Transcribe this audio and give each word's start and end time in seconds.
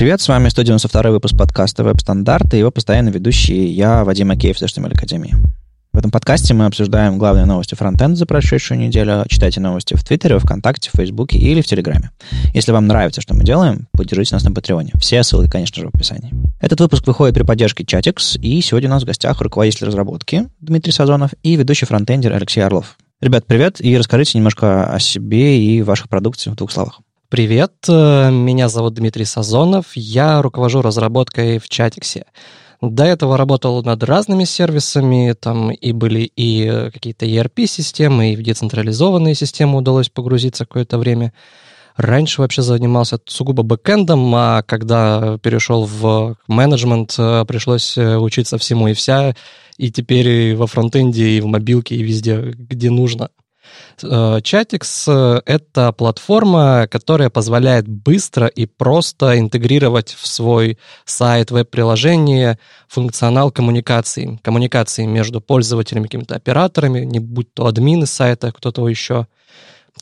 Привет, 0.00 0.22
с 0.22 0.28
вами 0.28 0.48
192 0.48 1.10
выпуск 1.10 1.36
подкаста 1.36 1.84
«Веб-стандарты» 1.84 2.56
и 2.56 2.60
его 2.60 2.70
постоянно 2.70 3.10
ведущий 3.10 3.66
я, 3.66 4.02
Вадим 4.02 4.30
Акеев 4.30 4.58
с 4.58 4.62
HTML 4.62 4.94
Академии. 4.94 5.34
В 5.92 5.98
этом 5.98 6.10
подкасте 6.10 6.54
мы 6.54 6.64
обсуждаем 6.64 7.18
главные 7.18 7.44
новости 7.44 7.74
фронтенда 7.74 8.16
за 8.16 8.24
прошедшую 8.24 8.80
неделю. 8.80 9.26
Читайте 9.28 9.60
новости 9.60 9.92
в 9.92 10.02
Твиттере, 10.02 10.38
ВКонтакте, 10.38 10.88
Фейсбуке 10.94 11.36
или 11.36 11.60
в 11.60 11.66
Телеграме. 11.66 12.12
Если 12.54 12.72
вам 12.72 12.86
нравится, 12.86 13.20
что 13.20 13.34
мы 13.34 13.44
делаем, 13.44 13.88
поддержите 13.92 14.34
нас 14.34 14.42
на 14.42 14.52
Патреоне. 14.52 14.92
Все 14.98 15.22
ссылки, 15.22 15.50
конечно 15.50 15.82
же, 15.82 15.88
в 15.88 15.94
описании. 15.94 16.32
Этот 16.62 16.80
выпуск 16.80 17.06
выходит 17.06 17.34
при 17.34 17.42
поддержке 17.42 17.84
Chatix, 17.84 18.40
и 18.40 18.62
сегодня 18.62 18.88
у 18.88 18.92
нас 18.92 19.02
в 19.02 19.06
гостях 19.06 19.42
руководитель 19.42 19.84
разработки 19.84 20.48
Дмитрий 20.62 20.92
Сазонов 20.92 21.32
и 21.42 21.56
ведущий 21.56 21.84
фронтендер 21.84 22.32
Алексей 22.32 22.62
Орлов. 22.62 22.96
Ребят, 23.20 23.44
привет, 23.44 23.84
и 23.84 23.98
расскажите 23.98 24.38
немножко 24.38 24.90
о 24.90 24.98
себе 24.98 25.62
и 25.62 25.82
ваших 25.82 26.08
продукциях 26.08 26.54
в 26.54 26.56
двух 26.56 26.72
словах. 26.72 27.02
Привет, 27.30 27.72
э, 27.88 28.28
меня 28.32 28.68
зовут 28.68 28.94
Дмитрий 28.94 29.24
Сазонов, 29.24 29.92
я 29.94 30.42
руковожу 30.42 30.82
разработкой 30.82 31.60
в 31.60 31.68
Чатиксе. 31.68 32.24
До 32.80 33.04
этого 33.04 33.36
работал 33.36 33.84
над 33.84 34.02
разными 34.02 34.42
сервисами, 34.42 35.36
там 35.38 35.70
и 35.70 35.92
были 35.92 36.28
и 36.34 36.90
какие-то 36.92 37.26
ERP-системы, 37.26 38.32
и 38.32 38.36
в 38.36 38.42
децентрализованные 38.42 39.36
системы 39.36 39.78
удалось 39.78 40.08
погрузиться 40.08 40.66
какое-то 40.66 40.98
время. 40.98 41.32
Раньше 41.94 42.40
вообще 42.40 42.62
занимался 42.62 43.20
сугубо 43.26 43.62
бэкэндом, 43.62 44.34
а 44.34 44.62
когда 44.64 45.38
перешел 45.38 45.84
в 45.84 46.36
менеджмент, 46.48 47.14
э, 47.16 47.44
пришлось 47.46 47.96
э, 47.96 48.16
учиться 48.16 48.58
всему 48.58 48.88
и 48.88 48.92
вся, 48.92 49.36
и 49.76 49.92
теперь 49.92 50.28
и 50.28 50.54
во 50.54 50.66
фронтенде, 50.66 51.28
и 51.28 51.40
в 51.40 51.46
мобилке, 51.46 51.94
и 51.94 52.02
везде, 52.02 52.40
где 52.40 52.90
нужно. 52.90 53.30
Chatix 54.02 55.04
э,— 55.06 55.42
это 55.46 55.92
платформа, 55.92 56.86
которая 56.90 57.30
позволяет 57.30 57.88
быстро 57.88 58.46
и 58.46 58.66
просто 58.66 59.38
интегрировать 59.38 60.16
в 60.18 60.26
свой 60.26 60.78
сайт, 61.04 61.50
веб-приложение 61.50 62.58
функционал 62.88 63.50
коммуникации. 63.50 64.38
Коммуникации 64.42 65.06
между 65.06 65.40
пользователями, 65.40 66.04
какими-то 66.04 66.36
операторами, 66.36 67.00
не 67.00 67.18
будь 67.18 67.52
то 67.54 67.66
админы 67.66 68.06
сайта, 68.06 68.52
кто-то 68.52 68.88
еще. 68.88 69.26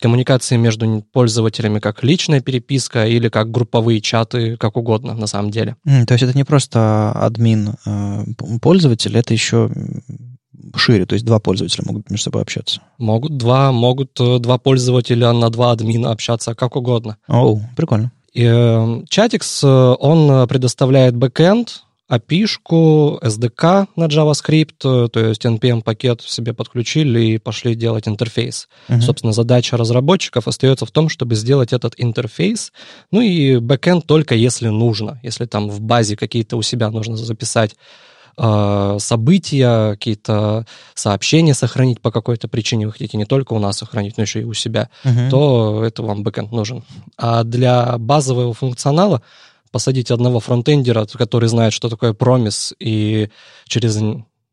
Коммуникации 0.00 0.56
между 0.56 1.02
пользователями 1.12 1.80
как 1.80 2.04
личная 2.04 2.40
переписка 2.40 3.06
или 3.06 3.28
как 3.28 3.50
групповые 3.50 4.00
чаты, 4.00 4.56
как 4.56 4.76
угодно 4.76 5.14
на 5.14 5.26
самом 5.26 5.50
деле. 5.50 5.76
Mm, 5.86 6.04
то 6.04 6.14
есть 6.14 6.22
это 6.22 6.36
не 6.36 6.44
просто 6.44 7.10
админ 7.12 7.74
э, 7.84 8.24
пользователь, 8.60 9.16
это 9.16 9.32
еще 9.32 9.70
шире, 10.76 11.06
то 11.06 11.14
есть 11.14 11.24
два 11.24 11.38
пользователя 11.38 11.84
могут 11.86 12.10
между 12.10 12.24
собой 12.24 12.42
общаться. 12.42 12.80
Могут 12.98 13.36
два, 13.36 13.72
могут 13.72 14.18
э, 14.20 14.38
два 14.38 14.58
пользователя 14.58 15.32
на 15.32 15.50
два 15.50 15.72
админа 15.72 16.10
общаться 16.10 16.54
как 16.54 16.76
угодно. 16.76 17.16
О, 17.28 17.60
прикольно. 17.76 18.12
И, 18.32 18.42
э, 18.42 19.02
Chatix, 19.10 19.60
э, 19.62 19.96
он 19.98 20.48
предоставляет 20.48 21.16
backend, 21.16 21.84
API-шку, 22.10 23.20
SDK 23.22 23.88
на 23.96 24.04
JavaScript, 24.04 25.08
то 25.08 25.20
есть 25.20 25.44
NPM-пакет 25.44 26.22
себе 26.22 26.54
подключили 26.54 27.20
и 27.20 27.38
пошли 27.38 27.74
делать 27.74 28.08
интерфейс. 28.08 28.68
Uh-huh. 28.88 29.00
Собственно, 29.02 29.34
задача 29.34 29.76
разработчиков 29.76 30.48
остается 30.48 30.86
в 30.86 30.90
том, 30.90 31.10
чтобы 31.10 31.34
сделать 31.34 31.74
этот 31.74 31.94
интерфейс, 31.98 32.72
ну 33.10 33.20
и 33.20 33.58
backend 33.58 34.06
только 34.06 34.34
если 34.34 34.68
нужно, 34.68 35.20
если 35.22 35.44
там 35.44 35.68
в 35.68 35.82
базе 35.82 36.16
какие-то 36.16 36.56
у 36.56 36.62
себя 36.62 36.90
нужно 36.90 37.16
записать 37.16 37.76
события, 39.00 39.92
какие-то 39.92 40.66
сообщения 40.94 41.54
сохранить 41.54 42.00
по 42.00 42.10
какой-то 42.10 42.48
причине, 42.48 42.86
вы 42.86 42.92
хотите 42.92 43.16
не 43.16 43.24
только 43.24 43.52
у 43.54 43.58
нас 43.58 43.78
сохранить, 43.78 44.16
но 44.16 44.22
еще 44.22 44.40
и 44.40 44.44
у 44.44 44.54
себя, 44.54 44.90
uh-huh. 45.04 45.30
то 45.30 45.84
это 45.84 46.02
вам 46.02 46.22
бэкэнд 46.22 46.52
нужен. 46.52 46.84
А 47.16 47.42
для 47.44 47.98
базового 47.98 48.54
функционала 48.54 49.22
посадить 49.70 50.10
одного 50.10 50.40
фронтендера, 50.40 51.06
который 51.06 51.48
знает, 51.48 51.72
что 51.72 51.88
такое 51.88 52.12
промис, 52.12 52.74
и 52.78 53.28
через 53.66 53.98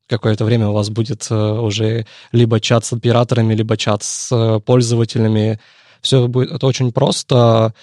какое-то 0.07 0.45
время 0.45 0.67
у 0.69 0.73
вас 0.73 0.89
будет 0.89 1.27
э, 1.29 1.35
уже 1.35 2.05
либо 2.31 2.59
чат 2.59 2.85
с 2.85 2.93
операторами, 2.93 3.53
либо 3.53 3.77
чат 3.77 4.03
с 4.03 4.31
э, 4.31 4.59
пользователями. 4.59 5.59
Все 6.01 6.27
будет 6.27 6.51
это 6.51 6.67
очень 6.67 6.91
просто. 6.91 7.73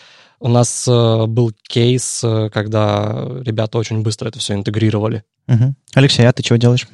У 0.43 0.49
нас 0.49 0.89
э, 0.89 1.27
был 1.27 1.53
кейс, 1.69 2.21
э, 2.25 2.51
когда 2.53 3.29
ребята 3.45 3.79
очень 3.79 4.03
быстро 4.03 4.27
это 4.27 4.41
все 4.41 4.55
интегрировали. 4.55 5.23
Угу. 5.47 5.77
Алексей, 5.95 6.27
а 6.27 6.33
ты 6.33 6.43
чего 6.43 6.57
делаешь? 6.57 6.89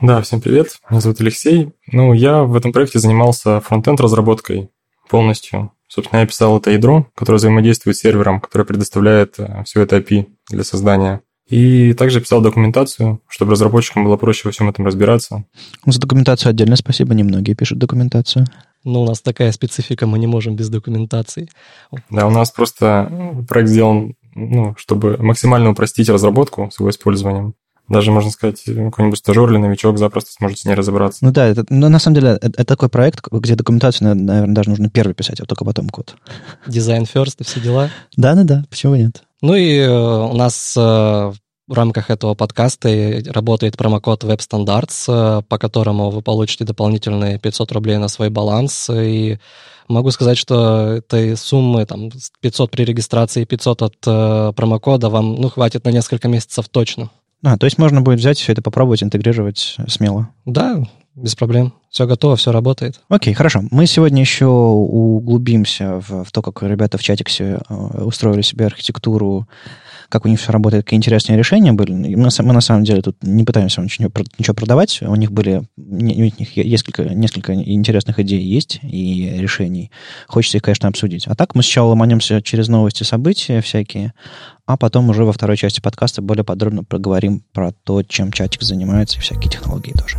Да, 0.00 0.22
всем 0.22 0.40
привет. 0.40 0.68
Меня 0.88 1.02
зовут 1.02 1.20
Алексей. 1.20 1.72
Ну, 1.92 2.14
я 2.14 2.44
в 2.44 2.56
этом 2.56 2.72
проекте 2.72 2.98
занимался 2.98 3.60
фронтенд 3.60 4.00
разработкой 4.00 4.70
полностью. 5.10 5.72
Собственно, 5.88 6.20
я 6.20 6.26
писал 6.26 6.56
это 6.56 6.70
ядро, 6.70 7.06
которое 7.14 7.36
взаимодействует 7.36 7.98
с 7.98 8.00
сервером, 8.00 8.40
которое 8.40 8.64
предоставляет 8.64 9.34
э, 9.38 9.62
все 9.66 9.82
это 9.82 9.98
API 9.98 10.28
для 10.48 10.64
создания. 10.64 11.20
И 11.50 11.92
также 11.92 12.22
писал 12.22 12.40
документацию, 12.40 13.20
чтобы 13.28 13.52
разработчикам 13.52 14.04
было 14.04 14.16
проще 14.16 14.42
во 14.46 14.52
всем 14.52 14.70
этом 14.70 14.86
разбираться. 14.86 15.44
За 15.84 16.00
документацию 16.00 16.48
отдельно 16.48 16.76
спасибо, 16.76 17.14
немногие 17.14 17.54
пишут 17.54 17.76
документацию. 17.76 18.46
Но 18.86 19.02
у 19.02 19.04
нас 19.04 19.20
такая 19.20 19.50
специфика, 19.50 20.06
мы 20.06 20.16
не 20.20 20.28
можем 20.28 20.54
без 20.54 20.68
документации. 20.68 21.48
Да, 22.08 22.28
у 22.28 22.30
нас 22.30 22.52
просто 22.52 23.44
проект 23.48 23.68
сделан, 23.68 24.14
ну, 24.36 24.76
чтобы 24.78 25.16
максимально 25.18 25.70
упростить 25.70 26.08
разработку 26.08 26.70
с 26.72 26.78
его 26.78 26.88
использованием. 26.88 27.54
Даже, 27.88 28.12
можно 28.12 28.30
сказать, 28.30 28.62
какой-нибудь 28.64 29.18
стажер 29.18 29.50
или 29.50 29.58
новичок 29.58 29.98
запросто 29.98 30.30
сможет 30.32 30.58
с 30.58 30.64
ней 30.64 30.74
разобраться. 30.74 31.24
Ну 31.24 31.32
да, 31.32 31.46
это, 31.46 31.64
но 31.68 31.88
на 31.88 31.98
самом 31.98 32.14
деле 32.14 32.28
это, 32.40 32.46
это 32.46 32.64
такой 32.64 32.88
проект, 32.88 33.26
где 33.28 33.56
документацию, 33.56 34.14
наверное, 34.14 34.54
даже 34.54 34.70
нужно 34.70 34.88
первый 34.88 35.14
писать, 35.14 35.40
а 35.40 35.46
только 35.46 35.64
потом 35.64 35.88
код. 35.88 36.14
Дизайн 36.68 37.02
first 37.02 37.36
и 37.40 37.44
все 37.44 37.60
дела. 37.60 37.90
Да-да-да, 38.16 38.64
почему 38.70 38.94
нет? 38.94 39.24
Ну 39.42 39.56
и 39.56 39.78
э, 39.78 39.90
у 39.90 40.34
нас 40.34 40.74
э, 40.76 41.32
в 41.66 41.72
рамках 41.72 42.10
этого 42.10 42.34
подкаста 42.34 43.22
работает 43.26 43.76
промокод 43.76 44.24
WebStandards, 44.24 45.40
э, 45.40 45.42
по 45.42 45.58
которому 45.58 46.10
вы 46.10 46.22
получите 46.22 46.64
дополнительные 46.64 47.38
500 47.38 47.72
рублей 47.72 47.96
на 47.98 48.08
свой 48.08 48.30
баланс. 48.30 48.88
И 48.90 49.38
могу 49.88 50.10
сказать, 50.10 50.38
что 50.38 50.92
этой 50.98 51.36
суммы, 51.36 51.84
там, 51.86 52.10
500 52.40 52.70
при 52.70 52.84
регистрации 52.84 53.42
и 53.42 53.46
500 53.46 53.82
от 53.82 53.96
э, 54.06 54.52
промокода 54.54 55.10
вам, 55.10 55.34
ну, 55.34 55.48
хватит 55.48 55.84
на 55.84 55.90
несколько 55.90 56.28
месяцев 56.28 56.68
точно. 56.68 57.10
А, 57.42 57.58
то 57.58 57.66
есть 57.66 57.78
можно 57.78 58.00
будет 58.00 58.18
взять 58.18 58.38
все 58.38 58.52
это, 58.52 58.62
попробовать 58.62 59.02
интегрировать 59.02 59.76
смело? 59.88 60.30
Да, 60.44 60.82
без 61.14 61.34
проблем. 61.34 61.74
Все 61.90 62.06
готово, 62.06 62.36
все 62.36 62.52
работает. 62.52 63.00
Окей, 63.08 63.34
хорошо. 63.34 63.62
Мы 63.70 63.86
сегодня 63.86 64.20
еще 64.20 64.46
углубимся 64.46 66.00
в, 66.06 66.24
в 66.24 66.32
то, 66.32 66.42
как 66.42 66.62
ребята 66.62 66.98
в 66.98 67.02
чатиксе 67.02 67.58
э, 67.68 67.74
устроили 68.02 68.42
себе 68.42 68.66
архитектуру 68.66 69.48
как 70.08 70.24
у 70.24 70.28
них 70.28 70.40
все 70.40 70.52
работает, 70.52 70.84
какие 70.84 70.98
интересные 70.98 71.38
решения 71.38 71.72
были. 71.72 71.92
Мы, 71.92 72.28
мы 72.38 72.52
на 72.52 72.60
самом 72.60 72.84
деле 72.84 73.02
тут 73.02 73.16
не 73.22 73.44
пытаемся 73.44 73.80
ничего, 73.80 74.10
ничего 74.38 74.54
продавать. 74.54 75.00
У 75.02 75.14
них 75.14 75.32
были 75.32 75.62
у 75.76 75.94
них 75.94 76.56
несколько, 76.56 77.04
несколько 77.04 77.54
интересных 77.54 78.18
идей 78.18 78.40
есть 78.40 78.80
и 78.82 79.34
решений. 79.38 79.90
Хочется 80.26 80.58
их, 80.58 80.62
конечно, 80.62 80.88
обсудить. 80.88 81.26
А 81.26 81.34
так 81.34 81.54
мы 81.54 81.62
сначала 81.62 81.90
ломанемся 81.90 82.42
через 82.42 82.68
новости, 82.68 83.02
события 83.02 83.60
всякие, 83.60 84.12
а 84.66 84.76
потом 84.76 85.08
уже 85.10 85.24
во 85.24 85.32
второй 85.32 85.56
части 85.56 85.80
подкаста 85.80 86.22
более 86.22 86.44
подробно 86.44 86.84
поговорим 86.84 87.44
про 87.52 87.72
то, 87.72 88.02
чем 88.02 88.32
чатик 88.32 88.62
занимается 88.62 89.18
и 89.18 89.20
всякие 89.20 89.50
технологии 89.50 89.92
тоже. 89.92 90.18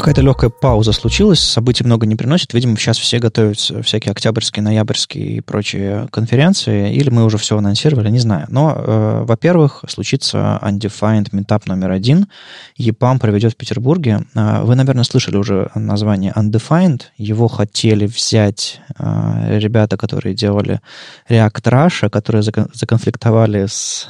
Какая-то 0.00 0.22
легкая 0.22 0.48
пауза 0.48 0.92
случилась, 0.92 1.40
событий 1.40 1.84
много 1.84 2.06
не 2.06 2.16
приносит. 2.16 2.54
Видимо, 2.54 2.78
сейчас 2.78 2.96
все 2.96 3.18
готовятся 3.18 3.82
всякие 3.82 4.12
октябрьские, 4.12 4.62
ноябрьские 4.62 5.26
и 5.26 5.40
прочие 5.42 6.08
конференции, 6.10 6.94
или 6.94 7.10
мы 7.10 7.22
уже 7.22 7.36
все 7.36 7.58
анонсировали, 7.58 8.08
не 8.08 8.18
знаю. 8.18 8.46
Но, 8.48 8.74
э, 8.74 9.24
во-первых, 9.26 9.84
случится 9.88 10.58
Undefined 10.62 11.32
Meetup 11.32 11.64
номер 11.66 11.90
один. 11.90 12.28
EPAM 12.78 13.18
проведет 13.18 13.52
в 13.52 13.56
Петербурге. 13.56 14.24
Э, 14.34 14.62
вы, 14.62 14.74
наверное, 14.74 15.04
слышали 15.04 15.36
уже 15.36 15.70
название 15.74 16.32
Undefined. 16.32 17.02
Его 17.18 17.48
хотели 17.48 18.06
взять 18.06 18.80
э, 18.98 19.58
ребята, 19.58 19.98
которые 19.98 20.34
делали 20.34 20.80
React 21.28 21.62
Russia, 21.64 22.08
которые 22.08 22.42
законфликтовали 22.42 23.66
с 23.66 24.08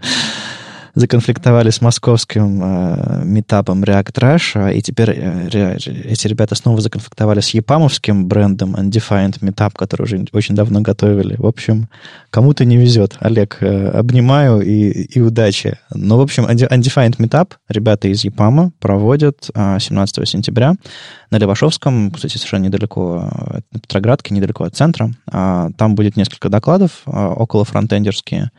законфликтовали 0.98 1.70
с 1.70 1.80
московским 1.80 2.60
э, 2.62 3.22
метапом 3.24 3.84
React 3.84 4.12
Rush, 4.12 4.74
и 4.74 4.82
теперь 4.82 5.10
э, 5.10 5.76
эти 6.04 6.26
ребята 6.26 6.54
снова 6.54 6.80
законфликтовали 6.80 7.40
с 7.40 7.50
япамовским 7.50 8.26
брендом 8.26 8.74
Undefined 8.74 9.38
Meetup, 9.40 9.72
который 9.74 10.02
уже 10.02 10.26
очень 10.32 10.54
давно 10.54 10.80
готовили. 10.80 11.36
В 11.38 11.46
общем, 11.46 11.88
кому-то 12.30 12.64
не 12.64 12.76
везет. 12.76 13.16
Олег, 13.20 13.58
э, 13.60 13.88
обнимаю 13.88 14.60
и, 14.60 14.90
и 14.90 15.20
удачи. 15.20 15.78
Ну, 15.94 16.16
в 16.16 16.20
общем, 16.20 16.46
Undefined 16.46 17.16
Meetup 17.18 17.52
ребята 17.68 18.08
из 18.08 18.24
Япама 18.24 18.72
проводят 18.80 19.50
э, 19.54 19.78
17 19.80 20.28
сентября 20.28 20.74
на 21.30 21.36
Левашовском, 21.36 22.10
кстати, 22.10 22.38
совершенно 22.38 22.64
недалеко 22.64 23.28
от 23.30 23.64
Петроградки, 23.82 24.32
недалеко 24.32 24.64
от 24.64 24.74
центра. 24.74 25.10
А, 25.30 25.68
там 25.76 25.94
будет 25.94 26.16
несколько 26.16 26.48
докладов 26.48 27.02
а, 27.06 27.28
около 27.28 27.64
фронтендерские. 27.64 28.50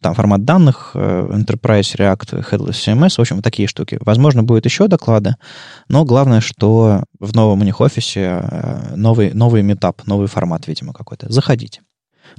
Там 0.00 0.14
формат 0.14 0.44
данных, 0.44 0.92
э, 0.94 1.28
Enterprise 1.32 1.96
React, 1.96 2.50
Headless 2.50 2.70
CMS, 2.70 3.16
в 3.16 3.20
общем, 3.20 3.42
такие 3.42 3.68
штуки. 3.68 3.98
Возможно, 4.00 4.42
будет 4.42 4.64
еще 4.64 4.88
доклады, 4.88 5.36
но 5.88 6.04
главное, 6.04 6.40
что 6.40 7.04
в 7.18 7.34
новом 7.34 7.60
у 7.60 7.64
них 7.64 7.80
офисе 7.80 8.40
э, 8.42 8.94
новый, 8.96 9.32
новый 9.34 9.62
метап, 9.62 10.06
новый 10.06 10.26
формат, 10.26 10.66
видимо, 10.66 10.92
какой-то. 10.92 11.30
Заходите. 11.30 11.82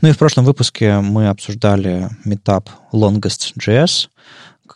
Ну 0.02 0.10
и 0.10 0.12
в 0.12 0.18
прошлом 0.18 0.46
выпуске 0.46 1.00
мы 1.02 1.28
обсуждали 1.28 2.10
метап 2.26 2.70
Longest.js, 2.94 4.08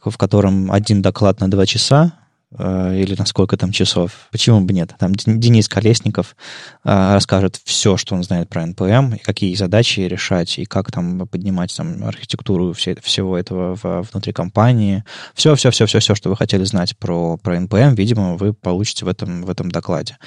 в 0.04 0.18
котором 0.18 0.72
один 0.72 1.02
доклад 1.02 1.40
на 1.40 1.50
два 1.50 1.66
часа, 1.66 2.14
или 2.58 3.16
на 3.18 3.26
сколько 3.26 3.58
там 3.58 3.72
часов. 3.72 4.28
Почему 4.32 4.62
бы 4.62 4.74
нет? 4.74 4.94
Там 4.98 5.14
Денис 5.16 5.68
Колесников 5.68 6.36
э, 6.84 7.14
расскажет 7.14 7.60
все, 7.64 7.98
что 7.98 8.16
он 8.16 8.24
знает 8.24 8.50
про 8.50 8.64
NPM, 8.64 9.20
какие 9.22 9.56
задачи 9.56 10.02
решать, 10.02 10.60
и 10.60 10.66
как 10.66 10.92
там 10.92 11.28
поднимать 11.28 11.76
там, 11.76 12.04
архитектуру 12.04 12.72
все, 12.74 12.96
всего 13.02 13.38
этого 13.38 13.76
внутри 14.12 14.32
компании. 14.32 15.04
Все, 15.34 15.56
все, 15.56 15.72
все, 15.72 15.86
все, 15.86 16.00
все, 16.00 16.16
что 16.16 16.30
вы 16.30 16.38
хотели 16.38 16.64
знать 16.64 16.98
про, 16.98 17.38
про 17.38 17.58
NPM, 17.58 17.96
видимо, 17.96 18.36
вы 18.36 18.54
получите 18.54 19.06
в 19.06 19.08
этом, 19.08 19.44
в 19.44 19.50
этом 19.50 19.70
докладе. 19.70 20.18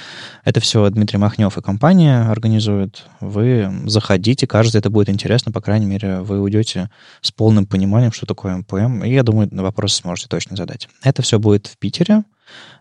Это 0.45 0.61
все 0.61 0.89
Дмитрий 0.91 1.19
Махнев 1.19 1.57
и 1.57 1.63
компания 1.63 2.23
организуют. 2.31 3.07
Вы 3.21 3.73
заходите, 3.87 4.47
кажется, 4.47 4.79
это 4.79 4.91
будет 4.91 5.09
интересно, 5.09 5.53
по 5.53 5.61
крайней 5.61 5.87
мере, 5.87 6.21
вы 6.21 6.41
уйдете 6.41 6.91
с 7.21 7.31
полным 7.31 7.67
пониманием, 7.67 8.13
что 8.13 8.27
такое 8.27 8.59
NPM, 8.59 9.07
и 9.07 9.13
я 9.13 9.23
думаю, 9.23 9.49
на 9.51 9.63
вопросы 9.63 9.97
сможете 9.97 10.29
точно 10.29 10.57
задать. 10.57 10.89
Это 11.03 11.23
все 11.23 11.39
будет 11.39 11.67
в 11.67 11.79
Питере, 11.79 12.18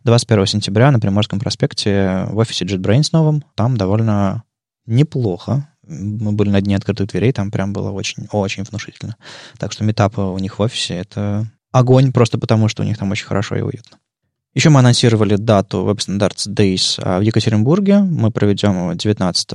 21 0.03 0.45
сентября 0.45 0.91
на 0.91 0.99
Приморском 0.99 1.39
проспекте 1.39 2.25
в 2.29 2.37
офисе 2.37 2.65
JetBrains 2.65 3.09
новом. 3.11 3.43
Там 3.55 3.77
довольно 3.77 4.43
неплохо. 4.85 5.67
Мы 5.83 6.33
были 6.33 6.49
на 6.49 6.61
дне 6.61 6.75
открытых 6.75 7.07
дверей, 7.07 7.31
там 7.31 7.51
прям 7.51 7.73
было 7.73 7.91
очень-очень 7.91 8.63
внушительно. 8.63 9.15
Так 9.57 9.71
что 9.71 9.83
метапы 9.83 10.21
у 10.21 10.37
них 10.37 10.59
в 10.59 10.61
офисе— 10.61 10.95
это 10.95 11.49
огонь, 11.71 12.11
просто 12.11 12.37
потому 12.37 12.67
что 12.67 12.83
у 12.83 12.85
них 12.85 12.97
там 12.97 13.11
очень 13.11 13.25
хорошо 13.25 13.55
и 13.55 13.61
уютно. 13.61 13.97
Еще 14.53 14.69
мы 14.69 14.79
анонсировали 14.79 15.35
дату 15.35 15.85
Web 15.85 15.97
Standards 15.97 16.49
Days 16.51 16.99
а, 17.01 17.19
в 17.19 17.21
Екатеринбурге. 17.21 17.99
Мы 17.99 18.31
проведем 18.31 18.71
его 18.71 18.93
19 18.93 19.51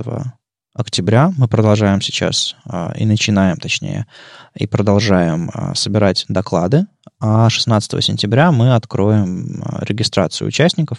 октября. 0.73 1.33
Мы 1.37 1.47
продолжаем 1.47 2.01
сейчас 2.01 2.55
а, 2.65 2.93
и 2.95 3.05
начинаем, 3.05 3.57
точнее, 3.57 4.07
и 4.55 4.65
продолжаем 4.65 5.51
а, 5.53 5.75
собирать 5.75 6.25
доклады. 6.29 6.87
А 7.25 7.49
16 7.49 8.03
сентября 8.03 8.51
мы 8.51 8.75
откроем 8.75 9.63
а, 9.63 9.85
регистрацию 9.85 10.45
участников. 10.45 10.97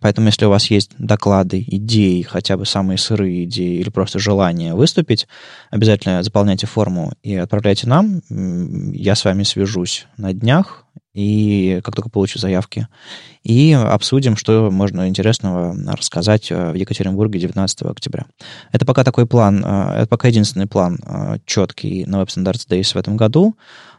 Поэтому, 0.00 0.28
если 0.28 0.46
у 0.46 0.48
вас 0.48 0.70
есть 0.70 0.92
доклады, 0.96 1.62
идеи, 1.66 2.22
хотя 2.22 2.56
бы 2.56 2.64
самые 2.64 2.96
сырые 2.96 3.44
идеи 3.44 3.78
или 3.78 3.90
просто 3.90 4.18
желание 4.18 4.74
выступить, 4.74 5.28
обязательно 5.70 6.22
заполняйте 6.22 6.66
форму 6.66 7.12
и 7.22 7.34
отправляйте 7.34 7.86
нам. 7.86 8.22
Я 8.94 9.14
с 9.14 9.26
вами 9.26 9.42
свяжусь 9.42 10.06
на 10.16 10.32
днях, 10.32 10.86
и 11.12 11.80
как 11.84 11.94
только 11.94 12.08
получу 12.08 12.38
заявки, 12.38 12.88
и 13.42 13.72
обсудим, 13.72 14.36
что 14.36 14.70
можно 14.70 15.06
интересного 15.06 15.76
рассказать 15.92 16.50
э, 16.50 16.70
в 16.70 16.74
Екатеринбурге 16.74 17.40
19 17.40 17.82
октября. 17.82 18.24
Это 18.72 18.86
пока 18.86 19.04
такой 19.04 19.26
план, 19.26 19.62
э, 19.62 19.94
это 19.98 20.06
пока 20.06 20.28
единственный 20.28 20.66
план 20.66 20.98
четкий 21.44 22.06
на 22.06 22.22
Web 22.22 22.28
Standards 22.28 22.68
Days 22.68 22.94
в 22.94 22.96
этом 22.96 23.16
году. 23.16 23.56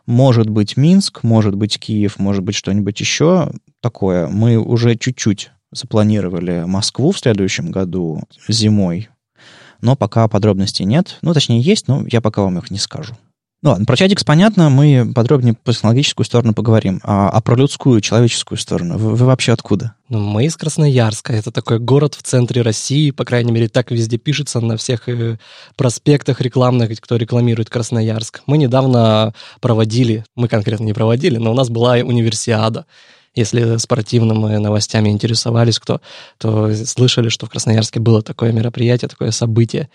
Может 0.09 0.49
быть 0.49 0.75
Минск, 0.75 1.21
может 1.21 1.53
быть 1.53 1.79
Киев, 1.79 2.17
может 2.17 2.41
быть 2.43 2.55
что-нибудь 2.55 2.99
еще 2.99 3.51
такое. 3.79 4.27
Мы 4.27 4.57
уже 4.57 4.95
чуть-чуть 4.95 5.51
запланировали 5.71 6.63
Москву 6.65 7.11
в 7.11 7.19
следующем 7.19 7.69
году 7.69 8.23
зимой, 8.47 9.09
но 9.81 9.95
пока 9.95 10.27
подробностей 10.27 10.83
нет. 10.83 11.19
Ну, 11.21 11.31
точнее, 11.35 11.61
есть, 11.61 11.87
но 11.87 12.03
я 12.07 12.21
пока 12.21 12.41
вам 12.41 12.57
их 12.57 12.71
не 12.71 12.79
скажу. 12.79 13.13
Ну 13.61 13.71
ладно, 13.71 13.85
про 13.85 13.97
Чатикс 13.97 14.23
понятно, 14.23 14.69
мы 14.69 15.11
подробнее 15.13 15.53
по 15.53 15.73
технологическую 15.73 16.25
сторону 16.25 16.53
поговорим. 16.53 17.01
А, 17.03 17.29
а 17.29 17.41
про 17.41 17.57
людскую, 17.57 17.99
человеческую 17.99 18.57
сторону, 18.57 18.97
вы, 18.97 19.15
вы 19.15 19.25
вообще 19.25 19.51
откуда? 19.51 19.95
Ну, 20.07 20.19
мы 20.19 20.45
из 20.45 20.55
Красноярска. 20.55 21.33
Это 21.33 21.51
такой 21.51 21.77
город 21.79 22.15
в 22.15 22.23
центре 22.23 22.61
России, 22.61 23.11
по 23.11 23.25
крайней 23.25 23.51
мере, 23.51 23.67
так 23.67 23.91
везде 23.91 24.17
пишется 24.17 24.61
на 24.61 24.77
всех 24.77 25.09
э, 25.09 25.39
проспектах 25.75 26.39
рекламных, 26.39 27.01
кто 27.01 27.17
рекламирует 27.17 27.69
Красноярск. 27.69 28.43
Мы 28.45 28.57
недавно 28.57 29.33
проводили, 29.59 30.23
мы 30.37 30.47
конкретно 30.47 30.85
не 30.85 30.93
проводили, 30.93 31.35
но 31.35 31.51
у 31.51 31.55
нас 31.55 31.69
была 31.69 31.95
универсиада. 31.95 32.85
Если 33.35 33.75
спортивными 33.75 34.55
новостями 34.55 35.09
интересовались 35.09 35.79
кто, 35.79 35.99
то 36.37 36.73
слышали, 36.73 37.27
что 37.27 37.45
в 37.45 37.49
Красноярске 37.49 37.99
было 37.99 38.21
такое 38.21 38.53
мероприятие, 38.53 39.09
такое 39.09 39.31
событие. 39.31 39.89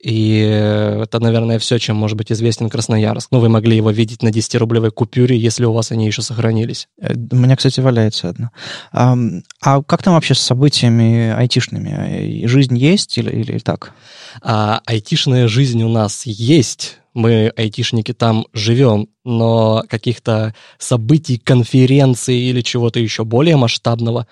И 0.00 0.38
это, 0.38 1.18
наверное, 1.18 1.58
все, 1.58 1.78
чем 1.78 1.96
может 1.96 2.16
быть 2.16 2.30
известен 2.30 2.70
Красноярск. 2.70 3.28
Ну, 3.32 3.40
вы 3.40 3.48
могли 3.48 3.76
его 3.76 3.90
видеть 3.90 4.22
на 4.22 4.28
10-рублевой 4.28 4.90
купюре, 4.90 5.36
если 5.36 5.64
у 5.64 5.72
вас 5.72 5.90
они 5.90 6.06
еще 6.06 6.22
сохранились. 6.22 6.88
Э, 7.00 7.14
у 7.14 7.36
меня, 7.36 7.56
кстати, 7.56 7.80
валяется 7.80 8.28
одна. 8.28 8.50
А, 8.92 9.16
а 9.60 9.82
как 9.82 10.02
там 10.02 10.14
вообще 10.14 10.34
с 10.34 10.40
событиями 10.40 11.30
айтишными? 11.30 12.46
Жизнь 12.46 12.78
есть 12.78 13.18
или, 13.18 13.30
или 13.30 13.58
так? 13.58 13.92
А, 14.40 14.80
айтишная 14.86 15.48
жизнь 15.48 15.82
у 15.82 15.88
нас 15.88 16.26
есть. 16.26 16.98
Мы, 17.14 17.52
айтишники, 17.56 18.12
там 18.12 18.46
живем, 18.52 19.08
но 19.24 19.82
каких-то 19.88 20.54
событий, 20.78 21.38
конференций 21.38 22.36
или 22.36 22.60
чего-то 22.60 23.00
еще 23.00 23.24
более 23.24 23.56
масштабного, 23.56 24.28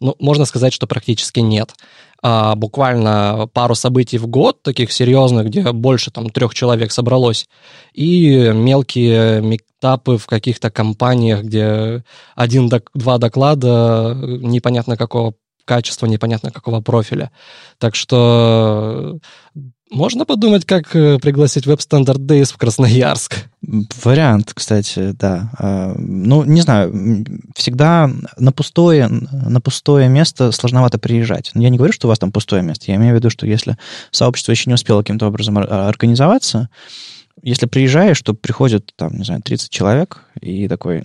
ну, 0.00 0.16
можно 0.18 0.46
сказать, 0.46 0.72
что 0.72 0.86
практически 0.86 1.40
нет 1.40 1.74
а, 2.22 2.54
буквально 2.54 3.48
пару 3.52 3.74
событий 3.74 4.18
в 4.18 4.26
год, 4.26 4.62
таких 4.62 4.92
серьезных, 4.92 5.46
где 5.46 5.72
больше 5.72 6.10
там 6.10 6.30
трех 6.30 6.54
человек 6.54 6.92
собралось, 6.92 7.48
и 7.92 8.50
мелкие 8.52 9.40
метапы 9.40 10.18
в 10.18 10.26
каких-то 10.26 10.70
компаниях, 10.70 11.42
где 11.42 12.04
один-два 12.34 13.18
доклада 13.18 14.14
непонятно 14.22 14.96
какого 14.96 15.34
качества, 15.64 16.06
непонятно 16.06 16.50
какого 16.50 16.80
профиля. 16.80 17.30
Так 17.78 17.94
что 17.94 19.18
можно 19.90 20.24
подумать, 20.24 20.64
как 20.64 20.94
э, 20.94 21.18
пригласить 21.18 21.66
Web 21.66 21.78
Standard 21.78 22.18
Days 22.18 22.52
в 22.52 22.56
Красноярск. 22.56 23.46
Вариант, 24.04 24.52
кстати, 24.54 25.12
да. 25.12 25.50
А, 25.58 25.94
ну, 25.98 26.44
не 26.44 26.60
знаю, 26.60 27.24
всегда 27.54 28.10
на 28.38 28.52
пустое, 28.52 29.08
на 29.08 29.60
пустое 29.60 30.08
место 30.08 30.52
сложновато 30.52 30.98
приезжать. 30.98 31.50
Я 31.54 31.68
не 31.68 31.76
говорю, 31.76 31.92
что 31.92 32.06
у 32.06 32.10
вас 32.10 32.18
там 32.18 32.32
пустое 32.32 32.62
место. 32.62 32.86
Я 32.88 32.96
имею 32.96 33.14
в 33.14 33.16
виду, 33.16 33.30
что 33.30 33.46
если 33.46 33.76
сообщество 34.10 34.52
еще 34.52 34.70
не 34.70 34.74
успело 34.74 35.02
каким-то 35.02 35.26
образом 35.26 35.58
организоваться, 35.58 36.68
если 37.42 37.66
приезжаешь, 37.66 38.20
то 38.22 38.34
приходит, 38.34 38.92
там, 38.96 39.16
не 39.16 39.24
знаю, 39.24 39.42
30 39.42 39.70
человек, 39.70 40.22
и 40.40 40.68
такой... 40.68 41.02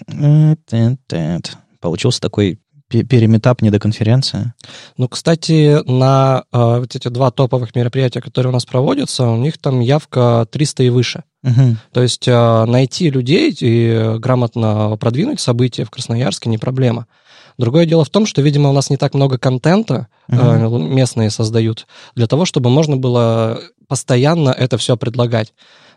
Получился 1.80 2.20
такой 2.20 2.60
переметап, 3.04 3.62
не 3.62 3.70
до 3.70 3.80
конференции. 3.80 4.54
Ну, 4.98 5.08
кстати, 5.08 5.82
на 5.90 6.44
э, 6.52 6.80
вот 6.80 6.96
эти 6.96 7.08
два 7.08 7.32
топовых 7.32 7.76
мероприятия, 7.76 8.22
которые 8.22 8.50
у 8.52 8.54
нас 8.54 8.66
проводятся, 8.66 9.28
у 9.28 9.38
них 9.38 9.58
там 9.58 9.80
явка 9.80 10.48
300 10.52 10.84
и 10.84 10.90
выше. 10.90 11.24
Угу. 11.44 11.78
То 11.94 12.02
есть 12.02 12.28
э, 12.28 12.66
найти 12.66 13.10
людей 13.10 13.56
и 13.60 14.16
грамотно 14.18 14.98
продвинуть 15.00 15.40
события 15.40 15.86
в 15.86 15.92
Красноярске 15.92 16.50
не 16.50 16.58
проблема. 16.58 17.08
Другое 17.58 17.86
дело 17.86 18.04
в 18.04 18.10
том, 18.10 18.26
что, 18.26 18.42
видимо, 18.42 18.70
у 18.70 18.74
нас 18.74 18.90
не 18.90 18.98
так 18.98 19.14
много 19.14 19.38
контента 19.38 20.08
угу. 20.28 20.40
э, 20.40 20.80
местные 20.80 21.30
создают 21.30 21.88
для 22.16 22.28
того, 22.28 22.46
чтобы 22.46 22.70
можно 22.70 22.98
было 22.98 23.62
постоянно 23.88 24.50
это 24.50 24.78
все 24.78 24.98
предлагать. 24.98 25.54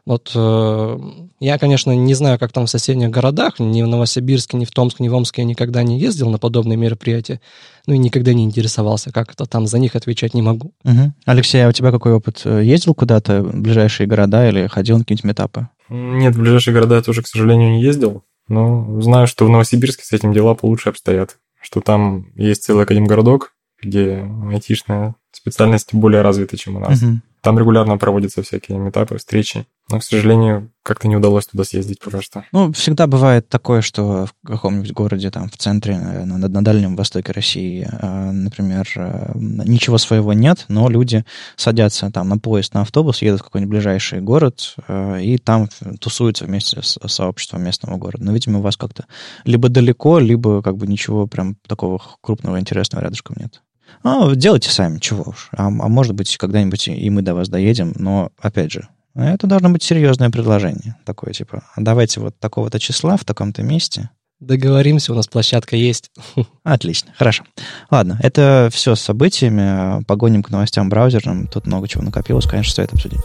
Вот 0.09 0.33
э, 0.35 0.99
я, 1.39 1.59
конечно, 1.59 1.95
не 1.95 2.15
знаю, 2.15 2.39
как 2.39 2.51
там 2.51 2.65
в 2.65 2.71
соседних 2.71 3.11
городах, 3.11 3.59
ни 3.59 3.83
в 3.83 3.87
Новосибирске, 3.87 4.57
ни 4.57 4.65
в 4.65 4.71
Томске, 4.71 5.05
ни 5.05 5.11
в 5.11 5.15
Омске 5.15 5.43
я 5.43 5.47
никогда 5.47 5.83
не 5.83 6.01
ездил 6.01 6.31
на 6.31 6.39
подобные 6.39 6.79
мероприятия, 6.79 7.43
ну 7.87 7.93
и 7.93 7.99
никогда 7.99 8.33
не 8.33 8.43
интересовался, 8.43 9.13
как 9.13 9.35
это 9.35 9.45
там, 9.45 9.67
за 9.67 9.79
них 9.79 9.97
отвечать 9.97 10.33
не 10.33 10.41
могу. 10.41 10.73
Угу. 10.85 11.13
Алексей, 11.27 11.63
а 11.63 11.69
у 11.69 11.73
тебя 11.73 11.91
какой 11.91 12.15
опыт? 12.15 12.43
Ездил 12.47 12.95
куда-то 12.95 13.43
в 13.43 13.61
ближайшие 13.61 14.07
города 14.07 14.49
или 14.49 14.67
ходил 14.67 14.97
на 14.97 15.05
какие-нибудь 15.05 15.25
метапы? 15.25 15.69
Нет, 15.91 16.35
в 16.35 16.41
ближайшие 16.41 16.73
города 16.73 16.95
я 16.95 17.03
тоже, 17.03 17.21
к 17.21 17.29
сожалению, 17.29 17.73
не 17.73 17.83
ездил, 17.83 18.23
но 18.49 19.03
знаю, 19.03 19.27
что 19.27 19.45
в 19.45 19.51
Новосибирске 19.51 20.05
с 20.05 20.13
этим 20.13 20.33
дела 20.33 20.55
получше 20.55 20.89
обстоят, 20.89 21.37
что 21.61 21.83
там 21.83 22.29
есть 22.35 22.63
целый 22.63 22.85
академгородок, 22.85 23.53
где 23.83 24.27
айтишная 24.51 25.17
специальность 25.33 25.93
более 25.93 26.23
развита, 26.23 26.57
чем 26.57 26.77
у 26.77 26.81
нас. 26.81 27.03
Угу. 27.03 27.21
Там 27.49 27.59
регулярно 27.59 27.97
проводятся 27.97 28.43
всякие 28.43 28.77
метапы, 28.77 29.17
встречи. 29.17 29.65
Но, 29.91 30.01
к 30.01 30.05
сожалению, 30.05 30.71
как-то 30.83 31.09
не 31.09 31.17
удалось 31.17 31.47
туда 31.47 31.65
съездить 31.65 31.99
пока 31.99 32.21
что. 32.21 32.45
Ну, 32.53 32.75
всегда 32.75 33.07
бывает 33.07 33.49
такое, 33.49 33.81
что 33.81 34.27
в 34.27 34.47
каком-нибудь 34.47 34.93
городе, 34.93 35.31
там, 35.31 35.49
в 35.49 35.57
центре, 35.57 35.97
на, 35.97 36.37
на 36.37 36.63
Дальнем 36.63 36.95
Востоке 36.95 37.33
России, 37.33 37.89
э, 37.91 38.31
например, 38.33 38.87
э, 38.97 39.33
ничего 39.35 39.97
своего 39.97 40.35
нет, 40.35 40.67
но 40.69 40.91
люди 40.91 41.25
садятся 41.57 42.11
там 42.11 42.29
на 42.29 42.37
поезд, 42.37 42.75
на 42.75 42.83
автобус, 42.83 43.23
едут 43.23 43.41
в 43.41 43.45
какой-нибудь 43.45 43.71
ближайший 43.71 44.21
город 44.21 44.75
э, 44.87 45.23
и 45.23 45.39
там 45.39 45.71
тусуются 46.01 46.45
вместе 46.45 46.83
с 46.83 46.99
сообществом 47.07 47.65
местного 47.65 47.97
города. 47.97 48.23
Но, 48.27 48.33
видимо, 48.33 48.59
у 48.59 48.63
вас 48.63 48.77
как-то 48.77 49.07
либо 49.45 49.71
далеко, 49.71 50.19
либо 50.19 50.61
как 50.61 50.77
бы 50.77 50.87
ничего 50.87 51.27
прям 51.27 51.57
такого 51.67 51.99
крупного 52.21 52.61
интересного 52.61 53.05
рядышком 53.05 53.37
нет. 53.41 53.63
Ну, 54.05 54.35
делайте 54.35 54.71
сами, 54.71 54.99
чего 54.99 55.31
уж. 55.31 55.49
А, 55.53 55.67
а 55.67 55.71
может 55.71 56.15
быть, 56.15 56.37
когда-нибудь 56.37 56.89
и 56.89 57.11
мы 57.11 57.23
до 57.23 57.35
вас 57.35 57.49
доедем, 57.49 57.93
но, 57.97 58.31
опять 58.39 58.73
же, 58.73 58.89
это 59.15 59.47
должно 59.47 59.71
быть 59.71 59.83
серьезное 59.83 60.31
предложение. 60.31 60.97
Такое, 61.05 61.33
типа, 61.33 61.65
давайте 61.77 62.21
вот 62.21 62.39
такого-то 62.39 62.79
числа 62.79 63.17
в 63.17 63.25
таком-то 63.25 63.63
месте. 63.63 64.11
Договоримся, 64.41 65.13
у 65.13 65.17
нас 65.17 65.27
площадка 65.27 65.75
есть. 65.75 66.13
Отлично, 66.63 67.13
хорошо. 67.17 67.45
Ладно, 67.91 68.21
это 68.23 68.69
все 68.73 68.95
с 68.95 69.01
событиями. 69.01 70.05
Погоним 70.05 70.45
к 70.45 70.51
новостям 70.51 70.89
браузерным. 70.89 71.49
Тут 71.49 71.67
много 71.67 71.89
чего 71.89 72.05
накопилось, 72.05 72.47
конечно, 72.47 72.71
стоит 72.71 72.93
обсудить. 72.93 73.21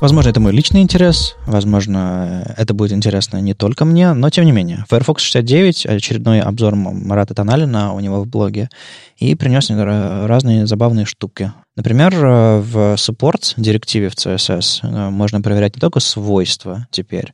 Возможно, 0.00 0.28
это 0.28 0.40
мой 0.40 0.52
личный 0.52 0.82
интерес, 0.82 1.34
возможно, 1.46 2.54
это 2.58 2.74
будет 2.74 2.92
интересно 2.92 3.38
не 3.38 3.54
только 3.54 3.84
мне, 3.84 4.12
но 4.12 4.28
тем 4.28 4.44
не 4.44 4.52
менее. 4.52 4.84
Firefox 4.90 5.22
69, 5.22 5.86
очередной 5.86 6.40
обзор 6.40 6.74
Марата 6.74 7.32
Тоналина 7.32 7.94
у 7.94 8.00
него 8.00 8.20
в 8.20 8.26
блоге, 8.26 8.68
и 9.16 9.34
принес 9.34 9.70
разные 9.70 10.66
забавные 10.66 11.06
штуки. 11.06 11.52
Например, 11.76 12.14
э, 12.14 12.60
в 12.60 12.94
support 12.94 13.54
директиве 13.56 14.08
в 14.08 14.14
CSS 14.14 14.80
э, 14.82 15.10
можно 15.10 15.40
проверять 15.40 15.74
не 15.74 15.80
только 15.80 15.98
свойства 15.98 16.86
теперь, 16.92 17.32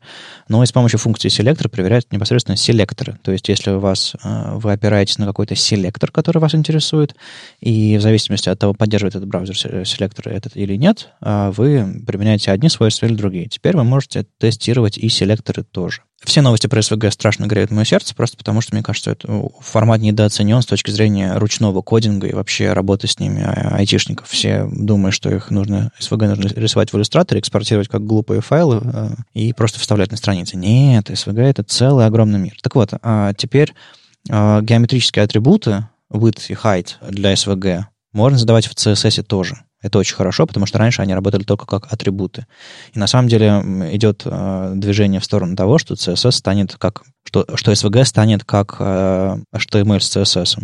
но 0.49 0.63
и 0.63 0.67
с 0.67 0.73
помощью 0.73 0.99
функции 0.99 1.29
селектор 1.29 1.69
проверять 1.69 2.11
непосредственно 2.11 2.57
селекторы. 2.57 3.19
То 3.23 3.33
есть, 3.33 3.51
если 3.51 3.73
у 3.73 3.81
вас 3.81 4.15
э, 4.15 4.55
вы 4.55 4.73
опираетесь 4.73 5.19
на 5.19 5.27
какой-то 5.27 5.55
селектор, 5.57 6.11
который 6.11 6.39
вас 6.39 6.55
интересует, 6.55 7.15
и 7.61 7.99
в 7.99 8.01
зависимости 8.01 8.49
от 8.49 8.59
того, 8.59 8.73
поддерживает 8.73 9.15
этот 9.15 9.29
браузер 9.29 9.59
селектор 9.59 10.29
этот 10.29 10.57
или 10.57 10.77
нет, 10.77 11.11
вы 11.21 12.03
применяете 12.07 12.51
одни 12.51 12.69
свойства 12.69 13.07
или 13.07 13.15
другие. 13.15 13.47
Теперь 13.47 13.77
вы 13.77 13.85
можете 13.85 14.25
тестировать 14.39 14.97
и 14.97 15.09
селекторы 15.09 15.65
тоже. 15.65 16.03
Все 16.25 16.43
новости 16.43 16.67
про 16.67 16.83
СВГ 16.83 17.11
страшно 17.11 17.47
греют 17.47 17.71
мое 17.71 17.85
сердце, 17.85 18.15
просто 18.15 18.37
потому 18.37 18.61
что, 18.61 18.75
мне 18.75 18.83
кажется, 18.83 19.13
это 19.13 19.49
формат 19.61 20.01
недооценен 20.01 20.61
с 20.61 20.67
точки 20.67 20.91
зрения 20.91 21.37
ручного 21.37 21.81
кодинга 21.81 22.27
и 22.27 22.35
вообще 22.35 22.73
работы 22.73 23.07
с 23.07 23.19
ними, 23.19 23.43
а, 23.43 23.77
айтишников. 23.77 24.29
Все 24.29 24.69
думают, 24.71 25.15
что 25.15 25.31
их 25.31 25.51
нужно, 25.51 25.93
СВГ 25.99 26.23
нужно 26.23 26.49
рисовать 26.49 26.93
в 26.93 26.97
иллюстраторе, 26.97 27.41
экспортировать 27.41 27.89
как 27.89 28.05
глупые 28.05 28.43
файлы 28.43 28.81
э, 28.83 29.11
и 29.33 29.53
просто 29.55 29.81
вставлять 29.81 30.11
на 30.11 30.19
страницы. 30.19 30.57
Нет, 30.57 31.11
СВГ— 31.13 31.39
это 31.39 31.63
целый 31.63 32.05
огромный 32.05 32.39
мир. 32.39 32.57
Так 32.63 32.75
вот, 32.75 32.91
а 33.03 33.33
теперь 33.35 33.73
а, 34.29 34.61
геометрические 34.61 35.25
атрибуты, 35.25 35.89
width 36.13 36.47
и 36.49 36.53
height 36.53 36.97
для 37.09 37.35
СВГ 37.35 37.89
можно 38.13 38.39
задавать 38.39 38.67
в 38.67 38.75
CSS 38.75 39.23
тоже. 39.23 39.57
Это 39.83 39.99
очень 39.99 40.15
хорошо, 40.15 40.47
потому 40.47 40.67
что 40.67 40.79
раньше 40.79 41.03
они 41.03 41.15
работали 41.15 41.43
только 41.43 41.67
как 41.67 41.93
атрибуты. 41.93 42.47
И 42.93 42.99
на 42.99 43.07
самом 43.07 43.29
деле 43.29 43.63
идет 43.93 44.23
э, 44.25 44.73
движение 44.75 45.21
в 45.21 45.25
сторону 45.25 45.57
того, 45.57 45.79
что 45.79 45.95
CSS 45.95 46.33
станет 46.33 46.77
как 46.77 47.03
что, 47.25 47.47
что 47.55 47.73
SVG 47.73 48.05
станет 48.05 48.45
как 48.45 48.77
э, 48.81 49.37
HTML 49.55 50.01
с 50.01 50.17
CSS. 50.17 50.63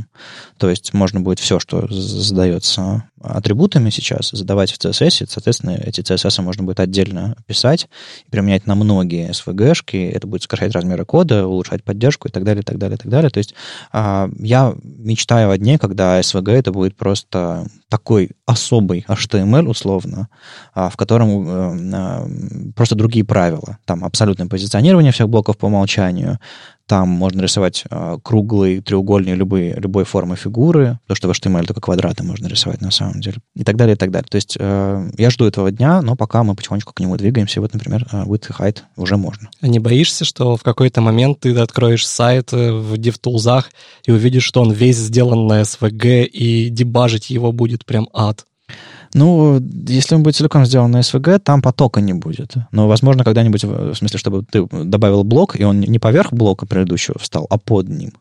То 0.59 0.69
есть 0.69 0.95
можно 0.95 1.21
будет 1.21 1.39
все, 1.39 1.61
что 1.61 1.87
задается 1.89 3.05
атрибутами 3.21 3.91
сейчас, 3.91 4.31
задавать 4.31 4.73
в 4.73 4.79
CSS. 4.79 5.27
Соответственно, 5.29 5.71
эти 5.71 6.01
CSS 6.01 6.43
можно 6.43 6.65
будет 6.65 6.81
отдельно 6.81 7.37
писать 7.47 7.89
и 8.27 8.31
применять 8.31 8.67
на 8.67 8.75
многие 8.75 9.31
SVG-шки. 9.31 10.11
Это 10.11 10.27
будет 10.27 10.43
сокращать 10.43 10.73
размеры 10.73 11.05
кода, 11.05 11.47
улучшать 11.47 11.85
поддержку 11.85 12.29
и 12.29 12.31
так 12.31 12.45
далее, 12.45 12.63
и 12.63 12.65
так 12.65 12.79
далее, 12.79 12.97
и 12.97 12.99
так 12.99 13.11
далее. 13.11 13.31
То 13.31 13.39
есть 13.39 13.55
э, 13.93 14.29
я 14.39 14.75
мечтаю 14.83 15.51
о 15.51 15.59
дне, 15.59 15.79
когда 15.79 16.19
SVG 16.21 16.53
это 16.53 16.73
будет 16.73 16.97
просто 16.97 17.67
такой 17.89 18.31
особый 18.47 19.05
HTML, 19.09 19.69
условно, 19.69 20.29
э, 20.75 20.89
в 20.91 20.97
котором 20.97 21.29
э, 21.49 21.97
э, 21.97 22.73
просто 22.75 22.95
другие 22.95 23.25
правила. 23.25 23.79
Там 23.85 24.05
абсолютное 24.05 24.49
позиционирование 24.49 25.13
всех 25.13 25.29
блоков 25.29 25.57
по 25.57 25.67
умолчанию, 25.67 26.39
там 26.87 27.09
можно 27.09 27.41
рисовать 27.41 27.85
э, 27.91 28.19
круглые, 28.23 28.81
треугольные, 28.81 29.35
любые, 29.35 29.75
любой 29.75 30.05
формы 30.05 30.37
фигуры, 30.37 30.99
то, 31.07 31.15
что 31.15 31.29
в 31.29 31.33
HTML 31.33 31.67
только 31.67 31.81
квадраты 31.81 32.23
можно 32.23 32.47
рисовать 32.47 32.81
на 32.81 32.91
самом 32.91 33.21
деле, 33.21 33.39
и 33.55 33.65
так 33.65 33.77
далее, 33.77 33.95
и 33.95 33.99
так 33.99 34.11
далее. 34.11 34.29
То 34.31 34.37
есть 34.37 34.57
э, 34.59 35.11
я 35.19 35.31
жду 35.31 35.45
этого 35.45 35.71
дня, 35.73 36.01
но 36.03 36.17
пока 36.17 36.43
мы 36.45 36.55
потихонечку 36.55 36.93
к 36.93 37.01
нему 37.01 37.17
двигаемся. 37.17 37.61
Вот, 37.61 37.75
например, 37.75 38.07
э, 38.13 38.23
width 38.25 38.51
и 38.51 38.53
height 38.53 38.79
уже 38.97 39.17
можно. 39.17 39.51
А 39.61 39.69
не 39.69 39.79
боишься, 39.79 40.25
что 40.25 40.57
в 40.57 40.63
какой-то 40.63 41.01
момент 41.01 41.41
ты 41.41 41.57
откроешь 41.59 42.07
сайт 42.07 42.53
э, 42.53 42.73
в 42.73 42.95
DevTools 42.95 43.65
и 44.05 44.13
увидишь, 44.13 44.45
что 44.45 44.63
он 44.63 44.73
весь 44.73 44.97
сделан 44.97 45.47
на 45.47 45.63
SVG, 45.63 46.25
и 46.25 46.69
дебажить 46.71 47.31
его 47.31 47.53
будет 47.53 47.85
прям 47.85 48.09
ад? 48.13 48.45
Ну, 49.17 49.63
если 49.89 50.15
он 50.15 50.23
будет 50.23 50.37
целиком 50.37 50.67
сделан 50.67 50.91
на 50.91 51.01
SVG, 51.01 51.39
там 51.39 51.63
потока 51.63 52.03
не 52.03 52.13
будет. 52.13 52.53
Но, 52.71 52.87
возможно, 52.87 53.25
когда-нибудь, 53.25 53.65
в 53.65 53.95
смысле, 53.95 54.19
чтобы 54.19 54.45
ты 54.45 54.67
добавил 54.71 55.25
блок, 55.25 55.59
и 55.59 55.65
он 55.65 55.81
не 55.81 55.99
поверх 55.99 56.35
блока 56.35 56.67
предыдущего 56.67 57.19
встал, 57.19 57.47
а 57.49 57.57
под 57.57 57.89
ним. 57.89 58.13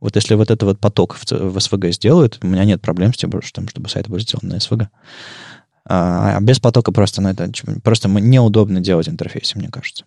Вот 0.00 0.16
если 0.16 0.34
вот 0.34 0.50
это 0.50 0.66
вот 0.66 0.78
поток 0.78 1.14
в, 1.14 1.24
SVG 1.24 1.92
сделают, 1.92 2.40
у 2.42 2.46
меня 2.46 2.66
нет 2.66 2.82
проблем 2.82 3.14
с 3.14 3.16
тем, 3.16 3.30
чтобы 3.40 3.88
сайт 3.88 4.10
был 4.10 4.18
сделан 4.18 4.50
на 4.50 4.56
SVG. 4.56 4.86
А, 5.86 6.36
а 6.36 6.40
без 6.42 6.60
потока 6.60 6.92
просто, 6.92 7.22
ну, 7.22 7.30
это 7.30 7.50
просто 7.82 8.10
неудобно 8.10 8.80
делать 8.80 9.08
интерфейсы, 9.08 9.56
мне 9.56 9.68
кажется. 9.68 10.04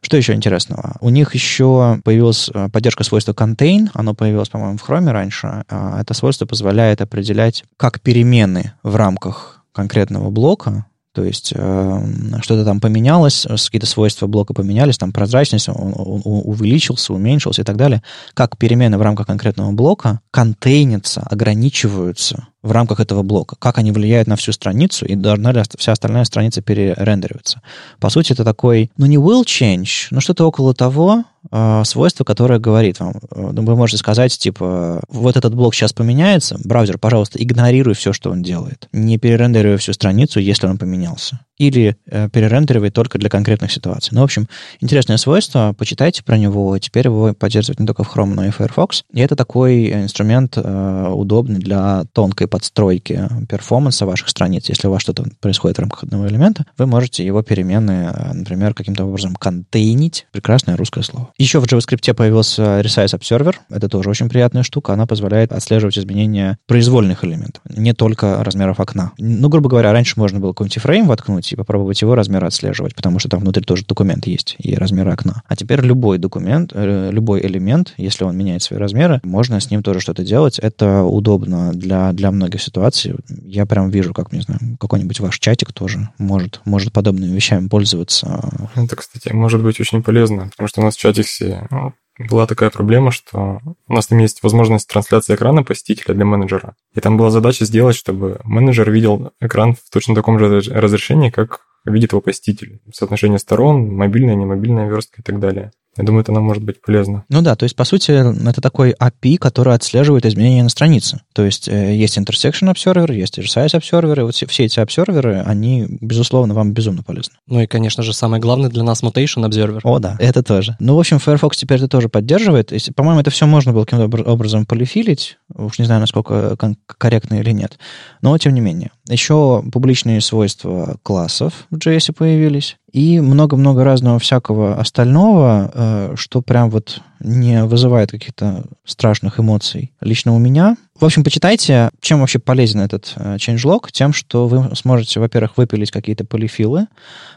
Что 0.00 0.16
еще 0.16 0.32
интересного? 0.32 0.96
У 1.02 1.10
них 1.10 1.34
еще 1.34 2.00
появилась 2.04 2.50
э, 2.54 2.70
поддержка 2.72 3.04
свойства 3.04 3.32
contain. 3.32 3.90
Оно 3.92 4.14
появилось, 4.14 4.48
по-моему, 4.48 4.78
в 4.78 4.88
Chrome 4.88 5.10
раньше. 5.10 5.64
А, 5.68 6.00
это 6.00 6.14
свойство 6.14 6.46
позволяет 6.46 7.02
определять, 7.02 7.64
как 7.76 8.00
перемены 8.00 8.72
в 8.82 8.96
рамках 8.96 9.57
конкретного 9.78 10.30
блока, 10.30 10.86
то 11.14 11.22
есть 11.22 11.52
э, 11.54 12.00
что-то 12.42 12.64
там 12.64 12.80
поменялось, 12.80 13.46
какие-то 13.48 13.86
свойства 13.86 14.26
блока 14.26 14.54
поменялись, 14.54 14.98
там 14.98 15.12
прозрачность 15.12 15.68
он, 15.68 15.94
он 15.96 16.22
увеличился, 16.24 17.12
уменьшился 17.12 17.62
и 17.62 17.64
так 17.64 17.76
далее. 17.76 18.02
Как 18.34 18.58
перемены 18.58 18.98
в 18.98 19.02
рамках 19.02 19.28
конкретного 19.28 19.70
блока 19.70 20.20
контейнятся, 20.32 21.20
ограничиваются 21.20 22.48
в 22.62 22.72
рамках 22.72 22.98
этого 22.98 23.22
блока, 23.22 23.54
как 23.56 23.78
они 23.78 23.92
влияют 23.92 24.26
на 24.26 24.34
всю 24.34 24.50
страницу, 24.50 25.06
и 25.06 25.14
должна 25.14 25.52
ли 25.52 25.62
вся 25.78 25.92
остальная 25.92 26.24
страница 26.24 26.60
перерендериваться. 26.60 27.62
По 28.00 28.10
сути, 28.10 28.32
это 28.32 28.44
такой, 28.44 28.90
ну 28.96 29.06
не 29.06 29.16
will 29.16 29.44
change, 29.44 30.08
но 30.10 30.20
что-то 30.20 30.44
около 30.44 30.74
того, 30.74 31.24
э, 31.50 31.82
свойство, 31.84 32.24
которое 32.24 32.58
говорит 32.58 33.00
вам, 33.00 33.14
э, 33.30 33.50
ну, 33.52 33.62
вы 33.64 33.76
можете 33.76 33.98
сказать, 33.98 34.36
типа, 34.38 35.02
вот 35.08 35.36
этот 35.36 35.54
блок 35.54 35.74
сейчас 35.74 35.92
поменяется, 35.92 36.58
браузер, 36.64 36.98
пожалуйста, 36.98 37.42
игнорируй 37.42 37.94
все, 37.94 38.12
что 38.12 38.30
он 38.30 38.42
делает, 38.42 38.88
не 38.92 39.18
перерендерируй 39.18 39.78
всю 39.78 39.92
страницу, 39.92 40.40
если 40.40 40.66
он 40.66 40.78
поменялся 40.78 41.40
или 41.58 41.96
э, 42.06 42.28
перерендеривать 42.30 42.94
только 42.94 43.18
для 43.18 43.28
конкретных 43.28 43.70
ситуаций. 43.72 44.10
Ну, 44.12 44.20
в 44.20 44.24
общем, 44.24 44.48
интересное 44.80 45.16
свойство, 45.16 45.74
почитайте 45.76 46.22
про 46.22 46.38
него. 46.38 46.78
Теперь 46.78 47.06
его 47.06 47.34
поддерживают 47.34 47.80
не 47.80 47.86
только 47.86 48.04
в 48.04 48.16
Chrome, 48.16 48.34
но 48.34 48.46
и 48.46 48.50
Firefox. 48.50 49.02
И 49.12 49.20
это 49.20 49.36
такой 49.36 49.92
инструмент 49.92 50.54
э, 50.56 51.08
удобный 51.12 51.58
для 51.58 52.04
тонкой 52.12 52.46
подстройки 52.46 53.28
перформанса 53.48 54.06
ваших 54.06 54.28
страниц. 54.28 54.68
Если 54.68 54.86
у 54.86 54.90
вас 54.90 55.02
что-то 55.02 55.24
происходит 55.40 55.78
в 55.78 55.80
рамках 55.80 56.04
одного 56.04 56.28
элемента, 56.28 56.64
вы 56.78 56.86
можете 56.86 57.26
его 57.26 57.42
перемены, 57.42 58.12
э, 58.14 58.32
например, 58.32 58.74
каким-то 58.74 59.04
образом 59.04 59.34
контейнить. 59.34 60.26
Прекрасное 60.32 60.76
русское 60.76 61.02
слово. 61.02 61.27
Еще 61.36 61.60
в 61.60 61.64
JavaScript 61.64 62.14
появился 62.14 62.80
Resize 62.80 63.18
Observer. 63.18 63.54
Это 63.70 63.88
тоже 63.88 64.10
очень 64.10 64.28
приятная 64.28 64.62
штука. 64.62 64.92
Она 64.92 65.06
позволяет 65.06 65.52
отслеживать 65.52 65.98
изменения 65.98 66.58
произвольных 66.66 67.24
элементов, 67.24 67.62
не 67.68 67.92
только 67.92 68.42
размеров 68.42 68.80
окна. 68.80 69.12
Ну, 69.18 69.48
грубо 69.48 69.68
говоря, 69.68 69.92
раньше 69.92 70.14
можно 70.16 70.40
было 70.40 70.52
какой-нибудь 70.52 70.82
фрейм 70.82 71.06
воткнуть, 71.06 71.52
и 71.52 71.56
попробовать 71.56 72.00
его 72.02 72.14
размер 72.14 72.44
отслеживать, 72.44 72.94
потому 72.94 73.18
что 73.18 73.28
там 73.28 73.40
внутри 73.40 73.62
тоже 73.62 73.84
документ 73.86 74.26
есть 74.26 74.56
и 74.58 74.74
размер 74.74 75.08
окна. 75.08 75.42
А 75.46 75.56
теперь 75.56 75.80
любой 75.80 76.18
документ, 76.18 76.72
э, 76.74 77.10
любой 77.12 77.44
элемент, 77.46 77.94
если 77.96 78.24
он 78.24 78.36
меняет 78.36 78.62
свои 78.62 78.78
размеры, 78.78 79.20
можно 79.22 79.60
с 79.60 79.70
ним 79.70 79.82
тоже 79.82 80.00
что-то 80.00 80.24
делать. 80.24 80.58
Это 80.58 81.02
удобно 81.02 81.72
для, 81.72 82.12
для 82.12 82.30
многих 82.30 82.62
ситуаций. 82.62 83.14
Я 83.28 83.66
прям 83.66 83.90
вижу, 83.90 84.12
как, 84.12 84.32
не 84.32 84.40
знаю, 84.40 84.60
какой-нибудь 84.78 85.20
ваш 85.20 85.38
чатик 85.38 85.72
тоже 85.72 86.08
может, 86.18 86.60
может 86.64 86.92
подобными 86.92 87.34
вещами 87.34 87.68
пользоваться. 87.68 88.40
Это, 88.74 88.96
кстати, 88.96 89.32
может 89.32 89.62
быть 89.62 89.80
очень 89.80 90.02
полезно, 90.02 90.48
потому 90.48 90.68
что 90.68 90.80
у 90.80 90.84
нас 90.84 90.96
в 90.96 91.00
чатиксе 91.18 91.66
ну, 91.70 91.92
была 92.18 92.46
такая 92.46 92.70
проблема, 92.70 93.10
что 93.10 93.60
у 93.86 93.92
нас 93.92 94.08
там 94.08 94.18
есть 94.18 94.42
возможность 94.42 94.88
трансляции 94.88 95.34
экрана 95.34 95.62
посетителя 95.62 96.14
для 96.14 96.24
менеджера. 96.24 96.74
И 96.94 97.00
там 97.00 97.16
была 97.16 97.30
задача 97.30 97.64
сделать, 97.64 97.96
чтобы 97.96 98.40
менеджер 98.44 98.90
видел 98.90 99.32
экран 99.40 99.74
в 99.74 99.90
точно 99.92 100.14
таком 100.14 100.38
же 100.38 100.60
разрешении, 100.70 101.30
как 101.30 101.60
видит 101.84 102.12
его 102.12 102.20
посетитель. 102.20 102.80
Соотношение 102.92 103.38
сторон, 103.38 103.94
мобильная, 103.94 104.34
немобильная 104.34 104.88
верстка 104.88 105.22
и 105.22 105.24
так 105.24 105.38
далее. 105.38 105.72
Я 105.98 106.04
думаю, 106.04 106.22
это 106.22 106.32
нам 106.32 106.44
может 106.44 106.62
быть 106.62 106.80
полезно. 106.80 107.24
Ну 107.28 107.42
да, 107.42 107.56
то 107.56 107.64
есть, 107.64 107.74
по 107.74 107.84
сути, 107.84 108.12
это 108.48 108.60
такой 108.60 108.92
API, 108.92 109.36
который 109.36 109.74
отслеживает 109.74 110.24
изменения 110.24 110.62
на 110.62 110.68
странице. 110.68 111.20
То 111.34 111.44
есть, 111.44 111.68
э, 111.68 111.94
есть 111.94 112.16
Intersection 112.16 112.72
Observer, 112.72 113.12
есть 113.12 113.38
Resize 113.38 113.78
Observer, 113.78 114.20
и 114.20 114.22
вот 114.22 114.34
все, 114.34 114.46
все 114.46 114.64
эти 114.64 114.78
обсерверы, 114.78 115.42
они, 115.44 115.86
безусловно, 116.00 116.54
вам 116.54 116.72
безумно 116.72 117.02
полезны. 117.02 117.34
Ну 117.48 117.60
и, 117.60 117.66
конечно 117.66 118.02
же, 118.02 118.12
самое 118.12 118.40
главное 118.40 118.70
для 118.70 118.84
нас 118.84 119.02
Mutation 119.02 119.44
Observer. 119.48 119.80
О, 119.82 119.98
да, 119.98 120.16
это 120.20 120.42
тоже. 120.42 120.76
Ну, 120.78 120.94
в 120.94 121.00
общем, 121.00 121.18
Firefox 121.18 121.56
теперь 121.56 121.78
это 121.78 121.88
тоже 121.88 122.08
поддерживает. 122.08 122.72
По-моему, 122.94 123.20
это 123.20 123.30
все 123.30 123.46
можно 123.46 123.72
было 123.72 123.84
каким-то 123.84 124.22
образом 124.22 124.66
полифилить. 124.66 125.36
Уж 125.54 125.78
не 125.78 125.84
знаю, 125.84 126.00
насколько 126.00 126.56
корректно 126.86 127.40
или 127.40 127.50
нет. 127.50 127.78
Но, 128.22 128.38
тем 128.38 128.54
не 128.54 128.60
менее. 128.60 128.92
Еще 129.08 129.62
публичные 129.72 130.20
свойства 130.20 130.96
классов 131.02 131.66
в 131.70 131.76
JS 131.76 132.12
появились. 132.12 132.76
И 132.92 133.20
много-много 133.20 133.84
разного 133.84 134.18
всякого 134.18 134.78
остального, 134.78 135.70
э, 135.74 136.14
что 136.16 136.40
прям 136.40 136.70
вот 136.70 137.00
не 137.20 137.64
вызывает 137.64 138.10
каких-то 138.10 138.64
страшных 138.84 139.40
эмоций 139.40 139.92
лично 140.00 140.34
у 140.34 140.38
меня. 140.38 140.76
В 140.98 141.04
общем, 141.04 141.22
почитайте, 141.22 141.90
чем 142.00 142.20
вообще 142.20 142.38
полезен 142.38 142.80
этот 142.80 143.12
э, 143.16 143.36
changelog. 143.36 143.88
Тем, 143.92 144.12
что 144.12 144.48
вы 144.48 144.74
сможете, 144.74 145.20
во-первых, 145.20 145.56
выпилить 145.56 145.90
какие-то 145.90 146.24
полифилы, 146.24 146.86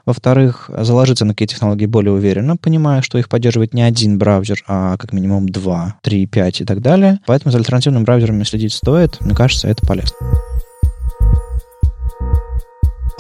во-вторых, 0.06 0.70
заложиться 0.80 1.26
на 1.26 1.34
какие 1.34 1.48
технологии 1.48 1.86
более 1.86 2.14
уверенно, 2.14 2.56
понимая, 2.56 3.02
что 3.02 3.18
их 3.18 3.28
поддерживает 3.28 3.74
не 3.74 3.82
один 3.82 4.18
браузер, 4.18 4.64
а 4.68 4.98
как 4.98 5.12
минимум 5.14 5.50
два, 5.50 5.96
три, 6.02 6.26
пять 6.28 6.62
и 6.62 6.66
так 6.66 6.82
далее. 6.82 7.20
Поэтому 7.26 7.52
за 7.52 7.58
альтернативными 7.58 8.04
браузерами 8.04 8.44
следить 8.44 8.74
стоит. 8.74 9.20
Мне 9.22 9.36
кажется, 9.36 9.68
это 9.68 9.86
полезно. 9.86 10.16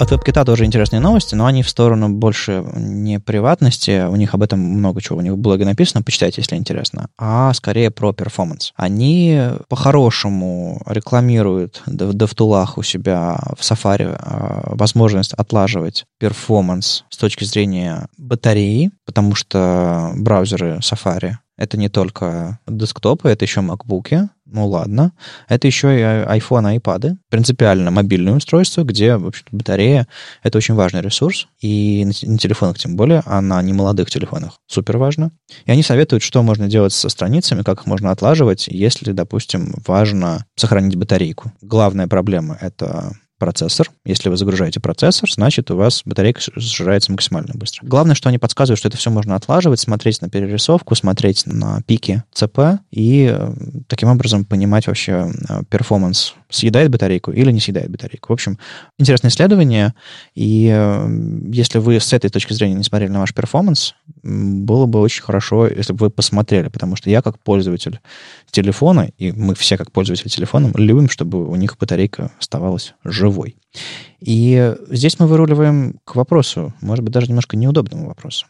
От 0.01 0.12
WebKit 0.12 0.46
тоже 0.46 0.65
интересные 0.65 1.00
новости, 1.00 1.36
но 1.36 1.46
они 1.46 1.62
в 1.62 1.70
сторону 1.70 2.10
больше 2.10 2.65
не 2.75 3.20
приватности, 3.20 4.08
у 4.08 4.15
них 4.15 4.34
об 4.34 4.41
этом 4.41 4.60
много 4.60 5.00
чего, 5.00 5.20
у 5.20 5.22
них 5.22 5.34
в 5.34 5.38
блоге 5.38 5.63
написано, 5.63 6.01
почитайте, 6.01 6.41
если 6.41 6.55
интересно, 6.55 7.10
а 7.20 7.53
скорее 7.53 7.91
про 7.91 8.12
performance. 8.12 8.74
Они 8.75 9.39
по-хорошему 9.70 10.81
рекламируют 10.88 11.84
в 11.86 12.15
DevTool'ах 12.15 12.77
у 12.77 12.81
себя 12.81 13.39
в 13.55 13.62
Safari 13.62 14.17
а, 14.20 14.74
возможность 14.74 15.34
отлаживать 15.34 16.05
performance 16.20 17.06
с 17.12 17.17
точки 17.17 17.43
зрения 17.43 18.08
батареи, 18.17 18.89
потому 19.05 19.36
что 19.36 20.13
браузеры 20.15 20.79
Safari 20.79 21.34
это 21.62 21.77
не 21.77 21.89
только 21.89 22.58
десктопы, 22.65 23.29
это 23.29 23.46
еще 23.46 23.62
макбуки, 23.62 24.29
ну 24.51 24.67
ладно. 24.67 25.13
Это 25.48 25.67
еще 25.67 25.98
и 25.98 26.01
iPhone, 26.01 26.77
iPad. 26.77 27.15
Принципиально 27.29 27.89
мобильное 27.91 28.34
устройство, 28.34 28.84
где, 28.84 29.15
в 29.15 29.27
общем 29.27 29.46
батарея— 29.51 30.08
это 30.43 30.58
очень 30.58 30.75
важный 30.75 31.01
ресурс. 31.01 31.48
И 31.62 32.05
на 32.05 32.38
телефонах 32.38 32.77
тем 32.77 32.96
более, 32.96 33.24
а 33.25 33.41
на 33.41 33.62
немолодых 33.62 34.10
телефонах 34.10 34.60
супер 34.67 34.98
важно. 34.98 35.31
И 35.65 35.72
они 35.72 35.84
советуют, 35.84 36.24
что 36.24 36.43
можно 36.43 36.67
делать 36.67 36.93
со 36.93 37.10
страницами, 37.10 37.63
как 37.63 37.79
их 37.81 37.86
можно 37.86 38.12
отлаживать, 38.12 38.67
если, 38.67 39.12
допустим, 39.12 39.74
важно 39.88 40.46
сохранить 40.55 40.96
батарейку. 40.96 41.51
Главная 41.62 42.08
проблема— 42.08 42.58
это 42.62 43.13
процессор. 43.42 43.90
Если 44.06 44.30
вы 44.30 44.38
загружаете 44.38 44.80
процессор, 44.80 45.28
значит, 45.32 45.72
у 45.72 45.76
вас 45.76 46.04
батарейка 46.06 46.40
сжирается 46.56 47.12
максимально 47.12 47.56
быстро. 47.56 47.84
Главное, 47.84 48.14
что 48.14 48.30
они 48.30 48.38
подсказывают, 48.38 48.78
что 48.78 48.88
это 48.88 48.98
все 48.98 49.10
можно 49.10 49.34
отлаживать, 49.34 49.80
смотреть 49.80 50.22
на 50.22 50.30
перерисовку, 50.30 50.94
смотреть 50.94 51.48
на 51.48 51.82
пики 51.82 52.24
ЦП 52.32 52.84
и 52.92 53.36
э, 53.36 53.52
таким 53.88 54.10
образом 54.10 54.46
понимать 54.46 54.86
вообще 54.86 55.32
э, 55.50 55.64
performance, 55.72 56.36
съедает 56.52 56.92
батарейку 56.92 57.32
или 57.32 57.52
не 57.52 57.60
съедает 57.60 57.90
батарейку. 57.90 58.32
В 58.32 58.34
общем, 58.34 58.60
интересное 59.00 59.32
исследование, 59.32 59.96
и 60.36 60.70
э, 60.72 61.50
если 61.52 61.80
вы 61.80 62.00
с 62.00 62.14
этой 62.14 62.30
точки 62.30 62.54
зрения 62.54 62.76
не 62.76 62.84
смотрели 62.84 63.10
на 63.10 63.22
ваш 63.22 63.34
performance, 63.34 63.96
было 64.22 64.86
бы 64.86 65.00
очень 65.00 65.24
хорошо, 65.24 65.66
если 65.66 65.94
бы 65.94 66.06
вы 66.06 66.10
посмотрели, 66.12 66.68
потому 66.68 66.96
что 66.96 67.10
я 67.10 67.24
как 67.24 67.40
пользователь 67.40 68.00
телефона, 68.52 69.10
и 69.18 69.32
мы 69.32 69.56
все 69.56 69.78
как 69.78 69.92
пользователи 69.92 70.28
телефона, 70.28 70.72
любим, 70.76 71.10
чтобы 71.10 71.48
у 71.48 71.56
них 71.56 71.76
батарейка 71.80 72.32
оставалась 72.40 72.94
живой. 73.04 73.31
И 74.20 74.76
здесь 74.90 75.20
мы 75.20 75.28
выруливаем 75.28 76.00
к 76.04 76.16
вопросу, 76.16 76.74
может 76.82 77.04
быть, 77.04 77.14
даже 77.14 77.28
немножко 77.28 77.58
неудобному 77.58 78.08
вопросу. 78.08 78.46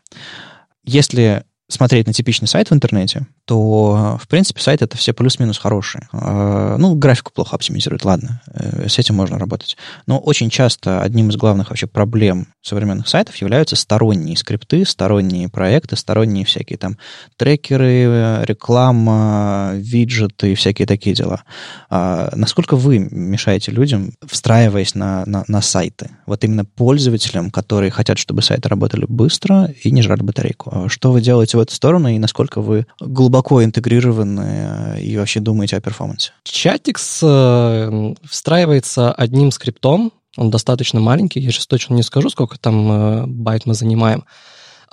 Если 0.83 1.45
смотреть 1.73 2.07
на 2.07 2.13
типичный 2.13 2.47
сайт 2.47 2.69
в 2.69 2.73
интернете, 2.73 3.27
то, 3.45 4.19
в 4.21 4.27
принципе, 4.27 4.61
сайт 4.61 4.81
это 4.81 4.97
все 4.97 5.13
плюс-минус 5.13 5.57
хорошие. 5.57 6.07
А, 6.11 6.77
ну, 6.77 6.95
графику 6.95 7.31
плохо 7.33 7.55
оптимизирует, 7.55 8.05
ладно, 8.05 8.41
э, 8.53 8.87
с 8.87 8.99
этим 8.99 9.15
можно 9.15 9.37
работать. 9.37 9.77
Но 10.07 10.19
очень 10.19 10.49
часто 10.49 11.01
одним 11.01 11.29
из 11.29 11.37
главных 11.37 11.69
вообще 11.69 11.87
проблем 11.87 12.47
современных 12.61 13.07
сайтов 13.07 13.35
являются 13.37 13.75
сторонние 13.75 14.37
скрипты, 14.37 14.85
сторонние 14.85 15.49
проекты, 15.49 15.95
сторонние 15.95 16.45
всякие 16.45 16.77
там 16.77 16.97
трекеры, 17.37 18.43
реклама, 18.43 19.71
виджеты 19.75 20.51
и 20.51 20.55
всякие 20.55 20.85
такие 20.85 21.15
дела. 21.15 21.43
А 21.89 22.31
насколько 22.35 22.75
вы 22.75 22.99
мешаете 22.99 23.71
людям, 23.71 24.13
встраиваясь 24.25 24.95
на, 24.95 25.23
на, 25.25 25.43
на 25.47 25.61
сайты? 25.61 26.11
Вот 26.25 26.43
именно 26.43 26.65
пользователям, 26.65 27.51
которые 27.51 27.91
хотят, 27.91 28.17
чтобы 28.17 28.41
сайты 28.41 28.69
работали 28.69 29.05
быстро 29.07 29.69
и 29.83 29.91
не 29.91 30.01
жрали 30.01 30.21
батарейку. 30.21 30.69
А 30.71 30.89
что 30.89 31.11
вы 31.11 31.21
делаете 31.21 31.57
в 31.57 31.60
эту 31.61 31.73
сторону 31.73 32.09
и 32.09 32.19
насколько 32.19 32.61
вы 32.61 32.85
глубоко 32.99 33.63
интегрированы 33.63 34.99
и 35.01 35.17
вообще 35.17 35.39
думаете 35.39 35.77
о 35.77 35.81
перформансе? 35.81 36.31
Chatix 36.45 37.19
э, 37.21 38.13
встраивается 38.29 39.11
одним 39.11 39.51
скриптом, 39.51 40.11
он 40.37 40.49
достаточно 40.49 40.99
маленький, 40.99 41.39
я 41.39 41.51
сейчас 41.51 41.67
точно 41.67 41.95
не 41.95 42.03
скажу, 42.03 42.29
сколько 42.29 42.57
там 42.59 42.91
э, 42.91 43.25
байт 43.27 43.65
мы 43.65 43.73
занимаем, 43.73 44.25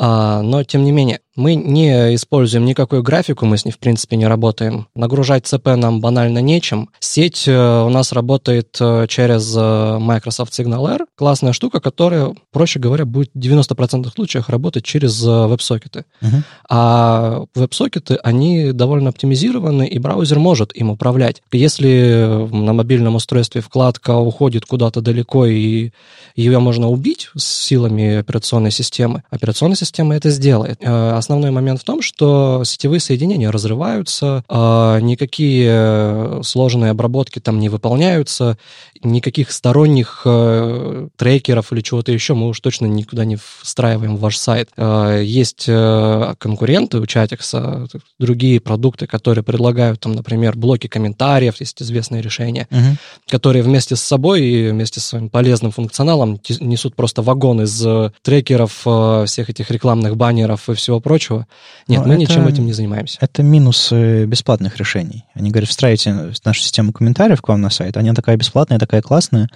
а, 0.01 0.43
но 0.43 0.63
тем 0.63 0.85
не 0.85 0.93
менее, 0.93 1.21
мы 1.39 1.55
не 1.55 2.17
используем 2.17 2.65
никакую 2.65 3.05
графику, 3.05 3.47
мы 3.47 3.59
с 3.59 3.65
ней, 3.65 3.71
в 3.71 3.79
принципе, 3.79 4.17
не 4.17 4.27
работаем. 4.27 4.89
Нагружать 4.97 5.47
ЦП 5.47 5.69
нам 5.77 6.01
банально 6.01 6.41
нечем. 6.41 6.91
Сеть 6.99 7.47
э, 7.47 7.83
у 7.85 7.89
нас 7.91 8.13
работает 8.13 8.77
э, 8.81 9.07
через 9.09 9.55
э, 9.57 9.99
Microsoft 10.01 10.53
Signal 10.59 10.85
Air. 10.87 11.07
Классная 11.15 11.53
штука, 11.53 11.79
которая, 11.79 12.35
проще 12.51 12.81
говоря, 12.81 13.05
будет 13.05 13.31
в 13.35 13.39
90% 13.39 14.13
случаях 14.13 14.49
работать 14.49 14.85
через 14.85 15.23
веб-сокеты. 15.23 16.07
Uh-huh. 16.21 16.43
А 16.69 17.45
веб-сокеты, 17.55 18.17
они 18.25 18.73
довольно 18.73 19.11
оптимизированы, 19.11 19.87
и 19.87 19.99
браузер 20.01 20.41
может 20.41 20.75
им 20.75 20.91
управлять. 20.91 21.43
Если 21.53 22.49
на 22.51 22.73
мобильном 22.73 23.15
устройстве 23.15 23.61
вкладка 23.61 24.17
уходит 24.17 24.65
куда-то 24.65 25.01
далеко, 25.01 25.47
и 25.47 25.93
ее 26.35 26.59
можно 26.59 26.89
убить 26.89 27.31
с 27.37 27.45
силами 27.45 28.17
операционной 28.17 28.73
системы, 28.73 29.23
операционная 29.31 29.77
система 29.77 30.17
это 30.17 30.31
сделает 30.31 30.81
основной 31.29 31.51
момент 31.51 31.83
в 31.83 31.85
том, 31.85 32.01
что 32.01 32.63
сетевые 32.65 33.01
соединения 33.01 33.51
разрываются, 33.51 34.43
а, 34.49 34.99
никакие 34.99 35.69
э, 35.71 36.41
сложные 36.43 36.93
обработки 36.93 37.39
там 37.39 37.61
не 37.61 37.69
выполняются, 37.69 38.57
никаких 39.03 39.53
сторонних 39.53 40.23
э, 40.25 41.09
трекеров 41.17 41.71
или 41.71 41.83
чего-то 41.83 42.13
еще 42.13 42.33
мы 42.33 42.49
уж 42.49 42.61
точно 42.61 42.87
никуда 42.87 43.27
не 43.27 43.37
встраиваем 43.37 44.17
в 44.17 44.21
ваш 44.21 44.39
сайт. 44.39 44.71
А, 44.79 45.21
есть 45.21 45.67
э, 45.69 46.35
конкуренты 46.39 46.99
у 46.99 47.05
Chatix, 47.05 47.91
другие 48.19 48.59
продукты, 48.59 49.07
которые 49.07 49.45
предлагают 49.45 50.01
там, 50.01 50.13
например, 50.13 50.57
блоки 50.57 50.87
комментариев, 50.87 51.61
есть 51.61 51.83
известные 51.83 52.23
решения, 52.23 52.67
угу. 52.71 52.97
которые 53.29 53.63
вместе 53.63 53.97
с 53.97 54.01
собой 54.01 54.43
и 54.43 54.71
вместе 54.71 55.01
с 55.01 55.05
своим 55.05 55.29
полезным 55.29 55.73
функционалом 55.73 56.41
несут 56.61 56.97
просто 56.97 57.21
вагон 57.21 57.61
из 57.63 57.85
трекеров, 58.23 58.87
всех 59.29 59.51
этих 59.51 59.71
рекламных 59.71 60.17
баннеров 60.17 60.71
и 60.71 60.75
всего 60.75 61.01
прочего, 61.01 61.18
прочего. 61.19 61.47
Нет, 61.89 62.01
Но 62.01 62.09
мы 62.09 62.15
это, 62.15 62.21
ничем 62.23 62.47
этим 62.47 62.67
не 62.67 62.73
занимаемся. 62.73 63.19
Это 63.21 63.43
минусы 63.43 64.25
бесплатных 64.27 64.77
решений. 64.77 65.25
Они 65.35 65.51
говорят, 65.51 65.69
встраивайте 65.69 66.33
нашу 66.45 66.61
систему 66.61 66.93
комментариев 66.93 67.43
к 67.43 67.49
вам 67.49 67.61
на 67.61 67.71
сайт, 67.71 67.97
она 67.97 68.15
такая 68.15 68.37
бесплатная, 68.37 68.79
такая 68.79 69.03
классная, 69.03 69.49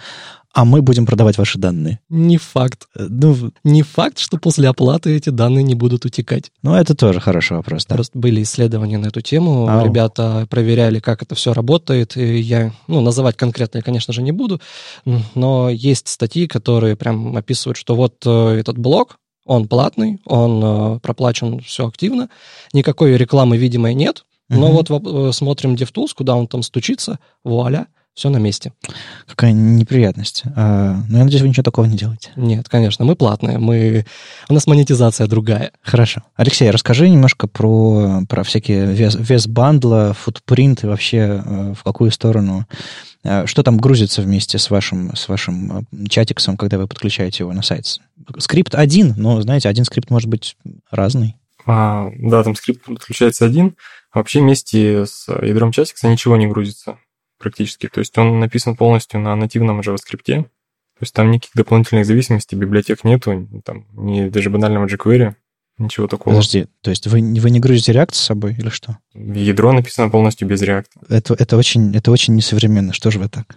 а 0.54 0.64
мы 0.64 0.82
будем 0.82 1.06
продавать 1.06 1.38
ваши 1.38 1.58
данные. 1.58 1.98
Не 2.10 2.36
факт. 2.36 2.86
Э, 2.94 3.06
ну, 3.08 3.52
не 3.64 3.82
факт, 3.82 4.18
что 4.18 4.36
после 4.36 4.68
оплаты 4.68 5.16
эти 5.16 5.30
данные 5.30 5.62
не 5.62 5.74
будут 5.74 6.04
утекать. 6.04 6.50
Ну, 6.62 6.74
это 6.74 6.94
тоже 6.94 7.20
хороший 7.20 7.56
вопрос, 7.56 7.86
да. 7.86 7.94
Просто 7.94 8.18
были 8.18 8.42
исследования 8.42 8.98
на 8.98 9.06
эту 9.06 9.22
тему, 9.22 9.66
Ау. 9.66 9.86
ребята 9.86 10.46
проверяли, 10.50 11.00
как 11.00 11.22
это 11.22 11.34
все 11.34 11.54
работает, 11.54 12.16
и 12.16 12.38
я, 12.38 12.72
ну, 12.86 13.00
называть 13.00 13.36
конкретно 13.36 13.78
я, 13.78 13.82
конечно 13.82 14.12
же, 14.12 14.22
не 14.22 14.32
буду, 14.32 14.60
но 15.34 15.70
есть 15.70 16.08
статьи, 16.08 16.46
которые 16.46 16.96
прям 16.96 17.36
описывают, 17.36 17.78
что 17.78 17.94
вот 17.96 18.16
э, 18.26 18.58
этот 18.58 18.76
блок, 18.76 19.16
он 19.44 19.68
платный, 19.68 20.20
он 20.24 20.62
э, 20.62 20.98
проплачен 21.00 21.60
все 21.60 21.86
активно, 21.86 22.28
никакой 22.72 23.16
рекламы 23.16 23.56
видимой 23.56 23.94
нет, 23.94 24.24
но 24.48 24.70
угу. 24.70 24.84
вот 24.88 25.06
э, 25.06 25.32
смотрим 25.32 25.74
DevTools, 25.74 26.10
куда 26.14 26.36
он 26.36 26.46
там 26.46 26.62
стучится, 26.62 27.18
вуаля, 27.44 27.86
все 28.14 28.28
на 28.28 28.36
месте. 28.36 28.72
Какая 29.26 29.52
неприятность. 29.52 30.44
А, 30.56 31.02
ну, 31.08 31.18
я 31.18 31.24
надеюсь, 31.24 31.42
вы 31.42 31.48
ничего 31.48 31.62
такого 31.62 31.86
не 31.86 31.96
делаете. 31.96 32.30
Нет, 32.36 32.68
конечно, 32.68 33.04
мы 33.04 33.16
платные, 33.16 33.58
мы... 33.58 34.04
у 34.48 34.54
нас 34.54 34.66
монетизация 34.66 35.26
другая. 35.26 35.72
Хорошо. 35.82 36.22
Алексей, 36.36 36.70
расскажи 36.70 37.08
немножко 37.08 37.46
про, 37.46 38.22
про 38.28 38.42
всякие 38.42 38.86
вес, 38.86 39.16
вес 39.18 39.46
бандла, 39.46 40.14
footprint 40.14 40.84
и 40.84 40.86
вообще 40.86 41.42
э, 41.44 41.74
в 41.76 41.82
какую 41.82 42.10
сторону 42.10 42.66
Э, 43.24 43.46
что 43.46 43.62
там 43.62 43.78
грузится 43.78 44.22
вместе 44.22 44.58
с 44.58 44.70
вашим, 44.70 45.14
с 45.14 45.28
вашим 45.28 45.78
э, 45.78 46.06
Chatix 46.08 46.40
ом, 46.40 46.56
когда 46.56 46.78
вы 46.78 46.88
подключаете 46.88 47.44
его 47.44 47.52
на 47.52 47.62
сайт? 47.62 48.00
Скрипт 48.38 48.74
один, 48.74 49.14
но, 49.16 49.40
знаете, 49.42 49.68
один 49.68 49.84
скрипт 49.84 50.10
может 50.10 50.28
быть 50.28 50.56
разный. 50.90 51.36
А, 51.64 52.10
да, 52.18 52.42
там 52.42 52.56
скрипт 52.56 52.84
подключается 52.84 53.46
один. 53.46 53.76
А 54.10 54.18
вообще 54.18 54.40
вместе 54.40 55.06
с 55.06 55.28
ядром 55.28 55.72
Chatix 55.72 56.03
а 56.03 56.08
ничего 56.08 56.36
не 56.36 56.46
грузится 56.46 56.98
практически. 57.42 57.88
То 57.88 58.00
есть 58.00 58.16
он 58.16 58.40
написан 58.40 58.76
полностью 58.76 59.20
на 59.20 59.36
нативном 59.36 59.80
JavaScript. 59.80 60.24
То 60.24 61.04
есть 61.04 61.14
там 61.14 61.30
никаких 61.30 61.54
дополнительных 61.54 62.06
зависимостей, 62.06 62.56
библиотек 62.56 63.04
нету, 63.04 63.48
там, 63.64 63.86
ни 63.92 64.28
даже 64.28 64.50
банального 64.50 64.86
jQuery. 64.86 65.34
Ничего 65.78 66.06
такого. 66.06 66.34
Подожди, 66.34 66.66
то 66.82 66.90
есть 66.90 67.06
вы, 67.06 67.20
вы 67.20 67.50
не 67.50 67.58
грузите 67.58 67.92
React 67.92 68.14
с 68.14 68.20
собой 68.20 68.54
или 68.58 68.68
что? 68.68 68.98
Ядро 69.14 69.72
написано 69.72 70.10
полностью 70.10 70.46
без 70.48 70.62
React. 70.62 70.84
Это, 71.08 71.34
это, 71.34 71.56
очень, 71.56 71.94
это 71.94 72.10
очень 72.10 72.34
несовременно. 72.34 72.92
Что 72.92 73.10
же 73.10 73.18
вы 73.18 73.28
так? 73.28 73.56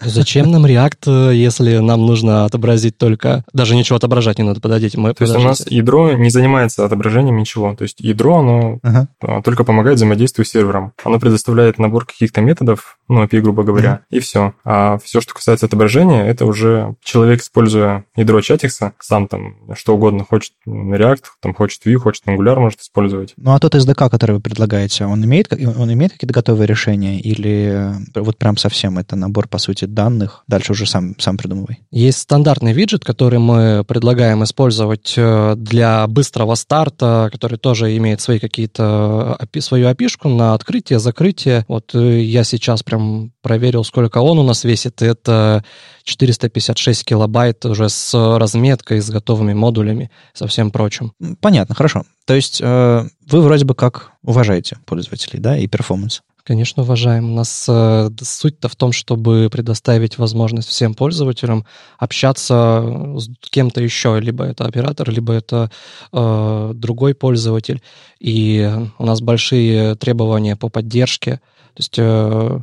Зачем 0.00 0.50
нам 0.50 0.66
React, 0.66 1.34
если 1.34 1.78
нам 1.78 2.06
нужно 2.06 2.44
отобразить 2.44 2.98
только... 2.98 3.44
Даже 3.52 3.76
ничего 3.76 3.96
отображать 3.96 4.38
не 4.38 4.44
надо, 4.44 4.60
подождите. 4.60 4.98
Мы, 4.98 5.14
то 5.14 5.24
есть 5.24 5.36
у 5.36 5.40
нас 5.40 5.66
ядро 5.68 6.12
не 6.12 6.30
занимается 6.30 6.84
отображением 6.84 7.36
ничего. 7.36 7.74
То 7.74 7.82
есть 7.82 8.00
ядро, 8.00 8.38
оно 8.38 8.78
ага. 8.82 9.08
А, 9.20 9.42
только 9.42 9.64
помогает 9.64 9.96
взаимодействию 9.96 10.44
с 10.44 10.50
сервером. 10.50 10.92
Оно 11.04 11.20
предоставляет 11.20 11.78
набор 11.78 12.06
каких-то 12.06 12.40
методов, 12.40 12.98
ну, 13.08 13.24
API, 13.24 13.40
грубо 13.40 13.62
говоря, 13.62 13.90
ага. 13.90 14.06
и 14.10 14.20
все. 14.20 14.54
А 14.64 14.98
все, 14.98 15.20
что 15.20 15.34
касается 15.34 15.66
отображения, 15.66 16.24
это 16.24 16.46
уже 16.46 16.96
человек, 17.02 17.42
используя 17.42 18.04
ядро 18.16 18.40
чатикса, 18.40 18.94
сам 18.98 19.28
там 19.28 19.56
что 19.74 19.94
угодно 19.94 20.24
хочет 20.24 20.52
React, 20.66 21.22
там 21.40 21.54
хочет 21.54 21.65
хочет 21.66 21.84
Vue, 21.84 21.96
хочет 21.96 22.24
Angular, 22.26 22.58
может 22.58 22.80
использовать. 22.80 23.34
Ну, 23.36 23.52
а 23.52 23.58
тот 23.58 23.74
SDK, 23.74 24.08
который 24.08 24.36
вы 24.36 24.40
предлагаете, 24.40 25.04
он 25.04 25.24
имеет, 25.24 25.52
он 25.52 25.92
имеет 25.92 26.12
какие-то 26.12 26.32
готовые 26.32 26.66
решения 26.66 27.20
или 27.20 27.92
вот 28.14 28.38
прям 28.38 28.56
совсем 28.56 28.98
это 28.98 29.16
набор, 29.16 29.48
по 29.48 29.58
сути, 29.58 29.84
данных? 29.84 30.44
Дальше 30.46 30.72
уже 30.72 30.86
сам, 30.86 31.18
сам 31.18 31.36
придумывай. 31.36 31.80
Есть 31.90 32.18
стандартный 32.18 32.72
виджет, 32.72 33.04
который 33.04 33.38
мы 33.38 33.84
предлагаем 33.86 34.44
использовать 34.44 35.14
э, 35.16 35.54
для 35.56 36.06
быстрого 36.06 36.54
старта, 36.54 37.28
который 37.32 37.58
тоже 37.58 37.96
имеет 37.96 38.20
свои 38.20 38.38
какие-то, 38.38 39.38
свою 39.58 39.88
api 39.88 40.06
на 40.28 40.54
открытие, 40.54 40.98
закрытие. 40.98 41.64
Вот 41.66 41.94
э, 41.94 42.20
я 42.20 42.44
сейчас 42.44 42.82
прям 42.82 43.32
проверил, 43.42 43.84
сколько 43.84 44.18
он 44.18 44.38
у 44.38 44.42
нас 44.42 44.64
весит. 44.64 45.02
Это 45.02 45.64
456 46.06 47.04
килобайт 47.04 47.64
уже 47.66 47.88
с 47.88 48.14
разметкой, 48.38 49.00
с 49.00 49.10
готовыми 49.10 49.54
модулями, 49.54 50.10
со 50.32 50.46
всем 50.46 50.70
прочим. 50.70 51.12
Понятно, 51.40 51.74
хорошо. 51.74 52.04
То 52.26 52.34
есть 52.34 52.60
э, 52.62 53.08
вы 53.28 53.40
вроде 53.40 53.64
бы 53.64 53.74
как 53.74 54.12
уважаете 54.22 54.78
пользователей, 54.86 55.40
да, 55.40 55.58
и 55.58 55.66
перформанс? 55.66 56.22
Конечно, 56.44 56.84
уважаем. 56.84 57.32
У 57.32 57.34
нас 57.34 57.66
э, 57.68 58.08
суть-то 58.22 58.68
в 58.68 58.76
том, 58.76 58.92
чтобы 58.92 59.48
предоставить 59.50 60.16
возможность 60.16 60.68
всем 60.68 60.94
пользователям 60.94 61.66
общаться 61.98 63.16
с 63.18 63.28
кем-то 63.50 63.82
еще, 63.82 64.20
либо 64.20 64.44
это 64.44 64.64
оператор, 64.64 65.10
либо 65.10 65.32
это 65.32 65.72
э, 66.12 66.70
другой 66.72 67.16
пользователь. 67.16 67.82
И 68.20 68.70
у 68.96 69.04
нас 69.04 69.20
большие 69.20 69.96
требования 69.96 70.54
по 70.54 70.68
поддержке. 70.68 71.40
То 71.74 71.80
есть 71.80 71.98
э, 71.98 72.60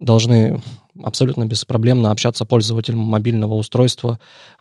должны 0.00 0.62
абсолютно 1.02 1.46
беспроблемно 1.46 2.10
общаться 2.10 2.44
пользователем 2.44 2.98
мобильного 2.98 3.54
устройства, 3.54 4.18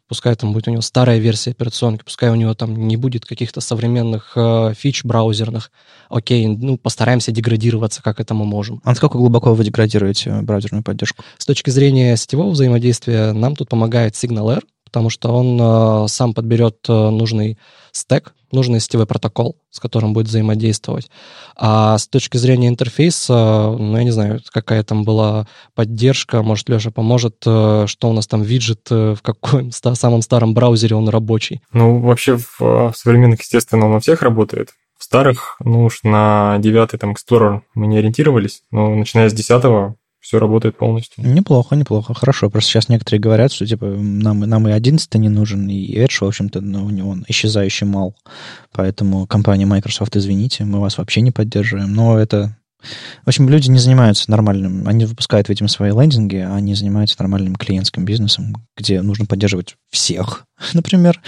пускай 0.08 0.36
там 0.36 0.54
будет 0.54 0.68
у 0.68 0.72
него 0.72 0.82
старая 0.82 1.18
версия 1.20 1.52
операционки, 1.52 2.04
пускай 2.04 2.30
у 2.30 2.36
него 2.36 2.54
там 2.54 2.88
не 2.88 2.98
будет 2.98 3.26
каких-то 3.26 3.62
современных 3.62 4.34
э, 4.36 4.74
фич 4.78 5.04
браузерных. 5.04 5.72
Окей, 6.10 6.48
ну, 6.48 6.78
постараемся 6.78 7.32
деградироваться, 7.32 8.04
как 8.04 8.20
это 8.20 8.34
мы 8.34 8.46
можем. 8.46 8.82
А 8.84 8.90
насколько 8.90 9.18
глубоко 9.18 9.54
вы 9.54 9.64
деградируете 9.64 10.42
браузерную 10.42 10.84
поддержку? 10.84 11.24
С 11.38 11.46
точки 11.46 11.70
зрения 11.70 12.16
сетевого 12.18 12.52
взаимодействия 12.52 13.32
нам 13.34 13.56
тут 13.56 13.70
помогает 13.70 14.14
SignalR, 14.14 14.62
потому 14.86 15.10
что 15.10 15.30
он 15.34 15.60
э, 15.60 16.08
сам 16.08 16.34
подберет 16.34 16.78
э, 16.88 17.10
нужный 17.10 17.58
стек, 17.96 18.34
нужный 18.52 18.80
сетевой 18.80 19.06
протокол, 19.06 19.58
с 19.72 19.80
которым 19.80 20.14
будет 20.14 20.28
взаимодействовать. 20.28 21.10
А 21.56 21.98
с 21.98 22.08
точки 22.08 22.38
зрения 22.38 22.68
интерфейса, 22.68 23.76
ну, 23.78 23.98
я 23.98 24.04
не 24.04 24.12
знаю, 24.12 24.42
какая 24.52 24.84
там 24.84 25.04
была 25.04 25.48
поддержка, 25.74 26.42
может, 26.42 26.70
Леша 26.70 26.92
поможет, 26.92 27.38
э, 27.46 27.86
что 27.88 28.10
у 28.10 28.14
нас 28.14 28.28
там 28.28 28.42
виджет, 28.42 28.88
э, 28.90 29.16
в 29.18 29.22
каком 29.22 29.72
самом 29.72 30.22
старом 30.22 30.54
браузере 30.54 30.96
он 30.96 31.10
рабочий. 31.10 31.62
Ну, 31.72 32.00
вообще 32.00 32.38
в, 32.38 32.60
в 32.60 32.94
современных, 32.96 33.42
естественно, 33.42 33.86
он 33.86 33.96
у 33.96 34.00
всех 34.00 34.22
работает. 34.22 34.70
В 34.98 35.04
старых, 35.04 35.58
ну 35.60 35.86
уж 35.86 36.04
на 36.04 36.58
девятый 36.60 36.98
там 36.98 37.14
Explorer 37.14 37.62
мы 37.74 37.88
не 37.88 37.98
ориентировались, 37.98 38.62
но 38.72 38.96
начиная 38.96 39.30
с 39.30 39.34
десятого 39.34 39.96
все 40.26 40.40
работает 40.40 40.76
полностью. 40.76 41.24
Неплохо, 41.24 41.76
неплохо. 41.76 42.16
Хорошо. 42.16 42.50
Просто 42.50 42.72
сейчас 42.72 42.90
некоторые 42.90 43.22
говорят, 43.22 43.52
что 43.52 43.68
типа 43.68 43.86
нам, 43.86 44.40
нам 44.40 44.68
и 44.68 44.72
11 44.72 45.14
не 45.16 45.30
нужен, 45.30 45.70
и 45.70 45.96
Edge, 45.96 46.18
в 46.20 46.24
общем-то, 46.24 46.62
ну, 46.62 46.90
него 46.90 47.16
исчезающий 47.28 47.86
мал. 47.86 48.16
Поэтому 48.72 49.28
компания 49.28 49.68
Microsoft, 49.68 50.18
извините, 50.18 50.66
мы 50.66 50.80
вас 50.80 50.98
вообще 50.98 51.22
не 51.22 51.30
поддерживаем. 51.30 51.94
Но 51.94 52.18
это 52.18 52.58
в 53.24 53.28
общем, 53.28 53.50
люди 53.50 53.70
не 53.70 53.80
занимаются 53.80 54.30
нормальным, 54.30 54.88
они 54.88 55.06
выпускают, 55.06 55.50
видимо, 55.50 55.68
свои 55.70 55.92
лендинги, 55.92 56.38
а 56.38 56.56
они 56.56 56.76
занимаются 56.76 57.16
нормальным 57.20 57.56
клиентским 57.56 58.06
бизнесом, 58.06 58.56
где 58.78 59.02
нужно 59.02 59.26
поддерживать 59.26 59.76
всех, 59.90 60.46
например. 60.74 61.22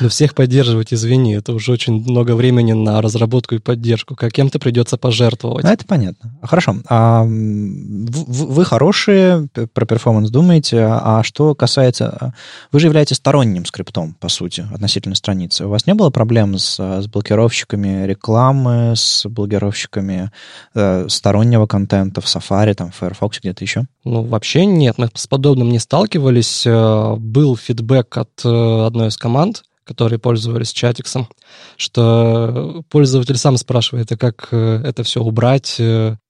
Но 0.00 0.08
всех 0.08 0.34
поддерживать, 0.34 0.92
извини, 0.92 1.34
это 1.34 1.52
уже 1.52 1.72
очень 1.72 2.02
много 2.02 2.34
времени 2.34 2.72
на 2.72 3.00
разработку 3.00 3.54
и 3.54 3.58
поддержку. 3.58 4.14
Как 4.14 4.32
кем-то 4.32 4.58
придется 4.58 4.96
пожертвовать. 4.96 5.64
А 5.64 5.72
это 5.72 5.84
понятно. 5.86 6.34
Хорошо. 6.42 6.76
А 6.88 7.24
вы, 7.24 8.64
хорошие, 8.64 9.48
про 9.72 9.86
перформанс 9.86 10.30
думаете, 10.30 10.86
а 10.86 11.22
что 11.22 11.54
касается... 11.54 12.34
Вы 12.72 12.80
же 12.80 12.86
являетесь 12.86 13.16
сторонним 13.16 13.64
скриптом, 13.64 14.14
по 14.14 14.28
сути, 14.28 14.66
относительно 14.72 15.14
страницы. 15.14 15.66
У 15.66 15.70
вас 15.70 15.86
не 15.86 15.94
было 15.94 16.10
проблем 16.10 16.58
с, 16.58 16.78
с 16.78 17.06
блокировщиками 17.06 18.06
рекламы, 18.06 18.92
с 18.94 19.26
блокировщиками 19.26 20.30
э, 20.74 21.06
стороннего 21.08 21.66
контента 21.66 22.20
в 22.20 22.24
Safari, 22.26 22.74
там, 22.74 22.90
в 22.90 22.96
Firefox, 22.96 23.40
где-то 23.40 23.64
еще? 23.64 23.86
Ну, 24.04 24.22
вообще 24.22 24.66
нет. 24.66 24.98
Мы 24.98 25.08
с 25.14 25.26
подобным 25.26 25.70
не 25.70 25.78
сталкивались. 25.78 26.64
Э, 26.66 27.16
был 27.16 27.56
фидбэк 27.56 27.85
от 28.16 28.44
э, 28.44 28.86
одной 28.86 29.08
из 29.08 29.16
команд, 29.16 29.64
которые 29.84 30.18
пользовались 30.18 30.72
чатиксом, 30.72 31.28
что 31.76 32.82
пользователь 32.90 33.36
сам 33.36 33.56
спрашивает, 33.56 34.10
а 34.12 34.16
как 34.16 34.48
э, 34.50 34.82
это 34.84 35.02
все 35.04 35.22
убрать, 35.22 35.80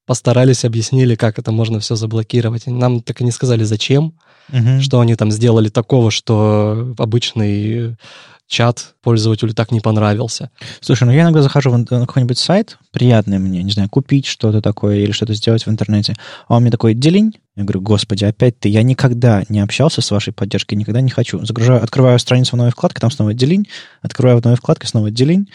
постарались, 0.07 0.65
объяснили, 0.65 1.17
как 1.17 1.39
это 1.39 1.53
можно 1.53 1.81
все 1.81 1.97
заблокировать. 1.97 2.67
Нам 2.67 3.01
так 3.01 3.21
и 3.21 3.25
не 3.25 3.33
сказали, 3.33 3.65
зачем, 3.65 4.15
угу. 4.53 4.81
что 4.81 5.01
они 5.01 5.17
там 5.17 5.33
сделали 5.33 5.69
такого, 5.69 6.11
что 6.11 6.95
обычный 6.99 7.97
чат 8.47 8.95
пользователю 9.03 9.55
так 9.55 9.73
не 9.73 9.81
понравился. 9.81 10.51
Слушай, 10.81 11.05
ну 11.05 11.13
я 11.13 11.23
иногда 11.23 11.43
захожу 11.43 11.77
на 11.77 11.85
какой-нибудь 11.85 12.39
сайт, 12.39 12.79
приятный 12.93 13.39
мне, 13.39 13.63
не 13.63 13.73
знаю, 13.73 13.89
купить 13.89 14.27
что-то 14.27 14.61
такое 14.61 14.99
или 14.99 15.13
что-то 15.13 15.35
сделать 15.35 15.67
в 15.67 15.71
интернете, 15.71 16.15
а 16.49 16.57
он 16.57 16.63
мне 16.63 16.71
такой, 16.71 16.95
делень. 16.95 17.39
Я 17.57 17.65
говорю, 17.65 17.81
господи, 17.81 18.25
опять 18.25 18.59
ты, 18.59 18.69
я 18.69 18.83
никогда 18.83 19.43
не 19.49 19.61
общался 19.61 20.03
с 20.03 20.11
вашей 20.11 20.33
поддержкой, 20.33 20.75
никогда 20.75 21.01
не 21.01 21.11
хочу. 21.11 21.45
Загружаю, 21.45 21.83
открываю 21.83 22.19
страницу 22.19 22.55
в 22.55 22.59
новой 22.59 22.71
вкладке, 22.71 23.01
там 23.01 23.11
снова 23.11 23.33
делень, 23.33 23.67
открываю 24.03 24.41
в 24.41 24.45
новой 24.45 24.57
вкладке, 24.57 24.87
снова 24.87 25.11
делень 25.11 25.49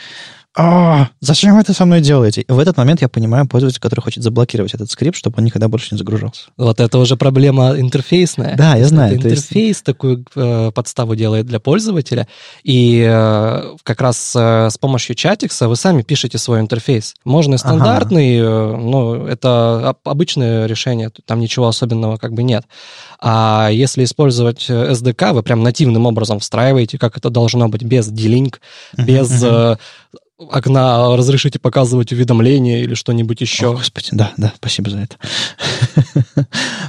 а, 0.53 1.07
зачем 1.21 1.55
вы 1.55 1.61
это 1.61 1.73
со 1.73 1.85
мной 1.85 2.01
делаете? 2.01 2.41
И 2.41 2.51
в 2.51 2.59
этот 2.59 2.75
момент 2.75 3.01
я 3.01 3.07
понимаю 3.07 3.47
пользователя, 3.47 3.79
который 3.79 4.01
хочет 4.01 4.21
заблокировать 4.21 4.73
этот 4.73 4.91
скрипт, 4.91 5.15
чтобы 5.15 5.35
он 5.37 5.45
никогда 5.45 5.69
больше 5.69 5.89
не 5.91 5.97
загружался. 5.97 6.49
Вот 6.57 6.81
это 6.81 6.97
уже 6.97 7.15
проблема 7.15 7.79
интерфейсная. 7.79 8.57
Да, 8.57 8.75
я 8.75 8.85
знаю. 8.85 9.15
Это 9.15 9.29
интерфейс 9.29 9.53
есть... 9.53 9.83
такую 9.85 10.25
э, 10.35 10.71
подставу 10.75 11.15
делает 11.15 11.45
для 11.45 11.61
пользователя, 11.61 12.27
и 12.63 13.01
э, 13.07 13.75
как 13.83 14.01
раз 14.01 14.33
э, 14.35 14.69
с 14.69 14.77
помощью 14.77 15.15
чатикса 15.15 15.69
вы 15.69 15.77
сами 15.77 16.01
пишете 16.01 16.37
свой 16.37 16.59
интерфейс. 16.59 17.15
Можно 17.23 17.55
и 17.55 17.57
стандартный, 17.57 18.41
ага. 18.41 18.49
э, 18.49 18.77
но 18.77 19.27
это 19.27 19.95
обычное 20.03 20.65
решение, 20.65 21.11
там 21.25 21.39
ничего 21.39 21.69
особенного 21.69 22.17
как 22.17 22.33
бы 22.33 22.43
нет. 22.43 22.65
А 23.21 23.69
если 23.71 24.03
использовать 24.03 24.69
SDK, 24.69 25.29
э, 25.29 25.31
вы 25.31 25.43
прям 25.43 25.63
нативным 25.63 26.07
образом 26.07 26.39
встраиваете, 26.39 26.97
как 26.97 27.17
это 27.17 27.29
должно 27.29 27.69
быть, 27.69 27.83
без 27.83 28.07
D-Link, 28.09 28.55
без... 28.97 29.31
Uh-huh 29.41 29.77
окна 30.49 31.15
разрешите 31.15 31.59
показывать 31.59 32.11
уведомления 32.11 32.81
или 32.81 32.93
что-нибудь 32.93 33.41
еще. 33.41 33.71
О, 33.71 33.73
господи, 33.73 34.09
да, 34.11 34.33
да, 34.37 34.53
спасибо 34.55 34.89
за 34.89 34.99
это. 34.99 35.15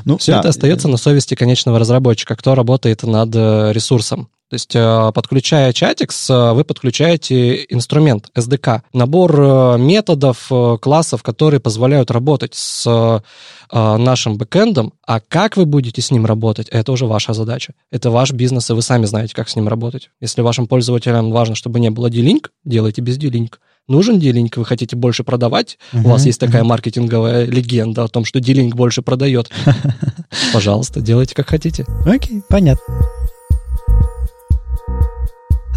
ну, 0.05 0.19
Все 0.19 0.33
да. 0.33 0.41
это 0.41 0.49
остается 0.49 0.89
на 0.89 0.97
совести 0.97 1.35
конечного 1.35 1.79
разработчика, 1.79 2.37
кто 2.37 2.55
работает 2.55 3.03
над 3.03 3.35
э, 3.35 3.73
ресурсом. 3.73 4.29
То 4.53 4.57
есть, 4.57 4.77
э, 4.77 5.13
подключая 5.15 5.73
Chatix, 5.73 6.11
э, 6.29 6.53
вы 6.53 6.65
подключаете 6.65 7.65
инструмент 7.71 8.29
SDK, 8.35 8.83
набор 8.93 9.79
методов, 9.79 10.51
классов, 10.83 11.23
которые 11.23 11.59
позволяют 11.59 12.11
работать 12.11 12.55
с 12.55 13.23
нашим 13.71 14.37
бэкэндом, 14.37 14.93
а 15.07 15.21
как 15.21 15.57
вы 15.57 15.65
будете 15.65 16.03
с 16.03 16.11
ним 16.11 16.27
работать, 16.27 16.69
это 16.69 16.93
уже 16.93 17.07
ваша 17.07 17.33
задача. 17.33 17.73
Это 17.91 18.11
ваш 18.11 18.33
бизнес, 18.33 18.69
и 18.69 18.75
вы 18.75 18.83
сами 18.83 19.07
знаете, 19.07 19.35
как 19.35 19.49
с 19.49 19.57
ним 19.57 19.69
работать. 19.69 20.11
Если 20.21 20.43
вашим 20.43 20.67
пользователям 20.67 21.31
важно, 21.31 21.55
чтобы 21.55 21.81
не 21.81 21.89
было 21.89 22.11
D-Link, 22.11 22.49
делайте 22.67 23.01
без 23.01 23.17
D-Link. 23.17 23.55
Нужен 23.89 24.19
D-Link, 24.19 24.53
вы 24.57 24.67
хотите 24.67 24.95
больше 24.95 25.25
продавать, 25.25 25.79
uh-huh, 25.95 26.05
у 26.05 26.09
вас 26.11 26.27
есть 26.27 26.39
такая 26.39 26.63
uh-huh. 26.63 26.67
маркетинговая 26.67 27.47
легенда 27.47 28.05
о 28.05 28.09
том, 28.09 28.27
что 28.27 28.41
D-Link 28.41 28.75
больше 28.75 29.01
продает. 29.01 29.51
Пожалуйста, 30.53 31.01
делайте 31.01 31.35
как 31.35 31.49
хотите. 31.49 31.87
Окей, 32.05 32.43
понятно. 32.51 32.85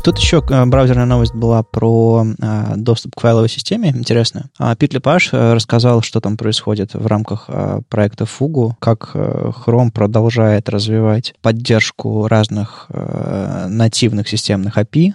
Тут 0.06 0.20
еще 0.20 0.44
э, 0.48 0.66
браузерная 0.68 1.08
новость 1.08 1.34
была 1.34 1.64
про 1.64 2.28
э, 2.40 2.74
доступ 2.76 3.16
к 3.16 3.22
файловой 3.22 3.50
системе, 3.50 3.90
интересно. 3.90 4.52
А 4.60 4.76
Пит 4.76 4.94
Лепаш 4.94 5.30
э, 5.34 5.54
рассказал, 5.54 6.04
что 6.04 6.22
там 6.22 6.38
происходит 6.38 6.94
в 6.94 7.08
рамках 7.08 7.50
проекта 7.90 8.26
Fugu, 8.26 8.74
как 8.78 9.16
Chrome 9.16 9.90
продолжает 9.92 10.70
развивать 10.70 11.34
поддержку 11.42 12.28
разных 12.28 12.88
нативных 12.90 14.28
системных 14.28 14.78
API, 14.78 15.14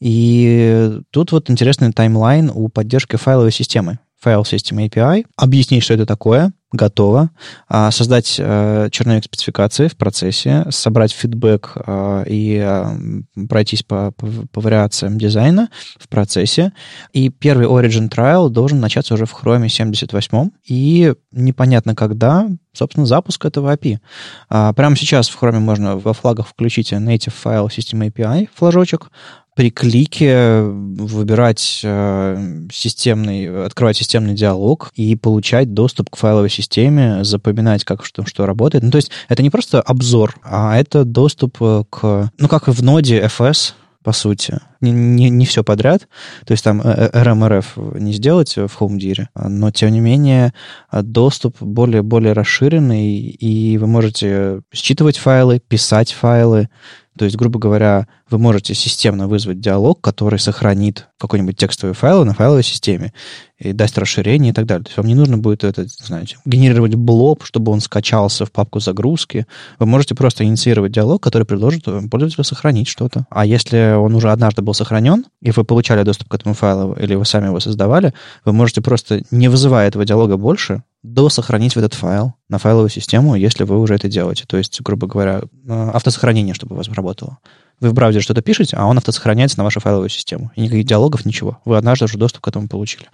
и 0.00 1.00
тут 1.10 1.32
вот 1.32 1.48
интересный 1.48 1.92
таймлайн 1.92 2.50
у 2.54 2.68
поддержки 2.68 3.16
файловой 3.16 3.52
системы. 3.52 4.00
File 4.22 4.42
System 4.42 4.86
API, 4.86 5.24
объяснить, 5.36 5.82
что 5.82 5.94
это 5.94 6.04
такое, 6.04 6.52
готово, 6.76 7.30
а, 7.68 7.90
создать 7.90 8.36
э, 8.38 8.88
черновик 8.92 9.24
спецификации 9.24 9.88
в 9.88 9.96
процессе, 9.96 10.66
собрать 10.70 11.12
фидбэк 11.12 11.72
э, 11.86 12.24
и 12.28 12.84
пройтись 13.48 13.82
по, 13.82 14.12
по, 14.12 14.26
по 14.52 14.60
вариациям 14.60 15.18
дизайна 15.18 15.68
в 15.98 16.08
процессе. 16.08 16.72
И 17.12 17.28
первый 17.28 17.66
Origin 17.66 18.08
Trial 18.08 18.48
должен 18.48 18.80
начаться 18.80 19.14
уже 19.14 19.26
в 19.26 19.34
Chrome 19.34 19.68
78, 19.68 20.50
и 20.66 21.14
непонятно 21.32 21.94
когда, 21.94 22.48
собственно, 22.72 23.06
запуск 23.06 23.44
этого 23.44 23.74
API. 23.74 23.98
А, 24.48 24.72
прямо 24.72 24.96
сейчас 24.96 25.28
в 25.28 25.42
Chrome 25.42 25.58
можно 25.58 25.96
во 25.96 26.12
флагах 26.12 26.48
включить 26.48 26.92
Native 26.92 27.34
File 27.44 27.68
System 27.68 28.10
API 28.10 28.48
флажочек, 28.54 29.10
при 29.56 29.70
клике 29.70 30.60
выбирать 30.60 31.80
э, 31.82 32.66
системный, 32.70 33.64
открывать 33.64 33.96
системный 33.96 34.34
диалог 34.34 34.92
и 34.94 35.16
получать 35.16 35.72
доступ 35.72 36.10
к 36.10 36.16
файловой 36.16 36.50
системе, 36.50 37.24
запоминать, 37.24 37.82
как 37.82 38.04
что, 38.04 38.26
что 38.26 38.44
работает. 38.44 38.84
Ну, 38.84 38.90
то 38.90 38.96
есть 38.96 39.10
это 39.28 39.42
не 39.42 39.48
просто 39.48 39.80
обзор, 39.80 40.36
а 40.44 40.78
это 40.78 41.04
доступ 41.04 41.56
э, 41.60 41.84
к, 41.88 42.30
ну, 42.36 42.48
как 42.48 42.68
и 42.68 42.70
в 42.70 42.82
ноде 42.82 43.18
FS, 43.22 43.72
по 44.04 44.12
сути. 44.12 44.60
Не, 44.82 44.92
не, 44.92 45.30
не 45.30 45.46
все 45.46 45.64
подряд. 45.64 46.06
То 46.44 46.52
есть 46.52 46.62
там 46.62 46.82
RMRF 46.82 47.66
э, 47.76 47.92
э, 47.94 47.98
не 47.98 48.12
сделать 48.12 48.54
в 48.56 48.70
HomeDir, 48.78 49.28
но 49.34 49.70
тем 49.70 49.90
не 49.90 50.00
менее 50.00 50.52
доступ 50.92 51.56
более, 51.60 52.02
более 52.02 52.34
расширенный, 52.34 53.16
и 53.16 53.78
вы 53.78 53.86
можете 53.86 54.60
считывать 54.70 55.16
файлы, 55.16 55.60
писать 55.60 56.12
файлы, 56.12 56.68
то 57.16 57.24
есть, 57.24 57.36
грубо 57.36 57.58
говоря, 57.58 58.06
вы 58.28 58.38
можете 58.38 58.74
системно 58.74 59.28
вызвать 59.28 59.60
диалог, 59.60 60.00
который 60.00 60.38
сохранит 60.38 61.08
какой-нибудь 61.18 61.56
текстовый 61.56 61.94
файл 61.94 62.24
на 62.24 62.34
файловой 62.34 62.64
системе 62.64 63.12
и 63.58 63.72
даст 63.72 63.96
расширение 63.98 64.50
и 64.50 64.54
так 64.54 64.66
далее. 64.66 64.84
То 64.84 64.88
есть 64.88 64.96
вам 64.98 65.06
не 65.06 65.14
нужно 65.14 65.38
будет 65.38 65.64
это, 65.64 65.86
знаете, 65.86 66.36
генерировать 66.44 66.94
блоб, 66.94 67.44
чтобы 67.44 67.72
он 67.72 67.80
скачался 67.80 68.44
в 68.44 68.52
папку 68.52 68.80
загрузки. 68.80 69.46
Вы 69.78 69.86
можете 69.86 70.14
просто 70.14 70.44
инициировать 70.44 70.92
диалог, 70.92 71.22
который 71.22 71.44
предложит 71.44 71.84
пользователю 71.84 72.44
сохранить 72.44 72.88
что-то. 72.88 73.26
А 73.30 73.46
если 73.46 73.94
он 73.96 74.14
уже 74.14 74.30
однажды 74.30 74.60
был 74.60 74.74
сохранен, 74.74 75.24
и 75.40 75.52
вы 75.52 75.64
получали 75.64 76.02
доступ 76.02 76.28
к 76.28 76.34
этому 76.34 76.54
файлу, 76.54 76.94
или 76.94 77.14
вы 77.14 77.24
сами 77.24 77.46
его 77.46 77.60
создавали, 77.60 78.12
вы 78.44 78.52
можете 78.52 78.82
просто, 78.82 79.22
не 79.30 79.48
вызывая 79.48 79.88
этого 79.88 80.04
диалога 80.04 80.36
больше, 80.36 80.82
досохранить 81.02 81.74
в 81.74 81.78
этот 81.78 81.94
файл 81.94 82.34
на 82.48 82.58
файловую 82.58 82.90
систему, 82.90 83.36
если 83.36 83.64
вы 83.64 83.78
уже 83.78 83.94
это 83.94 84.08
делаете. 84.08 84.44
То 84.46 84.56
есть, 84.56 84.80
грубо 84.82 85.06
говоря, 85.06 85.42
э, 85.66 85.90
автосохранение, 85.94 86.54
чтобы 86.54 86.74
у 86.74 86.78
вас 86.78 86.88
работало. 86.88 87.38
Вы 87.80 87.90
в 87.90 87.94
браузере 87.94 88.22
что-то 88.22 88.42
пишете, 88.42 88.76
а 88.76 88.86
он 88.86 88.98
автосохраняется 88.98 89.58
на 89.58 89.64
вашу 89.64 89.80
файловую 89.80 90.08
систему. 90.08 90.50
И 90.56 90.62
никаких 90.62 90.86
диалогов, 90.86 91.24
ничего. 91.24 91.58
Вы 91.64 91.76
однажды 91.76 92.06
уже 92.06 92.16
доступ 92.18 92.42
к 92.42 92.48
этому 92.48 92.68
получили. 92.68 93.06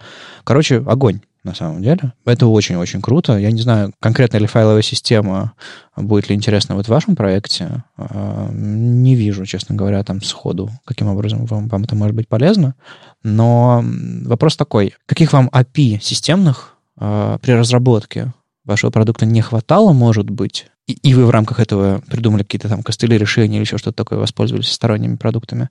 Короче, 0.43 0.77
огонь 0.77 1.21
на 1.43 1.53
самом 1.53 1.81
деле. 1.81 2.13
Это 2.25 2.47
очень-очень 2.47 3.01
круто. 3.01 3.37
Я 3.37 3.51
не 3.51 3.61
знаю, 3.61 3.93
конкретно 3.99 4.37
ли 4.37 4.47
файловая 4.47 4.81
система 4.81 5.53
будет 5.97 6.29
ли 6.29 6.35
интересна 6.35 6.75
вот 6.75 6.85
в 6.85 6.89
вашем 6.89 7.15
проекте. 7.15 7.83
Э, 7.97 8.49
не 8.51 9.15
вижу, 9.15 9.45
честно 9.45 9.75
говоря, 9.75 10.03
там 10.03 10.21
сходу, 10.21 10.69
каким 10.85 11.07
образом 11.07 11.45
вам, 11.45 11.67
вам 11.67 11.83
это 11.83 11.95
может 11.95 12.15
быть 12.15 12.29
полезно. 12.29 12.75
Но 13.23 13.83
вопрос 14.25 14.55
такой. 14.55 14.95
Каких 15.05 15.33
вам 15.33 15.49
API 15.49 15.99
системных 16.01 16.77
э, 16.97 17.37
при 17.41 17.51
разработке 17.51 18.31
вашего 18.65 18.91
продукта 18.91 19.25
не 19.25 19.41
хватало, 19.41 19.93
может 19.93 20.29
быть, 20.29 20.67
и, 20.87 20.93
и 20.93 21.13
вы 21.13 21.25
в 21.25 21.29
рамках 21.29 21.59
этого 21.59 22.01
придумали 22.09 22.43
какие-то 22.43 22.69
там 22.69 22.83
костыли 22.83 23.17
решения 23.17 23.57
или 23.57 23.63
еще 23.63 23.77
что-то 23.77 23.97
такое, 23.97 24.19
воспользовались 24.19 24.71
сторонними 24.71 25.15
продуктами, 25.15 25.69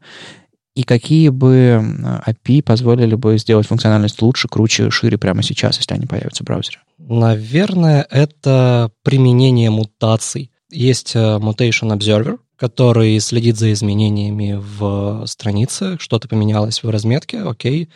и 0.74 0.84
какие 0.84 1.28
бы 1.28 1.84
API 2.26 2.62
позволили 2.62 3.14
бы 3.14 3.36
сделать 3.36 3.66
функциональность 3.66 4.22
лучше, 4.22 4.48
круче, 4.48 4.90
шире 4.90 5.18
прямо 5.18 5.42
сейчас, 5.42 5.76
если 5.76 5.94
они 5.94 6.06
появятся 6.06 6.44
в 6.44 6.46
браузере? 6.46 6.78
Наверное, 6.98 8.06
это 8.10 8.90
применение 9.02 9.68
мутаций. 9.68 10.50
Есть 10.70 11.14
э, 11.14 11.18
Mutation 11.18 11.94
Observer, 11.94 12.38
который 12.56 13.20
следит 13.20 13.58
за 13.58 13.70
изменениями 13.72 14.58
в 14.58 15.26
странице, 15.26 15.96
что-то 15.98 16.28
поменялось 16.28 16.82
в 16.82 16.88
разметке, 16.88 17.42
окей, 17.42 17.90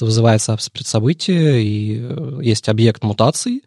вызывается 0.00 0.56
предсобытие, 0.72 1.64
и 1.64 1.98
э, 2.00 2.38
есть 2.42 2.68
объект 2.68 3.02
мутации, 3.02 3.62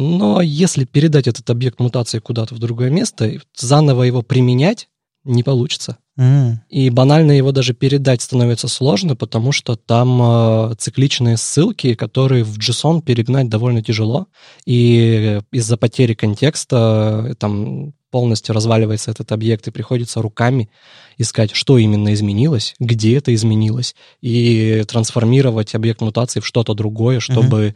но 0.00 0.40
если 0.40 0.84
передать 0.84 1.26
этот 1.26 1.50
объект 1.50 1.80
мутации 1.80 2.20
куда-то 2.20 2.54
в 2.54 2.60
другое 2.60 2.88
место, 2.88 3.32
заново 3.56 4.04
его 4.04 4.22
применять 4.22 4.88
не 5.24 5.42
получится. 5.42 5.98
Mm. 6.16 6.58
И 6.68 6.88
банально 6.90 7.32
его 7.32 7.50
даже 7.50 7.74
передать 7.74 8.22
становится 8.22 8.68
сложно, 8.68 9.16
потому 9.16 9.50
что 9.50 9.74
там 9.74 10.20
э, 10.22 10.74
цикличные 10.78 11.36
ссылки, 11.36 11.94
которые 11.94 12.44
в 12.44 12.58
JSON 12.58 13.02
перегнать 13.02 13.48
довольно 13.48 13.82
тяжело. 13.82 14.28
И 14.66 15.40
из-за 15.50 15.76
потери 15.76 16.14
контекста 16.14 17.30
э, 17.30 17.34
там 17.34 17.92
полностью 18.10 18.54
разваливается 18.54 19.10
этот 19.10 19.32
объект, 19.32 19.66
и 19.68 19.70
приходится 19.70 20.22
руками 20.22 20.70
искать, 21.18 21.50
что 21.52 21.78
именно 21.78 22.14
изменилось, 22.14 22.74
где 22.78 23.16
это 23.16 23.34
изменилось, 23.34 23.94
и 24.20 24.84
трансформировать 24.86 25.74
объект 25.74 26.00
мутации 26.00 26.40
в 26.40 26.46
что-то 26.46 26.74
другое, 26.74 27.20
чтобы 27.20 27.74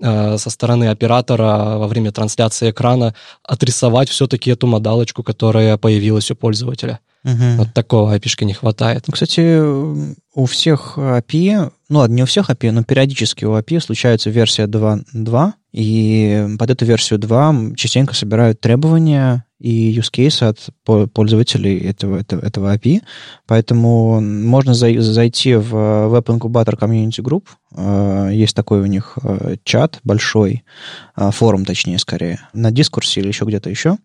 mm-hmm. 0.00 0.34
э, 0.34 0.38
со 0.38 0.50
стороны 0.50 0.88
оператора 0.88 1.78
во 1.78 1.86
время 1.86 2.12
трансляции 2.12 2.70
экрана 2.70 3.14
отрисовать 3.42 4.08
все-таки 4.08 4.50
эту 4.50 4.66
модалочку, 4.66 5.22
которая 5.22 5.76
появилась 5.76 6.30
у 6.30 6.36
пользователя. 6.36 7.00
Угу. 7.24 7.58
Вот 7.58 7.74
такого 7.74 8.16
API 8.16 8.44
не 8.44 8.54
хватает. 8.54 9.04
Ну, 9.06 9.12
кстати, 9.12 9.60
у 9.60 10.46
всех 10.46 10.96
API, 10.96 11.70
ну 11.88 11.98
ладно, 11.98 12.14
не 12.14 12.22
у 12.22 12.26
всех 12.26 12.48
API, 12.48 12.70
но 12.70 12.82
периодически 12.82 13.44
у 13.44 13.56
API 13.58 13.80
случается 13.80 14.30
версия 14.30 14.64
2.2, 14.64 15.52
и 15.72 16.46
под 16.58 16.70
эту 16.70 16.84
версию 16.86 17.18
2 17.18 17.74
частенько 17.76 18.14
собирают 18.14 18.60
требования 18.60 19.44
и 19.60 19.94
use 19.94 20.10
case 20.10 20.42
от 20.42 21.12
пользователей 21.12 21.78
этого, 21.78 22.18
этого, 22.18 22.40
этого 22.40 22.74
API. 22.74 23.02
Поэтому 23.46 24.20
можно 24.20 24.74
зайти 24.74 25.54
в 25.54 25.74
Web 25.74 26.24
Incubator 26.24 26.78
Community 26.78 27.22
Group. 27.22 27.44
Э, 27.76 28.30
есть 28.32 28.56
такой 28.56 28.80
у 28.80 28.86
них 28.86 29.18
э, 29.22 29.56
чат 29.64 30.00
большой, 30.02 30.64
э, 31.16 31.30
форум 31.30 31.64
точнее 31.64 31.98
скорее, 31.98 32.40
на 32.52 32.70
дискурсе 32.70 33.20
или 33.20 33.28
еще 33.28 33.44
где-то 33.44 33.68
еще. 33.70 33.98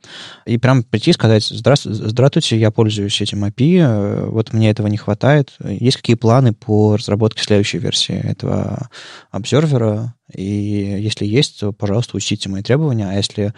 И 0.46 0.58
прям 0.58 0.84
прийти 0.84 1.12
и 1.12 1.14
сказать, 1.14 1.46
здравствуйте, 1.46 2.60
я 2.60 2.70
пользуюсь 2.70 3.22
этим 3.22 3.46
API, 3.46 4.30
вот 4.30 4.54
мне 4.54 4.70
этого 4.70 4.88
не 4.88 4.98
хватает. 4.98 5.54
Есть 5.64 5.98
какие 5.98 6.16
планы 6.16 6.54
по 6.54 6.98
разработке 6.98 7.44
следующей 7.44 7.78
версии 7.78 8.16
этого 8.16 8.90
обсервера? 9.32 10.14
И 10.34 10.44
если 10.44 11.26
есть, 11.26 11.60
то, 11.60 11.72
пожалуйста, 11.72 12.18
учтите 12.18 12.50
мои 12.50 12.64
требования. 12.64 13.08
А 13.08 13.14
если 13.14 13.54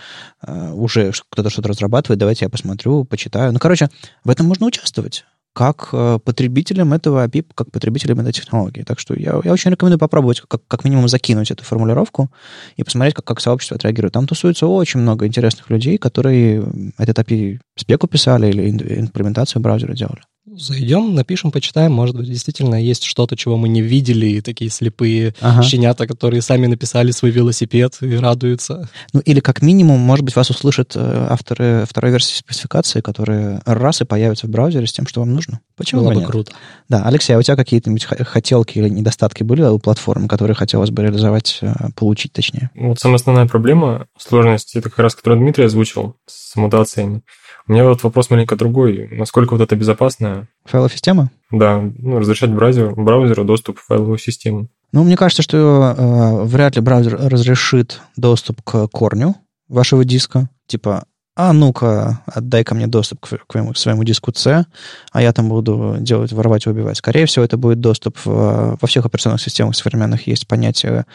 э, 0.45 0.71
уже 0.73 1.11
кто-то 1.29 1.49
что-то 1.49 1.69
разрабатывает, 1.69 2.19
давайте 2.19 2.45
я 2.45 2.49
посмотрю, 2.49 3.05
почитаю. 3.05 3.53
Ну, 3.53 3.59
короче, 3.59 3.89
в 4.23 4.29
этом 4.29 4.47
можно 4.47 4.65
участвовать 4.65 5.25
как 5.57 5.89
э, 5.91 6.19
потребителям 6.23 6.93
этого 6.93 7.25
API, 7.25 7.43
как 7.55 7.71
потребителям 7.71 8.19
этой 8.19 8.31
технологии. 8.31 8.83
Так 8.83 8.99
что 8.99 9.15
я, 9.15 9.41
я 9.43 9.51
очень 9.51 9.71
рекомендую 9.71 9.97
попробовать 9.97 10.41
как, 10.41 10.61
как 10.67 10.83
минимум 10.83 11.07
закинуть 11.07 11.49
эту 11.49 11.63
формулировку 11.63 12.29
и 12.75 12.83
посмотреть, 12.83 13.15
как, 13.15 13.25
как 13.25 13.41
сообщество 13.41 13.75
отреагирует. 13.75 14.13
Там 14.13 14.27
тусуется 14.27 14.67
очень 14.67 14.99
много 14.99 15.25
интересных 15.25 15.71
людей, 15.71 15.97
которые 15.97 16.63
этот 16.99 17.17
API 17.17 17.59
спеку 17.75 18.05
писали 18.07 18.49
или 18.49 18.69
имплементацию 18.99 19.59
браузера 19.59 19.93
делали. 19.93 20.21
Зайдем, 20.55 21.13
напишем, 21.13 21.51
почитаем. 21.51 21.91
Может 21.91 22.15
быть, 22.15 22.27
действительно 22.27 22.81
есть 22.81 23.03
что-то, 23.03 23.35
чего 23.35 23.57
мы 23.57 23.67
не 23.67 23.81
видели, 23.81 24.27
и 24.27 24.41
такие 24.41 24.71
слепые 24.71 25.35
ага. 25.41 25.61
щенята, 25.61 26.07
которые 26.07 26.41
сами 26.41 26.67
написали 26.67 27.11
свой 27.11 27.31
велосипед 27.31 27.97
и 27.99 28.15
радуются. 28.15 28.89
Ну, 29.11 29.19
или 29.19 29.41
как 29.41 29.61
минимум, 29.61 29.99
может 29.99 30.23
быть, 30.23 30.37
вас 30.37 30.49
услышат 30.49 30.93
э, 30.95 31.27
авторы 31.29 31.85
второй 31.87 32.11
версии 32.11 32.37
спецификации, 32.37 33.01
которые 33.01 33.61
раз 33.65 33.99
и 33.99 34.05
появятся 34.05 34.47
в 34.47 34.49
браузере 34.49 34.87
с 34.87 34.93
тем, 34.93 35.05
что 35.05 35.19
вам 35.19 35.33
нужно. 35.33 35.59
Почему 35.75 36.01
Было 36.01 36.11
бы 36.11 36.19
нет? 36.21 36.27
круто. 36.27 36.53
Да, 36.87 37.03
Алексей, 37.03 37.33
а 37.33 37.39
у 37.39 37.41
тебя 37.41 37.57
какие-то 37.57 37.93
хотелки 38.23 38.77
или 38.77 38.87
недостатки 38.87 39.43
были 39.43 39.63
у 39.63 39.79
платформы, 39.79 40.29
которые 40.29 40.55
хотелось 40.55 40.91
бы 40.91 41.03
реализовать, 41.03 41.59
э, 41.61 41.73
получить 41.93 42.31
точнее? 42.31 42.71
Вот 42.73 42.99
самая 42.99 43.17
основная 43.17 43.47
проблема, 43.47 44.07
сложность, 44.17 44.77
это 44.77 44.89
как 44.89 44.99
раз, 44.99 45.13
которую 45.13 45.41
Дмитрий 45.41 45.65
озвучил, 45.65 46.15
с 46.25 46.55
мутациями. 46.55 47.21
У 47.67 47.73
меня 47.73 47.83
вот 47.83 48.01
вопрос 48.03 48.29
маленько 48.29 48.55
другой. 48.55 49.09
Насколько 49.11 49.53
вот 49.53 49.61
это 49.61 49.75
безопасно? 49.75 50.47
Файловая 50.65 50.91
система? 50.91 51.31
Да, 51.51 51.81
ну, 51.81 52.19
разрешать 52.19 52.49
браузеру, 52.51 52.95
браузеру 52.95 53.43
доступ 53.43 53.79
в 53.79 53.85
файловую 53.85 54.17
систему. 54.17 54.69
Ну, 54.93 55.03
мне 55.03 55.17
кажется, 55.17 55.43
что 55.43 55.93
э, 55.97 56.43
вряд 56.45 56.75
ли 56.75 56.81
браузер 56.81 57.17
разрешит 57.19 58.01
доступ 58.15 58.61
к 58.61 58.87
корню 58.87 59.35
вашего 59.67 60.05
диска. 60.05 60.49
Типа, 60.65 61.03
а 61.35 61.51
ну-ка, 61.51 62.23
отдай 62.25 62.63
ко 62.63 62.73
мне 62.73 62.87
доступ 62.87 63.19
к, 63.19 63.37
к, 63.45 63.73
к 63.73 63.77
своему 63.77 64.03
диску 64.03 64.33
C, 64.33 64.65
а 65.11 65.21
я 65.21 65.33
там 65.33 65.49
буду 65.49 65.97
делать, 65.99 66.31
воровать 66.31 66.65
и 66.65 66.69
убивать. 66.69 66.97
Скорее 66.97 67.25
всего, 67.25 67.45
это 67.45 67.57
будет 67.57 67.79
доступ 67.81 68.17
в, 68.25 68.77
во 68.81 68.87
всех 68.87 69.05
операционных 69.05 69.41
системах 69.41 69.75
современных 69.75 70.25
есть 70.25 70.47
понятие 70.47 71.05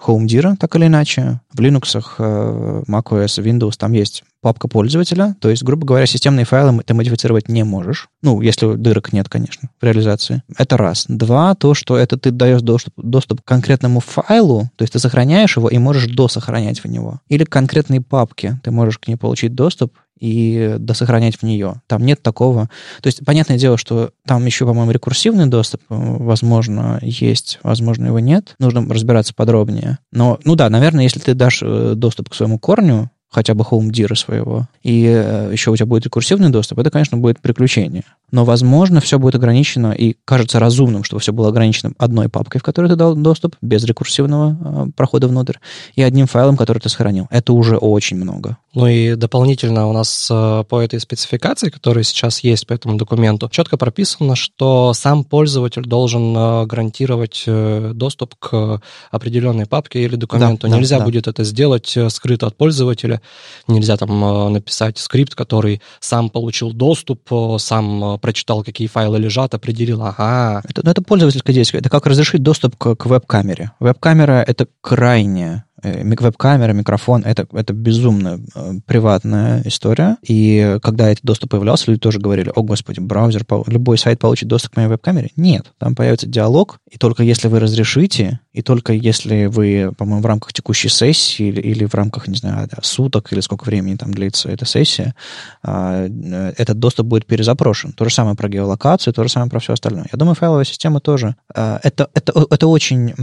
HomeDir, 0.00 0.56
так 0.56 0.76
или 0.76 0.86
иначе. 0.86 1.40
В 1.52 1.60
Linux, 1.60 2.00
э, 2.18 2.82
macOS, 2.86 3.42
Windows 3.42 3.72
там 3.78 3.92
есть 3.92 4.24
папка 4.42 4.68
пользователя, 4.68 5.36
то 5.40 5.48
есть, 5.48 5.62
грубо 5.62 5.86
говоря, 5.86 6.04
системные 6.04 6.44
файлы 6.44 6.82
ты 6.84 6.92
модифицировать 6.92 7.48
не 7.48 7.62
можешь. 7.62 8.08
Ну, 8.22 8.40
если 8.40 8.74
дырок 8.74 9.12
нет, 9.12 9.28
конечно, 9.28 9.70
в 9.80 9.84
реализации. 9.84 10.42
Это 10.58 10.76
раз. 10.76 11.06
Два, 11.08 11.54
то, 11.54 11.74
что 11.74 11.96
это 11.96 12.18
ты 12.18 12.32
даешь 12.32 12.60
доступ, 12.60 12.92
доступ 12.96 13.40
к 13.40 13.44
конкретному 13.44 14.00
файлу, 14.00 14.68
то 14.76 14.82
есть 14.82 14.92
ты 14.92 14.98
сохраняешь 14.98 15.56
его 15.56 15.68
и 15.68 15.78
можешь 15.78 16.08
досохранять 16.08 16.82
в 16.82 16.88
него. 16.88 17.20
Или 17.28 17.44
к 17.44 17.50
конкретной 17.50 18.00
папке 18.00 18.60
ты 18.64 18.72
можешь 18.72 18.98
к 18.98 19.06
ней 19.06 19.16
получить 19.16 19.54
доступ 19.54 19.94
и 20.22 20.76
досохранять 20.78 21.36
в 21.36 21.42
нее. 21.42 21.82
Там 21.88 22.06
нет 22.06 22.22
такого. 22.22 22.70
То 23.00 23.08
есть, 23.08 23.24
понятное 23.24 23.58
дело, 23.58 23.76
что 23.76 24.10
там 24.24 24.46
еще, 24.46 24.64
по-моему, 24.64 24.92
рекурсивный 24.92 25.46
доступ, 25.46 25.82
возможно, 25.88 27.00
есть, 27.02 27.58
возможно, 27.64 28.06
его 28.06 28.20
нет. 28.20 28.54
Нужно 28.60 28.86
разбираться 28.88 29.34
подробнее. 29.34 29.98
Но, 30.12 30.38
ну 30.44 30.54
да, 30.54 30.70
наверное, 30.70 31.02
если 31.02 31.18
ты 31.18 31.34
дашь 31.34 31.62
э, 31.62 31.94
доступ 31.96 32.30
к 32.30 32.34
своему 32.34 32.60
корню, 32.60 33.10
хотя 33.32 33.54
бы 33.54 33.64
HomeDir 33.64 34.14
своего, 34.14 34.68
и 34.82 35.06
э, 35.06 35.50
еще 35.52 35.70
у 35.70 35.76
тебя 35.76 35.86
будет 35.86 36.04
рекурсивный 36.04 36.50
доступ, 36.50 36.78
это, 36.78 36.90
конечно, 36.90 37.16
будет 37.16 37.40
приключение. 37.40 38.04
Но, 38.32 38.44
возможно, 38.44 39.00
все 39.00 39.18
будет 39.18 39.36
ограничено 39.36 39.92
и 39.92 40.16
кажется 40.24 40.58
разумным, 40.58 41.04
чтобы 41.04 41.20
все 41.20 41.32
было 41.32 41.48
ограничено 41.48 41.92
одной 41.98 42.28
папкой, 42.28 42.58
в 42.58 42.64
которой 42.64 42.88
ты 42.88 42.96
дал 42.96 43.14
доступ, 43.14 43.56
без 43.60 43.84
рекурсивного 43.84 44.86
э, 44.88 44.90
прохода 44.96 45.28
внутрь, 45.28 45.56
и 45.94 46.02
одним 46.02 46.26
файлом, 46.26 46.56
который 46.56 46.78
ты 46.78 46.88
сохранил. 46.88 47.28
Это 47.30 47.52
уже 47.52 47.76
очень 47.76 48.16
много. 48.16 48.56
Ну 48.74 48.86
и 48.86 49.16
дополнительно 49.16 49.86
у 49.86 49.92
нас 49.92 50.28
э, 50.30 50.64
по 50.66 50.80
этой 50.80 50.98
спецификации, 50.98 51.68
которая 51.68 52.04
сейчас 52.04 52.40
есть 52.40 52.66
по 52.66 52.72
этому 52.72 52.96
документу, 52.96 53.50
четко 53.50 53.76
прописано, 53.76 54.34
что 54.34 54.94
сам 54.94 55.24
пользователь 55.24 55.82
должен 55.82 56.34
э, 56.34 56.66
гарантировать 56.66 57.44
э, 57.46 57.92
доступ 57.94 58.34
к 58.36 58.80
определенной 59.10 59.66
папке 59.66 60.02
или 60.02 60.16
документу. 60.16 60.68
Да, 60.68 60.76
Нельзя 60.78 61.00
да, 61.00 61.04
будет 61.04 61.28
это 61.28 61.44
сделать 61.44 61.98
скрыто 62.08 62.46
от 62.46 62.56
пользователя. 62.56 63.20
Нельзя 63.68 63.98
там 63.98 64.52
написать 64.52 64.96
скрипт, 64.96 65.34
который 65.34 65.82
сам 66.00 66.30
получил 66.30 66.72
доступ, 66.72 67.30
сам 67.58 68.18
прочитал, 68.22 68.64
какие 68.64 68.88
файлы 68.88 69.18
лежат, 69.18 69.52
определил, 69.52 70.02
ага. 70.02 70.62
Это, 70.66 70.80
ну, 70.82 70.90
это 70.90 71.02
пользовательское 71.02 71.54
действие. 71.54 71.80
Это 71.80 71.90
как 71.90 72.06
разрешить 72.06 72.42
доступ 72.42 72.76
к, 72.76 72.94
к 72.94 73.04
веб-камере. 73.04 73.72
Веб-камера— 73.80 74.42
это 74.46 74.66
крайне 74.80 75.64
веб-камера, 75.82 76.72
микрофон, 76.72 77.22
это, 77.24 77.46
это 77.52 77.72
безумно 77.72 78.40
э, 78.54 78.74
приватная 78.86 79.62
история. 79.64 80.16
И 80.22 80.78
когда 80.82 81.10
этот 81.10 81.24
доступ 81.24 81.50
появлялся, 81.50 81.90
люди 81.90 82.00
тоже 82.00 82.18
говорили, 82.18 82.52
о, 82.54 82.62
господи, 82.62 83.00
браузер, 83.00 83.44
любой 83.66 83.98
сайт 83.98 84.18
получит 84.18 84.48
доступ 84.48 84.74
к 84.74 84.76
моей 84.76 84.88
веб-камере. 84.88 85.30
Нет, 85.36 85.72
там 85.78 85.94
появится 85.94 86.26
диалог, 86.26 86.78
и 86.90 86.98
только 86.98 87.22
если 87.22 87.48
вы 87.48 87.60
разрешите, 87.60 88.40
и 88.52 88.62
только 88.62 88.92
если 88.92 89.46
вы, 89.46 89.92
по-моему, 89.96 90.22
в 90.22 90.26
рамках 90.26 90.52
текущей 90.52 90.88
сессии 90.88 91.46
или, 91.46 91.60
или 91.60 91.84
в 91.84 91.94
рамках, 91.94 92.28
не 92.28 92.36
знаю, 92.36 92.68
суток 92.82 93.32
или 93.32 93.40
сколько 93.40 93.64
времени 93.64 93.96
там 93.96 94.12
длится 94.12 94.48
эта 94.48 94.66
сессия, 94.66 95.14
а, 95.62 96.06
э, 96.06 96.52
этот 96.56 96.78
доступ 96.78 97.06
будет 97.06 97.26
перезапрошен. 97.26 97.92
То 97.92 98.04
же 98.04 98.14
самое 98.14 98.36
про 98.36 98.48
геолокацию, 98.48 99.12
то 99.12 99.22
же 99.22 99.30
самое 99.30 99.50
про 99.50 99.60
все 99.60 99.72
остальное. 99.72 100.06
Я 100.12 100.18
думаю, 100.18 100.34
файловая 100.34 100.64
система 100.64 101.00
тоже. 101.00 101.36
А, 101.54 101.80
это, 101.82 102.08
это, 102.14 102.46
это 102.50 102.66
очень 102.66 103.14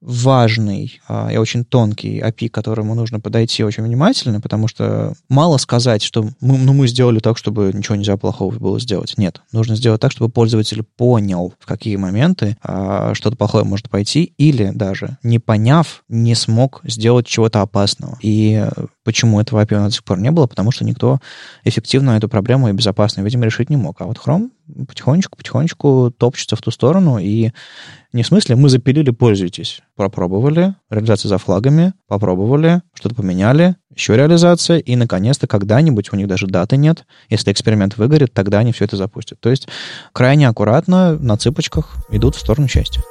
важный 0.00 1.00
а, 1.08 1.32
и 1.32 1.36
очень 1.36 1.64
тонкий 1.64 2.20
API, 2.20 2.48
к 2.48 2.54
которому 2.54 2.94
нужно 2.94 3.20
подойти 3.20 3.64
очень 3.64 3.82
внимательно, 3.82 4.40
потому 4.40 4.68
что 4.68 5.14
мало 5.28 5.56
сказать, 5.58 6.02
что 6.02 6.22
мы, 6.40 6.58
ну, 6.58 6.72
мы 6.72 6.86
сделали 6.86 7.18
так, 7.18 7.36
чтобы 7.36 7.72
ничего 7.74 7.96
нельзя 7.96 8.16
плохого 8.16 8.54
было 8.54 8.78
сделать. 8.78 9.14
Нет, 9.18 9.40
нужно 9.52 9.74
сделать 9.76 10.00
так, 10.00 10.12
чтобы 10.12 10.30
пользователь 10.30 10.82
понял, 10.82 11.52
в 11.58 11.66
какие 11.66 11.96
моменты 11.96 12.56
а, 12.62 13.14
что-то 13.14 13.36
плохое 13.36 13.64
может 13.64 13.90
пойти, 13.90 14.32
или 14.38 14.70
даже 14.72 15.18
не 15.22 15.38
поняв, 15.38 16.04
не 16.08 16.34
смог 16.34 16.80
сделать 16.84 17.26
чего-то 17.26 17.60
опасного. 17.62 18.18
И 18.22 18.64
почему 19.04 19.40
этого 19.40 19.64
API 19.64 19.86
до 19.86 19.90
сих 19.90 20.04
пор 20.04 20.20
не 20.20 20.30
было? 20.30 20.46
Потому 20.46 20.70
что 20.70 20.84
никто 20.84 21.18
эффективно 21.64 22.12
эту 22.12 22.28
проблему 22.28 22.68
и 22.68 22.72
безопасно, 22.72 23.22
видимо, 23.22 23.44
решить 23.44 23.70
не 23.70 23.76
мог. 23.76 24.00
А 24.00 24.04
вот 24.04 24.18
Chrome 24.18 24.50
потихонечку-потихонечку 24.86 26.12
топчется 26.16 26.56
в 26.56 26.62
ту 26.62 26.70
сторону, 26.70 27.18
и 27.18 27.52
не 28.12 28.22
в 28.22 28.26
смысле 28.26 28.56
мы 28.56 28.70
запилили, 28.70 29.10
пользуйтесь. 29.10 29.82
Попробовали, 29.94 30.74
реализация 30.88 31.28
за 31.28 31.38
флагами, 31.38 31.92
попробовали, 32.06 32.82
что-то 32.94 33.14
поменяли, 33.14 33.76
еще 33.94 34.16
реализация, 34.16 34.78
и, 34.78 34.96
наконец-то, 34.96 35.46
когда-нибудь, 35.46 36.12
у 36.12 36.16
них 36.16 36.26
даже 36.26 36.46
даты 36.46 36.76
нет, 36.76 37.04
если 37.28 37.52
эксперимент 37.52 37.98
выгорит, 37.98 38.32
тогда 38.32 38.60
они 38.60 38.72
все 38.72 38.86
это 38.86 38.96
запустят. 38.96 39.40
То 39.40 39.50
есть 39.50 39.68
крайне 40.12 40.48
аккуратно, 40.48 41.18
на 41.18 41.36
цыпочках 41.36 41.96
идут 42.10 42.34
в 42.34 42.40
сторону 42.40 42.66
счастья. 42.66 43.02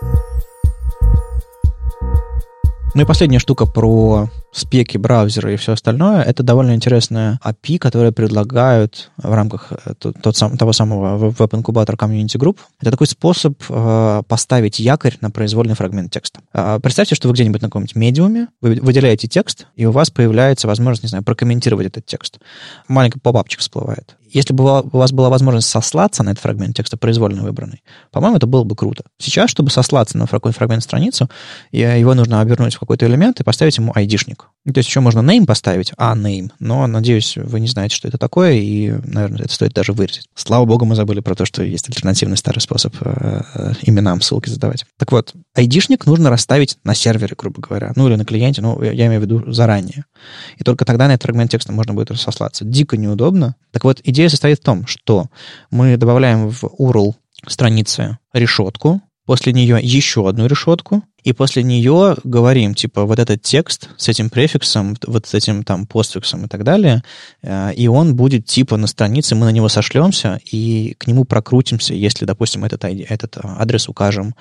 Ну 2.96 3.04
и 3.04 3.06
последняя 3.06 3.40
штука 3.40 3.68
про 3.68 4.30
спеки 4.58 4.98
браузера 4.98 5.54
и 5.54 5.56
все 5.56 5.74
остальное, 5.74 6.24
это 6.24 6.44
довольно 6.44 6.74
интересная 6.74 7.40
API, 7.44 7.78
которая 7.78 8.12
предлагают 8.12 9.12
в 9.18 9.32
рамках 9.32 9.72
э, 9.72 9.94
тот, 10.00 10.36
сам, 10.36 10.58
того 10.58 10.74
самого 10.74 11.18
веб-инкубатора 11.18 11.96
Community 11.96 12.38
Group. 12.38 12.58
Это 12.82 12.92
такой 12.92 13.08
способ 13.08 13.62
э, 13.70 14.24
поставить 14.28 14.80
якорь 14.80 15.18
на 15.22 15.30
произвольный 15.30 15.76
фрагмент 15.76 16.12
текста. 16.12 16.42
Э, 16.54 16.80
представьте, 16.82 17.16
что 17.16 17.28
вы 17.28 17.34
где-нибудь 17.36 17.62
на 17.62 17.68
каком-нибудь 17.68 17.96
медиуме, 17.96 18.48
вы 18.62 18.80
выделяете 18.82 19.28
текст, 19.28 19.68
и 19.76 19.86
у 19.86 19.92
вас 19.92 20.10
появляется 20.10 20.68
возможность, 20.68 21.04
не 21.04 21.10
знаю, 21.10 21.24
прокомментировать 21.24 21.88
этот 21.88 22.06
текст. 22.06 22.40
Маленький 22.88 23.20
попапчик 23.20 23.60
всплывает. 23.60 24.16
Если 24.30 24.54
бы 24.54 24.82
у 24.82 24.98
вас 24.98 25.12
была 25.14 25.30
возможность 25.30 25.70
сослаться 25.70 26.22
на 26.24 26.32
этот 26.32 26.42
фрагмент 26.42 26.76
текста, 26.76 26.98
произвольно 26.98 27.44
выбранный, 27.44 27.82
по-моему, 28.12 28.38
это 28.38 28.48
было 28.48 28.64
бы 28.64 28.76
круто. 28.76 29.04
Сейчас, 29.20 29.50
чтобы 29.50 29.70
сослаться 29.70 30.18
на 30.18 30.28
какой-то 30.28 30.58
фрагмент 30.58 30.84
страницу, 30.84 31.30
его 31.72 32.14
нужно 32.14 32.42
обернуть 32.42 32.76
в 32.76 32.80
какой-то 32.80 33.06
элемент 33.06 33.40
и 33.40 33.44
поставить 33.44 33.78
ему 33.78 33.94
айдишник. 34.68 34.74
То 34.74 34.80
есть 34.80 34.90
еще 34.90 35.00
можно 35.00 35.20
name 35.20 35.46
поставить, 35.46 35.94
а 35.98 36.16
name, 36.16 36.52
но, 36.60 36.88
надеюсь, 36.88 37.38
вы 37.38 37.60
не 37.60 37.68
знаете, 37.68 37.96
что 37.96 38.08
это 38.08 38.18
такое, 38.18 38.54
и, 38.54 38.92
наверное, 39.04 39.44
это 39.46 39.54
стоит 39.54 39.74
даже 39.74 39.94
вырезать. 39.94 40.28
Слава 40.36 40.66
богу, 40.66 40.86
мы 40.86 40.96
забыли 40.96 41.22
про 41.22 41.36
то, 41.36 41.46
что 41.46 41.64
есть 41.64 41.90
альтернативный 41.90 42.38
старый 42.38 42.62
способ 42.62 42.96
э, 43.02 43.42
э, 43.54 43.74
именам 43.84 44.22
ссылки 44.22 44.50
задавать. 44.50 44.86
Так 44.98 45.12
вот, 45.12 45.34
айдишник 45.56 46.06
нужно 46.06 46.30
расставить 46.30 46.78
на 46.84 46.94
сервере, 46.94 47.36
грубо 47.38 47.62
говоря, 47.62 47.94
ну 47.96 48.08
или 48.08 48.16
на 48.16 48.26
клиенте, 48.26 48.62
ну, 48.62 48.82
я 48.82 49.08
имею 49.08 49.22
в 49.22 49.24
виду 49.24 49.52
заранее. 49.52 50.06
И 50.58 50.64
только 50.64 50.86
тогда 50.86 51.08
на 51.08 51.14
этот 51.14 51.24
фрагмент 51.24 51.52
текста 51.52 51.72
можно 51.72 51.94
будет 51.94 52.18
сослаться. 52.20 52.66
Дико 52.66 52.98
неудобно. 52.98 53.56
Так 53.72 53.84
вот, 53.84 54.02
идея 54.04 54.30
состоит 54.30 54.60
в 54.60 54.64
том, 54.64 54.88
что 54.88 55.28
мы 55.72 55.98
добавляем 55.98 56.50
в 56.50 56.64
URL 56.64 57.14
страницы 57.48 58.18
решетку, 58.34 59.02
после 59.26 59.54
нее 59.54 59.80
еще 59.82 60.28
одну 60.28 60.48
решетку, 60.48 61.04
и 61.28 61.34
после 61.34 61.62
нее 61.62 62.16
говорим, 62.24 62.74
типа, 62.74 63.04
вот 63.04 63.20
этот 63.20 63.42
текст 63.42 63.90
с 63.98 64.08
этим 64.08 64.30
префиксом, 64.30 64.96
вот 65.06 65.28
с 65.28 65.34
этим 65.34 65.64
там 65.64 65.86
постфиксом 65.86 66.46
и 66.46 66.48
так 66.48 66.64
далее, 66.64 67.04
э, 67.42 67.74
и 67.74 67.90
он 67.90 68.16
будет 68.16 68.46
типа 68.46 68.78
на 68.78 68.88
странице, 68.88 69.36
мы 69.36 69.46
на 69.46 69.50
него 69.50 69.68
сошлемся 69.68 70.40
и 70.50 70.96
к 70.98 71.06
нему 71.06 71.26
прокрутимся, 71.26 71.94
если, 71.94 72.24
допустим, 72.24 72.64
этот, 72.64 72.86
этот 72.86 73.40
адрес 73.44 73.90
укажем 73.90 74.36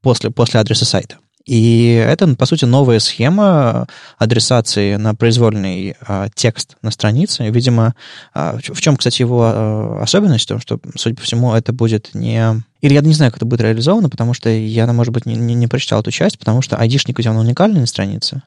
после, 0.00 0.32
после 0.32 0.58
адреса 0.58 0.84
сайта. 0.84 1.18
И 1.46 1.92
это, 1.94 2.34
по 2.34 2.46
сути, 2.46 2.64
новая 2.64 2.98
схема 2.98 3.86
адресации 4.18 4.96
на 4.96 5.14
произвольный 5.14 5.94
а, 6.00 6.28
текст 6.34 6.76
на 6.82 6.90
странице. 6.90 7.48
Видимо, 7.50 7.94
а, 8.34 8.58
в 8.58 8.80
чем, 8.80 8.96
кстати, 8.96 9.22
его 9.22 9.42
а, 9.44 10.02
особенность? 10.02 10.46
В 10.46 10.48
том, 10.48 10.60
что, 10.60 10.80
судя 10.96 11.14
по 11.14 11.22
всему, 11.22 11.54
это 11.54 11.72
будет 11.72 12.10
не... 12.14 12.64
Или 12.82 12.94
я 12.94 13.00
не 13.00 13.14
знаю, 13.14 13.30
как 13.30 13.38
это 13.38 13.46
будет 13.46 13.60
реализовано, 13.60 14.10
потому 14.10 14.34
что 14.34 14.50
я, 14.50 14.92
может 14.92 15.14
быть, 15.14 15.24
не, 15.24 15.36
не, 15.36 15.54
не 15.54 15.68
прочитал 15.68 16.00
эту 16.00 16.10
часть, 16.10 16.38
потому 16.38 16.62
что 16.62 16.76
айдишник 16.76 17.18
у 17.18 17.22
тебя 17.22 17.32
уникальный 17.32 17.80
на 17.80 17.86
странице. 17.86 18.42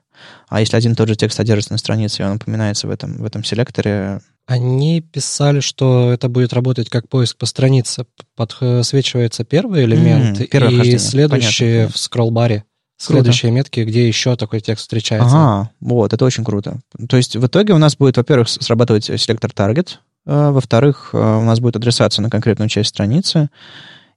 А 0.49 0.59
если 0.59 0.75
один 0.75 0.91
и 0.91 0.95
тот 0.95 1.07
же 1.07 1.15
текст 1.15 1.37
содержится 1.37 1.71
на 1.71 1.77
странице, 1.77 2.21
и 2.21 2.25
он 2.25 2.33
упоминается 2.33 2.87
в 2.87 2.91
этом, 2.91 3.17
в 3.17 3.25
этом 3.25 3.43
селекторе, 3.43 4.19
они 4.45 5.01
писали, 5.01 5.59
что 5.59 6.11
это 6.11 6.29
будет 6.29 6.53
работать 6.53 6.89
как 6.89 7.09
поиск 7.09 7.37
по 7.37 7.45
странице. 7.45 8.05
Подсвечивается 8.35 9.43
первый 9.43 9.85
элемент, 9.85 10.39
mm, 10.39 10.83
и 10.83 10.97
следующий 10.99 11.71
Понятно. 11.71 11.93
в 11.93 11.97
скролл-баре. 11.97 12.63
Следующие 12.97 13.49
круто. 13.49 13.55
метки, 13.55 13.79
где 13.81 14.07
еще 14.07 14.35
такой 14.35 14.61
текст 14.61 14.83
встречается. 14.83 15.35
Ага, 15.35 15.69
вот, 15.81 16.13
это 16.13 16.23
очень 16.23 16.45
круто. 16.45 16.79
То 17.09 17.17
есть 17.17 17.35
в 17.35 17.45
итоге 17.45 17.73
у 17.73 17.77
нас 17.77 17.97
будет, 17.97 18.17
во-первых, 18.17 18.47
срабатывать 18.47 19.05
селектор 19.05 19.51
таргет, 19.51 19.99
э, 20.25 20.49
во-вторых, 20.51 21.09
э, 21.11 21.17
у 21.17 21.43
нас 21.43 21.59
будет 21.59 21.75
адресация 21.75 22.23
на 22.23 22.29
конкретную 22.29 22.69
часть 22.69 22.89
страницы, 22.89 23.49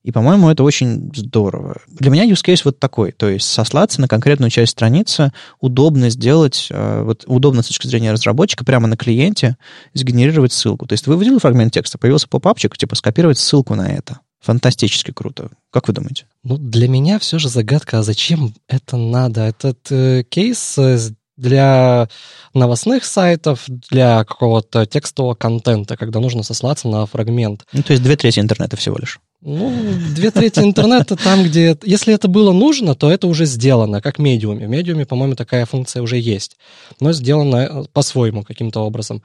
и, 0.05 0.13
по-моему, 0.13 0.49
это 0.49 0.63
очень 0.63 1.11
здорово. 1.15 1.77
Для 1.89 2.11
меня 2.11 2.25
use 2.25 2.45
case 2.45 2.63
вот 2.65 2.79
такой. 2.79 3.13
То 3.13 3.29
есть 3.29 3.47
сослаться 3.47 4.01
на 4.01 4.09
конкретную 4.09 4.51
часть 4.51 4.73
страницы 4.73 5.33
удобно 5.61 6.09
сделать, 6.11 6.69
э, 6.71 7.03
вот 7.03 7.25
удобно 7.27 7.63
с 7.63 7.67
точки 7.67 7.87
зрения 7.87 8.13
разработчика, 8.13 8.65
прямо 8.65 8.87
на 8.87 8.97
клиенте 8.97 9.57
сгенерировать 9.95 10.53
ссылку. 10.53 10.87
То 10.87 10.95
есть 10.95 11.07
вы 11.07 11.17
выделили 11.17 11.39
фрагмент 11.39 11.73
текста, 11.73 11.99
появился 11.99 12.29
поп-апчик, 12.29 12.77
типа 12.77 12.95
скопировать 12.95 13.39
ссылку 13.39 13.75
на 13.75 13.89
это. 13.89 14.21
Фантастически 14.41 15.11
круто. 15.11 15.51
Как 15.71 15.89
вы 15.89 15.95
думаете? 15.95 16.27
Ну, 16.45 16.57
для 16.57 16.89
меня 16.89 17.19
все 17.19 17.39
же 17.39 17.49
загадка, 17.49 17.99
а 17.99 18.03
зачем 18.03 18.55
это 18.69 18.97
надо? 18.97 19.43
Этот 19.43 19.91
э, 19.91 20.23
кейс 20.23 20.79
э, 20.79 20.99
для 21.37 22.09
новостных 22.55 23.05
сайтов, 23.05 23.65
для 23.67 24.25
какого-то 24.25 24.87
текстового 24.87 25.35
контента, 25.35 25.97
когда 25.97 26.21
нужно 26.21 26.43
сослаться 26.43 26.89
на 26.89 27.07
фрагмент. 27.07 27.65
Ну, 27.73 27.83
то 27.83 27.93
есть 27.93 28.03
две 28.03 28.17
трети 28.17 28.41
интернета 28.41 28.77
всего 28.77 28.97
лишь. 28.97 29.21
Ну, 29.41 29.73
две 30.17 30.33
трети 30.33 30.59
интернета 30.61 31.15
там, 31.15 31.45
где... 31.45 31.77
Если 31.85 32.13
это 32.13 32.27
было 32.27 32.53
нужно, 32.53 32.97
то 32.97 33.11
это 33.11 33.29
уже 33.29 33.47
сделано, 33.47 34.01
как 34.01 34.19
в 34.19 34.23
медиуме. 34.23 34.67
В 34.67 34.71
медиуме, 34.71 35.07
по-моему, 35.07 35.37
такая 35.37 35.65
функция 35.65 36.03
уже 36.03 36.19
есть, 36.19 36.57
но 37.01 37.13
сделано 37.13 37.57
э, 37.57 37.85
по-своему 37.93 38.43
каким-то 38.43 38.81
образом. 38.81 39.23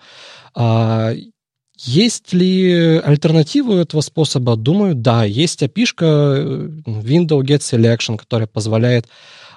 А, 0.54 1.14
есть 1.80 2.32
ли 2.32 3.02
альтернативы 3.04 3.78
этого 3.78 4.02
способа? 4.02 4.56
Думаю, 4.56 4.94
да. 4.94 5.24
Есть 5.24 5.64
api 5.64 5.86
э, 6.02 6.70
Window 6.86 7.42
Get 7.42 7.62
Selection, 7.62 8.16
которая 8.16 8.48
позволяет 8.48 9.08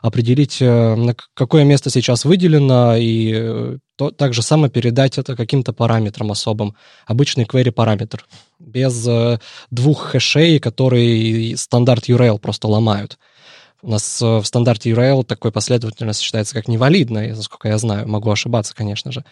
определить, 0.01 0.57
э, 0.61 0.95
на 0.95 1.15
какое 1.35 1.65
место 1.65 1.91
сейчас 1.91 2.25
выделено, 2.25 2.97
и 2.97 3.77
э, 3.97 3.99
то, 3.99 4.11
также 4.11 4.43
само 4.43 4.69
передать 4.69 5.19
это 5.19 5.37
каким-то 5.37 5.73
параметрам 5.73 6.31
особым. 6.31 6.75
Обычный 7.07 7.45
query 7.45 7.73
параметр, 7.73 8.27
без 8.59 9.07
двух 9.71 10.03
хэшей, 10.03 10.59
которые 10.59 11.57
стандарт 11.57 12.09
URL 12.09 12.39
просто 12.39 12.69
ломают. 12.69 13.19
У 13.83 13.91
нас 13.91 14.21
в 14.21 14.43
стандарте 14.45 14.91
URL 14.91 15.23
такой 15.23 15.53
последовательность 15.53 16.21
считается 16.21 16.55
как 16.55 16.67
невалидной, 16.67 17.33
насколько 17.33 17.69
я 17.69 17.79
знаю. 17.79 18.09
Могу 18.09 18.31
ошибаться, 18.31 18.75
конечно 18.75 19.13
же. 19.13 19.25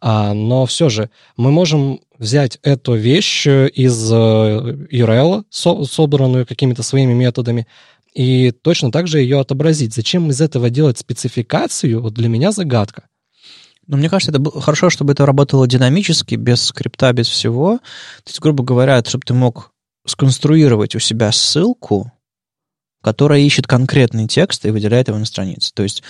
А, 0.00 0.32
но 0.32 0.66
все 0.66 0.88
же 0.88 1.10
мы 1.36 1.50
можем 1.50 2.00
взять 2.16 2.58
эту 2.62 2.94
вещь 2.94 3.46
из 3.46 4.12
URL, 4.12 5.44
собранную 5.50 6.46
какими-то 6.46 6.82
своими 6.82 7.12
методами, 7.12 7.66
и 8.14 8.50
точно 8.50 8.90
так 8.90 9.06
же 9.06 9.20
ее 9.20 9.40
отобразить. 9.40 9.94
Зачем 9.94 10.30
из 10.30 10.40
этого 10.40 10.70
делать 10.70 10.98
спецификацию, 10.98 12.00
вот 12.00 12.14
для 12.14 12.28
меня 12.28 12.52
загадка. 12.52 13.04
Ну, 13.88 13.96
мне 13.96 14.10
кажется, 14.10 14.30
это 14.30 14.38
было 14.38 14.60
хорошо, 14.60 14.90
чтобы 14.90 15.12
это 15.12 15.24
работало 15.24 15.66
динамически, 15.66 16.34
без 16.34 16.62
скрипта, 16.62 17.12
без 17.12 17.26
всего. 17.26 17.78
То 17.78 18.28
есть, 18.28 18.38
грубо 18.40 18.62
говоря, 18.62 19.02
чтобы 19.04 19.24
ты 19.24 19.32
мог 19.32 19.72
сконструировать 20.06 20.94
у 20.94 20.98
себя 20.98 21.32
ссылку, 21.32 22.12
которая 23.02 23.40
ищет 23.40 23.66
конкретный 23.66 24.28
текст 24.28 24.66
и 24.66 24.70
выделяет 24.70 25.08
его 25.08 25.18
на 25.18 25.24
странице. 25.24 25.72
То 25.74 25.82
есть, 25.82 26.02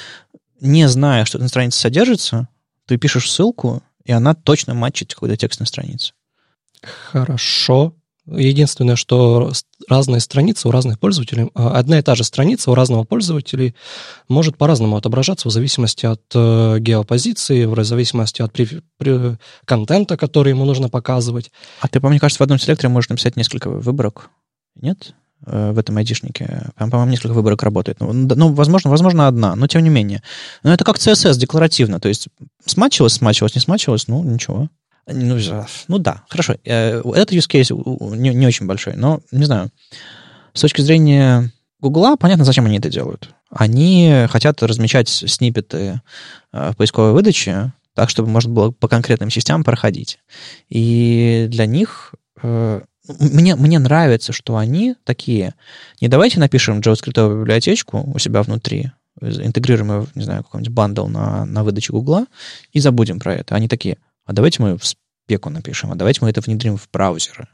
не 0.61 0.89
зная, 0.89 1.25
что 1.25 1.39
на 1.39 1.47
странице 1.47 1.79
содержится, 1.79 2.49
ты 2.87 2.97
пишешь 2.97 3.31
ссылку, 3.31 3.83
и 4.05 4.11
она 4.11 4.35
точно 4.35 4.75
матчит 4.75 5.15
какой-то 5.15 5.37
текст 5.37 5.61
на 5.61 5.67
странице. 5.67 6.15
Хорошо. 6.83 7.95
Единственное, 8.31 8.97
что 8.97 9.53
разные 9.89 10.21
страницы 10.21 10.69
у 10.69 10.71
разных 10.71 10.99
пользователей, 10.99 11.51
а, 11.55 11.79
одна 11.79 11.99
и 11.99 12.03
та 12.03 12.15
же 12.15 12.25
страница 12.25 12.71
у 12.71 12.75
разного 12.75 13.05
пользователя 13.05 13.75
может 14.29 14.57
по-разному 14.57 14.97
отображаться 14.97 15.49
в 15.49 15.53
зависимости 15.53 16.05
от 16.05 16.23
э, 16.35 16.79
геопозиции, 16.81 17.65
в 17.65 17.85
зависимости 17.85 18.43
от 18.43 18.53
при, 18.53 18.83
при, 18.99 19.39
контента, 19.65 20.17
который 20.17 20.51
ему 20.51 20.65
нужно 20.65 20.89
показывать. 20.89 21.51
А 21.81 21.89
ты, 21.89 22.01
по-моему, 22.01 22.21
кажется, 22.21 22.43
в 22.43 22.45
одном 22.45 22.59
селекторе 22.59 22.91
можешь 22.91 23.09
написать 23.09 23.37
несколько 23.37 23.71
выборок, 23.71 24.31
нет? 24.75 25.15
Э, 25.47 25.71
в 25.73 25.79
этом 25.79 25.97
айдишнике. 25.97 26.67
По-моему, 26.77 27.11
несколько 27.11 27.33
выборок 27.33 27.63
работает. 27.63 28.01
Ну, 28.01 28.13
ну, 28.13 28.53
возможно, 28.53 28.91
возможно, 28.91 29.29
одна, 29.29 29.55
но 29.55 29.67
тем 29.69 29.83
не 29.83 29.91
менее. 29.91 30.23
Но 30.63 30.73
это 30.73 30.85
как 30.85 30.97
CSS, 30.97 31.39
декларативно. 31.39 32.01
То 32.01 32.09
есть 32.09 32.29
смачивалось, 32.67 33.15
смачивалось, 33.15 33.55
не 33.55 33.61
смачивалось, 33.61 34.09
ну, 34.09 34.23
ничего. 34.25 34.69
Ну, 35.11 35.39
ну 35.89 35.99
да, 35.99 36.25
хорошо. 36.29 36.57
Э, 36.65 37.01
этот 37.01 37.33
use 37.33 37.49
case 37.49 38.17
не, 38.17 38.31
не 38.35 38.47
очень 38.47 38.67
большой, 38.67 38.95
но 38.95 39.21
не 39.31 39.45
знаю. 39.45 39.71
С 40.53 40.61
точки 40.61 40.81
зрения 40.81 41.51
Гугла, 41.81 42.17
понятно, 42.17 42.45
зачем 42.45 42.67
они 42.67 42.79
это 42.79 42.91
делают. 42.91 43.31
Они 43.51 44.27
хотят 44.29 44.63
размечать 44.63 45.09
сниппеты 45.09 46.01
э, 46.53 46.73
в 46.73 46.77
поисковой 46.77 47.13
выдаче 47.13 47.73
так, 47.95 48.11
чтобы 48.11 48.29
можно 48.29 48.53
было 48.53 48.71
по 48.71 48.87
конкретным 48.87 49.29
частям 49.29 49.65
проходить. 49.65 50.19
И 50.69 51.47
для 51.49 51.67
них 51.67 52.15
э, 52.43 52.81
мне, 53.19 53.57
мне 53.57 53.79
нравится, 53.79 54.33
что 54.33 54.57
они 54.57 54.95
такие. 55.05 55.55
Не 56.01 56.09
давайте 56.09 56.39
напишем 56.39 56.81
JavaScript 56.81 57.41
библиотечку 57.41 58.09
у 58.15 58.19
себя 58.19 58.43
внутри, 58.43 58.93
интегрируем 59.21 60.03
ее, 60.03 60.07
не 60.15 60.25
знаю, 60.25 60.45
какой-нибудь 60.45 60.73
бандл 60.73 61.07
на, 61.07 61.45
на 61.45 61.65
выдаче 61.65 61.93
Гугла 61.93 62.27
и 62.73 62.81
забудем 62.81 63.19
про 63.19 63.35
это. 63.35 63.55
Они 63.55 63.67
такие, 63.67 63.99
а 64.29 64.35
давайте 64.35 64.63
мы 64.63 64.77
в 64.77 64.85
спеку 64.85 65.49
напишем, 65.49 65.91
а 65.91 65.95
давайте 65.95 66.21
мы 66.21 66.29
это 66.29 66.43
внедрим 66.43 66.77
в 66.77 66.87
браузеры. 66.93 67.49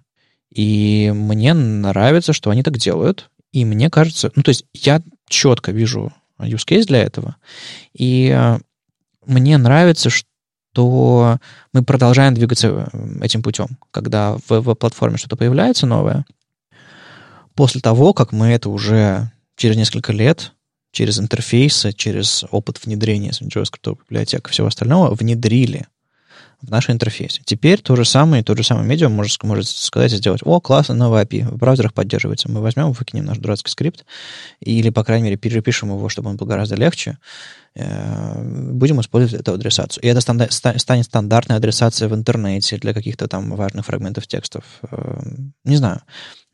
И 0.51 1.13
мне 1.15 1.55
нравится, 1.55 2.33
что 2.33 2.51
они 2.51 2.65
так 2.65 2.79
делают. 2.79 3.31
И 3.53 3.65
мне 3.65 3.91
кажется, 3.91 4.33
ну, 4.35 4.43
то 4.43 4.49
есть 4.49 4.67
я 4.75 5.01
четко 5.29 5.71
вижу 5.71 6.13
use 6.41 6.67
case 6.69 6.85
для 6.85 7.05
этого. 7.05 7.37
И 7.93 8.29
э, 8.37 8.59
мне 9.25 9.57
нравится, 9.57 10.11
что 10.11 11.39
мы 11.73 11.85
продолжаем 11.85 12.35
двигаться 12.35 12.91
э, 12.93 13.25
этим 13.25 13.45
путем. 13.45 13.79
Когда 13.93 14.37
в, 14.49 14.61
в 14.61 14.75
платформе 14.75 15.17
что-то 15.17 15.37
появляется 15.37 15.87
новое, 15.87 16.27
после 17.55 17.81
того, 17.81 18.13
как 18.15 18.33
мы 18.33 18.49
это 18.49 18.69
уже 18.69 19.31
через 19.57 19.77
несколько 19.77 20.13
лет 20.13 20.53
через 20.91 21.19
интерфейсы, 21.19 21.93
через 21.93 22.45
опыт 22.51 22.85
внедрения 22.85 23.31
JavaScript 23.31 23.99
библиотек 24.09 24.49
и 24.49 24.51
всего 24.53 24.69
остального 24.69 25.15
внедрили 25.15 25.87
в 26.65 26.71
наш 26.71 26.91
интерфейс. 26.91 27.41
Теперь 27.45 27.81
то 27.81 27.97
же 27.97 28.05
самое, 28.05 28.43
тот 28.43 28.59
же 28.59 28.65
самый 28.65 28.87
медиум 28.87 29.13
может, 29.13 29.43
может 29.43 29.69
сказать 29.69 30.13
и 30.13 30.17
сделать, 30.17 30.41
о, 30.45 30.61
классно, 30.61 30.95
новый 30.95 31.23
API, 31.23 31.49
в 31.49 31.57
браузерах 31.57 31.95
поддерживается. 31.95 32.51
Мы 32.51 32.61
возьмем, 32.61 32.93
выкинем 32.93 33.25
наш 33.25 33.39
дурацкий 33.39 33.71
скрипт, 33.71 34.05
или, 34.61 34.91
по 34.91 35.05
крайней 35.05 35.25
мере, 35.25 35.37
перепишем 35.37 35.91
его, 35.91 36.09
чтобы 36.09 36.31
он 36.31 36.37
был 36.37 36.47
гораздо 36.47 36.77
легче, 36.77 37.19
э, 37.75 38.71
будем 38.73 39.01
использовать 39.01 39.41
эту 39.41 39.53
адресацию. 39.53 40.03
И 40.03 40.09
это 40.09 40.21
станет 40.21 41.05
стандартной 41.07 41.57
адресацией 41.57 42.11
в 42.11 42.15
интернете 42.15 42.79
для 42.79 42.95
каких-то 42.95 43.29
там 43.29 43.55
важных 43.55 43.87
фрагментов 43.87 44.27
текстов. 44.27 44.65
Э, 44.91 45.23
не 45.65 45.77
знаю. 45.77 46.03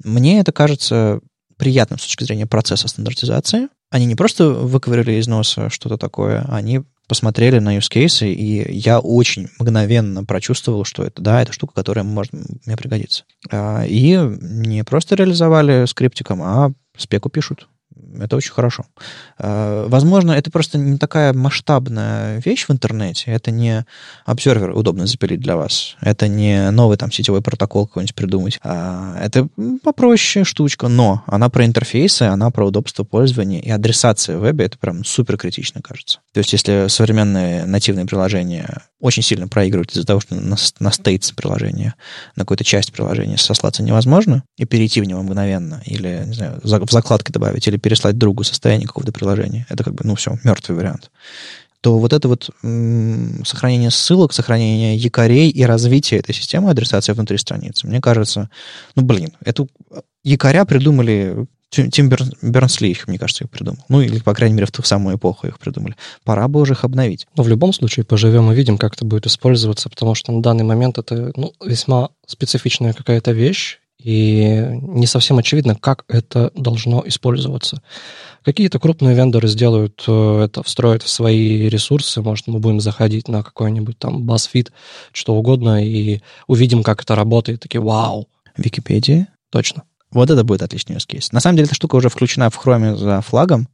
Мне 0.03 0.41
это 0.41 0.53
кажется 0.53 1.21
приятным 1.57 1.99
с 1.99 2.03
точки 2.03 2.25
зрения 2.25 2.47
процесса 2.47 2.89
стандартизации. 2.89 3.69
Они 3.91 4.07
не 4.07 4.15
просто 4.15 4.49
выковырили 4.49 5.13
из 5.13 5.27
носа 5.27 5.69
что-то 5.69 5.99
такое, 5.99 6.47
они 6.49 6.83
посмотрели 7.11 7.59
на 7.59 7.77
use 7.77 7.91
cases, 7.91 8.33
и 8.33 8.73
я 8.73 9.01
очень 9.01 9.49
мгновенно 9.59 10.25
прочувствовал, 10.25 10.85
что 10.85 11.03
это, 11.03 11.21
да, 11.21 11.43
это 11.43 11.53
штука, 11.53 11.75
которая 11.75 12.05
может 12.05 12.33
мне 12.33 12.77
пригодиться. 12.77 13.25
А, 13.51 13.85
и 13.85 14.17
не 14.41 14.85
просто 14.85 15.17
реализовали 15.17 15.87
скриптиком, 15.87 16.41
а 16.41 16.73
спеку 16.97 17.29
пишут. 17.29 17.67
Это 18.19 18.37
очень 18.37 18.53
хорошо. 18.53 18.87
А, 19.39 19.87
возможно, 19.89 20.33
это 20.33 20.51
просто 20.51 20.79
не 20.79 20.99
такая 20.99 21.33
масштабная 21.33 22.41
вещь 22.45 22.67
в 22.67 22.73
интернете. 22.73 23.31
Это 23.31 23.51
не 23.51 23.85
обсервер 24.25 24.71
удобно 24.71 25.07
запилить 25.07 25.41
для 25.41 25.57
вас. 25.57 25.97
Это 26.01 26.29
не 26.29 26.71
новый 26.71 26.97
там 26.97 27.11
сетевой 27.11 27.43
протокол 27.43 27.87
какой-нибудь 27.87 28.15
придумать. 28.15 28.61
А, 28.63 29.17
это 29.21 29.49
попроще 29.83 30.45
штучка, 30.45 30.89
но 30.89 31.23
она 31.27 31.49
про 31.49 31.65
интерфейсы, 31.65 32.23
она 32.23 32.51
про 32.51 32.67
удобство 32.67 33.05
пользования 33.05 33.61
и 33.61 33.71
адресация 33.71 34.39
в 34.39 34.43
вебе. 34.43 34.67
Это 34.67 34.79
прям 34.79 35.05
супер 35.05 35.37
критично, 35.37 35.83
кажется. 35.83 36.21
То 36.33 36.39
есть, 36.39 36.53
если 36.53 36.87
современные 36.89 37.67
нативные 37.67 38.07
приложения 38.07 38.83
очень 39.01 39.23
сильно 39.23 39.49
проигрывают 39.49 39.91
из-за 39.91 40.07
того, 40.07 40.21
что 40.21 40.37
на, 40.37 40.57
на 40.79 40.89
states 40.89 41.35
приложения, 41.35 41.95
на 42.37 42.45
какую-то 42.45 42.63
часть 42.63 42.93
приложения 42.93 43.37
сослаться 43.37 43.83
невозможно 43.83 44.45
и 44.57 44.65
перейти 44.65 45.01
в 45.01 45.05
него 45.05 45.23
мгновенно, 45.23 45.83
или, 45.85 46.23
не 46.27 46.35
знаю, 46.35 46.61
в 46.63 46.91
закладки 46.91 47.33
добавить, 47.33 47.67
или 47.67 47.79
переслать 47.79 48.17
другу 48.17 48.45
состояние 48.45 48.87
какого-то 48.87 49.13
приложения. 49.13 49.67
Это 49.69 49.83
как 49.83 49.95
бы, 49.95 50.05
ну, 50.05 50.15
все, 50.15 50.39
мертвый 50.45 50.77
вариант 50.77 51.11
то 51.81 51.99
вот 51.99 52.13
это 52.13 52.29
вот 52.29 52.51
м- 52.63 53.43
сохранение 53.45 53.91
ссылок, 53.91 54.33
сохранение 54.33 54.97
якорей 54.97 55.49
и 55.49 55.63
развитие 55.65 56.21
этой 56.21 56.35
системы 56.35 56.71
адресации 56.71 57.13
внутри 57.13 57.39
страницы, 57.39 57.87
мне 57.87 58.01
кажется, 58.01 58.51
ну, 58.97 59.03
блин, 59.03 59.33
эту 59.45 59.69
якоря 60.23 60.65
придумали 60.65 61.47
Тим 61.71 62.09
Бернсли 62.43 62.89
их, 62.89 63.07
мне 63.07 63.19
кажется, 63.19 63.45
их 63.45 63.51
придумал. 63.51 63.85
Ну, 63.89 64.01
или, 64.01 64.19
по 64.19 64.35
крайней 64.35 64.57
мере, 64.57 64.67
в 64.67 64.73
ту 64.73 64.83
самую 64.83 65.17
эпоху 65.17 65.47
их 65.47 65.59
придумали. 65.59 65.95
Пора 66.25 66.49
бы 66.49 66.61
уже 66.61 66.73
их 66.73 66.85
обновить. 66.85 67.27
Но 67.37 67.45
в 67.45 67.49
любом 67.49 67.73
случае 67.73 68.05
поживем 68.05 68.51
и 68.51 68.55
видим, 68.55 68.77
как 68.77 68.95
это 68.95 69.05
будет 69.05 69.27
использоваться, 69.27 69.89
потому 69.89 70.17
что 70.17 70.33
на 70.33 70.43
данный 70.43 70.65
момент 70.65 70.99
это 70.99 71.33
ну, 71.37 71.53
весьма 71.65 72.11
специфичная 72.27 72.93
какая-то 72.93 73.31
вещь, 73.31 73.79
и 74.03 74.79
не 74.83 75.07
совсем 75.07 75.39
очевидно, 75.39 75.75
как 75.75 76.05
это 76.09 76.51
должно 76.55 77.03
использоваться. 77.07 77.83
Какие-то 78.43 78.79
крупные 78.79 79.15
вендоры 79.15 79.47
сделают 79.47 80.03
э, 80.09 80.45
это, 80.45 80.63
встроят 80.63 81.03
в 81.03 81.09
свои 81.09 81.69
ресурсы, 81.69 82.23
может, 82.23 82.47
мы 82.47 82.59
будем 82.61 82.81
заходить 82.81 83.29
на 83.29 83.43
какой-нибудь 83.43 83.99
там 83.99 84.29
BuzzFeed, 84.29 84.71
что 85.13 85.35
угодно, 85.35 85.85
и 85.85 86.21
увидим, 86.47 86.83
как 86.83 87.03
это 87.03 87.15
работает, 87.15 87.61
такие 87.61 87.83
«Вау!» 87.83 88.29
Википедия? 88.57 89.29
Точно. 89.51 89.83
Вот 90.13 90.31
это 90.31 90.45
будет 90.45 90.63
отличный 90.63 90.97
use 90.97 91.07
case. 91.09 91.29
На 91.33 91.41
самом 91.41 91.57
деле, 91.57 91.67
эта 91.67 91.75
штука 91.75 91.97
уже 91.97 92.09
включена 92.09 92.51
в 92.51 92.59
Chrome 92.65 92.97
за 92.97 93.21
флагом. 93.21 93.69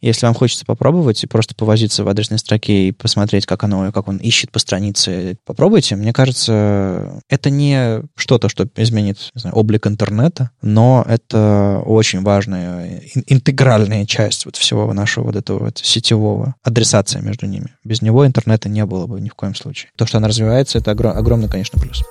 Если 0.00 0.26
вам 0.26 0.34
хочется 0.34 0.64
попробовать 0.64 1.22
и 1.22 1.26
просто 1.26 1.54
повозиться 1.54 2.04
в 2.04 2.08
адресной 2.08 2.38
строке 2.38 2.88
и 2.88 2.92
посмотреть, 2.92 3.46
как 3.46 3.64
оно, 3.64 3.90
как 3.92 4.08
он 4.08 4.16
ищет 4.18 4.50
по 4.50 4.58
странице, 4.58 5.36
попробуйте. 5.44 5.96
Мне 5.96 6.12
кажется, 6.12 7.22
это 7.28 7.50
не 7.50 8.02
что-то, 8.16 8.48
что 8.48 8.68
изменит 8.76 9.30
не 9.34 9.40
знаю, 9.40 9.56
облик 9.56 9.86
интернета, 9.86 10.50
но 10.60 11.04
это 11.08 11.82
очень 11.84 12.22
важная 12.22 13.02
интегральная 13.26 14.06
часть 14.06 14.44
вот 14.44 14.56
всего 14.56 14.92
нашего 14.92 15.24
вот 15.24 15.36
этого 15.36 15.64
вот 15.64 15.78
сетевого, 15.78 16.54
адресация 16.62 17.22
между 17.22 17.46
ними. 17.46 17.68
Без 17.84 18.02
него 18.02 18.26
интернета 18.26 18.68
не 18.68 18.84
было 18.86 19.06
бы 19.06 19.20
ни 19.20 19.28
в 19.28 19.34
коем 19.34 19.54
случае. 19.54 19.90
То, 19.96 20.06
что 20.06 20.18
она 20.18 20.28
развивается, 20.28 20.78
это 20.78 20.90
огромный, 20.92 21.48
конечно, 21.48 21.80
плюс. 21.80 22.02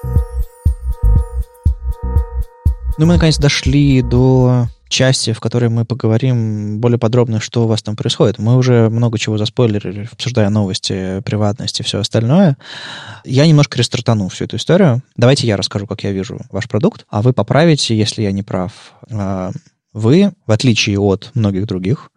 Ну, 2.97 3.05
мы, 3.05 3.13
наконец, 3.13 3.37
дошли 3.37 4.01
до 4.01 4.67
части, 4.89 5.31
в 5.31 5.39
которой 5.39 5.69
мы 5.69 5.85
поговорим 5.85 6.79
более 6.79 6.99
подробно, 6.99 7.39
что 7.39 7.63
у 7.63 7.67
вас 7.67 7.81
там 7.81 7.95
происходит. 7.95 8.37
Мы 8.37 8.57
уже 8.57 8.89
много 8.89 9.17
чего 9.17 9.37
заспойлерили, 9.37 10.09
обсуждая 10.11 10.49
новости, 10.49 11.21
приватности 11.21 11.81
и 11.81 11.85
все 11.85 11.99
остальное. 11.99 12.57
Я 13.23 13.47
немножко 13.47 13.77
рестартану 13.77 14.27
всю 14.27 14.45
эту 14.45 14.57
историю. 14.57 15.01
Давайте 15.15 15.47
я 15.47 15.57
расскажу, 15.57 15.87
как 15.87 16.03
я 16.03 16.11
вижу 16.11 16.41
ваш 16.51 16.67
продукт, 16.67 17.05
а 17.09 17.21
вы 17.21 17.31
поправите, 17.31 17.97
если 17.97 18.23
я 18.23 18.31
не 18.33 18.43
прав. 18.43 18.93
А, 19.09 19.51
вы, 19.93 20.33
в 20.45 20.51
отличие 20.51 20.99
от 20.99 21.31
многих 21.33 21.65
других, 21.65 22.11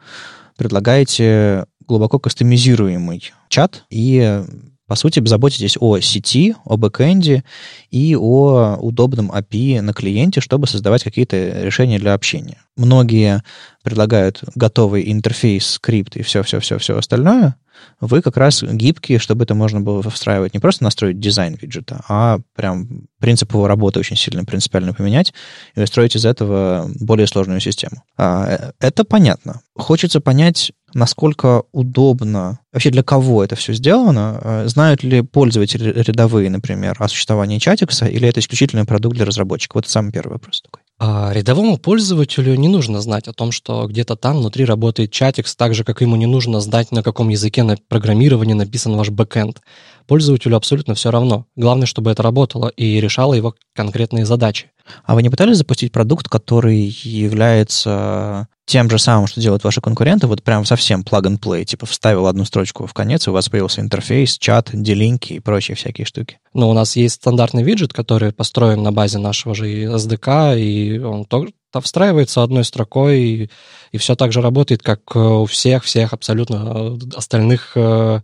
предлагаете 0.57 1.67
глубоко 1.87 2.19
кастомизируемый 2.19 3.33
чат 3.49 3.85
и 3.91 4.43
по 4.87 4.97
сути, 4.97 5.25
заботитесь 5.25 5.77
о 5.81 5.99
сети, 6.01 6.55
о 6.65 6.77
бэкэнде 6.77 7.43
и 7.91 8.17
о 8.17 8.77
удобном 8.77 9.31
API 9.33 9.81
на 9.81 9.95
клиенте, 9.95 10.41
чтобы 10.41 10.67
создавать 10.67 11.03
какие-то 11.03 11.37
решения 11.63 11.99
для 11.99 12.13
общения. 12.13 12.59
Многие 12.77 13.43
предлагают 13.85 14.43
готовый 14.55 15.13
интерфейс, 15.13 15.67
скрипт 15.67 16.17
и 16.17 16.23
все-все-все-все 16.23 16.97
остальное. 16.97 17.55
вы 18.01 18.23
как 18.23 18.37
раз 18.39 18.63
гибкие, 18.63 19.19
чтобы 19.19 19.45
это 19.45 19.55
можно 19.55 19.81
было 19.81 20.03
встраивать, 20.03 20.55
не 20.55 20.61
просто 20.61 20.85
настроить 20.85 21.21
дизайн 21.21 21.57
виджета, 21.61 22.01
а 22.09 22.39
прям 22.57 23.07
принцип 23.21 23.53
его 23.53 23.69
работы 23.69 24.01
очень 24.01 24.17
сильно 24.17 24.45
принципиально 24.45 24.95
поменять 24.95 25.35
и 25.77 25.85
строить 25.85 26.17
из 26.17 26.25
этого 26.25 26.91
более 26.99 27.27
сложную 27.27 27.61
систему. 27.61 28.03
А, 28.17 28.47
э, 28.47 28.73
это 28.81 29.05
понятно. 29.05 29.61
Хочется 29.77 30.21
понять, 30.21 30.73
насколько 30.95 31.65
удобно, 31.73 32.61
вообще 32.73 32.91
для 32.91 33.03
кого 33.03 33.45
это 33.45 33.55
все 33.55 33.75
сделано, 33.75 34.41
э, 34.43 34.65
знают 34.67 35.03
ли 35.03 35.21
пользователи 35.21 35.93
рядовые, 35.93 36.49
например, 36.49 36.97
о 36.99 37.09
существовании 37.09 37.59
чатикса, 37.59 38.07
или 38.07 38.27
это 38.27 38.41
исключительный 38.41 38.87
продукт 38.87 39.17
для 39.17 39.27
разработчиков? 39.27 39.75
Вот 39.75 39.89
самый 39.89 40.11
первый 40.11 40.35
вопрос 40.35 40.63
такой. 40.63 40.84
А 40.99 41.33
рядовому 41.33 41.77
пользователю 41.77 42.55
не 42.55 42.69
нужно 42.69 43.01
знать 43.01 43.27
о 43.27 43.33
том, 43.33 43.51
что 43.51 43.87
где-то 43.89 44.15
там 44.15 44.39
внутри 44.39 44.65
работает 44.65 45.11
чатикс, 45.11 45.57
так 45.57 45.75
же, 45.75 45.83
как 45.83 46.01
ему 46.01 46.15
не 46.15 46.27
нужно 46.27 46.61
знать, 46.61 46.93
на 46.93 47.03
каком 47.03 47.31
языке 47.31 47.65
на 47.65 47.77
программировании 47.89 48.55
написан 48.55 48.97
ваш 48.97 49.11
бэкэнд. 49.11 49.61
Пользователю 50.07 50.57
абсолютно 50.57 50.95
все 50.95 51.11
равно. 51.11 51.47
Главное, 51.57 51.87
чтобы 51.87 52.13
это 52.13 52.23
работало 52.23 52.69
и 52.69 53.01
решало 53.01 53.35
его 53.35 53.57
конкретные 53.75 54.25
задачи. 54.25 54.71
А 55.05 55.15
вы 55.15 55.23
не 55.23 55.31
пытались 55.31 55.59
запустить 55.59 55.93
продукт, 55.93 56.29
который 56.29 56.79
является 57.03 58.49
тем 58.67 58.89
же 58.91 58.99
самым, 58.99 59.27
что 59.27 59.41
делают 59.41 59.65
ваши 59.65 59.81
конкуренты, 59.81 60.27
вот 60.27 60.43
прям 60.43 60.65
совсем 60.65 61.03
plug 61.03 61.25
and 61.25 61.39
play, 61.39 61.65
типа 61.65 61.87
вставил 61.87 62.27
одну 62.27 62.45
строчку 62.45 62.87
в 62.87 62.95
конец, 62.95 63.27
и 63.27 63.31
у 63.31 63.33
вас 63.33 63.49
появился 63.49 63.81
интерфейс, 63.81 64.39
чат, 64.39 64.71
делинки 64.73 65.35
и 65.35 65.41
прочие 65.41 65.77
всякие 65.77 66.07
штуки? 66.07 66.39
Ну, 66.55 66.71
у 66.71 66.73
нас 66.73 66.97
есть 66.97 67.17
стандартный 67.17 67.63
виджет, 67.63 67.93
который 67.93 68.33
построен 68.33 68.83
на 68.83 68.93
базе 68.93 69.19
нашего 69.19 69.55
же 69.55 69.67
SDK, 69.67 70.59
и 70.59 70.99
он 70.99 71.25
тоже 71.25 71.51
встраивается 71.81 72.43
одной 72.43 72.65
строкой, 72.65 73.21
и, 73.21 73.51
и 73.93 73.99
все 73.99 74.15
так 74.15 74.33
же 74.33 74.41
работает, 74.41 74.83
как 74.83 75.01
э, 75.15 75.19
у 75.19 75.45
всех-всех 75.47 76.13
абсолютно 76.13 76.97
э, 77.03 77.17
остальных 77.17 77.73
э, 77.75 78.21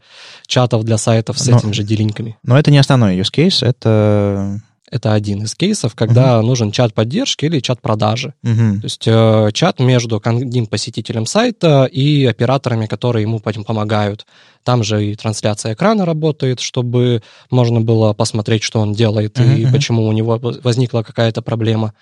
чатов 0.46 0.84
для 0.84 0.98
сайтов 0.98 1.38
с 1.38 1.46
но, 1.46 1.58
этими 1.58 1.72
же 1.72 1.82
делинками. 1.82 2.38
Но 2.42 2.58
это 2.58 2.70
не 2.70 2.78
основной 2.78 3.18
use 3.18 3.32
case, 3.34 3.66
это 3.66 4.60
это 4.90 5.12
один 5.14 5.42
из 5.42 5.54
кейсов, 5.54 5.94
когда 5.94 6.38
uh-huh. 6.38 6.42
нужен 6.42 6.72
чат 6.72 6.94
поддержки 6.94 7.44
или 7.44 7.60
чат 7.60 7.80
продажи. 7.80 8.34
Uh-huh. 8.44 8.80
То 8.80 8.84
есть 8.84 9.04
э, 9.06 9.50
чат 9.52 9.80
между 9.80 10.20
одним 10.22 10.66
посетителем 10.66 11.26
сайта 11.26 11.84
и 11.84 12.26
операторами, 12.26 12.86
которые 12.86 13.22
ему 13.22 13.40
помогают. 13.40 14.26
Там 14.64 14.82
же 14.82 15.04
и 15.04 15.14
трансляция 15.14 15.74
экрана 15.74 16.04
работает, 16.04 16.60
чтобы 16.60 17.22
можно 17.50 17.80
было 17.80 18.12
посмотреть, 18.12 18.62
что 18.62 18.80
он 18.80 18.92
делает 18.92 19.38
uh-huh. 19.38 19.58
и 19.58 19.72
почему 19.72 20.06
у 20.06 20.12
него 20.12 20.38
возникла 20.40 21.02
какая-то 21.02 21.42
проблема 21.42 21.94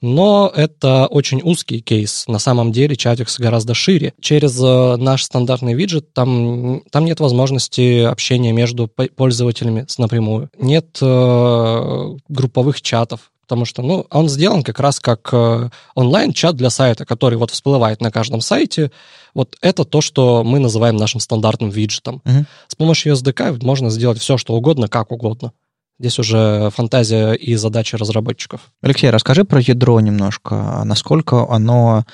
но 0.00 0.52
это 0.54 1.06
очень 1.06 1.40
узкий 1.42 1.80
кейс. 1.80 2.24
На 2.26 2.38
самом 2.38 2.72
деле 2.72 2.94
Chatix 2.94 3.36
гораздо 3.38 3.74
шире. 3.74 4.12
Через 4.20 4.60
э, 4.62 4.96
наш 4.96 5.24
стандартный 5.24 5.74
виджет 5.74 6.12
там, 6.12 6.82
там 6.90 7.04
нет 7.04 7.20
возможности 7.20 8.02
общения 8.02 8.52
между 8.52 8.88
пользователями 8.88 9.86
напрямую. 9.98 10.50
Нет 10.58 10.98
э, 11.00 12.16
групповых 12.28 12.82
чатов, 12.82 13.32
потому 13.42 13.64
что, 13.64 13.82
ну, 13.82 14.06
он 14.10 14.28
сделан 14.28 14.62
как 14.62 14.80
раз 14.80 15.00
как 15.00 15.28
э, 15.32 15.68
онлайн-чат 15.94 16.56
для 16.56 16.70
сайта, 16.70 17.04
который 17.04 17.38
вот 17.38 17.50
всплывает 17.50 18.00
на 18.00 18.10
каждом 18.10 18.40
сайте. 18.40 18.90
Вот 19.34 19.56
это 19.60 19.84
то, 19.84 20.00
что 20.00 20.42
мы 20.44 20.58
называем 20.58 20.96
нашим 20.96 21.20
стандартным 21.20 21.70
виджетом. 21.70 22.22
Uh-huh. 22.24 22.44
С 22.68 22.74
помощью 22.74 23.14
SDK 23.14 23.64
можно 23.64 23.90
сделать 23.90 24.18
все, 24.18 24.38
что 24.38 24.54
угодно, 24.54 24.88
как 24.88 25.12
угодно. 25.12 25.52
Здесь 26.00 26.18
уже 26.18 26.70
фантазия 26.74 27.32
и 27.34 27.54
задачи 27.54 27.94
разработчиков. 27.94 28.72
Алексей, 28.82 29.10
расскажи 29.10 29.44
про 29.44 29.60
ядро 29.60 30.00
немножко. 30.00 30.82
Насколько 30.84 31.46
оно 31.48 32.04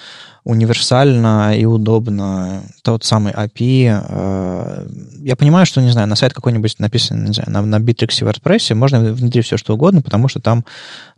универсально 0.44 1.56
и 1.56 1.64
удобно. 1.64 2.62
Тот 2.82 3.04
самый 3.04 3.32
API. 3.32 4.04
Э, 4.08 4.86
я 5.22 5.36
понимаю, 5.36 5.66
что, 5.66 5.80
не 5.80 5.90
знаю, 5.90 6.08
на 6.08 6.16
сайт 6.16 6.32
какой-нибудь 6.32 6.78
написан, 6.78 7.24
не 7.24 7.32
знаю, 7.32 7.50
на, 7.50 7.62
на 7.62 7.82
Bittrex 7.82 8.20
и 8.20 8.24
WordPress 8.24 8.74
можно 8.74 9.00
внедрить 9.00 9.46
все, 9.46 9.56
что 9.56 9.74
угодно, 9.74 10.02
потому 10.02 10.28
что 10.28 10.40
там, 10.40 10.64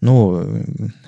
ну, 0.01 0.45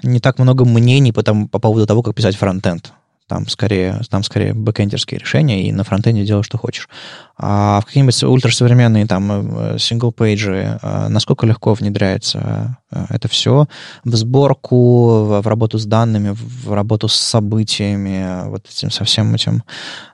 не 0.03 0.21
так 0.21 0.39
много 0.39 0.65
мнений 0.65 1.13
по, 1.13 1.23
там, 1.23 1.49
по 1.49 1.59
поводу 1.59 1.87
того, 1.87 2.03
как 2.03 2.15
писать 2.15 2.37
фронтенд. 2.37 2.93
Там 3.27 3.49
скорее, 3.49 4.03
там 4.11 4.23
скорее 4.23 4.53
бэкэндерские 4.53 5.19
решения, 5.19 5.67
и 5.67 5.73
на 5.73 5.83
фронтенде 5.83 6.25
делай, 6.25 6.43
что 6.43 6.59
хочешь. 6.59 6.91
А 7.39 7.81
в 7.81 7.87
какие-нибудь 7.87 8.23
ультрасовременные 8.23 9.07
там 9.07 9.79
сингл-пейджи, 9.79 10.79
э, 10.81 11.09
насколько 11.09 11.47
легко 11.47 11.73
внедряется 11.73 12.79
э, 12.91 13.07
это 13.09 13.29
все 13.29 13.67
в 14.05 14.15
сборку, 14.15 15.25
в, 15.25 15.47
работу 15.47 15.79
с 15.79 15.87
данными, 15.87 16.35
в 16.37 16.73
работу 16.73 17.09
с 17.09 17.15
событиями, 17.15 18.47
вот 18.51 18.67
этим 18.69 18.91
со 18.91 19.05
всем 19.05 19.35
этим 19.35 19.63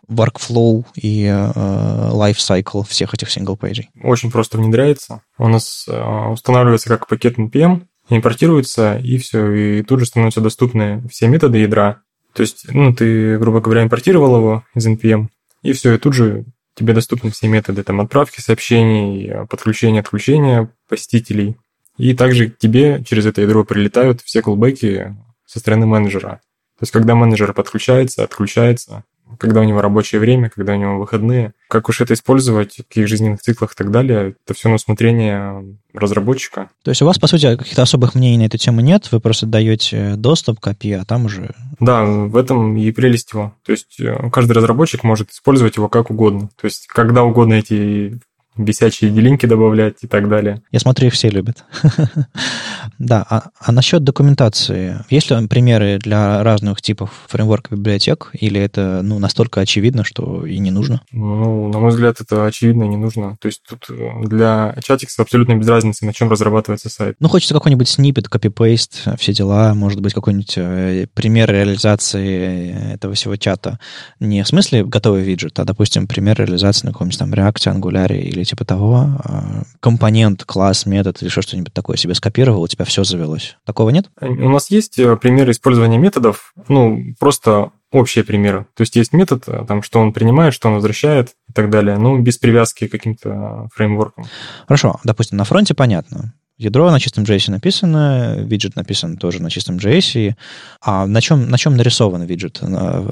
workflow 0.09 0.85
и 0.95 1.25
э, 1.25 2.11
life 2.13 2.37
cycle 2.37 2.87
всех 2.87 3.13
этих 3.13 3.29
сингл-пейджей? 3.29 3.91
Очень 4.05 4.31
просто 4.31 4.57
внедряется. 4.57 5.23
У 5.37 5.49
нас 5.49 5.89
устанавливается 5.89 6.89
как 6.89 7.09
пакет 7.09 7.39
NPM, 7.39 7.83
импортируется, 8.09 8.99
и 8.99 9.19
все, 9.19 9.51
и 9.53 9.83
тут 9.83 10.01
же 10.01 10.07
становятся 10.07 10.41
доступны 10.41 11.03
все 11.09 11.29
методы 11.29 11.59
ядра, 11.59 12.03
то 12.33 12.43
есть, 12.43 12.73
ну, 12.73 12.93
ты, 12.93 13.39
грубо 13.39 13.61
говоря, 13.61 13.83
импортировал 13.83 14.37
его 14.37 14.65
из 14.75 14.87
NPM, 14.87 15.29
и 15.63 15.73
все, 15.73 15.95
и 15.95 15.99
тут 15.99 16.15
же 16.15 16.45
тебе 16.75 16.95
доступны 16.95 17.31
все 17.31 17.49
методы 17.49 17.83
там 17.83 18.01
отправки 18.01 18.41
сообщений, 18.41 19.47
подключения, 19.49 20.01
отключения 20.01 20.73
посетителей. 20.89 21.57
И 21.97 22.15
также 22.15 22.51
к 22.51 22.59
тебе 22.59 23.05
через 23.05 23.27
это 23.27 23.43
ядро 23.43 23.65
прилетают 23.65 24.23
все 24.23 24.41
колбеки 24.41 25.15
со 25.45 25.59
стороны 25.59 25.87
менеджера. 25.87 26.41
То 26.79 26.85
есть, 26.85 26.93
когда 26.93 27.15
менеджер 27.15 27.53
подключается, 27.53 28.25
отключается, 28.25 29.05
когда 29.41 29.61
у 29.61 29.65
него 29.65 29.81
рабочее 29.81 30.21
время, 30.21 30.51
когда 30.51 30.75
у 30.75 30.77
него 30.77 30.99
выходные. 30.99 31.55
Как 31.69 31.89
уж 31.89 32.01
это 32.01 32.15
использовать, 32.15 32.75
в 32.75 32.87
каких 32.89 33.09
жизненных 33.09 33.41
циклах 33.41 33.73
и 33.73 33.75
так 33.75 33.91
далее, 33.91 34.37
это 34.45 34.55
все 34.55 34.69
на 34.69 34.75
усмотрение 34.75 35.79
разработчика. 35.95 36.71
То 36.85 36.91
есть 36.91 37.01
у 37.03 37.07
вас, 37.07 37.19
по 37.19 37.27
сути, 37.27 37.57
каких-то 37.57 37.83
особых 37.83 38.15
мнений 38.15 38.39
на 38.39 38.47
эту 38.47 38.59
тему 38.59 38.81
нет, 38.81 39.11
вы 39.11 39.19
просто 39.19 39.47
даете 39.47 40.15
доступ 40.17 40.61
к 40.61 40.69
API, 40.69 41.01
а 41.01 41.05
там 41.05 41.25
уже... 41.25 41.55
Да, 41.81 42.05
в 42.05 42.37
этом 42.37 42.77
и 42.77 42.91
прелесть 42.93 43.33
его. 43.33 43.55
То 43.65 43.73
есть 43.73 43.99
э, 43.99 44.31
каждый 44.31 44.53
разработчик 44.53 45.03
может 45.03 45.31
использовать 45.31 45.77
его 45.77 45.89
как 45.89 46.11
угодно. 46.11 46.51
То 46.61 46.67
есть 46.67 46.87
когда 46.87 47.25
угодно 47.25 47.55
эти 47.55 48.21
бесячие 48.65 49.11
делинки 49.11 49.47
добавлять 49.47 49.97
и 50.03 50.07
так 50.07 50.29
далее. 50.29 50.63
Я 50.71 50.81
смотрю, 50.81 51.09
их 51.09 51.15
все 51.15 51.29
любят. 51.29 51.65
да, 52.99 53.25
а, 53.29 53.51
а 53.59 53.73
насчет 53.73 54.05
документации, 54.05 55.05
есть 55.11 55.31
ли 55.31 55.47
примеры 55.49 55.99
для 55.99 56.43
разных 56.43 56.83
типов 56.83 57.11
фреймворка 57.29 57.75
библиотек, 57.75 58.31
или 58.33 58.61
это 58.61 59.01
ну, 59.03 59.19
настолько 59.19 59.61
очевидно, 59.61 60.05
что 60.05 60.47
и 60.47 60.59
не 60.59 60.71
нужно? 60.71 61.03
Ну, 61.13 61.69
на 61.69 61.79
мой 61.79 61.91
взгляд, 61.91 62.21
это 62.21 62.47
очевидно 62.47 62.85
и 62.85 62.89
не 62.89 62.97
нужно. 62.97 63.37
То 63.41 63.47
есть 63.49 63.63
тут 63.69 63.87
э, 63.91 64.27
для 64.27 64.75
Chatix 64.79 65.09
абсолютно 65.19 65.57
без 65.57 65.69
разницы, 65.69 66.05
на 66.05 66.13
чем 66.13 66.31
разрабатывается 66.31 66.89
сайт. 66.89 67.17
Ну, 67.21 67.29
хочется 67.29 67.55
какой-нибудь 67.55 67.89
снипет, 67.89 68.29
копипейст, 68.29 69.09
все 69.19 69.33
дела, 69.33 69.75
может 69.75 70.01
быть, 70.01 70.15
какой-нибудь 70.15 70.55
э, 70.57 71.07
пример 71.15 71.51
реализации 71.51 72.93
этого 72.95 73.15
всего 73.15 73.37
чата. 73.37 73.79
Не 74.19 74.43
в 74.43 74.49
смысле 74.49 74.85
готовый 74.85 75.23
виджет, 75.23 75.59
а, 75.59 75.65
допустим, 75.65 76.07
пример 76.07 76.39
реализации 76.39 76.87
на 76.87 76.93
каком-нибудь 76.93 77.19
там 77.19 77.33
React, 77.33 77.81
Angular 77.81 78.17
или 78.17 78.45
типа 78.51 78.65
того, 78.65 79.07
а, 79.25 79.63
компонент, 79.79 80.45
класс, 80.45 80.85
метод 80.85 81.23
или 81.23 81.29
еще 81.29 81.41
что-нибудь 81.41 81.73
такое 81.73 81.97
себе 81.97 82.15
скопировал, 82.15 82.63
у 82.63 82.69
тебя 82.69 82.85
все 82.85 83.05
завелось. 83.05 83.57
Такого 83.65 83.91
нет? 83.91 84.11
У 84.21 84.49
нас 84.49 84.71
есть 84.71 84.99
э, 84.99 85.17
примеры 85.17 85.53
использования 85.53 85.99
методов, 85.99 86.53
ну, 86.67 87.15
просто 87.21 87.71
общие 87.93 88.25
примеры. 88.25 88.67
То 88.75 88.81
есть 88.81 88.97
есть 88.97 89.13
метод, 89.13 89.45
э, 89.47 89.65
там, 89.69 89.85
что 89.85 90.01
он 90.01 90.13
принимает, 90.13 90.53
что 90.53 90.69
он 90.69 90.75
возвращает 90.75 91.31
и 91.49 91.53
так 91.53 91.71
далее, 91.71 91.97
ну, 91.97 92.19
без 92.19 92.39
привязки 92.39 92.89
к 92.89 92.91
каким-то 92.91 93.69
фреймворкам. 93.73 94.25
Хорошо, 94.67 94.99
допустим, 95.05 95.39
на 95.39 95.45
фронте 95.45 95.75
понятно. 95.75 96.35
Ядро 96.61 96.91
на 96.91 97.01
чистом 97.01 97.25
JS 97.25 97.51
написано, 97.51 98.37
виджет 98.39 98.77
написан 98.77 99.17
тоже 99.17 99.41
на 99.41 99.49
чистом 99.49 99.79
JS. 99.79 100.35
А 100.83 101.07
на 101.07 101.23
чем, 101.23 101.49
на 101.49 101.57
чем 101.57 101.75
нарисован 101.75 102.25
виджет? 102.25 102.61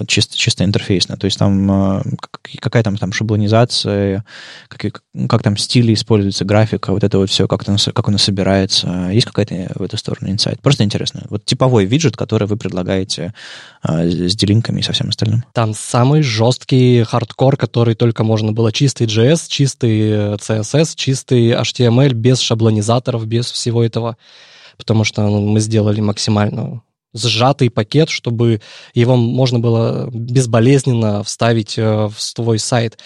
Чисто, 0.06 0.36
чисто 0.36 0.64
интерфейсно. 0.64 1.16
То 1.16 1.24
есть 1.24 1.38
там 1.38 1.70
а, 1.70 2.02
какая 2.60 2.82
там, 2.82 2.98
там 2.98 3.10
шаблонизация, 3.10 4.22
как, 4.68 5.02
как 5.30 5.42
там 5.42 5.56
стили 5.56 5.94
используются, 5.94 6.44
графика, 6.44 6.92
вот 6.92 7.02
это 7.02 7.16
вот 7.16 7.30
все, 7.30 7.48
как, 7.48 7.64
там, 7.64 7.78
как 7.78 8.08
оно 8.08 8.18
собирается. 8.18 9.08
Есть 9.10 9.26
какая-то 9.26 9.72
в 9.76 9.82
эту 9.82 9.96
сторону 9.96 10.30
инсайт? 10.30 10.60
Просто 10.60 10.84
интересно. 10.84 11.22
Вот 11.30 11.46
типовой 11.46 11.86
виджет, 11.86 12.18
который 12.18 12.46
вы 12.46 12.58
предлагаете 12.58 13.32
а, 13.82 14.04
с 14.04 14.36
делинками 14.36 14.80
и 14.80 14.82
со 14.82 14.92
всем 14.92 15.08
остальным. 15.08 15.42
Там 15.54 15.72
самый 15.72 16.20
жесткий 16.20 17.02
хардкор, 17.04 17.56
который 17.56 17.94
только 17.94 18.24
можно 18.24 18.52
было 18.52 18.72
чистый 18.72 19.06
JS, 19.06 19.46
чистый 19.48 20.34
CSS, 20.36 20.92
чистый 20.96 21.52
HTML 21.52 22.12
без 22.12 22.40
шаблонизаторов, 22.40 23.26
без 23.26 23.37
без 23.38 23.50
всего 23.50 23.84
этого, 23.84 24.16
потому 24.76 25.04
что 25.04 25.22
ну, 25.22 25.40
мы 25.40 25.60
сделали 25.60 26.00
максимально 26.00 26.82
сжатый 27.14 27.70
пакет, 27.70 28.10
чтобы 28.10 28.60
его 28.94 29.16
можно 29.16 29.58
было 29.58 30.10
безболезненно 30.12 31.22
вставить 31.22 31.78
э, 31.78 32.08
в 32.08 32.34
твой 32.34 32.58
сайт. 32.58 32.98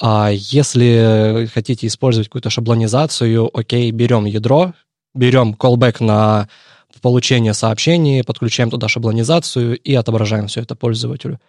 А 0.00 0.30
если 0.32 1.48
хотите 1.52 1.86
использовать 1.86 2.28
какую-то 2.28 2.50
шаблонизацию, 2.50 3.50
окей, 3.52 3.90
берем 3.90 4.26
ядро, 4.26 4.74
берем 5.14 5.54
callback 5.58 6.04
на 6.04 6.48
получение 7.00 7.54
сообщений, 7.54 8.24
подключаем 8.24 8.70
туда 8.70 8.88
шаблонизацию 8.88 9.76
и 9.78 9.94
отображаем 9.94 10.46
все 10.48 10.60
это 10.60 10.74
пользователю. 10.74 11.40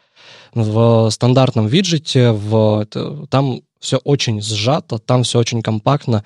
В 0.53 1.09
стандартном 1.09 1.67
виджете 1.67 2.31
в, 2.31 2.85
там 3.29 3.61
все 3.79 3.97
очень 3.97 4.41
сжато, 4.41 4.99
там 4.99 5.23
все 5.23 5.39
очень 5.39 5.61
компактно. 5.61 6.23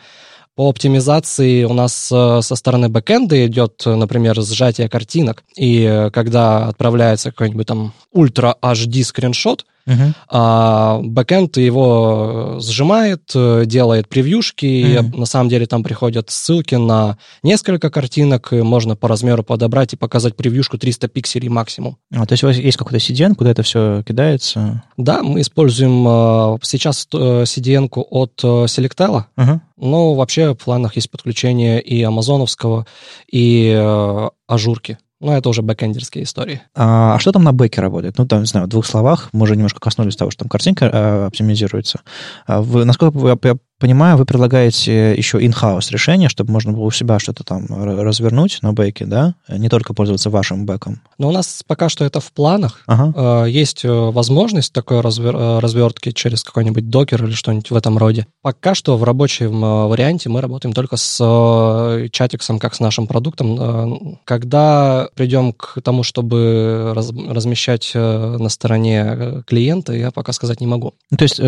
По 0.56 0.70
оптимизации 0.70 1.64
у 1.64 1.74
нас 1.74 2.12
э, 2.12 2.42
со 2.44 2.56
стороны 2.56 2.88
бэкэнда 2.88 3.48
идет, 3.48 3.82
например, 3.86 4.40
сжатие 4.40 4.88
картинок, 4.88 5.44
и 5.56 5.82
э, 5.84 6.12
когда 6.12 6.68
отправляется 6.68 7.32
какой-нибудь 7.32 7.66
там 7.66 7.94
ультра 8.12 8.56
HD 8.62 9.04
скриншот, 9.04 9.66
Uh-huh. 9.88 10.14
А 10.30 11.00
бэкэнд 11.04 11.58
его 11.58 12.58
сжимает, 12.62 13.32
э, 13.36 13.64
делает 13.66 14.08
превьюшки, 14.08 14.66
uh-huh. 14.66 15.14
и 15.14 15.18
на 15.18 15.26
самом 15.26 15.50
деле 15.50 15.66
там 15.66 15.84
приходят 15.84 16.30
ссылки 16.30 16.76
на 16.76 17.18
несколько 17.44 17.90
картинок, 17.90 18.54
и 18.54 18.62
можно 18.62 18.96
по 18.96 19.08
размеру 19.08 19.44
подобрать 19.44 19.94
и 19.94 19.98
показать 19.98 20.36
превьюшку 20.38 20.78
300 20.78 21.10
пикселей 21.10 21.50
максимум. 21.50 21.98
А, 22.14 22.26
то 22.26 22.34
есть 22.34 22.44
у 22.44 22.48
вас 22.48 22.56
есть 22.56 22.78
какой-то 22.78 22.98
CDN, 22.98 23.36
куда 23.36 23.52
это 23.52 23.64
все 23.64 24.04
кидается? 24.08 24.84
Да, 24.96 25.22
мы 25.22 25.42
используем 25.42 26.08
э, 26.08 26.58
сейчас 26.62 27.06
CDN 27.12 27.90
от 27.94 28.42
Selectel, 28.42 29.26
uh-huh. 29.36 29.60
но 29.78 30.14
вообще 30.14 30.54
в 30.54 30.58
планах 30.58 30.96
есть 30.96 31.12
подключение 31.12 31.82
и 31.82 32.02
амазоновского, 32.04 32.86
и 33.30 33.72
ажурки. 34.48 34.98
Но 35.24 35.38
это 35.38 35.48
уже 35.48 35.62
бэкэндерские 35.62 36.26
истории. 36.26 36.62
А, 36.76 37.16
а 37.16 37.20
что 37.20 37.32
там 37.32 37.44
на 37.44 37.54
бэке 37.54 37.80
работает? 37.80 38.18
Ну, 38.18 38.28
там, 38.28 38.42
не 38.42 38.46
знаю, 38.46 38.66
в 38.66 38.70
двух 38.70 38.86
словах, 38.86 39.30
мы 39.32 39.44
уже 39.44 39.56
немножко 39.56 39.80
коснулись 39.80 40.18
того, 40.18 40.32
что 40.32 40.40
там 40.40 40.50
картинка 40.50 40.86
э, 40.86 41.26
оптимизируется. 41.28 42.02
А 42.46 42.62
вы, 42.62 42.84
насколько 42.84 43.18
я, 43.20 43.38
я 43.42 43.58
понимаю, 43.84 44.16
вы 44.16 44.24
предлагаете 44.24 45.14
еще 45.14 45.40
in-house 45.40 45.92
решение, 45.92 46.30
чтобы 46.30 46.54
можно 46.54 46.72
было 46.72 46.84
у 46.84 46.92
себя 46.92 47.20
что-то 47.20 47.44
там 47.44 47.66
развернуть 47.70 48.60
на 48.62 48.72
бэке, 48.72 49.06
да? 49.06 49.36
Не 49.50 49.68
только 49.68 49.94
пользоваться 49.94 50.30
вашим 50.30 50.66
бэком. 50.66 51.02
Но 51.18 51.28
у 51.28 51.32
нас 51.34 51.64
пока 51.68 51.90
что 51.90 52.06
это 52.06 52.22
в 52.22 52.32
планах. 52.32 52.80
Ага. 52.86 53.44
Э, 53.44 53.50
есть 53.50 53.84
э, 53.84 53.90
возможность 53.90 54.72
такой 54.72 55.02
развер- 55.02 55.38
э, 55.38 55.60
развертки 55.60 56.14
через 56.14 56.46
какой-нибудь 56.46 56.90
докер 56.90 57.26
или 57.26 57.34
что-нибудь 57.34 57.72
в 57.72 57.76
этом 57.76 57.98
роде. 57.98 58.26
Пока 58.42 58.74
что 58.74 58.96
в 58.96 59.04
рабочем 59.04 59.60
варианте 59.60 60.30
мы 60.30 60.40
работаем 60.40 60.74
только 60.74 60.96
с 60.96 62.08
чатиксом, 62.14 62.60
как 62.60 62.76
с 62.76 62.80
нашим 62.80 63.06
продуктом. 63.06 64.20
Когда 64.24 65.10
придем 65.14 65.52
к 65.52 65.82
тому, 65.84 66.04
чтобы 66.04 66.94
раз- 66.96 67.12
размещать 67.12 67.92
на 67.94 68.48
стороне 68.48 69.44
клиента, 69.46 69.92
я 69.92 70.12
пока 70.12 70.32
сказать 70.32 70.62
не 70.62 70.68
могу. 70.68 70.94
Ну, 71.12 71.18
то 71.18 71.24
есть 71.24 71.42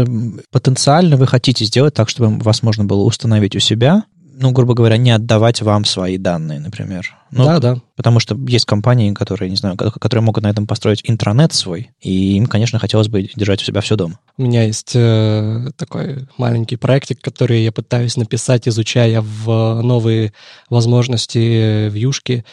потенциально 0.52 1.16
вы 1.16 1.28
хотите 1.28 1.64
сделать 1.64 1.94
так, 1.94 2.10
чтобы 2.10 2.25
чтобы 2.30 2.44
вас 2.44 2.64
можно 2.64 2.86
было 2.86 3.04
установить 3.04 3.56
у 3.56 3.60
себя, 3.60 4.04
ну, 4.38 4.52
грубо 4.52 4.74
говоря, 4.74 4.98
не 4.98 5.12
отдавать 5.12 5.62
вам 5.62 5.86
свои 5.86 6.18
данные, 6.18 6.60
например. 6.60 7.16
Ну, 7.32 7.46
да, 7.46 7.60
да. 7.60 7.78
Потому 7.96 8.20
что 8.20 8.38
есть 8.48 8.66
компании, 8.66 9.14
которые, 9.14 9.50
не 9.50 9.56
знаю, 9.56 9.78
которые 9.78 10.24
могут 10.24 10.44
на 10.44 10.50
этом 10.50 10.68
построить 10.68 11.02
интранет 11.06 11.54
свой, 11.54 11.92
и 12.02 12.36
им, 12.36 12.46
конечно, 12.46 12.78
хотелось 12.78 13.08
бы 13.08 13.30
держать 13.36 13.62
у 13.62 13.66
себя 13.66 13.82
все 13.82 13.96
дома. 13.96 14.20
У 14.38 14.44
меня 14.44 14.64
есть 14.64 14.92
э, 14.94 15.68
такой 15.78 16.28
маленький 16.38 16.76
проектик, 16.76 17.22
который 17.22 17.64
я 17.64 17.72
пытаюсь 17.72 18.18
написать, 18.18 18.68
изучая 18.68 19.22
в 19.22 19.82
новые 19.82 20.34
возможности 20.70 21.88
в 21.88 21.94
Юшке. 21.94 22.44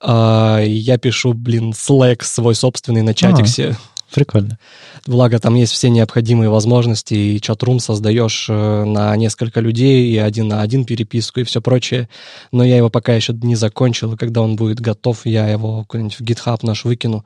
Э, 0.00 0.62
я 0.64 0.98
пишу, 0.98 1.34
блин, 1.34 1.72
Slack 1.72 2.22
свой 2.22 2.54
собственный 2.54 3.02
на 3.02 3.14
чатиксе. 3.14 3.70
А. 3.70 3.91
Прикольно. 4.12 4.58
Благо, 5.06 5.38
там 5.38 5.54
есть 5.54 5.72
все 5.72 5.88
необходимые 5.88 6.50
возможности, 6.50 7.14
и 7.14 7.40
чат-рум 7.40 7.80
создаешь 7.80 8.46
э, 8.48 8.84
на 8.84 9.16
несколько 9.16 9.60
людей, 9.60 10.12
и 10.12 10.18
один 10.18 10.48
на 10.48 10.60
один 10.60 10.84
переписку, 10.84 11.40
и 11.40 11.44
все 11.44 11.62
прочее. 11.62 12.10
Но 12.52 12.62
я 12.62 12.76
его 12.76 12.90
пока 12.90 13.14
еще 13.14 13.32
не 13.32 13.56
закончил, 13.56 14.12
и 14.12 14.16
когда 14.18 14.42
он 14.42 14.56
будет 14.56 14.80
готов, 14.80 15.24
я 15.24 15.48
его 15.48 15.84
куда-нибудь 15.88 16.20
в 16.20 16.22
GitHub 16.22 16.58
наш 16.62 16.84
выкину. 16.84 17.24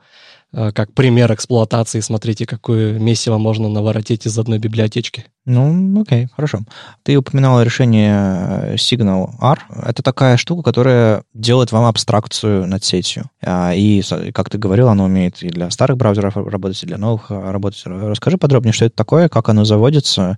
Э, 0.53 0.71
как 0.71 0.93
пример 0.93 1.33
эксплуатации. 1.33 1.99
Смотрите, 1.99 2.45
какое 2.45 2.97
месиво 2.97 3.37
можно 3.37 3.67
наворотить 3.67 4.25
из 4.25 4.37
одной 4.39 4.59
библиотечки. 4.59 5.25
Ну, 5.45 6.01
окей, 6.01 6.27
хорошо. 6.33 6.59
Ты 7.03 7.17
упоминал 7.17 7.61
решение 7.61 8.15
э, 8.15 8.75
Signal 8.75 9.31
R. 9.41 9.59
Это 9.85 10.03
такая 10.03 10.37
штука, 10.37 10.63
которая 10.63 11.23
делает 11.33 11.71
вам 11.71 11.85
абстракцию 11.85 12.65
над 12.65 12.83
сетью. 12.83 13.29
А, 13.45 13.73
и, 13.73 14.01
как 14.33 14.49
ты 14.49 14.57
говорил, 14.57 14.87
оно 14.87 15.05
умеет 15.05 15.43
и 15.43 15.49
для 15.49 15.69
старых 15.69 15.97
браузеров 15.97 16.37
работать, 16.37 16.81
и 16.81 16.87
для 16.87 16.97
новых 16.97 17.29
э, 17.29 17.51
работать. 17.51 17.81
Расскажи 17.85 18.37
подробнее, 18.37 18.73
что 18.73 18.85
это 18.85 18.95
такое, 18.95 19.27
как 19.27 19.49
оно 19.49 19.65
заводится. 19.65 20.37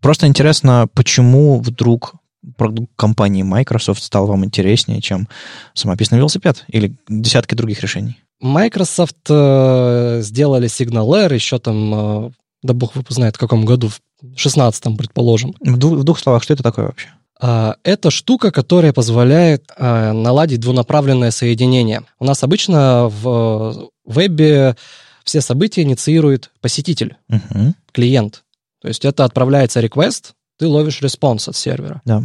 Просто 0.00 0.28
интересно, 0.28 0.88
почему 0.94 1.58
вдруг 1.60 2.14
продукт 2.56 2.92
компании 2.96 3.42
Microsoft 3.42 4.02
стал 4.02 4.26
вам 4.26 4.44
интереснее, 4.44 5.02
чем 5.02 5.28
самописный 5.74 6.18
велосипед 6.18 6.64
или 6.68 6.96
десятки 7.08 7.54
других 7.54 7.80
решений? 7.82 8.16
Microsoft 8.40 9.16
э, 9.28 10.20
сделали 10.22 10.68
SignalR 10.68 11.34
еще 11.34 11.58
там, 11.58 12.26
э, 12.26 12.30
да 12.62 12.72
бог 12.72 12.94
его 12.94 13.04
знает, 13.08 13.36
в 13.36 13.38
каком 13.38 13.64
году, 13.64 13.88
в 13.88 14.00
16-м, 14.34 14.96
предположим. 14.96 15.54
В 15.60 15.76
двух, 15.76 15.98
в 15.98 16.04
двух 16.04 16.18
словах, 16.18 16.42
что 16.42 16.54
это 16.54 16.62
такое 16.62 16.86
вообще? 16.86 17.08
Э, 17.40 17.74
это 17.84 18.10
штука, 18.10 18.50
которая 18.50 18.92
позволяет 18.92 19.70
э, 19.76 20.12
наладить 20.12 20.60
двунаправленное 20.60 21.30
соединение. 21.30 22.02
У 22.18 22.24
нас 22.24 22.42
обычно 22.42 23.08
в 23.08 23.90
вебе 24.06 24.76
все 25.24 25.40
события 25.40 25.82
инициирует 25.82 26.50
посетитель, 26.60 27.16
uh-huh. 27.30 27.74
клиент. 27.92 28.42
То 28.80 28.88
есть 28.88 29.04
это 29.04 29.24
отправляется 29.24 29.80
request, 29.80 30.32
ты 30.58 30.66
ловишь 30.66 31.02
response 31.02 31.48
от 31.48 31.56
сервера. 31.56 32.00
Да. 32.04 32.22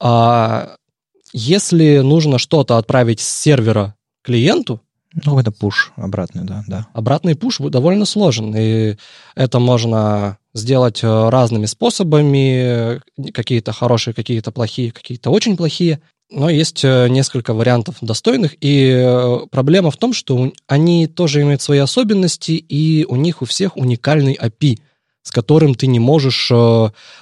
А 0.00 0.76
если 1.32 1.98
нужно 1.98 2.38
что-то 2.38 2.78
отправить 2.78 3.20
с 3.20 3.28
сервера 3.28 3.94
клиенту, 4.22 4.80
ну, 5.14 5.38
это 5.38 5.50
пуш 5.50 5.92
обратный, 5.96 6.44
да, 6.44 6.64
да. 6.66 6.86
Обратный 6.92 7.34
пуш 7.34 7.58
довольно 7.58 8.04
сложен, 8.04 8.54
и 8.56 8.96
это 9.34 9.58
можно 9.58 10.38
сделать 10.54 11.02
э, 11.02 11.28
разными 11.30 11.66
способами, 11.66 13.00
какие-то 13.32 13.72
хорошие, 13.72 14.12
какие-то 14.12 14.52
плохие, 14.52 14.92
какие-то 14.92 15.30
очень 15.30 15.56
плохие. 15.56 16.00
Но 16.30 16.50
есть 16.50 16.84
э, 16.84 17.08
несколько 17.08 17.54
вариантов 17.54 17.96
достойных, 18.02 18.54
и 18.60 18.90
э, 18.90 19.38
проблема 19.50 19.90
в 19.90 19.96
том, 19.96 20.12
что 20.12 20.52
они 20.66 21.06
тоже 21.06 21.40
имеют 21.40 21.62
свои 21.62 21.78
особенности, 21.78 22.52
и 22.52 23.06
у 23.08 23.16
них 23.16 23.40
у 23.40 23.46
всех 23.46 23.78
уникальный 23.78 24.34
API, 24.34 24.78
с 25.22 25.30
которым 25.30 25.74
ты 25.74 25.86
не 25.86 26.00
можешь 26.00 26.50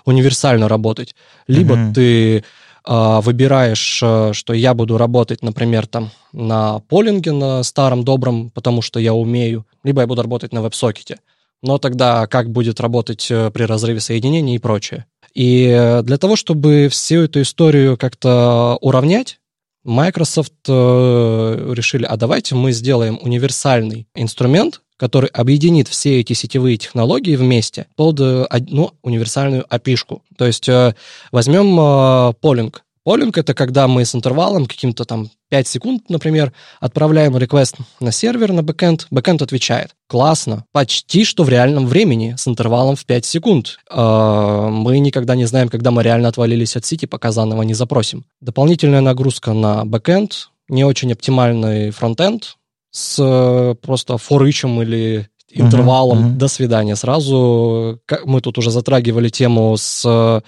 универсально 0.04 0.68
работать. 0.68 1.14
Либо 1.46 1.76
mm-hmm. 1.76 1.94
ты 1.94 2.44
выбираешь, 2.86 4.00
э, 4.02 4.32
что 4.32 4.52
я 4.52 4.72
буду 4.74 4.96
работать, 4.96 5.42
например, 5.42 5.86
там 5.86 6.10
на 6.32 6.78
полинге, 6.80 7.32
на 7.32 7.62
старом 7.62 8.04
добром, 8.04 8.50
потому 8.50 8.80
что 8.82 9.00
я 9.00 9.12
умею, 9.12 9.66
либо 9.82 10.02
я 10.02 10.06
буду 10.06 10.22
работать 10.22 10.52
на 10.52 10.62
веб-сокете. 10.62 11.18
Но 11.62 11.78
тогда 11.78 12.26
как 12.26 12.50
будет 12.50 12.80
работать 12.80 13.26
э, 13.30 13.50
при 13.50 13.64
разрыве 13.64 14.00
соединений 14.00 14.54
и 14.54 14.60
прочее. 14.60 15.06
И 15.34 15.66
э, 15.66 16.02
для 16.02 16.16
того, 16.16 16.36
чтобы 16.36 16.88
всю 16.88 17.22
эту 17.22 17.42
историю 17.42 17.96
как-то 17.96 18.78
уравнять, 18.80 19.40
Microsoft 19.84 20.66
решили, 20.66 22.04
а 22.04 22.16
давайте 22.16 22.56
мы 22.56 22.72
сделаем 22.72 23.20
универсальный 23.22 24.08
инструмент, 24.16 24.80
который 24.96 25.28
объединит 25.30 25.88
все 25.88 26.20
эти 26.20 26.32
сетевые 26.32 26.76
технологии 26.76 27.36
вместе 27.36 27.86
под 27.96 28.20
одну 28.20 28.92
универсальную 29.02 29.64
api 29.70 29.94
-шку. 29.94 30.20
То 30.36 30.46
есть 30.46 30.68
э, 30.68 30.94
возьмем 31.32 31.78
э, 31.78 32.32
полинг. 32.40 32.82
Полинг— 33.06 33.38
это 33.38 33.54
когда 33.54 33.86
мы 33.86 34.04
с 34.04 34.16
интервалом 34.16 34.66
каким-то 34.66 35.04
там 35.04 35.30
5 35.50 35.68
секунд, 35.68 36.10
например, 36.10 36.52
отправляем 36.80 37.36
request 37.36 37.76
на 38.00 38.10
сервер, 38.10 38.52
на 38.52 38.64
backend, 38.64 39.06
backend 39.12 39.42
отвечает. 39.42 39.90
Классно. 40.08 40.64
Почти 40.72 41.24
что 41.24 41.44
в 41.44 41.48
реальном 41.48 41.86
времени, 41.86 42.34
с 42.36 42.48
интервалом 42.48 42.96
в 42.96 43.06
5 43.06 43.24
секунд. 43.24 43.78
Э, 43.88 44.68
мы 44.72 44.98
никогда 44.98 45.36
не 45.36 45.44
знаем, 45.44 45.68
когда 45.68 45.92
мы 45.92 46.02
реально 46.02 46.26
отвалились 46.26 46.74
от 46.76 46.84
сети, 46.84 47.06
пока 47.06 47.30
заново 47.30 47.62
не 47.62 47.74
запросим. 47.74 48.24
Дополнительная 48.40 49.02
нагрузка 49.02 49.52
на 49.52 49.84
backend, 49.84 50.48
не 50.68 50.82
очень 50.82 51.12
оптимальный 51.12 51.92
frontend, 51.92 52.56
с 52.96 53.18
э, 53.18 53.74
просто 53.82 54.16
forEach 54.16 54.66
ем 54.66 54.80
или 54.80 55.28
интервалом. 55.50 56.18
Uh-huh, 56.18 56.32
uh-huh. 56.32 56.36
До 56.36 56.48
свидания. 56.48 56.96
Сразу 56.96 58.00
мы 58.24 58.40
тут 58.40 58.56
уже 58.56 58.70
затрагивали 58.70 59.28
тему 59.28 59.76
с 59.76 60.02
э, 60.06 60.40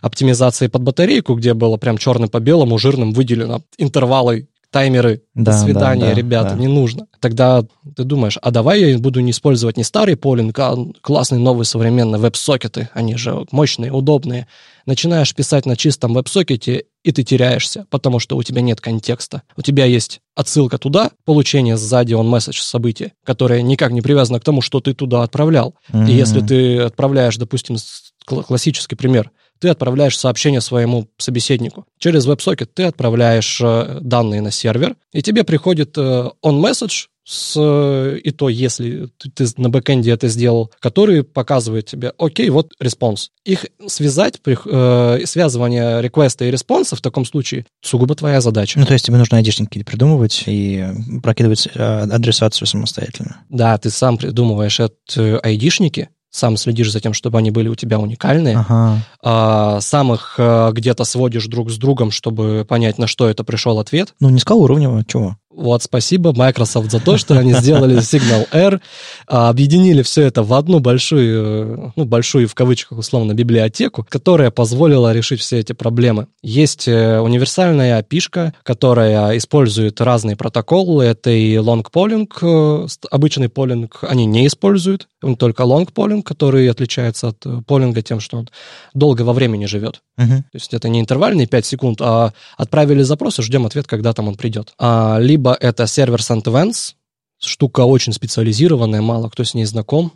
оптимизацией 0.00 0.68
под 0.68 0.82
батарейку, 0.82 1.36
где 1.36 1.54
было 1.54 1.76
прям 1.76 1.98
черным 1.98 2.28
по 2.28 2.40
белому, 2.40 2.76
жирным 2.78 3.12
выделено 3.12 3.62
интервалы 3.78 4.48
таймеры. 4.72 5.22
Да, 5.34 5.52
До 5.52 5.58
свидания, 5.58 6.00
да, 6.00 6.08
да, 6.08 6.14
ребята, 6.14 6.50
да. 6.50 6.56
не 6.56 6.66
нужно. 6.66 7.06
Тогда 7.20 7.62
ты 7.94 8.04
думаешь, 8.04 8.38
а 8.40 8.50
давай 8.50 8.80
я 8.80 8.98
буду 8.98 9.20
не 9.20 9.30
использовать 9.30 9.76
не 9.76 9.84
старый 9.84 10.16
полинг, 10.16 10.58
а 10.58 10.74
классные 11.02 11.38
новые 11.38 11.66
современные 11.66 12.18
веб-сокеты. 12.18 12.88
Они 12.94 13.14
же 13.16 13.46
мощные, 13.52 13.92
удобные. 13.92 14.48
Начинаешь 14.86 15.32
писать 15.34 15.66
на 15.66 15.76
чистом 15.76 16.14
веб-сокете, 16.14 16.86
и 17.04 17.12
ты 17.12 17.22
теряешься, 17.22 17.86
потому 17.90 18.18
что 18.18 18.36
у 18.36 18.42
тебя 18.42 18.62
нет 18.62 18.80
контекста. 18.80 19.42
У 19.56 19.62
тебя 19.62 19.84
есть 19.84 20.20
отсылка 20.34 20.78
туда, 20.78 21.10
получение 21.24 21.76
сзади 21.76 22.14
он 22.14 22.28
месседж 22.28 22.60
события, 22.60 23.12
которое 23.24 23.62
никак 23.62 23.92
не 23.92 24.00
привязано 24.00 24.40
к 24.40 24.44
тому, 24.44 24.62
что 24.62 24.80
ты 24.80 24.94
туда 24.94 25.22
отправлял. 25.22 25.74
Mm-hmm. 25.92 26.10
И 26.10 26.14
если 26.14 26.40
ты 26.40 26.78
отправляешь, 26.78 27.36
допустим, 27.36 27.76
классический 28.24 28.96
пример, 28.96 29.30
ты 29.62 29.68
отправляешь 29.68 30.18
сообщение 30.18 30.60
своему 30.60 31.06
собеседнику. 31.18 31.86
Через 31.96 32.26
WebSocket 32.26 32.68
ты 32.74 32.82
отправляешь 32.82 33.60
э, 33.62 33.98
данные 34.00 34.42
на 34.42 34.50
сервер, 34.50 34.96
и 35.12 35.22
тебе 35.22 35.44
приходит 35.44 35.96
э, 35.96 36.30
on 36.44 36.60
message 36.60 37.06
с, 37.24 37.56
и 37.56 38.30
то, 38.32 38.48
если 38.48 39.08
ты 39.36 39.46
на 39.56 39.70
бэкэнде 39.70 40.10
это 40.10 40.26
сделал, 40.26 40.72
который 40.80 41.22
показывает 41.22 41.86
тебе, 41.86 42.12
окей, 42.18 42.50
вот 42.50 42.72
response. 42.80 43.30
Их 43.44 43.66
связать, 43.86 44.40
э, 44.44 45.20
связывание 45.26 46.02
реквеста 46.02 46.44
и 46.44 46.50
респонса 46.50 46.96
в 46.96 47.00
таком 47.00 47.24
случае 47.24 47.64
сугубо 47.82 48.16
твоя 48.16 48.40
задача. 48.40 48.80
Ну, 48.80 48.86
то 48.86 48.94
есть 48.94 49.04
тебе 49.04 49.16
нужно 49.16 49.36
айдишники 49.36 49.84
придумывать 49.84 50.42
и 50.46 50.84
прокидывать 51.22 51.68
э, 51.72 51.80
адресацию 51.80 52.66
самостоятельно. 52.66 53.44
Да, 53.48 53.78
ты 53.78 53.90
сам 53.90 54.18
придумываешь 54.18 54.80
это 54.80 55.38
айдишники, 55.38 56.08
сам 56.32 56.56
следишь 56.56 56.90
за 56.90 57.00
тем, 57.00 57.12
чтобы 57.12 57.38
они 57.38 57.50
были 57.50 57.68
у 57.68 57.74
тебя 57.74 57.98
уникальные, 58.00 58.56
ага. 58.58 58.98
а, 59.22 59.80
сам 59.80 60.12
их 60.14 60.34
а, 60.38 60.72
где-то 60.72 61.04
сводишь 61.04 61.46
друг 61.46 61.70
с 61.70 61.76
другом, 61.76 62.10
чтобы 62.10 62.64
понять, 62.66 62.98
на 62.98 63.06
что 63.06 63.28
это 63.28 63.44
пришел 63.44 63.78
ответ. 63.78 64.14
Ну, 64.18 64.30
не 64.30 64.40
сказал 64.40 64.62
уровневого, 64.62 65.04
чего? 65.04 65.36
Вот, 65.54 65.82
спасибо 65.82 66.32
Microsoft 66.34 66.90
за 66.90 67.00
то, 67.00 67.18
что 67.18 67.38
они 67.38 67.52
сделали 67.52 67.98
Signal 67.98 68.48
Air, 68.52 68.80
а, 69.26 69.48
объединили 69.50 70.02
все 70.02 70.22
это 70.22 70.42
в 70.42 70.52
одну 70.54 70.80
большую, 70.80 71.92
ну, 71.94 72.04
большую 72.04 72.48
в 72.48 72.54
кавычках 72.54 72.98
условно 72.98 73.34
библиотеку, 73.34 74.06
которая 74.08 74.50
позволила 74.50 75.12
решить 75.12 75.40
все 75.40 75.58
эти 75.58 75.72
проблемы. 75.72 76.26
Есть 76.42 76.88
э, 76.88 77.20
универсальная 77.20 78.00
API, 78.00 78.52
которая 78.62 79.36
использует 79.36 80.00
разные 80.00 80.36
протоколы. 80.36 81.04
Это 81.04 81.30
и 81.30 81.56
long 81.56 81.84
polling, 81.92 82.28
э, 82.40 82.88
обычный 83.10 83.48
полинг 83.48 83.98
они 84.02 84.26
не 84.26 84.46
используют, 84.46 85.08
только 85.38 85.64
long 85.64 85.88
polling, 85.92 86.22
который 86.22 86.70
отличается 86.70 87.28
от 87.28 87.44
э, 87.44 87.60
полинга 87.66 88.02
тем, 88.02 88.20
что 88.20 88.38
он 88.38 88.48
долго 88.94 89.22
во 89.22 89.32
времени 89.32 89.66
живет. 89.66 90.00
Uh-huh. 90.18 90.38
То 90.38 90.54
есть 90.54 90.74
это 90.74 90.88
не 90.88 91.00
интервальные 91.00 91.46
5 91.46 91.66
секунд, 91.66 91.98
а 92.00 92.32
отправили 92.56 93.02
запрос 93.02 93.38
и 93.38 93.42
ждем 93.42 93.66
ответ, 93.66 93.86
когда 93.86 94.12
там 94.12 94.28
он 94.28 94.34
придет. 94.34 94.72
А, 94.78 95.18
либо 95.18 95.41
либо 95.42 95.56
это 95.58 95.88
сервер 95.88 96.20
Events, 96.20 96.94
штука 97.40 97.80
очень 97.80 98.12
специализированная, 98.12 99.02
мало 99.02 99.28
кто 99.28 99.42
с 99.42 99.54
ней 99.54 99.64
знаком. 99.64 100.12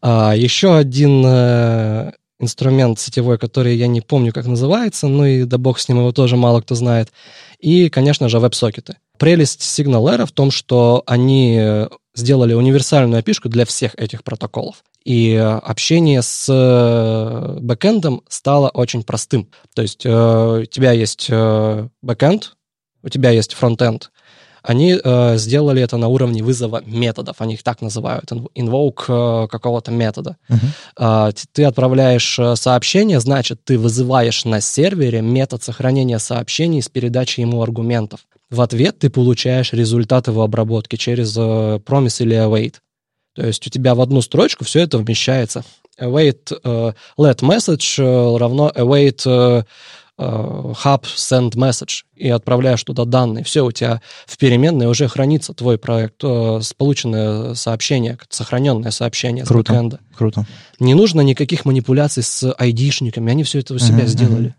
А, 0.00 0.32
еще 0.36 0.76
один 0.76 1.24
э, 1.26 2.12
инструмент 2.38 3.00
сетевой, 3.00 3.36
который 3.36 3.74
я 3.76 3.88
не 3.88 4.00
помню, 4.00 4.32
как 4.32 4.46
называется, 4.46 5.08
ну 5.08 5.24
и 5.24 5.42
да 5.42 5.58
бог 5.58 5.80
с 5.80 5.88
ним, 5.88 5.98
его 5.98 6.12
тоже 6.12 6.36
мало 6.36 6.60
кто 6.60 6.76
знает. 6.76 7.08
И, 7.58 7.88
конечно 7.88 8.28
же, 8.28 8.38
веб-сокеты. 8.38 8.94
Прелесть 9.18 9.62
SignalAir 9.62 10.24
в 10.24 10.30
том, 10.30 10.52
что 10.52 11.02
они 11.04 11.88
сделали 12.14 12.54
универсальную 12.54 13.20
API 13.22 13.48
для 13.48 13.64
всех 13.64 13.96
этих 13.96 14.22
протоколов. 14.22 14.84
И 15.04 15.34
общение 15.34 16.22
с 16.22 16.46
э, 16.48 17.58
бэкэндом 17.60 18.22
стало 18.28 18.68
очень 18.68 19.02
простым. 19.02 19.48
То 19.74 19.82
есть 19.82 20.06
э, 20.06 20.60
у 20.62 20.64
тебя 20.66 20.92
есть 20.92 21.26
э, 21.28 21.88
бэкэнд, 22.02 22.54
у 23.02 23.08
тебя 23.08 23.30
есть 23.30 23.54
фронтенд, 23.54 24.10
они 24.62 24.98
э, 25.02 25.36
сделали 25.36 25.82
это 25.82 25.96
на 25.96 26.08
уровне 26.08 26.42
вызова 26.42 26.82
методов, 26.84 27.36
они 27.38 27.54
их 27.54 27.62
так 27.62 27.80
называют, 27.82 28.30
invoke 28.54 29.44
э, 29.44 29.48
какого-то 29.48 29.90
метода. 29.90 30.36
Uh-huh. 30.48 31.28
Э, 31.28 31.32
ты 31.52 31.64
отправляешь 31.64 32.38
э, 32.38 32.56
сообщение, 32.56 33.20
значит, 33.20 33.64
ты 33.64 33.78
вызываешь 33.78 34.44
на 34.44 34.60
сервере 34.60 35.22
метод 35.22 35.62
сохранения 35.62 36.18
сообщений 36.18 36.82
с 36.82 36.88
передачей 36.88 37.42
ему 37.42 37.62
аргументов. 37.62 38.20
В 38.50 38.60
ответ 38.60 38.98
ты 38.98 39.10
получаешь 39.10 39.72
результат 39.72 40.26
его 40.26 40.42
обработки 40.42 40.96
через 40.96 41.36
э, 41.36 41.40
promise 41.40 42.22
или 42.22 42.36
await. 42.36 42.74
То 43.34 43.46
есть 43.46 43.66
у 43.66 43.70
тебя 43.70 43.94
в 43.94 44.00
одну 44.00 44.22
строчку 44.22 44.64
все 44.64 44.80
это 44.80 44.98
вмещается. 44.98 45.64
Await 45.98 46.52
uh, 46.64 46.94
let 47.18 47.40
message 47.42 47.98
uh, 47.98 48.38
равно 48.38 48.72
await 48.74 49.26
uh, 49.26 49.64
hub 50.20 51.04
send 51.16 51.52
message 51.52 52.02
и 52.14 52.28
отправляешь 52.28 52.84
туда 52.84 53.06
данные. 53.06 53.42
Все, 53.44 53.64
у 53.64 53.72
тебя 53.72 54.02
в 54.26 54.36
переменной 54.36 54.86
уже 54.86 55.08
хранится 55.08 55.54
твой 55.54 55.78
проект, 55.78 56.22
с 56.22 56.74
полученное 56.76 57.54
сообщение, 57.54 58.18
сохраненное 58.28 58.90
сообщение 58.90 59.44
круто, 59.44 59.72
с 59.72 59.74
бэкэнда. 59.74 60.00
Круто. 60.14 60.46
Не 60.78 60.94
нужно 60.94 61.22
никаких 61.22 61.64
манипуляций 61.64 62.22
с 62.22 62.54
айдишниками, 62.58 63.30
они 63.30 63.44
все 63.44 63.60
это 63.60 63.74
у 63.74 63.78
себя 63.78 64.04
uh-huh, 64.04 64.08
сделали. 64.08 64.48
Uh-huh. 64.48 64.54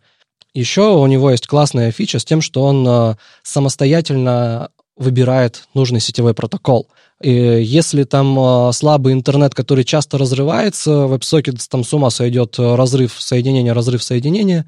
Еще 0.53 0.81
у 0.81 1.05
него 1.05 1.29
есть 1.29 1.45
классная 1.47 1.91
фича 1.91 2.19
с 2.19 2.25
тем, 2.25 2.41
что 2.41 2.63
он 2.63 3.15
самостоятельно 3.43 4.69
выбирает 4.97 5.63
нужный 5.73 5.99
сетевой 5.99 6.33
протокол. 6.33 6.87
И 7.21 7.31
если 7.31 8.03
там 8.03 8.73
слабый 8.73 9.13
интернет, 9.13 9.55
который 9.55 9.83
часто 9.83 10.17
разрывается, 10.17 10.91
WebSocket 10.91 11.59
там 11.69 11.83
с 11.83 11.93
ума 11.93 12.09
сойдет 12.09 12.55
разрыв 12.57 13.15
соединения, 13.17 13.73
разрыв 13.73 14.03
соединения, 14.03 14.67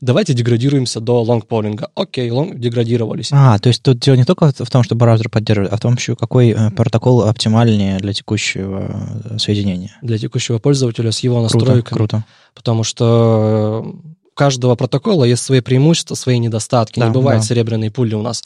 давайте 0.00 0.34
деградируемся 0.34 1.00
до 1.00 1.22
лонгполинга. 1.22 1.90
Окей, 1.94 2.30
лонг 2.30 2.58
деградировались. 2.58 3.30
А, 3.32 3.58
то 3.58 3.68
есть 3.68 3.82
тут 3.82 3.98
дело 3.98 4.16
не 4.16 4.24
только 4.24 4.52
в 4.52 4.70
том, 4.70 4.82
что 4.82 4.94
браузер 4.94 5.28
поддерживает, 5.28 5.72
а 5.72 5.76
в 5.76 5.80
том 5.80 5.94
еще, 5.94 6.16
какой 6.16 6.50
э, 6.50 6.70
протокол 6.70 7.22
оптимальнее 7.22 7.98
для 7.98 8.12
текущего 8.12 9.20
э, 9.24 9.38
соединения. 9.38 9.96
Для 10.02 10.18
текущего 10.18 10.58
пользователя 10.58 11.12
с 11.12 11.20
его 11.20 11.42
настройками. 11.42 11.80
Круто, 11.80 11.94
круто. 11.94 12.24
Потому 12.54 12.84
что 12.84 13.94
каждого 14.40 14.74
протокола 14.74 15.24
есть 15.24 15.44
свои 15.44 15.60
преимущества, 15.60 16.14
свои 16.14 16.38
недостатки. 16.38 16.98
Да, 16.98 17.08
не 17.08 17.12
бывает 17.12 17.42
да. 17.42 17.46
серебряной 17.46 17.90
пули 17.90 18.14
у 18.14 18.22
нас. 18.22 18.42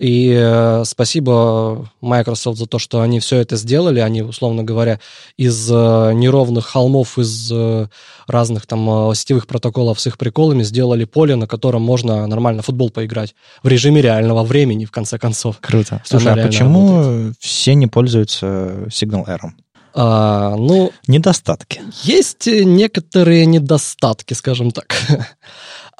И 0.00 0.34
э, 0.36 0.82
спасибо 0.84 1.88
Microsoft 2.00 2.58
за 2.58 2.66
то, 2.66 2.80
что 2.80 3.02
они 3.02 3.20
все 3.20 3.36
это 3.36 3.54
сделали. 3.54 4.00
Они, 4.00 4.20
условно 4.20 4.64
говоря, 4.64 4.98
из 5.36 5.70
э, 5.70 6.12
неровных 6.12 6.66
холмов, 6.66 7.20
из 7.20 7.52
э, 7.52 7.86
разных 8.26 8.66
там 8.66 9.10
э, 9.10 9.14
сетевых 9.14 9.46
протоколов 9.46 10.00
с 10.00 10.08
их 10.08 10.18
приколами 10.18 10.64
сделали 10.64 11.04
поле, 11.04 11.36
на 11.36 11.46
котором 11.46 11.82
можно 11.82 12.26
нормально 12.26 12.62
футбол 12.62 12.90
поиграть 12.90 13.36
в 13.62 13.68
режиме 13.68 14.02
реального 14.02 14.42
времени, 14.42 14.86
в 14.86 14.90
конце 14.90 15.20
концов. 15.20 15.58
Круто. 15.60 16.02
Слушай, 16.04 16.32
а 16.32 16.46
почему 16.48 16.98
работает. 16.98 17.36
все 17.38 17.76
не 17.76 17.86
пользуются 17.86 18.88
Signal 18.88 19.24
Air? 19.28 19.52
А, 19.94 20.54
ну, 20.56 20.92
недостатки. 21.06 21.80
Есть 22.02 22.46
некоторые 22.46 23.46
недостатки, 23.46 24.34
скажем 24.34 24.70
так. 24.70 24.94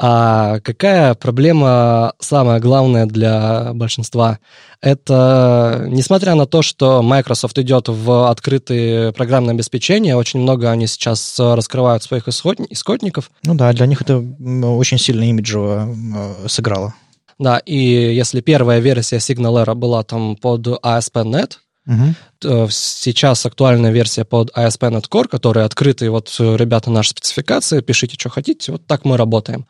А 0.00 0.60
какая 0.60 1.14
проблема 1.14 2.12
самая 2.20 2.60
главная 2.60 3.06
для 3.06 3.72
большинства? 3.74 4.38
Это, 4.80 5.86
несмотря 5.88 6.36
на 6.36 6.46
то, 6.46 6.62
что 6.62 7.02
Microsoft 7.02 7.58
идет 7.58 7.88
в 7.88 8.30
открытые 8.30 9.12
программное 9.12 9.54
обеспечение, 9.54 10.14
очень 10.14 10.38
много 10.38 10.70
они 10.70 10.86
сейчас 10.86 11.34
раскрывают 11.40 12.04
своих 12.04 12.28
исходников. 12.28 13.32
Ну 13.42 13.56
да, 13.56 13.72
для 13.72 13.86
них 13.86 14.00
это 14.00 14.18
очень 14.18 14.98
сильно 14.98 15.28
имиджево 15.28 15.88
э, 15.88 16.46
сыграло. 16.46 16.94
Да, 17.40 17.58
и 17.58 17.76
если 17.76 18.40
первая 18.40 18.78
версия 18.78 19.16
SignalAir 19.16 19.74
была 19.74 20.04
там 20.04 20.36
под 20.36 20.64
ASP.NET, 20.66 21.54
Угу. 21.88 22.14
Сейчас 22.40 23.44
актуальная 23.46 23.90
версия 23.90 24.24
под 24.24 24.50
ASP.NET 24.56 25.08
Core, 25.10 25.28
которая 25.28 25.64
открытые, 25.64 26.10
вот, 26.10 26.34
э, 26.38 26.56
ребята, 26.56 26.90
наши 26.90 27.10
спецификации, 27.10 27.80
пишите, 27.80 28.16
что 28.18 28.28
хотите, 28.28 28.72
вот 28.72 28.86
так 28.86 29.04
мы 29.04 29.16
работаем. 29.16 29.66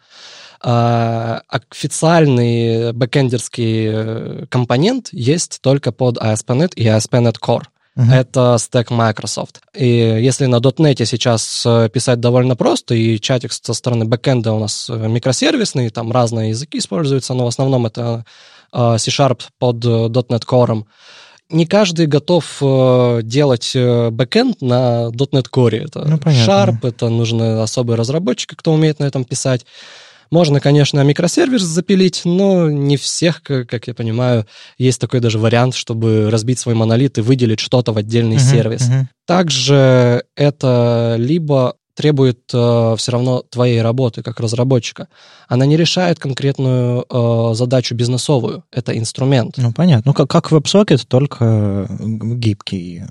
А, 0.60 1.42
официальный 1.48 2.92
бэкэндерский 2.92 3.86
э, 3.86 4.46
компонент 4.50 5.08
есть 5.12 5.60
только 5.62 5.92
под 5.92 6.18
ASP.NET 6.18 6.72
и 6.74 6.86
ASP.NET 6.86 7.36
Core. 7.40 7.62
Uh-huh. 7.96 8.14
Это 8.14 8.56
стек 8.58 8.90
Microsoft. 8.90 9.60
И 9.74 9.86
если 9.86 10.46
на 10.46 10.56
.NET 10.56 11.04
сейчас 11.04 11.66
писать 11.92 12.20
довольно 12.20 12.54
просто, 12.54 12.94
и 12.94 13.18
чатик 13.18 13.52
со 13.52 13.72
стороны 13.72 14.04
бэкэнда 14.04 14.52
у 14.52 14.60
нас 14.60 14.88
микросервисный, 14.88 15.90
там 15.90 16.12
разные 16.12 16.50
языки 16.50 16.78
используются, 16.78 17.34
но 17.34 17.44
в 17.44 17.48
основном 17.48 17.86
это 17.86 18.24
C-Sharp 18.72 19.40
под 19.58 19.84
.NET 19.84 20.44
Core, 20.46 20.84
не 21.50 21.66
каждый 21.66 22.06
готов 22.06 22.58
э, 22.60 23.20
делать 23.22 23.72
э, 23.74 24.10
бэкэнд 24.10 24.60
на 24.60 25.08
.NET 25.08 25.46
Core. 25.50 25.84
Это 25.84 26.04
ну, 26.06 26.16
Sharp, 26.16 26.78
это 26.82 27.08
нужны 27.08 27.60
особые 27.60 27.96
разработчики, 27.96 28.54
кто 28.54 28.72
умеет 28.72 28.98
на 28.98 29.04
этом 29.04 29.24
писать. 29.24 29.64
Можно, 30.30 30.60
конечно, 30.60 31.02
микросервис 31.02 31.62
запилить, 31.62 32.22
но 32.26 32.70
не 32.70 32.98
всех, 32.98 33.42
как 33.42 33.86
я 33.86 33.94
понимаю, 33.94 34.46
есть 34.76 35.00
такой 35.00 35.20
даже 35.20 35.38
вариант, 35.38 35.74
чтобы 35.74 36.28
разбить 36.30 36.58
свой 36.58 36.74
монолит 36.74 37.16
и 37.16 37.22
выделить 37.22 37.60
что-то 37.60 37.92
в 37.92 37.96
отдельный 37.96 38.36
uh-huh, 38.36 38.50
сервис. 38.50 38.82
Uh-huh. 38.82 39.04
Также 39.26 40.24
это 40.36 41.16
либо 41.18 41.76
требует 41.98 42.38
э, 42.54 42.94
все 42.96 43.10
равно 43.10 43.42
твоей 43.42 43.82
работы 43.82 44.22
как 44.22 44.38
разработчика. 44.38 45.08
Она 45.48 45.66
не 45.66 45.76
решает 45.76 46.20
конкретную 46.20 47.04
э, 47.10 47.54
задачу 47.54 47.96
бизнесовую. 47.96 48.62
Это 48.70 48.96
инструмент. 48.96 49.56
Ну, 49.56 49.72
понятно. 49.72 50.04
Ну, 50.10 50.14
как, 50.14 50.30
как 50.30 50.52
WebSocket, 50.52 51.06
только 51.08 51.88
гибкий 51.98 53.02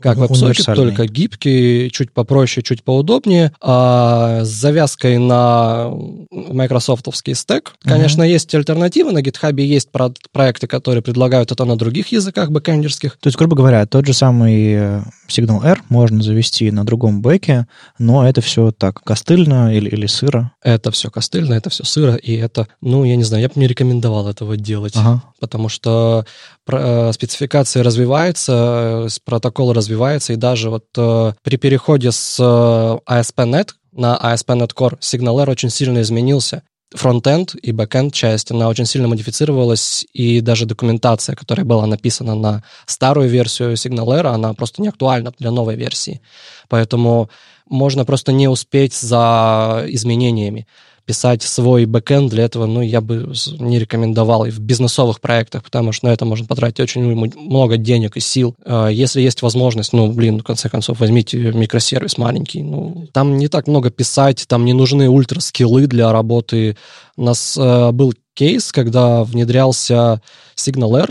как 0.00 0.18
WebSocket, 0.18 0.74
только 0.74 1.06
гибкий, 1.06 1.90
чуть 1.90 2.12
попроще, 2.12 2.62
чуть 2.62 2.82
поудобнее, 2.82 3.52
а 3.60 4.44
с 4.44 4.48
завязкой 4.48 5.18
на 5.18 5.90
майкрософтовский 6.30 7.34
стек. 7.34 7.74
Конечно, 7.82 8.22
uh-huh. 8.22 8.30
есть 8.30 8.54
альтернативы, 8.54 9.12
на 9.12 9.20
GitHub 9.20 9.60
есть 9.60 9.90
про- 9.90 10.12
проекты, 10.32 10.66
которые 10.66 11.02
предлагают 11.02 11.52
это 11.52 11.64
на 11.64 11.76
других 11.76 12.08
языках 12.08 12.50
бэкэндерских. 12.50 13.18
То 13.20 13.28
есть, 13.28 13.38
грубо 13.38 13.56
говоря, 13.56 13.86
тот 13.86 14.06
же 14.06 14.12
самый 14.12 14.72
э, 14.72 15.02
Signal 15.28 15.64
R 15.64 15.82
можно 15.88 16.22
завести 16.22 16.70
на 16.70 16.84
другом 16.84 17.22
бэке, 17.22 17.66
но 17.98 18.26
это 18.26 18.40
все 18.40 18.70
так 18.70 19.02
костыльно 19.02 19.74
или, 19.74 19.88
или 19.88 20.06
сыро? 20.06 20.52
Это 20.62 20.90
все 20.90 21.10
костыльно, 21.10 21.54
это 21.54 21.70
все 21.70 21.84
сыро, 21.84 22.14
и 22.14 22.34
это, 22.34 22.68
ну, 22.80 23.04
я 23.04 23.16
не 23.16 23.24
знаю, 23.24 23.42
я 23.42 23.48
бы 23.48 23.54
не 23.56 23.66
рекомендовал 23.66 24.28
этого 24.28 24.56
делать, 24.56 24.94
ага. 24.96 25.22
потому 25.40 25.68
что 25.68 26.24
э, 26.66 27.12
спецификация 27.12 27.82
развивается, 27.82 29.08
протокол 29.24 29.72
развивается, 29.90 30.32
и 30.32 30.36
даже 30.36 30.70
вот 30.70 30.86
э, 30.96 31.32
при 31.42 31.56
переходе 31.56 32.12
с 32.12 32.38
ASP.NET 32.40 33.70
на 33.92 34.18
ASP.NET 34.22 34.70
Core 34.74 34.98
SignalR 35.00 35.50
очень 35.50 35.70
сильно 35.70 36.00
изменился. 36.00 36.62
Фронтенд 36.94 37.54
и 37.54 37.70
бэкенд 37.70 38.12
часть, 38.12 38.50
она 38.50 38.68
очень 38.68 38.86
сильно 38.86 39.06
модифицировалась, 39.06 40.04
и 40.12 40.40
даже 40.40 40.66
документация, 40.66 41.36
которая 41.36 41.64
была 41.64 41.86
написана 41.86 42.34
на 42.34 42.64
старую 42.86 43.28
версию 43.28 43.74
SignalR, 43.74 44.26
она 44.26 44.54
просто 44.54 44.82
не 44.82 44.88
актуальна 44.88 45.32
для 45.38 45.50
новой 45.50 45.76
версии. 45.76 46.20
Поэтому 46.68 47.30
можно 47.68 48.04
просто 48.04 48.32
не 48.32 48.48
успеть 48.48 48.94
за 48.94 49.84
изменениями 49.88 50.66
писать 51.10 51.42
свой 51.42 51.86
бэкэнд 51.86 52.30
для 52.30 52.44
этого, 52.44 52.66
ну, 52.66 52.82
я 52.82 53.00
бы 53.00 53.32
не 53.58 53.80
рекомендовал 53.80 54.44
и 54.44 54.50
в 54.50 54.60
бизнесовых 54.60 55.20
проектах, 55.20 55.64
потому 55.64 55.90
что 55.90 56.06
на 56.06 56.12
это 56.12 56.24
можно 56.24 56.46
потратить 56.46 56.78
очень 56.78 57.02
много 57.02 57.78
денег 57.78 58.16
и 58.16 58.20
сил. 58.20 58.54
А, 58.64 58.86
если 58.86 59.20
есть 59.20 59.42
возможность, 59.42 59.92
ну, 59.92 60.12
блин, 60.12 60.38
в 60.38 60.44
конце 60.44 60.68
концов, 60.68 61.00
возьмите 61.00 61.36
микросервис 61.36 62.16
маленький. 62.16 62.62
Ну, 62.62 63.08
там 63.12 63.38
не 63.38 63.48
так 63.48 63.66
много 63.66 63.90
писать, 63.90 64.44
там 64.46 64.64
не 64.64 64.72
нужны 64.72 65.08
ультра-скиллы 65.08 65.88
для 65.88 66.12
работы. 66.12 66.76
У 67.16 67.24
нас 67.24 67.56
э, 67.58 67.90
был 67.90 68.14
кейс, 68.34 68.70
когда 68.70 69.24
внедрялся 69.24 70.22
SignalR, 70.54 71.10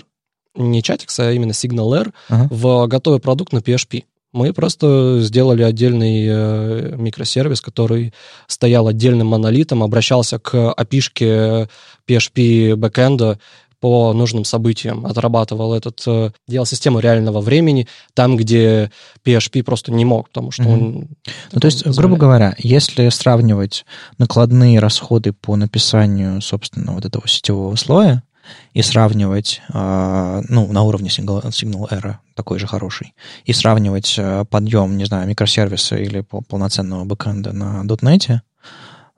не 0.56 0.80
Chatix, 0.80 1.08
а 1.18 1.34
именно 1.34 1.52
SignalR 1.52 2.14
uh-huh. 2.30 2.47
в 2.50 2.88
готовый 2.88 3.20
продукт 3.20 3.52
на 3.52 3.58
PHP. 3.58 4.06
Мы 4.32 4.54
просто 4.54 5.20
сделали 5.22 5.64
отдельный 5.64 6.26
э, 6.28 6.96
микросервис, 6.98 7.62
который 7.62 8.14
стоял 8.48 8.88
отдельным 8.88 9.28
монолитом, 9.28 9.82
обращался 9.82 10.38
к 10.38 10.54
API 10.56 11.68
PHP 12.08 12.76
бэкэнда 12.76 13.40
по 13.80 14.14
нужным 14.14 14.44
событиям, 14.44 15.06
отрабатывал 15.06 15.74
этот, 15.74 16.04
э, 16.06 16.32
делал 16.48 16.66
систему 16.66 17.00
реального 17.00 17.40
времени 17.42 17.88
там, 18.14 18.36
где 18.36 18.92
PHP 19.26 19.64
просто 19.64 19.92
не 19.92 20.06
мог, 20.06 20.28
потому 20.28 20.52
что 20.52 20.64
mm-hmm. 20.64 20.74
он... 20.74 21.08
Ну, 21.54 21.60
то 21.60 21.66
есть, 21.66 21.84
позволяет. 21.84 21.98
грубо 21.98 22.18
говоря, 22.18 22.56
если 22.58 23.10
сравнивать 23.10 23.86
накладные 24.18 24.80
расходы 24.80 25.34
по 25.34 25.56
написанию, 25.56 26.42
собственно, 26.42 26.94
вот 26.94 27.06
этого 27.06 27.28
сетевого 27.28 27.76
слоя, 27.76 28.24
и 28.74 28.82
сравнивать, 28.82 29.62
а, 29.74 30.41
ну, 30.50 30.72
на 30.72 30.84
уровне 30.84 31.10
Signal, 31.10 31.43
Signal 31.50 31.89
Era 31.89 32.16
такой 32.36 32.60
же 32.60 32.68
хороший, 32.68 33.14
и 33.45 33.54
сравнивать 33.54 34.16
а, 34.18 34.45
подъем, 34.45 34.97
не 34.97 35.06
знаю, 35.06 35.28
микросервиса 35.28 35.97
или 35.97 36.22
полноценного 36.22 37.06
бэкэнда 37.06 37.52
на 37.54 37.84
.NET, 37.84 38.39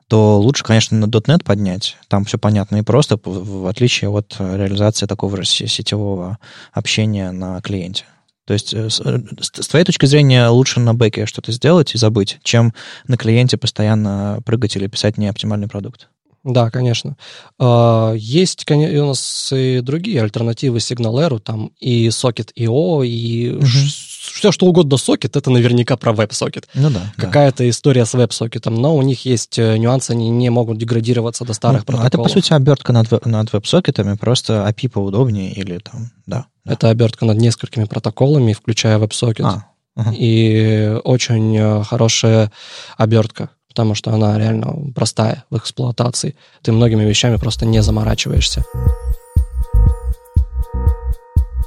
то 0.07 0.39
лучше, 0.39 0.63
конечно, 0.63 0.97
на 0.97 1.05
.NET 1.05 1.43
поднять. 1.43 1.97
Там 2.07 2.25
все 2.25 2.37
понятно 2.37 2.77
и 2.77 2.81
просто, 2.81 3.19
в 3.23 3.67
отличие 3.67 4.09
от 4.09 4.35
реализации 4.39 5.05
такого 5.05 5.37
же 5.37 5.45
сетевого 5.45 6.37
общения 6.73 7.31
на 7.31 7.61
клиенте. 7.61 8.05
То 8.45 8.53
есть 8.53 8.73
э, 8.73 8.89
э, 9.05 9.19
с 9.41 9.67
твоей 9.69 9.85
точки 9.85 10.05
зрения 10.05 10.47
лучше 10.47 10.81
на 10.81 10.93
бэке 10.93 11.25
что-то 11.25 11.53
сделать 11.53 11.95
и 11.95 11.97
забыть, 11.97 12.39
чем 12.43 12.73
на 13.07 13.15
клиенте 13.15 13.55
постоянно 13.55 14.39
прыгать 14.45 14.75
или 14.75 14.87
писать 14.87 15.17
неоптимальный 15.17 15.69
продукт. 15.69 16.09
Да, 16.43 16.71
конечно. 16.71 17.17
А, 17.59 18.13
есть 18.13 18.69
у 18.69 19.05
нас 19.05 19.53
и 19.53 19.81
другие 19.81 20.21
альтернативы 20.23 20.79
SignalR, 20.79 21.39
там 21.39 21.71
и 21.79 22.07
Socket.io, 22.07 23.05
и 23.05 23.51
угу. 23.51 23.65
все, 23.65 24.51
что 24.51 24.65
угодно 24.65 24.95
Socket, 24.95 25.37
это 25.37 25.51
наверняка 25.51 25.97
про 25.97 26.13
WebSocket. 26.13 26.65
Ну 26.73 26.89
да. 26.89 27.13
Какая-то 27.15 27.59
да. 27.59 27.69
история 27.69 28.05
с 28.05 28.15
WebSocket, 28.15 28.69
но 28.71 28.95
у 28.95 29.03
них 29.03 29.23
есть 29.25 29.59
э, 29.59 29.77
нюансы, 29.77 30.11
они 30.11 30.29
не 30.29 30.49
могут 30.49 30.79
деградироваться 30.79 31.45
до 31.45 31.53
старых 31.53 31.81
ну, 31.81 31.85
протоколов. 31.85 32.07
Это, 32.07 32.17
по 32.17 32.29
сути, 32.29 32.53
обертка 32.53 32.91
над, 32.91 33.25
над 33.25 33.53
WebSocket, 33.53 34.17
просто 34.17 34.67
API 34.67 34.89
поудобнее 34.89 35.53
или 35.53 35.77
там, 35.77 36.09
да. 36.25 36.47
да. 36.65 36.73
Это 36.73 36.89
обертка 36.89 37.25
над 37.25 37.37
несколькими 37.37 37.83
протоколами, 37.83 38.53
включая 38.53 38.97
WebSocket. 38.97 39.43
А, 39.43 39.65
угу. 39.95 40.09
И 40.17 40.97
очень 41.03 41.55
э, 41.55 41.83
хорошая 41.83 42.51
обертка 42.97 43.51
потому 43.71 43.95
что 43.95 44.13
она 44.13 44.37
реально 44.37 44.91
простая 44.93 45.45
в 45.49 45.57
эксплуатации. 45.57 46.35
Ты 46.61 46.73
многими 46.73 47.03
вещами 47.03 47.37
просто 47.37 47.65
не 47.65 47.81
заморачиваешься. 47.81 48.65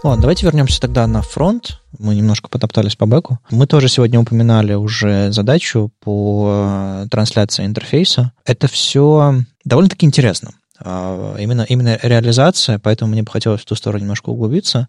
Ладно, 0.05 0.21
давайте 0.21 0.45
вернемся 0.45 0.83
тогда 0.83 1.07
на 1.07 1.23
фронт. 1.23 1.81
Мы 1.99 2.15
немножко 2.15 2.51
потоптались 2.51 2.95
по 2.95 3.07
бэку. 3.07 3.39
Мы 3.51 3.67
тоже 3.67 3.89
сегодня 3.89 4.21
упоминали 4.21 4.75
уже 4.75 5.33
задачу 5.33 5.91
по 6.01 7.05
э, 7.05 7.07
трансляции 7.11 7.65
интерфейса. 7.65 8.33
Это 8.45 8.69
все 8.69 9.37
довольно-таки 9.65 10.05
интересно. 10.05 10.51
А, 10.81 11.37
именно, 11.39 11.63
именно 11.63 11.99
реализация, 12.03 12.81
поэтому 12.81 13.13
мне 13.13 13.23
бы 13.23 13.31
хотелось 13.31 13.61
в 13.61 13.65
ту 13.65 13.77
сторону 13.77 14.03
немножко 14.03 14.31
углубиться. 14.31 14.89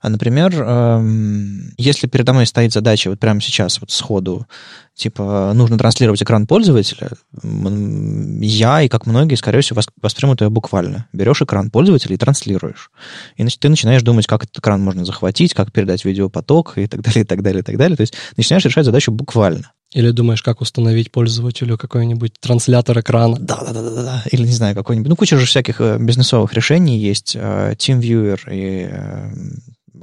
А, 0.00 0.08
например, 0.08 0.54
эм, 0.54 1.72
если 1.76 2.06
передо 2.06 2.32
мной 2.32 2.46
стоит 2.46 2.72
задача 2.72 3.10
вот 3.10 3.18
прямо 3.18 3.40
сейчас, 3.40 3.80
вот 3.80 3.90
сходу, 3.90 4.46
типа, 4.94 5.52
нужно 5.54 5.76
транслировать 5.76 6.22
экран 6.22 6.46
пользователя, 6.46 7.10
я 7.42 8.82
и 8.82 8.88
как 8.88 9.06
многие, 9.06 9.34
скорее 9.34 9.60
всего, 9.62 9.80
воспримут 10.00 10.40
ее 10.40 10.50
буквально. 10.50 11.08
Берешь 11.12 11.42
экран 11.42 11.68
пользователя 11.70 12.14
и 12.14 12.18
транслируешь. 12.18 12.92
И 13.36 13.44
ты 13.44 13.68
начинаешь 13.68 14.02
думать, 14.02 14.28
как 14.28 14.44
этот 14.44 14.58
экран 14.58 14.80
можно 14.80 15.04
захватить, 15.04 15.52
как 15.52 15.72
передать 15.72 16.04
видеопоток 16.04 16.78
и 16.78 16.86
так 16.86 17.02
далее, 17.02 17.22
и 17.22 17.26
так 17.26 17.42
далее, 17.42 17.60
и 17.60 17.64
так 17.64 17.76
далее. 17.76 17.96
То 17.96 18.02
есть 18.02 18.14
начинаешь 18.36 18.64
решать 18.64 18.84
задачу 18.84 19.10
буквально. 19.10 19.72
Или 19.94 20.10
думаешь, 20.10 20.42
как 20.42 20.60
установить 20.60 21.12
пользователю 21.12 21.78
какой-нибудь 21.78 22.34
транслятор 22.40 22.98
экрана? 22.98 23.36
Да, 23.38 23.62
да, 23.64 23.72
да, 23.72 23.90
да, 23.90 24.02
да. 24.02 24.22
Или 24.32 24.42
не 24.42 24.52
знаю, 24.52 24.74
какой-нибудь. 24.74 25.08
Ну, 25.08 25.14
куча 25.14 25.38
же 25.38 25.46
всяких 25.46 25.80
э, 25.80 25.98
бизнесовых 26.00 26.52
решений 26.52 26.98
есть. 26.98 27.36
Э, 27.36 27.74
TeamViewer 27.78 28.40
и, 28.50 28.88
э, 28.90 29.30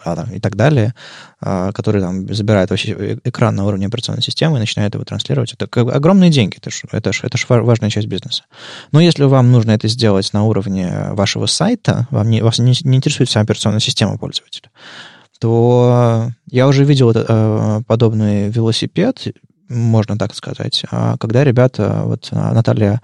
а, 0.06 0.26
и 0.34 0.40
так 0.40 0.56
далее, 0.56 0.96
которые 1.42 2.02
там 2.02 2.34
забирают 2.34 2.70
вообще 2.70 3.20
экран 3.26 3.54
на 3.54 3.66
уровне 3.66 3.86
операционной 3.86 4.24
системы 4.24 4.58
и 4.58 4.60
начинают 4.62 4.94
его 4.96 5.04
транслировать. 5.04 5.54
Это 5.54 5.68
как 5.68 5.94
огромные 5.94 6.32
деньги. 6.32 6.56
Это 6.58 6.72
же 6.72 6.84
это 6.92 7.12
ж, 7.12 7.20
это 7.24 7.38
ж 7.38 7.46
важная 7.50 7.90
часть 7.90 8.08
бизнеса. 8.08 8.46
Но 8.94 9.02
если 9.02 9.26
вам 9.26 9.52
нужно 9.52 9.72
это 9.72 9.90
сделать 9.90 10.32
на 10.32 10.46
уровне 10.46 11.10
вашего 11.12 11.46
сайта, 11.48 12.08
вам 12.10 12.30
не, 12.30 12.42
вас 12.42 12.60
не, 12.60 12.74
не 12.84 12.98
интересует 12.98 13.30
вся 13.30 13.42
операционная 13.42 13.82
система 13.82 14.18
пользователя, 14.18 14.72
то 15.40 16.32
я 16.50 16.68
уже 16.68 16.86
видел 16.86 17.14
подобный 17.86 18.50
велосипед, 18.50 19.28
можно 19.72 20.18
так 20.18 20.36
сказать. 20.36 20.84
А 20.92 21.18
когда 21.18 21.44
ребята, 21.44 22.02
вот 22.06 22.30
а, 22.32 22.54
Наталья 22.54 23.02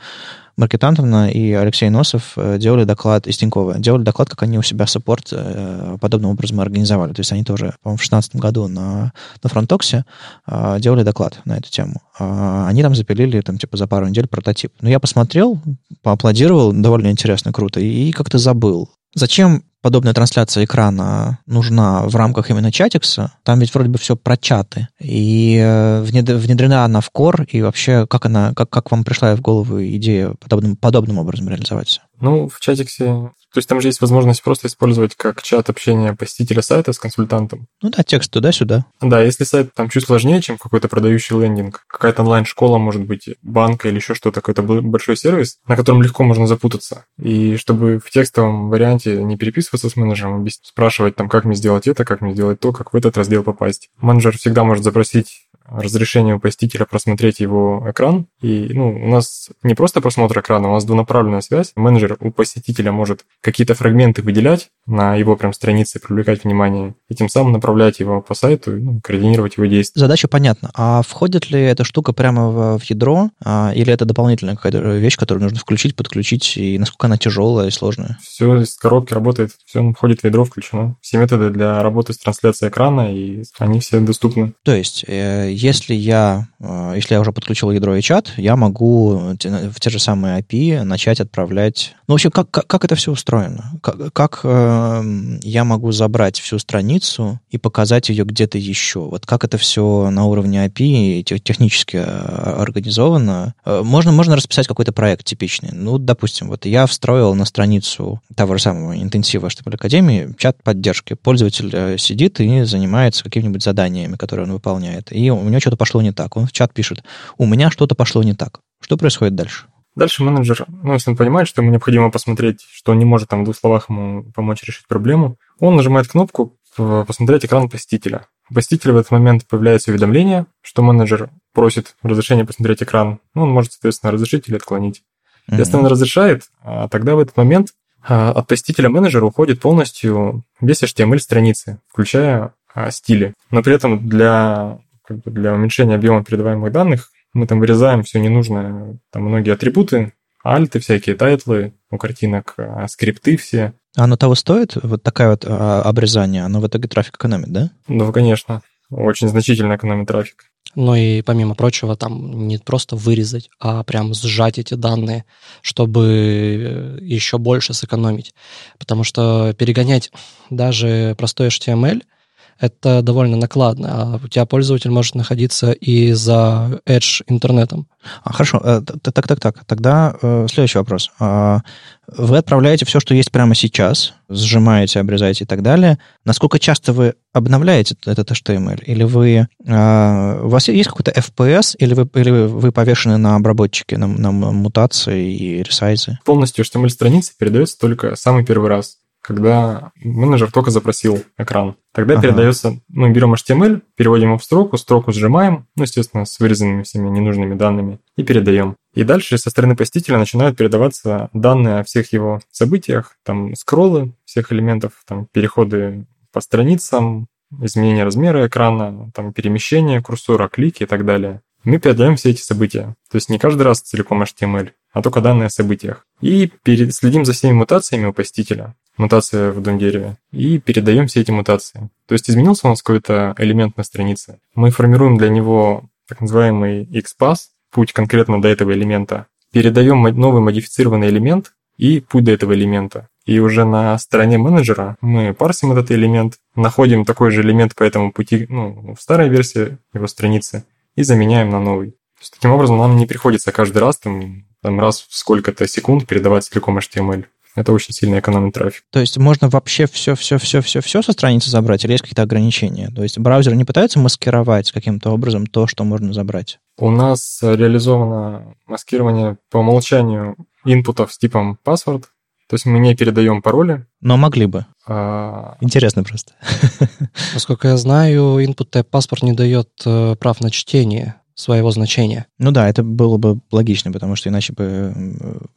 Маркетантовна 0.58 1.30
и 1.30 1.52
Алексей 1.54 1.90
Носов 1.90 2.34
э, 2.36 2.58
делали 2.58 2.84
доклад 2.84 3.28
из 3.28 3.38
Тинькова, 3.38 3.78
делали 3.78 4.04
доклад, 4.04 4.28
как 4.28 4.42
они 4.42 4.58
у 4.58 4.64
себя 4.64 4.88
саппорт 4.88 5.28
э, 5.32 5.98
подобным 6.02 6.32
образом 6.32 6.60
организовали. 6.60 7.14
То 7.14 7.20
есть 7.20 7.32
они 7.32 7.44
тоже, 7.44 7.76
по-моему, 7.84 7.98
в 7.98 8.02
2016 8.02 8.36
году 8.38 8.68
на, 8.68 9.14
на 9.44 9.50
FrontTalks 9.50 9.99
е 9.99 10.04
а, 10.48 10.80
делали 10.80 11.04
доклад 11.04 11.40
на 11.46 11.58
эту 11.58 11.70
тему. 11.70 12.02
Они 12.18 12.82
там 12.82 12.96
запилили, 12.96 13.42
там, 13.42 13.60
типа, 13.60 13.78
за 13.78 13.86
пару 13.86 14.08
недель 14.08 14.28
прототип. 14.28 14.74
Но 14.82 14.90
я 14.90 15.00
посмотрел, 15.00 15.62
поаплодировал, 16.02 16.74
довольно 16.74 17.12
интересно, 17.12 17.54
круто, 17.54 17.80
и 17.80 18.12
как-то 18.12 18.40
забыл. 18.40 18.90
Зачем 19.14 19.64
подобная 19.88 20.14
трансляция 20.14 20.66
экрана 20.66 21.40
нужна 21.46 22.02
в 22.10 22.16
рамках 22.18 22.50
именно 22.50 22.74
чатикса. 22.74 23.32
Там 23.44 23.60
ведь 23.60 23.74
вроде 23.74 23.88
бы 23.88 23.98
все 23.98 24.18
про 24.18 24.36
чаты. 24.36 24.90
И 25.00 25.58
э, 25.64 26.02
внедрена 26.02 26.84
она 26.84 27.00
в 27.00 27.10
Core, 27.10 27.46
и 27.46 27.62
вообще 27.62 28.06
как 28.06 28.26
она, 28.26 28.52
как, 28.54 28.70
как 28.70 28.92
вам 28.92 29.06
пришла 29.06 29.34
в 29.38 29.40
голову 29.40 29.82
идея 29.82 30.34
подобным, 30.42 30.76
подобным 30.76 31.20
образом 31.20 31.48
реализовать? 31.48 32.02
Ну, 32.20 32.50
в 32.50 32.60
чатиксе 32.60 33.32
то 33.54 33.60
есть 33.60 33.70
там 33.70 33.82
же 33.82 33.88
есть 33.88 34.02
возможность 34.02 34.44
просто 34.44 34.68
использовать 34.68 35.16
как 35.16 35.42
чат 35.42 35.70
общения 35.70 36.14
посетителя 36.14 36.62
сайта 36.62 36.92
с 36.94 37.00
консультантом. 37.00 37.68
Ну 37.82 37.90
да, 37.90 38.04
текст 38.04 38.30
туда-сюда. 38.32 38.86
Да, 39.02 39.22
если 39.22 39.46
сайт 39.46 39.74
там 39.74 39.90
чуть 39.90 40.06
сложнее, 40.06 40.42
чем 40.42 40.58
какой-то 40.58 40.88
продающий 40.88 41.40
лендинг, 41.40 41.84
какая-то 41.88 42.24
онлайн-школа, 42.24 42.78
может 42.78 43.06
быть, 43.06 43.30
банка 43.42 43.88
или 43.88 43.96
еще 43.96 44.14
что-то, 44.14 44.42
какой-то 44.42 44.62
большой 44.62 45.18
сервис, 45.18 45.58
на 45.68 45.76
котором 45.76 46.04
легко 46.04 46.24
можно 46.24 46.46
запутаться. 46.46 47.06
И 47.18 47.56
чтобы 47.56 48.00
в 48.00 48.12
текстовом 48.12 48.70
варианте 48.70 49.24
не 49.24 49.38
переписываться 49.38 49.90
с 49.90 49.96
менеджером, 49.96 50.46
спрашивать 50.50 51.16
там, 51.16 51.30
как 51.30 51.46
мне 51.46 51.56
сделать 51.56 51.88
это, 51.88 52.04
как 52.06 52.22
мне 52.22 52.34
сделать 52.34 52.60
то, 52.60 52.74
как 52.74 52.94
в 52.94 52.96
этот 52.96 53.18
раздел 53.18 53.44
попасть. 53.44 53.90
Менеджер 54.00 54.38
всегда 54.38 54.66
может 54.66 54.84
запросить 54.84 55.47
разрешение 55.70 56.36
у 56.36 56.40
посетителя 56.40 56.86
просмотреть 56.86 57.40
его 57.40 57.86
экран. 57.90 58.28
И 58.42 58.70
ну, 58.74 58.90
у 58.90 59.10
нас 59.10 59.50
не 59.64 59.74
просто 59.74 60.02
просмотр 60.02 60.40
экрана, 60.40 60.70
у 60.70 60.74
нас 60.74 60.86
двунаправленная 60.86 61.42
связь. 61.42 61.72
Менеджер 61.76 62.18
у 62.20 62.32
посетителя 62.32 62.92
может 62.92 63.26
какие-то 63.42 63.76
фрагменты 63.76 64.22
выделять 64.22 64.70
на 64.86 65.16
его 65.16 65.36
прям 65.36 65.54
странице, 65.54 66.00
привлекать 66.00 66.44
внимание, 66.44 66.96
и 67.10 67.16
тем 67.16 67.30
самым 67.30 67.54
направлять 67.54 68.00
его 68.00 68.22
по 68.22 68.34
сайту, 68.34 68.72
ну, 68.72 69.02
координировать 69.02 69.58
его 69.58 69.66
действия. 69.66 70.00
Задача 70.00 70.28
понятна. 70.28 70.72
А 70.74 71.02
входит 71.02 71.50
ли 71.50 71.60
эта 71.60 71.84
штука 71.84 72.14
прямо 72.14 72.50
в, 72.50 72.80
в 72.80 72.84
ядро, 72.86 73.30
а, 73.44 73.72
или 73.76 73.92
это 73.92 74.06
дополнительная 74.06 74.56
какая-то 74.56 74.80
вещь, 74.98 75.18
которую 75.18 75.44
нужно 75.44 75.60
включить, 75.60 75.96
подключить, 75.96 76.58
и 76.58 76.78
насколько 76.78 77.08
она 77.08 77.18
тяжелая 77.18 77.68
и 77.68 77.72
сложная? 77.72 78.18
Все 78.22 78.62
из 78.62 78.76
коробки 78.76 79.14
работает, 79.14 79.52
все 79.66 79.92
входит 79.92 80.22
в 80.22 80.24
ядро, 80.24 80.46
включено. 80.46 80.96
Все 81.02 81.18
методы 81.18 81.50
для 81.50 81.82
работы 81.84 82.14
с 82.14 82.18
трансляцией 82.18 82.70
экрана, 82.70 83.14
и 83.14 83.44
они 83.60 83.80
все 83.80 84.00
доступны. 84.00 84.54
То 84.64 84.76
есть, 84.76 85.04
э, 85.08 85.52
если 85.58 85.96
я, 85.96 86.48
э, 86.60 86.94
если 86.96 87.16
я 87.16 87.20
уже 87.20 87.32
подключил 87.32 87.72
ядро 87.72 87.96
и 87.96 88.02
чат, 88.02 88.32
я 88.38 88.56
могу 88.56 89.36
в 89.40 89.80
те 89.80 89.90
же 89.90 90.00
самые 90.00 90.40
API 90.40 90.84
начать 90.84 91.20
отправлять... 91.20 91.96
Ну, 92.08 92.14
в 92.14 92.16
общем, 92.16 92.32
как, 92.32 92.50
как, 92.52 92.68
как 92.68 92.86
это 92.86 92.96
все 92.96 93.12
устроено? 93.12 93.72
Как, 93.82 94.14
как 94.14 94.42
э, 94.44 95.04
я 95.42 95.64
могу 95.64 95.92
забрать 95.92 96.40
всю 96.40 96.60
страницу 96.60 97.40
и 97.50 97.58
показать 97.58 98.10
ее 98.10 98.24
где-то 98.24 98.58
еще? 98.58 99.00
Вот 99.00 99.26
как 99.26 99.44
это 99.44 99.58
все 99.58 100.10
на 100.12 100.26
уровне 100.26 100.66
API 100.68 101.24
технически 101.40 101.98
организовано? 101.98 103.56
Можно, 103.66 104.12
можно 104.12 104.36
расписать 104.36 104.68
какой-то 104.68 104.92
проект 104.92 105.26
типичный. 105.26 105.70
Ну, 105.74 105.98
допустим, 105.98 106.50
вот 106.50 106.66
я 106.66 106.86
встроил 106.86 107.34
на 107.34 107.46
страницу 107.46 108.22
того 108.36 108.58
же 108.58 108.64
самого 108.64 108.96
интенсива 108.96 109.48
HTML 109.48 109.76
Академии 109.76 110.36
чат 110.38 110.62
поддержки. 110.62 111.16
Пользователь 111.16 111.98
сидит 112.00 112.40
и 112.40 112.64
занимается 112.64 113.24
какими-нибудь 113.24 113.64
заданиями, 113.64 114.16
которые 114.16 114.46
он 114.46 114.54
выполняет. 114.54 115.12
И 115.12 115.32
у 115.48 115.50
него 115.50 115.60
что-то 115.60 115.78
пошло 115.78 116.02
не 116.02 116.12
так. 116.12 116.38
Он 116.38 116.46
в 116.46 116.52
чат 116.52 116.74
пишет, 116.74 117.04
у 117.38 117.46
меня 117.46 117.72
что-то 117.72 117.96
пошло 117.96 118.24
не 118.24 118.34
так. 118.34 118.60
Что 118.82 118.98
происходит 118.98 119.36
дальше? 119.36 119.66
Дальше 119.96 120.24
менеджер, 120.24 120.66
ну, 120.68 120.94
если 120.94 121.10
он 121.10 121.18
понимает, 121.18 121.48
что 121.48 121.64
ему 121.64 121.72
необходимо 121.72 122.12
посмотреть, 122.12 122.62
что 122.72 122.92
он 122.92 123.00
не 123.00 123.06
может 123.06 123.30
там 123.30 123.42
в 123.42 123.44
двух 123.46 123.56
словах 123.56 123.90
ему 123.90 124.26
помочь 124.36 124.62
решить 124.64 124.86
проблему, 124.88 125.38
он 125.60 125.76
нажимает 125.76 126.08
кнопку 126.08 126.56
«Посмотреть 126.76 127.46
экран 127.46 127.68
посетителя». 127.68 128.28
У 128.52 128.54
посетителя 128.54 128.94
в 128.94 128.98
этот 128.98 129.12
момент 129.12 129.48
появляется 129.48 129.90
уведомление, 129.90 130.46
что 130.62 130.84
менеджер 130.84 131.32
просит 131.52 131.96
разрешения 132.04 132.46
посмотреть 132.46 132.84
экран. 132.84 133.20
Ну, 133.34 133.44
он 133.44 133.50
может, 133.50 133.74
соответственно, 133.74 134.12
разрешить 134.12 134.48
или 134.48 134.58
отклонить. 134.58 135.02
Mm-hmm. 135.50 135.58
Если 135.58 135.76
он 135.76 135.88
разрешает, 135.88 136.44
а 136.62 136.88
тогда 136.88 137.16
в 137.16 137.20
этот 137.20 137.36
момент 137.36 137.70
а, 138.08 138.32
от 138.32 138.48
посетителя 138.48 138.90
менеджера 138.90 139.26
уходит 139.26 139.60
полностью 139.60 140.44
весь 140.62 140.84
HTML 140.84 141.18
страницы, 141.18 141.80
включая 141.90 142.54
а, 142.74 142.92
стили. 142.92 143.34
Но 143.50 143.64
при 143.64 143.74
этом 143.74 144.08
для, 144.08 144.80
как 145.08 145.22
бы 145.22 145.32
для 145.32 145.54
уменьшения 145.54 145.96
объема 145.96 146.24
передаваемых 146.24 146.72
данных 146.72 147.12
мы 147.34 147.48
там 147.48 147.60
вырезаем 147.60 148.04
все 148.04 148.20
ненужное, 148.20 148.98
там 149.12 149.24
многие 149.24 149.54
атрибуты, 149.54 150.14
альты 150.44 150.80
всякие, 150.80 151.16
тайтлы 151.16 151.74
у 151.92 151.98
картинок, 151.98 152.56
а, 152.58 152.88
скрипты 152.88 153.38
все. 153.38 153.74
А 153.96 154.04
оно 154.04 154.18
того 154.18 154.36
стоит? 154.36 154.76
Вот 154.76 155.04
такое 155.04 155.30
вот 155.32 155.46
а, 155.48 155.82
обрезание, 155.82 156.44
оно 156.44 156.60
в 156.60 156.68
итоге 156.68 156.88
трафик 156.88 157.16
экономит, 157.16 157.50
да? 157.50 157.72
Ну, 157.88 158.12
конечно. 158.12 158.62
Очень 158.90 159.28
значительно 159.30 159.76
экономит 159.76 160.08
трафик. 160.08 160.46
Ну 160.76 160.96
и 160.96 161.22
помимо 161.22 161.56
прочего, 161.56 161.96
там 161.96 162.48
не 162.48 162.58
просто 162.58 162.96
вырезать, 162.96 163.50
а 163.60 163.84
прям 163.84 164.14
сжать 164.14 164.60
эти 164.60 164.74
данные, 164.76 165.26
чтобы 165.62 166.04
э, 166.06 166.98
еще 167.02 167.38
больше 167.38 167.74
сэкономить. 167.74 168.34
Потому 168.78 169.04
что 169.04 169.54
перегонять 169.58 170.12
даже 170.50 171.16
простой 171.18 171.48
HTML— 171.48 172.04
это 172.60 173.02
довольно 173.02 173.38
накладно. 173.38 173.90
А 173.92 174.20
у 174.24 174.28
тебя 174.28 174.46
пользователь 174.46 174.90
может 174.90 175.16
находиться 175.16 175.72
и 175.72 176.12
за 176.14 176.80
Edge 176.88 177.24
интернетом. 177.28 177.88
А, 178.24 178.32
хорошо, 178.32 178.62
э, 178.64 178.82
так, 178.82 179.28
так, 179.28 179.40
так. 179.40 179.66
Тогда 179.66 180.16
э, 180.22 180.48
следующий 180.50 180.78
вопрос. 180.78 181.12
А, 181.20 181.62
вы 182.08 182.38
отправляете 182.38 182.86
все, 182.86 183.00
что 183.00 183.14
есть 183.14 183.32
прямо 183.32 183.54
сейчас, 183.54 184.14
сжимаете, 184.30 185.00
обрезаете 185.00 185.44
и 185.44 185.48
так 185.48 185.62
далее. 185.62 185.98
Насколько 186.24 186.58
часто 186.58 186.94
вы 186.94 187.16
обновляете 187.34 187.96
этот 188.06 188.32
HTML? 188.32 188.84
Или 188.86 189.04
вы... 189.04 189.48
А, 189.68 190.42
у 190.44 190.48
вас 190.48 190.68
есть 190.70 190.90
какой-то 190.90 191.12
FPS, 191.12 191.76
или 191.78 191.94
вы, 191.94 192.10
или 192.16 192.30
вы 192.30 192.72
повешены 192.72 193.18
на 193.18 193.36
обработчике, 193.36 193.98
на, 193.98 194.08
на 194.08 194.32
мутации 194.32 195.34
и 195.34 195.64
ресайзы? 195.64 196.20
Полностью 196.24 196.64
HTML-страница 196.64 197.34
передается 197.38 197.78
только 197.78 198.16
самый 198.16 198.46
первый 198.46 198.70
раз 198.70 198.97
когда 199.28 199.92
менеджер 199.98 200.50
только 200.54 200.72
запросил 200.72 201.22
экран. 201.38 201.76
Тогда 201.94 202.14
ага. 202.14 202.24
передается, 202.24 202.80
мы 202.88 203.12
берем 203.12 203.34
HTML, 203.34 203.82
переводим 203.96 204.30
его 204.30 204.38
в 204.38 204.44
строку, 204.44 204.78
строку 204.78 205.12
сжимаем, 205.12 205.68
ну, 205.76 205.84
естественно, 205.84 206.24
с 206.24 206.40
вырезанными 206.40 206.84
всеми 206.84 207.10
ненужными 207.10 207.54
данными, 207.54 208.00
и 208.16 208.24
передаем. 208.24 208.78
И 208.94 209.04
дальше 209.04 209.38
со 209.38 209.50
стороны 209.50 209.76
посетителя 209.76 210.18
начинают 210.18 210.58
передаваться 210.58 211.30
данные 211.34 211.80
о 211.80 211.84
всех 211.84 212.14
его 212.14 212.40
событиях, 212.52 213.18
там 213.26 213.54
скроллы 213.56 214.14
всех 214.24 214.54
элементов, 214.54 214.94
там 215.06 215.28
переходы 215.30 216.06
по 216.32 216.40
страницам, 216.40 217.28
изменение 217.62 218.06
размера 218.06 218.48
экрана, 218.48 219.12
там 219.14 219.34
перемещение 219.34 220.02
курсора, 220.02 220.48
клики 220.48 220.84
и 220.84 220.86
так 220.86 221.06
далее. 221.06 221.42
Мы 221.64 221.80
передаем 221.80 222.16
все 222.16 222.32
эти 222.32 222.42
события. 222.42 222.96
То 223.10 223.16
есть 223.16 223.30
не 223.30 223.40
каждый 223.40 223.64
раз 223.64 223.82
целиком 223.82 224.22
HTML, 224.24 224.72
а 224.92 225.02
только 225.02 225.22
данные 225.22 225.48
о 225.48 225.50
событиях. 225.50 226.06
И 226.22 226.52
следим 226.66 227.26
за 227.26 227.34
всеми 227.34 227.54
мутациями 227.54 228.06
у 228.06 228.14
посетителя 228.14 228.76
мутация 228.98 229.52
в 229.52 229.62
дом-дереве, 229.62 230.18
и 230.32 230.60
передаем 230.60 231.08
все 231.08 231.22
эти 231.22 231.32
мутации. 231.32 231.90
То 232.08 232.14
есть 232.14 232.30
изменился 232.30 232.68
у 232.68 232.72
нас 232.72 232.82
какой-то 232.82 233.36
элемент 233.38 233.78
на 233.78 233.84
странице. 233.84 234.40
Мы 234.56 234.72
формируем 234.72 235.18
для 235.18 235.30
него 235.30 235.86
так 236.08 236.22
называемый 236.22 236.86
XPath, 236.86 237.38
путь 237.72 237.94
конкретно 237.94 238.42
до 238.42 238.48
этого 238.48 238.72
элемента, 238.72 239.28
передаем 239.52 240.02
новый 240.02 240.42
модифицированный 240.42 241.10
элемент 241.10 241.54
и 241.78 242.00
путь 242.00 242.24
до 242.24 242.32
этого 242.32 242.54
элемента. 242.54 243.08
И 243.26 243.40
уже 243.40 243.66
на 243.66 243.98
стороне 243.98 244.38
менеджера 244.38 244.96
мы 245.02 245.34
парсим 245.34 245.74
этот 245.74 245.92
элемент, 245.92 246.36
находим 246.56 247.04
такой 247.04 247.32
же 247.32 247.42
элемент 247.42 247.76
по 247.76 247.84
этому 247.84 248.12
пути 248.12 248.46
ну, 248.50 248.96
в 248.98 249.02
старой 249.02 249.30
версии 249.30 249.78
его 249.94 250.08
страницы 250.08 250.64
и 250.98 251.04
заменяем 251.04 251.50
на 251.50 251.62
новый. 251.62 251.92
То 251.92 252.22
есть, 252.22 252.34
таким 252.34 252.52
образом, 252.52 252.78
нам 252.78 252.98
не 252.98 253.06
приходится 253.06 253.54
каждый 253.54 253.78
раз 253.78 253.98
там, 253.98 254.44
там 254.62 254.80
раз 254.80 255.06
в 255.08 255.16
сколько-то 255.16 255.66
секунд 255.68 256.08
передавать 256.08 256.44
целиком 256.44 256.78
HTML. 256.78 257.26
Это 257.56 257.72
очень 257.72 257.94
сильно 257.94 258.20
экономит 258.20 258.54
трафик. 258.54 258.84
То 258.92 259.00
есть 259.00 259.18
можно 259.18 259.50
вообще 259.50 259.88
все-все-все-все-все 259.88 261.02
со 261.02 261.12
страницы 261.12 261.50
забрать, 261.50 261.84
или 261.84 261.92
есть 261.92 262.04
какие-то 262.04 262.22
ограничения? 262.22 262.92
То 262.96 263.02
есть 263.02 263.18
браузер 263.18 263.56
не 263.56 263.66
пытается 263.66 263.98
маскировать 264.00 264.72
каким-то 264.72 265.12
образом 265.12 265.48
то, 265.48 265.66
что 265.66 265.84
можно 265.84 266.14
забрать? 266.14 266.60
У 266.78 266.92
нас 266.92 267.40
реализовано 267.42 268.56
маскирование 268.68 269.38
по 269.50 269.58
умолчанию 269.58 270.36
инпутов 270.66 271.12
с 271.14 271.18
типом 271.18 271.58
password, 271.66 272.04
то 272.48 272.54
есть 272.54 272.66
мы 272.66 272.80
не 272.80 272.96
передаем 272.96 273.42
пароли. 273.42 273.86
Но 274.02 274.18
могли 274.18 274.46
бы. 274.46 274.66
А... 274.88 275.58
Интересно 275.60 276.04
просто. 276.04 276.34
Насколько 277.34 277.70
я 277.70 277.78
знаю, 277.78 278.40
input 278.40 278.70
type 278.72 278.84
паспорт 278.84 279.24
не 279.24 279.34
дает 279.34 279.70
э, 279.86 280.16
прав 280.16 280.40
на 280.40 280.50
чтение 280.50 281.16
своего 281.36 281.72
значения. 281.72 282.26
Ну 282.40 282.52
да, 282.52 282.68
это 282.68 282.84
было 282.84 283.18
бы 283.18 283.40
логично, 283.52 283.92
потому 283.92 284.16
что 284.16 284.30
иначе 284.30 284.54
бы 284.54 284.94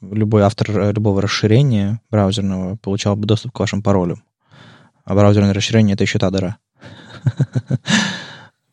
любой 0.03 0.43
автор 0.43 0.93
любого 0.93 1.23
расширения 1.23 2.01
браузерного 2.11 2.77
получал 2.77 3.17
бы 3.17 3.27
доступ 3.27 3.53
к 3.53 3.61
вашим 3.61 3.83
паролям. 3.83 4.23
А 5.05 5.15
браузерное 5.15 5.55
расширение— 5.55 5.95
это 5.95 6.05
еще 6.05 6.19
та 6.19 6.31
дыра. 6.31 6.59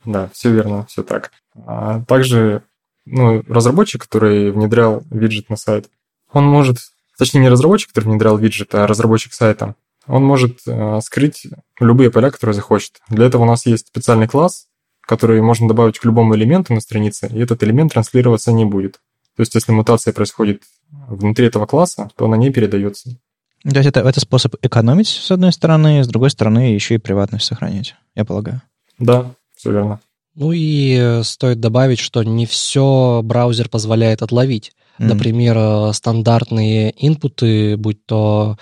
Да, 0.05 0.29
все 0.31 0.53
верно, 0.53 0.85
все 0.85 1.03
так. 1.03 1.31
А 1.65 1.99
также 2.05 2.63
ну, 3.05 3.43
разработчик, 3.49 4.03
который 4.03 4.51
внедрял 4.51 5.03
виджет 5.11 5.49
на 5.49 5.57
сайт, 5.57 5.89
он 6.31 6.45
может, 6.45 6.77
точнее 7.17 7.41
не 7.41 7.49
разработчик, 7.49 7.89
который 7.89 8.05
внедрял 8.05 8.37
виджет, 8.37 8.73
а 8.75 8.87
разработчик 8.87 9.33
сайта, 9.33 9.75
он 10.07 10.23
может 10.23 10.59
э, 10.65 10.99
скрыть 11.01 11.47
любые 11.79 12.11
поля, 12.11 12.31
которые 12.31 12.53
захочет. 12.53 12.93
Для 13.09 13.25
этого 13.25 13.43
у 13.43 13.45
нас 13.45 13.65
есть 13.65 13.87
специальный 13.87 14.27
класс, 14.27 14.67
который 15.01 15.41
можно 15.41 15.67
добавить 15.67 15.99
к 15.99 16.05
любому 16.05 16.35
элементу 16.35 16.73
на 16.73 16.81
странице, 16.81 17.29
и 17.33 17.39
этот 17.39 17.63
элемент 17.63 17.93
транслироваться 17.93 18.51
не 18.51 18.65
будет. 18.65 18.99
То 19.35 19.41
есть, 19.41 19.53
если 19.55 19.71
мутация 19.71 20.13
происходит 20.13 20.63
внутри 20.89 21.45
этого 21.45 21.65
класса, 21.65 22.09
то 22.15 22.25
она 22.25 22.37
не 22.37 22.49
передается. 22.49 23.17
То 23.63 23.75
есть 23.75 23.87
это, 23.87 24.01
это 24.01 24.19
способ 24.19 24.55
экономить, 24.61 25.07
с 25.07 25.31
одной 25.31 25.51
стороны, 25.51 26.03
с 26.03 26.07
другой 26.07 26.29
стороны, 26.29 26.73
еще 26.73 26.95
и 26.95 26.99
приватность 26.99 27.45
сохранять, 27.45 27.95
я 28.15 28.23
полагаю. 28.23 28.61
Да, 28.99 29.31
все 29.55 29.71
верно. 29.71 29.99
Ну 30.35 30.51
и 30.51 30.95
э, 30.95 31.23
стоит 31.23 31.59
добавить, 31.59 31.99
что 31.99 32.23
не 32.23 32.45
все 32.45 33.21
браузер 33.23 33.69
позволяет 33.69 34.21
отловить. 34.21 34.73
Mm-hmm. 34.99 35.05
Например, 35.05 35.57
э, 35.57 35.93
стандартные 35.93 36.93
инпуты, 36.97 37.77
будь 37.77 38.05
то 38.05 38.57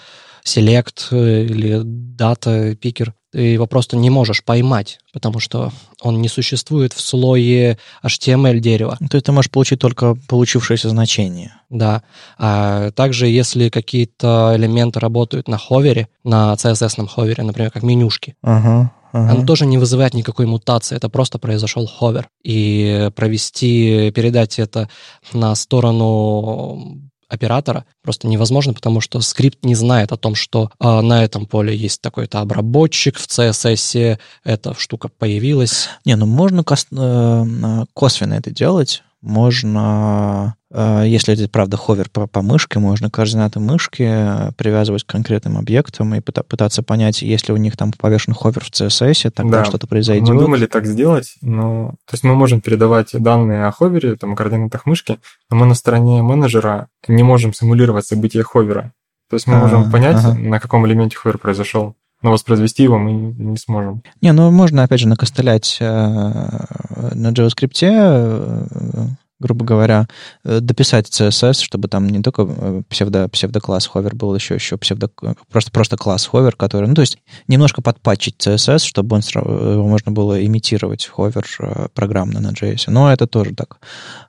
select 0.45 1.07
э, 1.11 1.45
или 1.45 1.83
data 1.83 2.77
picker, 2.77 3.11
ты 3.36 3.41
его 3.41 3.67
просто 3.67 3.97
не 3.97 4.09
можешь 4.09 4.45
поймать, 4.45 4.99
потому 5.11 5.39
что 5.39 5.73
он 6.01 6.21
не 6.21 6.29
существует 6.29 6.93
в 6.93 7.01
слое 7.01 7.77
HTML 8.01 8.59
дерева. 8.59 8.97
То 9.09 9.17
есть 9.17 9.25
ты 9.25 9.33
можешь 9.33 9.51
получить 9.51 9.79
только 9.79 10.15
получившееся 10.29 10.88
значение. 10.88 11.53
Да. 11.69 12.03
А 12.38 12.91
также, 12.91 13.27
если 13.27 13.67
какие-то 13.67 14.53
элементы 14.55 15.01
работают 15.01 15.49
на 15.49 15.57
ховере, 15.57 16.07
на 16.23 16.53
CSS-ном 16.53 17.07
ховере, 17.07 17.43
например, 17.43 17.71
как 17.71 17.83
менюшки, 17.83 18.36
ага, 18.41 18.91
ага. 19.16 19.32
оно 19.32 19.45
тоже 19.45 19.66
не 19.66 19.78
вызывает 19.78 20.13
никакой 20.13 20.45
мутации, 20.45 20.95
это 20.95 21.09
просто 21.09 21.39
произошел 21.39 21.88
ховер. 21.88 22.28
И 22.43 23.09
провести, 23.16 24.11
передать 24.11 24.59
это 24.59 24.89
на 25.34 25.55
сторону 25.55 27.01
оператора 27.28 27.86
просто 28.03 28.28
невозможно, 28.28 28.74
потому 28.74 29.01
что 29.01 29.20
скрипт 29.22 29.63
не 29.66 29.76
знает 29.76 30.11
о 30.11 30.18
том, 30.18 30.36
что 30.36 30.70
э, 30.80 31.01
на 31.01 31.24
этом 31.24 31.45
поле 31.45 31.76
есть 31.76 32.01
такой-то 32.01 32.39
обработчик, 32.39 33.18
в 33.18 33.28
CSS 33.28 34.20
эта 34.43 34.74
штука 34.78 35.09
появилась. 35.09 35.89
Не, 36.05 36.16
ну 36.16 36.26
можно 36.26 36.63
кос- 36.63 36.88
э, 36.91 37.86
косвенно 37.93 38.36
это 38.36 38.51
делать. 38.51 39.03
Можно 39.26 40.55
а, 40.78 41.03
если 41.03 41.34
это, 41.34 41.49
правда, 41.49 41.78
ховер 41.78 42.09
по, 42.09 42.28
по 42.28 42.41
мышке, 42.41 42.80
можно 42.80 43.09
координаты 43.09 43.61
мышки 43.61 44.03
э, 44.05 44.51
привязывать 44.57 45.05
к 45.05 45.07
конкретным 45.07 45.57
объектам 45.57 46.13
и 46.15 46.19
пытаться 46.19 46.84
понять, 46.84 47.21
если 47.21 47.53
у 47.53 47.57
них 47.57 47.78
там 47.78 47.93
повешен 47.93 48.34
ховер 48.34 48.61
в 48.61 48.69
CSS, 48.69 49.32
тогда 49.32 49.59
да. 49.59 49.65
что-то 49.65 49.88
произойдет. 49.88 50.28
Мы 50.28 50.41
думали 50.41 50.65
так 50.65 50.86
сделать, 50.86 51.38
но... 51.41 51.91
То 52.05 52.15
есть 52.15 52.26
мы 52.26 52.36
можем 52.36 52.59
передавать 52.59 53.11
данные 53.13 53.67
о 53.67 53.71
ховере, 53.71 54.17
там, 54.17 54.34
о 54.34 54.36
координатах 54.36 54.86
мышки, 54.86 55.17
но 55.49 55.55
мы 55.55 55.65
на 55.65 55.76
стороне 55.76 56.21
менеджера 56.21 56.89
не 57.07 57.23
можем 57.23 57.53
симулировать 57.53 58.05
события 58.05 58.43
ховера. 58.43 58.91
То 59.30 59.38
есть 59.38 59.47
мы 59.47 59.55
можем 59.55 59.88
а, 59.88 59.91
понять, 59.91 60.17
ага. 60.17 60.34
на 60.34 60.59
каком 60.59 60.86
элементе 60.86 61.15
ховер 61.15 61.38
произошел, 61.38 61.95
но 62.26 62.32
воспроизвести 62.32 62.82
его 62.82 62.97
мы 62.97 63.11
не 63.38 63.55
сможем. 63.55 64.01
Не, 64.19 64.32
ну 64.34 64.49
можно, 64.49 64.82
опять 64.82 64.99
же, 64.99 65.07
накостылять 65.07 65.78
э, 65.80 65.86
на 65.86 67.32
JavaScript 67.32 67.78
э, 67.84 69.07
грубо 69.39 69.65
говоря, 69.65 70.07
э, 70.43 70.59
дописать 70.59 71.09
CSS, 71.09 71.61
чтобы 71.61 71.88
там 71.88 72.07
не 72.07 72.21
только 72.21 72.47
э, 72.47 72.81
псевдо, 72.89 73.27
псевдокласс 73.27 73.88
hover 73.88 74.16
был, 74.15 74.33
еще, 74.33 74.55
еще 74.55 74.77
псевдо, 74.77 75.09
просто, 75.51 75.71
просто 75.71 75.97
класс 75.97 76.25
hover, 76.26 76.55
который, 76.55 76.88
ну, 76.88 76.95
то 76.95 77.01
есть 77.01 77.17
немножко 77.47 77.81
подпатчить 77.81 78.36
CSS, 78.39 78.79
чтобы 78.79 79.15
он, 79.15 79.21
его 79.21 79.88
можно 79.88 80.11
было 80.11 80.43
имитировать 80.45 81.05
ховер 81.05 81.45
э, 81.59 81.88
программно 81.93 82.39
на 82.39 82.51
JS. 82.51 82.86
Но 82.88 83.11
это 83.11 83.27
тоже 83.27 83.53
так, 83.53 83.79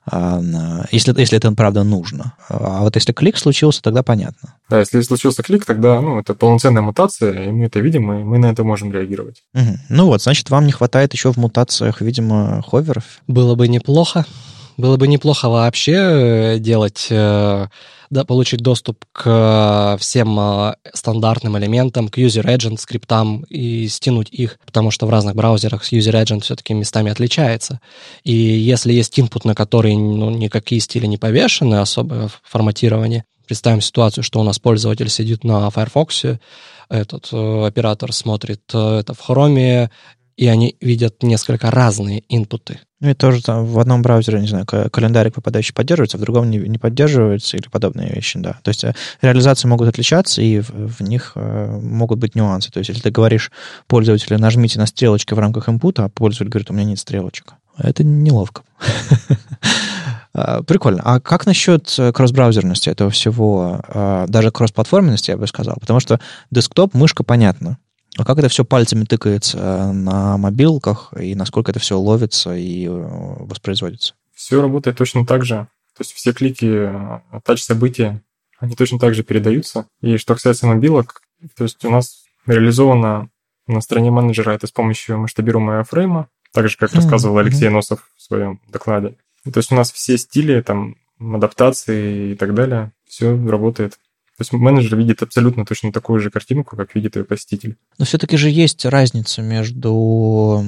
а, 0.05 0.41
если, 0.91 1.17
если 1.17 1.37
это 1.37 1.51
правда 1.53 1.83
нужно. 1.83 2.33
А 2.49 2.81
вот 2.81 2.95
если 2.95 3.13
клик 3.13 3.37
случился, 3.37 3.81
тогда 3.81 4.03
понятно. 4.03 4.55
Да, 4.69 4.79
если 4.79 5.01
случился 5.01 5.43
клик, 5.43 5.65
тогда 5.65 6.01
ну, 6.01 6.19
это 6.19 6.33
полноценная 6.33 6.81
мутация, 6.81 7.45
и 7.45 7.51
мы 7.51 7.65
это 7.65 7.79
видим, 7.79 8.11
и 8.11 8.23
мы 8.23 8.37
на 8.37 8.47
это 8.47 8.63
можем 8.63 8.91
реагировать. 8.91 9.43
Угу. 9.53 9.77
Ну 9.89 10.05
вот, 10.07 10.21
значит, 10.21 10.49
вам 10.49 10.65
не 10.65 10.71
хватает 10.73 11.13
еще 11.13 11.31
в 11.31 11.37
мутациях, 11.37 12.01
видимо, 12.01 12.61
ховеров. 12.67 13.21
Было 13.27 13.55
бы 13.55 13.67
неплохо. 13.67 14.25
Было 14.77 14.97
бы 14.97 15.07
неплохо 15.07 15.49
вообще 15.49 15.95
э, 15.95 16.59
делать, 16.59 17.07
э, 17.09 17.67
да, 18.11 18.25
получить 18.25 18.61
доступ 18.61 19.05
к 19.11 19.23
э, 19.25 19.97
всем 19.99 20.75
стандартным 20.93 21.57
элементам, 21.57 22.09
к 22.09 22.19
user 22.19 22.45
agent 22.45 22.77
скриптам 22.77 23.41
и 23.49 23.87
стянуть 23.87 24.29
их, 24.29 24.59
потому 24.67 24.91
что 24.91 25.07
в 25.07 25.09
разных 25.09 25.35
браузерах 25.35 25.91
user 25.91 26.13
agent 26.23 26.41
все-таки 26.41 26.75
местами 26.75 27.11
отличается. 27.11 27.81
И 28.23 28.33
если 28.33 28.93
есть 28.93 29.17
input, 29.17 29.41
на 29.45 29.55
который 29.55 29.95
ну, 29.95 30.29
никакие 30.29 30.79
стили 30.79 31.07
не 31.07 31.17
повешены, 31.17 31.75
особое 31.75 32.29
форматирование, 32.43 33.25
представим 33.47 33.81
ситуацию, 33.81 34.23
что 34.23 34.39
у 34.39 34.43
нас 34.43 34.59
пользователь 34.59 35.09
сидит 35.09 35.43
на 35.43 35.71
Firefox, 35.71 36.23
этот 36.89 37.33
оператор 37.33 38.13
смотрит 38.13 38.61
это 38.69 39.13
в 39.13 39.29
Chrome, 39.29 39.89
и 40.37 40.47
они 40.47 40.75
видят 40.79 41.23
несколько 41.23 41.71
разные 41.71 42.23
инпуты. 42.29 42.79
Ну 42.99 43.09
и 43.09 43.13
тоже 43.13 43.43
там 43.43 43.65
в 43.65 43.77
одном 43.79 44.01
браузере, 44.01 44.39
не 44.39 44.47
знаю, 44.47 44.65
календарик 44.65 45.33
попадающий 45.33 45.73
поддерживается, 45.73 46.17
в 46.17 46.21
другом 46.21 46.49
не, 46.49 46.57
не 46.59 46.77
поддерживается 46.77 47.57
или 47.57 47.67
подобные 47.67 48.09
вещи, 48.09 48.39
да. 48.39 48.57
То 48.63 48.69
есть 48.69 48.83
э, 48.83 48.93
реализации 49.21 49.67
могут 49.67 49.87
отличаться, 49.89 50.41
и 50.41 50.59
в, 50.59 50.69
в 50.69 51.01
них 51.01 51.33
э, 51.35 51.79
могут 51.81 52.19
быть 52.19 52.35
нюансы. 52.35 52.71
То 52.71 52.79
есть 52.79 52.89
если 52.89 53.01
ты 53.01 53.11
говоришь 53.11 53.51
пользователю, 53.87 54.39
нажмите 54.39 54.79
на 54.79 54.85
стрелочки 54.85 55.33
в 55.33 55.39
рамках 55.39 55.69
инпута, 55.69 56.05
а 56.05 56.09
пользователь 56.09 56.49
говорит, 56.49 56.71
у 56.71 56.73
меня 56.73 56.85
нет 56.85 56.99
стрелочек. 56.99 57.53
Это 57.77 58.03
неловко. 58.03 58.63
А, 60.39 60.61
прикольно. 60.61 61.01
А 61.03 61.19
как 61.19 61.47
насчет 61.47 61.91
э, 61.97 62.11
кросс-браузерности 62.11 62.91
этого 62.91 63.09
всего? 63.09 63.81
А, 63.87 64.27
даже 64.27 64.51
кросс-платформенности, 64.51 65.31
я 65.31 65.37
бы 65.37 65.47
сказал. 65.47 65.77
Потому 65.79 65.99
что 65.99 66.19
десктоп, 66.51 66.93
мышка, 66.93 67.23
понятно. 67.23 67.79
А 68.17 68.25
как 68.25 68.39
это 68.39 68.49
все 68.49 68.65
пальцами 68.65 69.05
тыкается 69.05 69.57
э, 69.57 69.91
на 69.91 70.37
мобилках, 70.37 71.13
и 71.19 71.35
насколько 71.35 71.71
это 71.71 71.79
все 71.79 71.99
ловится 71.99 72.55
и 72.55 72.87
э, 72.87 72.89
воспроизводится? 72.89 74.15
Все 74.33 74.61
работает 74.61 74.97
точно 74.97 75.25
так 75.25 75.45
же. 75.45 75.67
То 75.95 76.01
есть 76.01 76.13
все 76.13 76.33
клики, 76.33 76.65
э, 76.65 77.39
тач-события, 77.43 78.21
они 78.59 78.75
точно 78.75 78.99
так 78.99 79.13
же 79.13 79.23
передаются. 79.23 79.87
И 80.01 80.17
что 80.17 80.33
касается 80.33 80.67
мобилок, 80.67 81.21
то 81.55 81.63
есть 81.63 81.83
у 81.85 81.89
нас 81.89 82.23
реализовано 82.45 83.29
на 83.67 83.81
стороне 83.81 84.11
менеджера 84.11 84.51
это 84.51 84.67
с 84.67 84.71
помощью 84.71 85.19
масштабируемого 85.19 85.83
фрейма, 85.83 86.29
так 86.53 86.69
же, 86.69 86.77
как 86.77 86.91
mm-hmm. 86.91 86.95
рассказывал 86.95 87.37
Алексей 87.37 87.69
Носов 87.69 88.09
в 88.15 88.21
своем 88.21 88.61
докладе. 88.67 89.15
То 89.43 89.59
есть 89.59 89.71
у 89.71 89.75
нас 89.75 89.91
все 89.91 90.17
стили, 90.17 90.61
там, 90.61 90.95
адаптации 91.19 92.31
и 92.31 92.35
так 92.35 92.53
далее, 92.53 92.91
все 93.05 93.35
работает. 93.47 93.99
То 94.37 94.41
есть 94.41 94.53
менеджер 94.53 94.95
видит 94.95 95.23
абсолютно 95.23 95.65
точно 95.65 95.91
такую 95.91 96.19
же 96.19 96.29
картинку, 96.29 96.77
как 96.77 96.93
видит 96.93 97.15
ее 97.15 97.23
посетитель. 97.23 97.75
Но 97.97 98.05
все-таки 98.05 98.37
же 98.37 98.49
есть 98.51 98.85
разница 98.85 99.41
между 99.41 100.63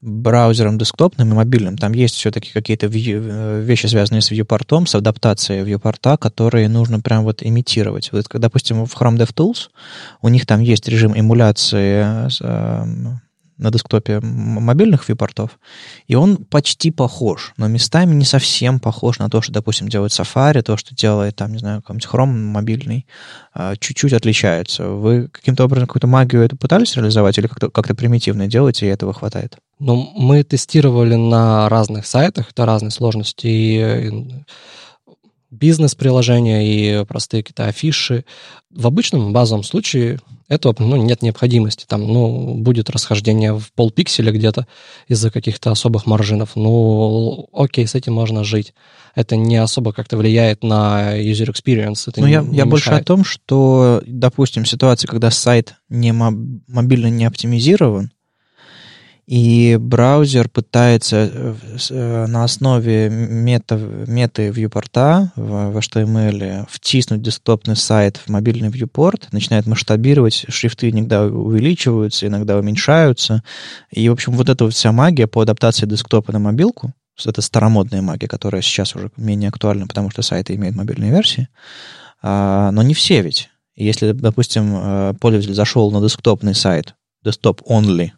браузером 0.00 0.76
десктопным 0.76 1.30
и 1.30 1.34
мобильным. 1.34 1.78
Там 1.78 1.92
есть 1.92 2.16
все-таки 2.16 2.50
какие-то 2.52 2.88
вещи, 2.88 3.86
связанные 3.86 4.20
с 4.20 4.32
viewport, 4.32 4.86
с 4.88 4.96
адаптацией 4.96 5.62
viewport, 5.62 6.18
которые 6.18 6.68
нужно 6.68 6.98
прям 6.98 7.22
вот 7.22 7.44
имитировать. 7.44 8.10
Вот, 8.10 8.26
допустим, 8.32 8.84
в 8.84 9.00
Chrome 9.00 9.16
DevTools 9.16 9.68
у 10.20 10.28
них 10.28 10.44
там 10.44 10.60
есть 10.60 10.88
режим 10.88 11.16
эмуляции 11.16 12.04
эм, 12.40 13.20
на 13.58 13.70
десктопе 13.70 14.20
мобильных 14.20 15.08
вьюпортов, 15.08 15.58
и 16.06 16.14
он 16.14 16.36
почти 16.36 16.90
похож, 16.90 17.52
но 17.56 17.68
местами 17.68 18.14
не 18.14 18.24
совсем 18.24 18.80
похож 18.80 19.18
на 19.18 19.28
то, 19.28 19.40
что, 19.40 19.52
допустим, 19.52 19.88
делает 19.88 20.12
Safari, 20.12 20.62
то, 20.62 20.76
что 20.76 20.94
делает, 20.94 21.36
там, 21.36 21.52
не 21.52 21.58
знаю, 21.58 21.82
какой-нибудь 21.82 22.08
Chrome 22.08 22.32
мобильный, 22.32 23.06
а, 23.54 23.76
чуть-чуть 23.76 24.12
отличается. 24.12 24.88
Вы 24.88 25.28
каким-то 25.28 25.64
образом 25.64 25.86
какую-то 25.86 26.06
магию 26.06 26.42
это 26.42 26.56
пытались 26.56 26.96
реализовать 26.96 27.38
или 27.38 27.46
как-то, 27.46 27.70
как-то 27.70 27.94
примитивно 27.94 28.46
делаете, 28.46 28.86
и 28.86 28.90
этого 28.90 29.12
хватает? 29.12 29.56
Ну, 29.78 30.12
мы 30.16 30.42
тестировали 30.42 31.14
на 31.14 31.68
разных 31.68 32.06
сайтах, 32.06 32.50
это 32.50 32.66
разные 32.66 32.90
сложности, 32.90 33.46
и 33.46 34.44
бизнес-приложения 35.52 36.66
и 36.66 37.04
простые 37.04 37.42
какие-то 37.42 37.66
афиши. 37.66 38.24
В 38.70 38.86
обычном 38.86 39.32
базовом 39.32 39.62
случае 39.62 40.18
этого 40.52 40.74
ну, 40.78 40.96
нет 40.96 41.22
необходимости. 41.22 41.86
Там, 41.88 42.06
ну, 42.06 42.54
будет 42.54 42.90
расхождение 42.90 43.58
в 43.58 43.72
полпикселя 43.72 44.30
где-то 44.32 44.66
из-за 45.08 45.30
каких-то 45.30 45.70
особых 45.70 46.06
маржинов. 46.06 46.50
Ну, 46.56 47.48
окей, 47.52 47.86
с 47.86 47.94
этим 47.94 48.12
можно 48.12 48.44
жить. 48.44 48.74
Это 49.14 49.36
не 49.36 49.56
особо 49.56 49.92
как-то 49.92 50.18
влияет 50.18 50.62
на 50.62 51.18
user 51.18 51.52
experience. 51.52 52.04
Это 52.06 52.20
не, 52.20 52.32
я, 52.32 52.44
я 52.50 52.66
больше 52.66 52.90
о 52.90 53.02
том, 53.02 53.24
что, 53.24 54.02
допустим, 54.06 54.66
ситуация, 54.66 55.08
когда 55.08 55.30
сайт 55.30 55.74
не 55.88 56.12
мобильно 56.12 57.06
не 57.06 57.24
оптимизирован, 57.24 58.10
и 59.26 59.76
браузер 59.80 60.48
пытается 60.48 61.30
э, 61.32 61.54
э, 61.90 62.26
на 62.26 62.44
основе 62.44 63.08
мета, 63.08 63.76
меты 63.76 64.50
вьюпорта 64.50 65.32
в, 65.36 65.76
HTML 65.78 66.66
втиснуть 66.68 67.22
десктопный 67.22 67.76
сайт 67.76 68.16
в 68.16 68.28
мобильный 68.28 68.68
вьюпорт, 68.68 69.28
начинает 69.32 69.66
масштабировать, 69.66 70.44
шрифты 70.48 70.90
иногда 70.90 71.24
увеличиваются, 71.24 72.26
иногда 72.26 72.58
уменьшаются. 72.58 73.42
И, 73.90 74.08
в 74.08 74.12
общем, 74.12 74.32
вот 74.32 74.48
эта 74.48 74.68
вся 74.68 74.90
магия 74.92 75.28
по 75.28 75.40
адаптации 75.40 75.86
десктопа 75.86 76.32
на 76.32 76.40
мобилку, 76.40 76.92
это 77.24 77.40
старомодная 77.42 78.02
магия, 78.02 78.26
которая 78.26 78.62
сейчас 78.62 78.96
уже 78.96 79.10
менее 79.16 79.48
актуальна, 79.48 79.86
потому 79.86 80.10
что 80.10 80.22
сайты 80.22 80.56
имеют 80.56 80.74
мобильные 80.74 81.12
версии, 81.12 81.48
а, 82.20 82.72
но 82.72 82.82
не 82.82 82.94
все 82.94 83.22
ведь. 83.22 83.48
Если, 83.74 84.12
допустим, 84.12 84.74
э, 84.74 85.14
пользователь 85.20 85.54
зашел 85.54 85.90
на 85.92 86.02
десктопный 86.02 86.54
сайт, 86.54 86.94
desktop 87.24 87.60
only, 87.66 88.10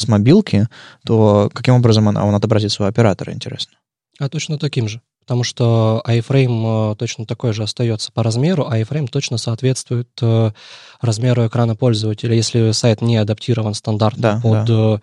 с 0.00 0.08
мобилки, 0.08 0.68
то 1.04 1.50
каким 1.52 1.74
образом 1.74 2.06
он, 2.06 2.16
он 2.16 2.34
отобразит 2.34 2.72
своего 2.72 2.88
оператора, 2.88 3.32
интересно? 3.32 3.74
А 4.18 4.28
точно 4.28 4.58
таким 4.58 4.88
же. 4.88 5.00
Потому 5.20 5.44
что 5.44 6.02
iFrame 6.06 6.92
э, 6.92 6.96
точно 6.96 7.26
такой 7.26 7.52
же 7.52 7.62
остается 7.62 8.10
по 8.12 8.22
размеру, 8.22 8.66
а 8.66 8.78
iFrame 8.78 9.08
точно 9.08 9.36
соответствует 9.36 10.08
э, 10.22 10.52
размеру 11.02 11.46
экрана 11.46 11.76
пользователя. 11.76 12.34
Если 12.34 12.70
сайт 12.70 13.02
не 13.02 13.18
адаптирован 13.18 13.74
стандартно 13.74 14.22
да, 14.22 14.40
под 14.42 14.64
да. 14.64 15.00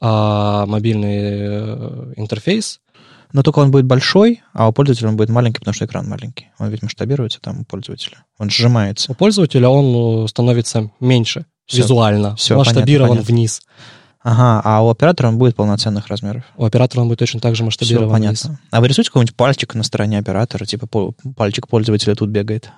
А, 0.00 0.66
мобильный 0.66 1.18
э, 1.18 2.12
интерфейс, 2.16 2.80
но 3.32 3.42
только 3.42 3.58
он 3.58 3.72
будет 3.72 3.84
большой, 3.84 4.42
а 4.52 4.68
у 4.68 4.72
пользователя 4.72 5.08
он 5.08 5.16
будет 5.16 5.30
маленький, 5.30 5.58
потому 5.58 5.74
что 5.74 5.86
экран 5.86 6.08
маленький. 6.08 6.50
Он 6.60 6.68
ведь 6.68 6.82
масштабируется 6.82 7.40
там 7.40 7.62
у 7.62 7.64
пользователя. 7.64 8.24
Он 8.38 8.48
сжимается. 8.48 9.10
У 9.10 9.16
пользователя 9.16 9.68
он 9.68 10.28
становится 10.28 10.92
меньше 11.00 11.46
все, 11.66 11.78
визуально, 11.78 12.36
все, 12.36 12.56
масштабирован 12.56 13.08
понятно, 13.08 13.26
понятно. 13.26 13.34
вниз. 13.34 13.62
Ага, 14.24 14.62
а 14.64 14.82
у 14.82 14.88
оператора 14.88 15.28
он 15.28 15.36
будет 15.36 15.54
полноценных 15.54 16.06
размеров? 16.08 16.44
У 16.56 16.64
оператора 16.64 17.02
он 17.02 17.08
будет 17.08 17.18
точно 17.18 17.40
так 17.40 17.54
же 17.54 17.62
масштабирован. 17.62 18.08
Все 18.08 18.12
понятно. 18.12 18.48
Вниз. 18.48 18.60
А 18.70 18.80
вы 18.80 18.88
рисуете 18.88 19.10
какой-нибудь 19.10 19.36
пальчик 19.36 19.74
на 19.74 19.82
стороне 19.82 20.18
оператора, 20.18 20.64
типа 20.64 21.12
пальчик 21.36 21.68
пользователя 21.68 22.14
тут 22.14 22.30
бегает? 22.30 22.70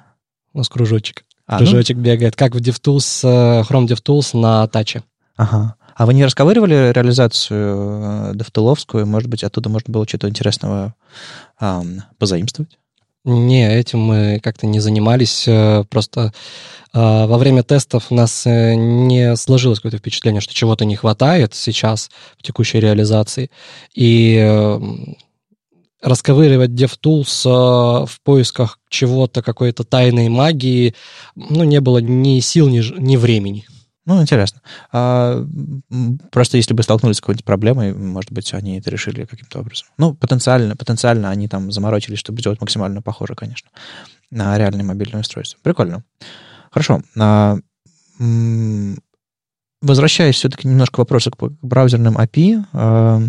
У 0.52 0.58
нас 0.58 0.68
кружочек. 0.68 1.24
А, 1.46 1.52
ну? 1.52 1.58
кружочек 1.58 1.98
ну? 1.98 2.02
бегает, 2.02 2.34
как 2.34 2.56
в 2.56 2.58
DevTools, 2.58 3.20
э, 3.22 3.62
Chrome 3.62 3.86
DevTools 3.86 4.36
на 4.36 4.66
таче. 4.66 5.04
Ага. 5.36 5.76
А 5.94 6.04
вы 6.04 6.14
не 6.14 6.24
расковыривали 6.24 6.92
реализацию 6.92 8.34
DevTools? 8.34 9.04
Может 9.04 9.30
быть, 9.30 9.44
оттуда 9.44 9.68
можно 9.68 9.92
было 9.92 10.06
что-то 10.06 10.28
интересного 10.28 10.94
э, 11.60 11.82
позаимствовать? 12.18 12.76
Не, 13.26 13.68
этим 13.78 14.00
мы 14.00 14.40
как-то 14.42 14.66
не 14.66 14.80
занимались. 14.80 15.48
Просто 15.90 16.32
во 16.92 17.36
время 17.36 17.62
тестов 17.62 18.06
у 18.08 18.14
нас 18.14 18.44
не 18.46 19.36
сложилось 19.36 19.80
какое-то 19.80 19.98
впечатление, 19.98 20.40
что 20.40 20.54
чего-то 20.54 20.86
не 20.86 20.96
хватает 20.96 21.54
сейчас 21.54 22.08
в 22.38 22.42
текущей 22.42 22.80
реализации. 22.80 23.50
И 23.94 24.38
расковыривать 26.06 26.70
DevTools 26.70 27.42
э, 27.44 28.06
в 28.06 28.20
поисках 28.22 28.78
чего-то, 28.88 29.42
какой-то 29.42 29.84
тайной 29.84 30.28
магии, 30.28 30.94
ну, 31.34 31.64
не 31.64 31.80
было 31.80 31.98
ни 31.98 32.40
сил, 32.40 32.68
ни, 32.68 32.80
ни 33.00 33.16
времени. 33.16 33.66
Ну, 34.06 34.22
интересно. 34.22 34.62
А, 34.92 35.44
просто 36.30 36.56
если 36.56 36.74
бы 36.74 36.84
столкнулись 36.84 37.16
с 37.16 37.20
какой-нибудь 37.20 37.44
проблемой, 37.44 37.92
может 37.92 38.30
быть, 38.30 38.54
они 38.54 38.78
это 38.78 38.88
решили 38.88 39.24
каким-то 39.24 39.58
образом. 39.58 39.88
Ну, 39.98 40.14
потенциально, 40.14 40.76
потенциально 40.76 41.28
они 41.28 41.48
там 41.48 41.72
заморочились, 41.72 42.20
чтобы 42.20 42.40
сделать 42.40 42.60
максимально 42.60 43.02
похоже, 43.02 43.34
конечно, 43.34 43.68
на 44.30 44.56
реальное 44.56 44.84
мобильное 44.84 45.22
устройство. 45.22 45.58
Прикольно. 45.62 46.04
Хорошо. 46.70 47.02
А, 47.18 47.58
возвращаясь 49.82 50.36
все-таки 50.36 50.68
немножко 50.68 50.94
к 50.94 50.98
вопросу 50.98 51.32
к 51.32 51.36
браузерным 51.62 52.16
API, 52.16 52.64
а, 52.72 53.22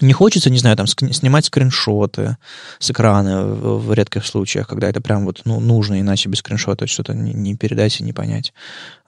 не 0.00 0.12
хочется, 0.14 0.48
не 0.48 0.58
знаю, 0.58 0.76
там 0.76 0.86
снимать 0.86 1.44
скриншоты 1.44 2.38
с 2.78 2.90
экрана 2.90 3.44
в, 3.44 3.92
редких 3.92 4.24
случаях, 4.24 4.66
когда 4.66 4.88
это 4.88 5.00
прям 5.00 5.26
вот 5.26 5.42
ну, 5.44 5.60
нужно, 5.60 6.00
иначе 6.00 6.28
без 6.28 6.38
скриншота 6.38 6.86
что-то 6.86 7.12
не, 7.12 7.34
не 7.34 7.54
передать 7.54 8.00
и 8.00 8.04
не 8.04 8.12
понять. 8.12 8.54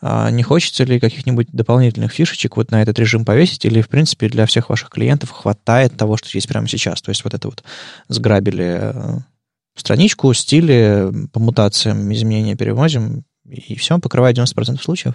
А 0.02 0.30
не 0.30 0.42
хочется 0.42 0.84
ли 0.84 1.00
каких-нибудь 1.00 1.48
дополнительных 1.52 2.12
фишечек 2.12 2.58
вот 2.58 2.70
на 2.70 2.82
этот 2.82 2.98
режим 2.98 3.24
повесить, 3.24 3.64
или, 3.64 3.80
в 3.80 3.88
принципе, 3.88 4.28
для 4.28 4.44
всех 4.44 4.68
ваших 4.68 4.90
клиентов 4.90 5.30
хватает 5.30 5.96
того, 5.96 6.18
что 6.18 6.28
есть 6.34 6.48
прямо 6.48 6.68
сейчас? 6.68 7.00
То 7.00 7.08
есть 7.08 7.24
вот 7.24 7.32
это 7.32 7.48
вот 7.48 7.64
сграбили 8.08 8.78
э, 8.82 9.18
страничку, 9.74 10.32
стили 10.34 11.10
по 11.32 11.40
мутациям, 11.40 12.12
изменения 12.12 12.54
перевозим, 12.54 13.24
и 13.50 13.74
все, 13.76 13.98
покрывает 13.98 14.36
90% 14.36 14.82
случаев. 14.82 15.14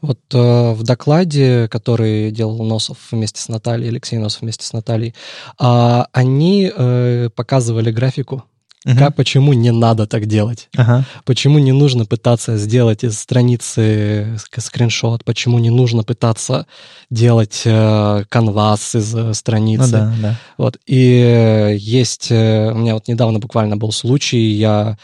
Вот 0.00 0.20
э, 0.32 0.72
в 0.72 0.82
докладе, 0.82 1.68
который 1.68 2.30
делал 2.30 2.62
Носов 2.64 2.98
вместе 3.10 3.40
с 3.40 3.48
Натальей, 3.48 3.88
Алексей 3.88 4.18
Носов 4.18 4.42
вместе 4.42 4.64
с 4.64 4.72
Натальей, 4.72 5.14
э, 5.60 6.02
они 6.12 6.70
э, 6.74 7.30
показывали 7.34 7.90
графику, 7.90 8.44
угу. 8.84 8.98
как, 8.98 9.16
почему 9.16 9.52
не 9.52 9.70
надо 9.70 10.06
так 10.06 10.26
делать, 10.26 10.68
ага. 10.76 11.04
почему 11.24 11.58
не 11.58 11.72
нужно 11.72 12.04
пытаться 12.04 12.56
сделать 12.56 13.04
из 13.04 13.18
страницы 13.18 14.36
скриншот, 14.56 15.24
почему 15.24 15.58
не 15.58 15.70
нужно 15.70 16.04
пытаться 16.04 16.66
делать 17.10 17.62
э, 17.64 18.24
канвас 18.28 18.94
из 18.94 19.14
э, 19.14 19.34
страницы. 19.34 19.82
Ну, 19.82 19.90
да, 19.90 20.14
да. 20.20 20.36
Вот. 20.58 20.78
И 20.86 21.76
есть, 21.78 22.30
э, 22.30 22.72
у 22.72 22.78
меня 22.78 22.94
вот 22.94 23.08
недавно 23.08 23.38
буквально 23.38 23.76
был 23.76 23.92
случай, 23.92 24.50
я 24.52 24.98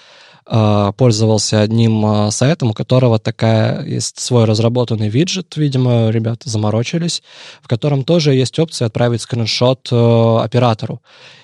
пользовался 0.96 1.60
одним 1.60 2.04
а, 2.04 2.30
сайтом, 2.32 2.70
у 2.70 2.74
которого 2.74 3.20
такая 3.20 3.84
есть 3.86 4.18
свой 4.18 4.46
разработанный 4.46 5.08
виджет, 5.08 5.56
видимо, 5.56 6.10
ребята 6.10 6.50
заморочились, 6.50 7.22
в 7.62 7.68
котором 7.68 8.02
тоже 8.02 8.34
есть 8.34 8.58
опция 8.58 8.86
отправить 8.86 9.22
скриншот 9.22 9.88
э, 9.92 10.38
оператору. 10.42 11.02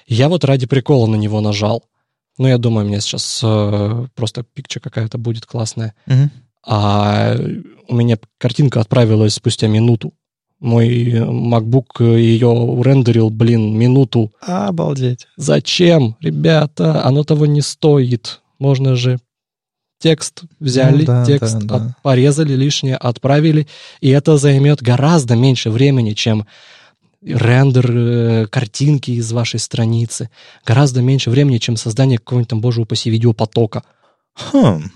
Я 0.08 0.28
вот 0.28 0.44
ради 0.44 0.66
прикола 0.66 1.06
на 1.06 1.14
него 1.14 1.40
нажал. 1.40 1.84
Ну, 2.38 2.48
я 2.48 2.58
думаю, 2.58 2.86
мне 2.86 3.00
сейчас 3.00 3.40
э, 3.44 4.06
просто 4.16 4.42
пикча 4.42 4.80
какая-то 4.80 5.18
будет 5.18 5.46
классная. 5.46 5.94
Угу. 6.08 6.30
А 6.66 7.36
у 7.86 7.94
меня 7.94 8.18
картинка 8.38 8.80
отправилась 8.80 9.34
спустя 9.34 9.68
минуту. 9.68 10.14
Мой 10.58 11.12
MacBook 11.12 12.02
ее 12.18 12.82
рендерил, 12.82 13.30
блин, 13.30 13.78
минуту. 13.78 14.32
Обалдеть. 14.40 15.28
Зачем, 15.36 16.16
ребята? 16.20 17.04
Оно 17.04 17.22
того 17.22 17.46
не 17.46 17.60
стоит. 17.60 18.40
Можно 18.58 18.96
же 18.96 19.18
текст 19.98 20.42
взяли, 20.60 21.00
ну, 21.00 21.06
да, 21.06 21.24
текст 21.24 21.58
да, 21.58 21.78
да. 21.78 21.96
порезали 22.02 22.54
лишнее, 22.54 22.96
отправили, 22.96 23.66
и 24.00 24.10
это 24.10 24.36
займет 24.36 24.82
гораздо 24.82 25.36
меньше 25.36 25.70
времени, 25.70 26.12
чем 26.12 26.46
рендер 27.22 27.90
э, 27.90 28.46
картинки 28.46 29.10
из 29.12 29.32
вашей 29.32 29.58
страницы, 29.58 30.30
гораздо 30.64 31.02
меньше 31.02 31.30
времени, 31.30 31.58
чем 31.58 31.76
создание 31.76 32.18
какого-нибудь 32.18 32.50
там, 32.50 32.60
боже 32.60 32.82
упаси, 32.82 33.10
видеопотока. 33.10 33.82
Хм. 34.34 34.90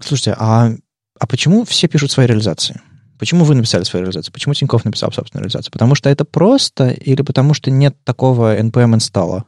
Слушайте, 0.00 0.34
а, 0.38 0.72
а 1.18 1.26
почему 1.26 1.64
все 1.64 1.88
пишут 1.88 2.10
свои 2.10 2.26
реализации? 2.26 2.80
Почему 3.18 3.44
вы 3.44 3.54
написали 3.54 3.84
свою 3.84 4.04
реализацию? 4.04 4.32
Почему 4.32 4.52
Тинькофф 4.52 4.84
написал 4.84 5.12
собственную 5.12 5.44
реализацию? 5.44 5.70
Потому 5.70 5.94
что 5.94 6.10
это 6.10 6.24
просто 6.24 6.88
или 6.88 7.22
потому 7.22 7.54
что 7.54 7.70
нет 7.70 7.96
такого 8.04 8.58
NPM 8.58 8.96
инсталла? 8.96 9.44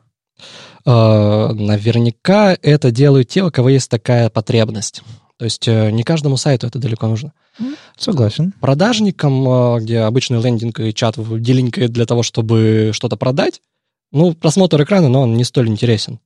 Э, 0.86 1.52
наверняка 1.52 2.56
это 2.61 2.90
делают 2.90 3.28
те, 3.28 3.43
у 3.43 3.51
кого 3.51 3.70
есть 3.70 3.90
такая 3.90 4.28
потребность. 4.28 5.02
То 5.39 5.44
есть 5.47 5.66
э, 5.66 5.90
не 5.90 6.02
каждому 6.05 6.36
сайту 6.36 6.66
это 6.66 6.78
далеко 6.78 7.06
нужно. 7.06 7.32
Согласен. 7.97 8.52
Продажникам, 8.61 9.48
э, 9.48 9.81
где 9.81 10.01
обычный 10.01 10.40
лендинг 10.43 10.81
и 10.81 10.94
чат 10.94 11.16
деленькает 11.40 11.90
для 11.90 12.06
того, 12.06 12.23
чтобы 12.23 12.90
что-то 12.93 13.16
продать, 13.16 13.61
ну, 14.12 14.32
просмотр 14.35 14.82
экрана, 14.82 15.09
но 15.09 15.23
он 15.23 15.36
не 15.36 15.44
столь 15.44 15.69
интересен. 15.69 16.20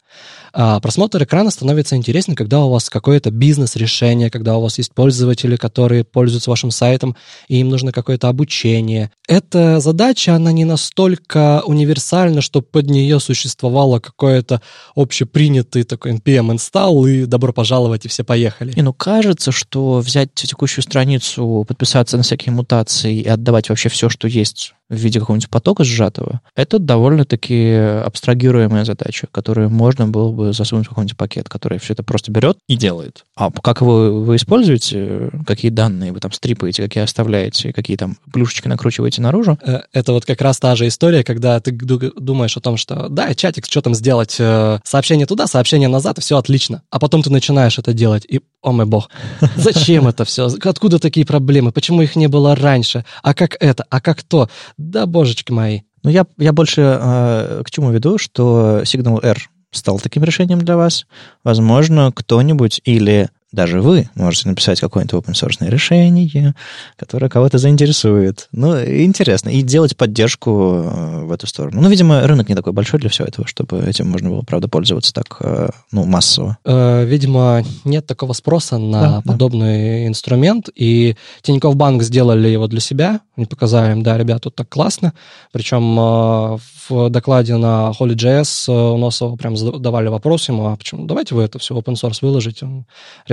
А 0.61 0.81
просмотр 0.81 1.23
экрана 1.23 1.53
становится 1.53 1.95
интересен, 1.95 2.35
когда 2.35 2.65
у 2.65 2.71
вас 2.71 2.91
какое-то 2.91 3.31
бизнес-решение, 3.31 4.29
когда 4.29 4.57
у 4.57 4.61
вас 4.61 4.77
есть 4.79 4.93
пользователи, 4.93 5.55
которые 5.55 6.03
пользуются 6.03 6.51
вашим 6.51 6.73
сайтом, 6.73 7.15
и 7.47 7.61
им 7.61 7.69
нужно 7.69 7.93
какое-то 7.93 8.29
обучение. 8.29 9.13
Эта 9.29 9.79
задача, 9.79 10.35
она 10.35 10.51
не 10.51 10.65
настолько 10.65 11.63
универсальна, 11.65 12.41
чтобы 12.41 12.67
под 12.67 12.91
нее 12.91 13.21
существовало 13.21 14.01
какое-то 14.01 14.61
общепринятый 14.97 15.85
такой 15.85 16.15
NPM 16.15 16.53
install, 16.57 17.09
и 17.09 17.27
добро 17.27 17.53
пожаловать, 17.53 18.07
и 18.07 18.09
все 18.09 18.25
поехали. 18.25 18.73
И 18.73 18.83
ну 18.83 18.93
кажется, 18.93 19.53
что 19.53 20.01
взять 20.01 20.35
текущую 20.35 20.83
страницу, 20.83 21.65
подписаться 21.69 22.17
на 22.17 22.25
всякие 22.25 22.53
мутации 22.53 23.21
и 23.21 23.29
отдавать 23.29 23.69
вообще 23.69 23.91
все, 23.91 24.09
что 24.09 24.27
есть 24.27 24.75
в 24.89 24.97
виде 24.97 25.21
какого-нибудь 25.21 25.51
потока 25.51 25.85
сжатого, 25.85 26.41
это 26.57 26.79
довольно-таки 26.79 27.75
абстрагируемая 27.75 28.85
задача, 28.85 29.29
которую 29.31 29.69
можно 29.71 30.07
было 30.07 30.33
бы 30.33 30.48
засунуть 30.53 30.87
в 30.87 30.91
какой-нибудь 30.91 31.17
пакет, 31.17 31.49
который 31.49 31.79
все 31.79 31.93
это 31.93 32.03
просто 32.03 32.31
берет 32.31 32.59
и 32.67 32.77
делает. 32.77 33.25
А 33.37 33.51
как 33.51 33.83
вы, 33.83 34.25
вы 34.25 34.37
используете, 34.37 35.31
какие 35.47 35.71
данные 35.71 36.13
вы 36.13 36.21
там 36.21 36.33
стрипаете, 36.33 36.83
какие 36.83 37.05
оставляете, 37.05 37.73
какие 37.73 37.97
там 37.97 38.17
плюшечки 38.33 38.69
накручиваете 38.69 39.23
наружу? 39.23 39.59
Э, 39.65 39.81
это 39.93 40.13
вот 40.13 40.25
как 40.25 40.41
раз 40.41 40.59
та 40.59 40.77
же 40.77 40.87
история, 40.89 41.25
когда 41.25 41.61
ты 41.61 41.73
думаешь 41.73 42.57
о 42.57 42.61
том, 42.61 42.77
что 42.77 43.09
да, 43.09 43.35
чатик, 43.35 43.67
что 43.67 43.81
там 43.81 43.95
сделать, 43.95 44.37
э, 44.39 44.79
сообщение 44.85 45.27
туда, 45.27 45.47
сообщение 45.47 45.89
назад, 45.89 46.19
и 46.19 46.21
все 46.21 46.39
отлично. 46.39 46.83
А 46.91 46.99
потом 46.99 47.23
ты 47.23 47.31
начинаешь 47.31 47.79
это 47.79 47.93
делать, 47.93 48.25
и, 48.29 48.41
о 48.63 48.73
мой 48.73 48.87
бог, 48.87 49.11
зачем 49.57 50.09
это 50.09 50.25
все? 50.25 50.49
Откуда 50.65 50.99
такие 50.99 51.27
проблемы? 51.27 51.73
Почему 51.73 52.03
их 52.03 52.17
не 52.17 52.29
было 52.29 52.55
раньше? 52.57 53.05
А 53.23 53.35
как 53.35 53.57
это? 53.61 53.85
А 53.91 54.01
как 54.01 54.23
то? 54.23 54.49
Да, 54.77 55.07
божечки 55.07 55.53
мои. 55.53 55.81
Ну, 56.03 56.11
я, 56.11 56.27
я 56.39 56.53
больше 56.53 56.81
э, 56.81 57.63
к 57.65 57.71
чему 57.71 57.91
веду, 57.91 58.19
что 58.19 58.83
Signal 58.85 59.25
R 59.25 59.49
стал 59.71 59.99
таким 60.01 60.25
решением 60.25 60.61
для 60.61 60.77
вас. 60.77 61.07
Возможно, 61.45 62.13
кто-нибудь 62.15 62.81
или 62.85 63.29
даже 63.51 63.81
вы 63.81 64.11
можете 64.15 64.49
написать 64.49 64.79
какое-нибудь 64.81 65.25
open 65.25 65.33
source 65.33 65.67
решение, 65.69 66.55
которое 66.97 67.31
кого-то 67.31 67.57
заинтересует. 67.57 68.49
Ну, 68.53 68.79
интересно. 68.79 69.49
И 69.49 69.63
делать 69.63 69.97
поддержку 69.97 70.51
э, 70.85 71.25
в 71.25 71.33
эту 71.33 71.47
сторону. 71.47 71.81
Ну, 71.81 71.89
видимо, 71.89 72.27
рынок 72.27 72.49
не 72.51 72.55
такой 72.55 72.75
большой 72.75 73.01
для 73.01 73.09
всего 73.09 73.27
этого, 73.27 73.49
чтобы 73.49 73.79
этим 73.81 74.09
можно 74.09 74.29
было, 74.29 74.43
правда, 74.43 74.69
пользоваться 74.69 75.15
так, 75.15 75.39
э, 75.41 75.71
ну, 75.93 76.05
массово. 76.05 76.59
Э, 76.67 77.07
видимо, 77.07 77.63
нет 77.85 78.07
такого 78.07 78.35
спроса 78.35 78.77
на 78.77 79.01
да, 79.01 79.23
подобный 79.23 80.03
да. 80.03 80.09
инструмент, 80.09 80.69
и 80.75 81.17
Тинькофф 81.41 81.75
Банк 81.75 82.03
сделали 82.03 82.49
его 82.49 82.67
для 82.67 82.81
себя. 82.81 83.21
Они 83.35 83.47
показали 83.47 83.93
им, 83.93 84.03
да, 84.03 84.19
ребят, 84.19 84.43
тут 84.43 84.57
так 84.57 84.69
классно. 84.69 85.15
Причем 85.53 86.59
в 86.89 87.11
докладе 87.11 87.57
на 87.57 87.93
Holy.js 87.99 88.95
у 88.95 88.99
нас 88.99 89.23
прям 89.39 89.57
задавали 89.57 90.09
вопрос 90.09 90.49
ему, 90.49 90.67
а 90.67 90.77
почему? 90.77 91.07
Давайте 91.07 91.35
вы 91.35 91.43
это 91.43 91.59
все 91.59 91.75
open 91.77 91.95
source 91.95 92.19
выложите 92.21 92.85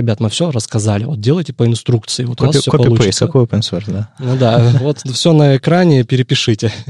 ребят, 0.06 0.20
мы 0.20 0.28
все 0.28 0.52
рассказали, 0.52 1.04
вот 1.04 1.20
делайте 1.20 1.52
по 1.52 1.66
инструкции, 1.66 2.24
вот 2.24 2.38
копи, 2.38 2.44
у 2.44 2.52
вас 2.52 2.62
все 2.62 2.70
получится. 2.70 3.26
какой 3.26 3.44
open 3.44 3.60
source, 3.60 3.90
да? 3.90 4.08
Ну 4.20 4.36
да, 4.36 4.72
вот 4.80 5.00
все 5.00 5.32
на 5.32 5.56
экране 5.56 6.04
перепишите. 6.04 6.72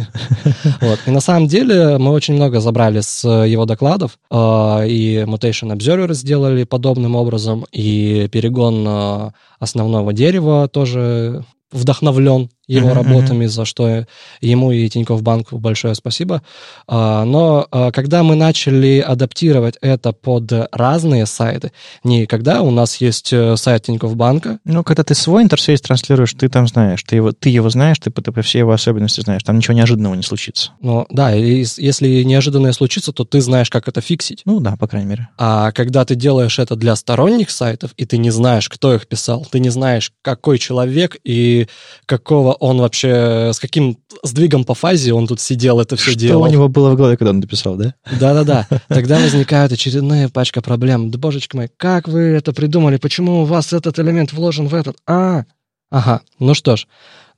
Вот. 0.80 1.00
И 1.06 1.10
на 1.10 1.20
самом 1.20 1.48
деле 1.48 1.96
мы 1.98 2.10
очень 2.10 2.34
много 2.34 2.60
забрали 2.60 3.00
с 3.00 3.26
его 3.26 3.64
докладов, 3.64 4.18
а, 4.30 4.82
и 4.84 5.18
Mutation 5.22 5.74
Observer 5.74 6.12
сделали 6.12 6.64
подобным 6.64 7.14
образом, 7.14 7.64
и 7.72 8.28
перегон 8.30 8.84
а, 8.86 9.32
основного 9.58 10.12
дерева 10.12 10.68
тоже 10.68 11.44
вдохновлен 11.72 12.50
его 12.66 12.88
Мгм, 12.88 12.96
работами, 12.96 13.46
за 13.46 13.64
что 13.64 14.06
ему 14.40 14.72
и 14.72 14.88
Тинькофф 14.88 15.22
Банку 15.22 15.58
большое 15.58 15.94
спасибо. 15.94 16.42
А, 16.88 17.24
Но 17.24 17.66
а, 17.70 17.90
когда 17.92 18.22
мы 18.22 18.34
начали 18.34 18.98
адаптировать 18.98 19.76
это 19.80 20.12
под 20.12 20.52
разные 20.72 21.26
сайты, 21.26 21.72
не 22.04 22.26
когда 22.26 22.62
у 22.62 22.70
нас 22.70 22.96
есть 22.96 23.32
э, 23.32 23.56
сайт 23.56 23.84
Тинькофф 23.84 24.16
Банка, 24.16 24.58
Ну, 24.64 24.82
когда 24.82 25.04
ты 25.04 25.14
свой 25.14 25.42
интерфейс 25.42 25.80
транслируешь, 25.80 26.34
ты 26.34 26.48
там 26.48 26.66
знаешь, 26.66 27.02
ты 27.04 27.16
его, 27.16 27.32
ты 27.32 27.48
его 27.50 27.70
знаешь, 27.70 27.98
ты, 27.98 28.10
ты 28.10 28.42
все 28.42 28.58
его 28.60 28.72
особенности 28.72 29.20
знаешь, 29.20 29.42
там 29.42 29.58
ничего 29.58 29.74
неожиданного 29.74 30.14
не 30.14 30.22
случится. 30.22 30.72
ну 30.80 31.06
да, 31.10 31.34
и 31.34 31.64
если 31.76 32.22
неожиданное 32.24 32.72
случится, 32.72 33.12
то 33.12 33.24
ты 33.24 33.40
знаешь, 33.40 33.70
как 33.70 33.88
это 33.88 34.00
фиксить. 34.00 34.42
Ну 34.44 34.60
да, 34.60 34.76
по 34.76 34.86
крайней 34.88 35.08
мере. 35.08 35.28
А 35.38 35.72
когда 35.72 36.04
ты 36.04 36.14
делаешь 36.14 36.58
это 36.58 36.76
для 36.76 36.96
сторонних 36.96 37.50
сайтов, 37.50 37.92
и 37.96 38.04
ты 38.04 38.18
не 38.18 38.30
знаешь, 38.30 38.68
кто 38.68 38.94
их 38.94 39.06
писал, 39.06 39.46
ты 39.50 39.60
не 39.60 39.70
знаешь, 39.70 40.12
какой 40.22 40.58
человек 40.58 41.16
и 41.24 41.68
какого 42.06 42.55
он 42.60 42.78
вообще, 42.80 43.50
с 43.52 43.58
каким 43.58 43.98
сдвигом 44.22 44.64
по 44.64 44.74
фазе 44.74 45.12
он 45.12 45.26
тут 45.26 45.40
сидел, 45.40 45.80
это 45.80 45.96
все 45.96 46.10
Что 46.12 46.20
делал. 46.20 46.42
у 46.42 46.46
него 46.48 46.68
было 46.68 46.90
в 46.90 46.96
голове, 46.96 47.16
когда 47.16 47.30
он 47.30 47.40
написал, 47.40 47.76
да? 47.76 47.94
Да-да-да. 48.18 48.66
Тогда 48.88 49.18
возникает 49.18 49.72
очередная 49.72 50.28
пачка 50.28 50.60
проблем. 50.62 51.10
Да, 51.10 51.18
божечки 51.18 51.56
мои, 51.56 51.68
как 51.76 52.08
вы 52.08 52.20
это 52.20 52.52
придумали? 52.52 52.96
Почему 52.96 53.42
у 53.42 53.44
вас 53.44 53.72
этот 53.72 53.98
элемент 53.98 54.32
вложен 54.32 54.66
в 54.68 54.74
этот? 54.74 54.96
А, 55.06 55.44
ага. 55.90 56.20
Ну 56.38 56.54
что 56.54 56.76
ж, 56.76 56.86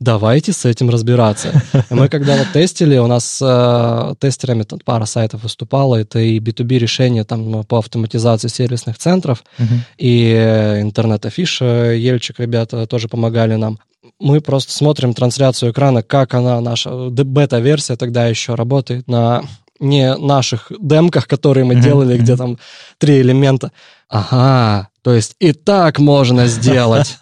давайте 0.01 0.53
с 0.53 0.65
этим 0.65 0.91
разбираться. 0.91 1.63
Мы 1.91 2.09
когда 2.09 2.37
вот 2.37 2.49
тестили, 2.53 2.97
у 2.99 3.07
нас 3.07 3.41
э, 3.43 4.15
тестерами 4.21 4.63
тут 4.63 4.85
пара 4.85 5.05
сайтов 5.07 5.43
выступала, 5.43 5.97
это 5.97 6.19
и 6.19 6.39
B2B 6.39 6.79
решения 6.79 7.25
там 7.25 7.65
по 7.65 7.79
автоматизации 7.79 8.49
сервисных 8.49 8.99
центров, 8.99 9.43
Мгм. 9.59 9.81
и 9.99 10.33
э, 10.37 10.81
интернет-афиша, 10.83 11.93
Ельчик, 11.95 12.39
ребята 12.41 12.87
тоже 12.87 13.09
помогали 13.09 13.55
нам. 13.57 13.79
Мы 14.21 14.41
просто 14.41 14.73
смотрим 14.73 15.15
трансляцию 15.15 15.73
экрана, 15.73 16.03
как 16.03 16.35
она, 16.35 16.61
наша 16.61 17.09
бета-версия 17.11 17.97
тогда 17.97 18.27
еще 18.27 18.55
работает 18.55 19.07
на 19.07 19.43
не 19.81 20.17
наших 20.17 20.73
демках, 20.81 21.29
которые 21.29 21.65
мы 21.65 21.77
делали, 21.77 22.19
где 22.19 22.37
там 22.37 22.59
три 22.99 23.21
элемента. 23.21 23.71
Ага, 24.09 24.89
то 25.09 25.15
есть 25.15 25.37
и 25.39 25.53
так 25.53 25.99
можно 26.01 26.47
сделать. 26.49 27.17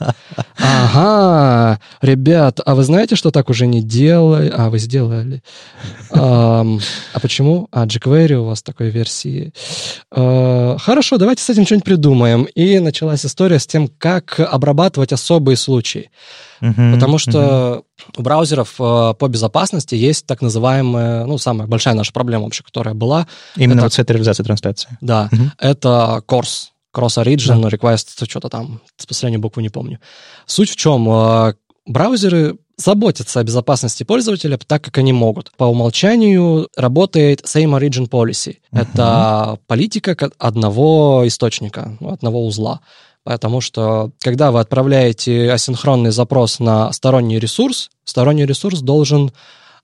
Ага, 0.58 1.78
ребят, 2.02 2.58
а 2.66 2.74
вы 2.74 2.82
знаете, 2.82 3.14
что 3.14 3.30
так 3.30 3.48
уже 3.48 3.68
не 3.68 3.80
делали? 3.80 4.52
А, 4.52 4.70
вы 4.70 4.80
сделали. 4.80 5.40
Ам, 6.10 6.80
а 7.12 7.20
почему? 7.20 7.68
А, 7.70 7.86
jQuery 7.86 8.34
у 8.34 8.44
вас 8.46 8.64
такой 8.64 8.90
версии. 8.90 9.52
Э, 10.10 10.76
Хорошо, 10.80 11.16
давайте 11.18 11.44
с 11.44 11.50
этим 11.50 11.64
что-нибудь 11.64 11.84
придумаем. 11.84 12.42
И 12.56 12.80
началась 12.80 13.24
история 13.24 13.60
с 13.60 13.68
тем, 13.68 13.86
как 13.86 14.40
обрабатывать 14.40 15.12
особые 15.12 15.56
случаи. 15.56 16.10
Мгм. 16.60 16.94
Потому 16.94 17.18
что 17.18 17.82
у 18.16 18.22
браузеров 18.22 18.74
э, 18.80 19.14
по 19.16 19.28
безопасности 19.28 19.94
есть 19.94 20.26
так 20.26 20.42
называемая, 20.42 21.24
ну, 21.26 21.38
самая 21.38 21.68
большая 21.68 21.94
наша 21.94 22.12
проблема 22.12 22.44
вообще, 22.46 22.64
которая 22.64 22.94
была, 22.94 23.28
Именно 23.54 23.74
это- 23.78 23.82
вот 23.84 23.92
с 23.92 23.98
этой 24.00 24.12
реализацией 24.14 24.44
трансляции. 24.46 24.98
да, 25.00 25.28
Мгм. 25.30 25.52
это 25.60 26.20
Course. 26.26 26.70
Cross 26.96 27.22
Origin, 27.22 27.68
Request, 27.68 28.28
что-то 28.28 28.48
там, 28.48 28.80
с 28.96 29.06
последней 29.06 29.38
буквы 29.38 29.62
не 29.62 29.68
помню. 29.68 29.98
Суть 30.46 30.70
в 30.70 30.76
чем? 30.76 31.08
э, 31.08 31.54
Браузеры 31.86 32.56
заботятся 32.76 33.40
о 33.40 33.44
безопасности 33.44 34.02
пользователя 34.02 34.58
так, 34.58 34.82
как 34.82 34.98
они 34.98 35.12
могут. 35.12 35.52
По 35.56 35.64
умолчанию 35.64 36.68
работает 36.76 37.42
Same 37.42 37.78
Origin 37.78 38.08
Policy. 38.08 38.56
Мгм. 38.70 38.82
Это 38.82 39.58
политика 39.66 40.16
одного 40.38 41.26
источника, 41.26 41.96
ну, 42.00 42.12
одного 42.12 42.44
узла. 42.46 42.80
Потому 43.24 43.60
что, 43.60 44.12
когда 44.20 44.52
вы 44.52 44.60
отправляете 44.60 45.50
асинхронный 45.50 46.12
запрос 46.12 46.60
на 46.60 46.92
сторонний 46.92 47.40
ресурс, 47.40 47.90
сторонний 48.04 48.46
ресурс 48.46 48.80
должен 48.80 49.28
а, 49.28 49.32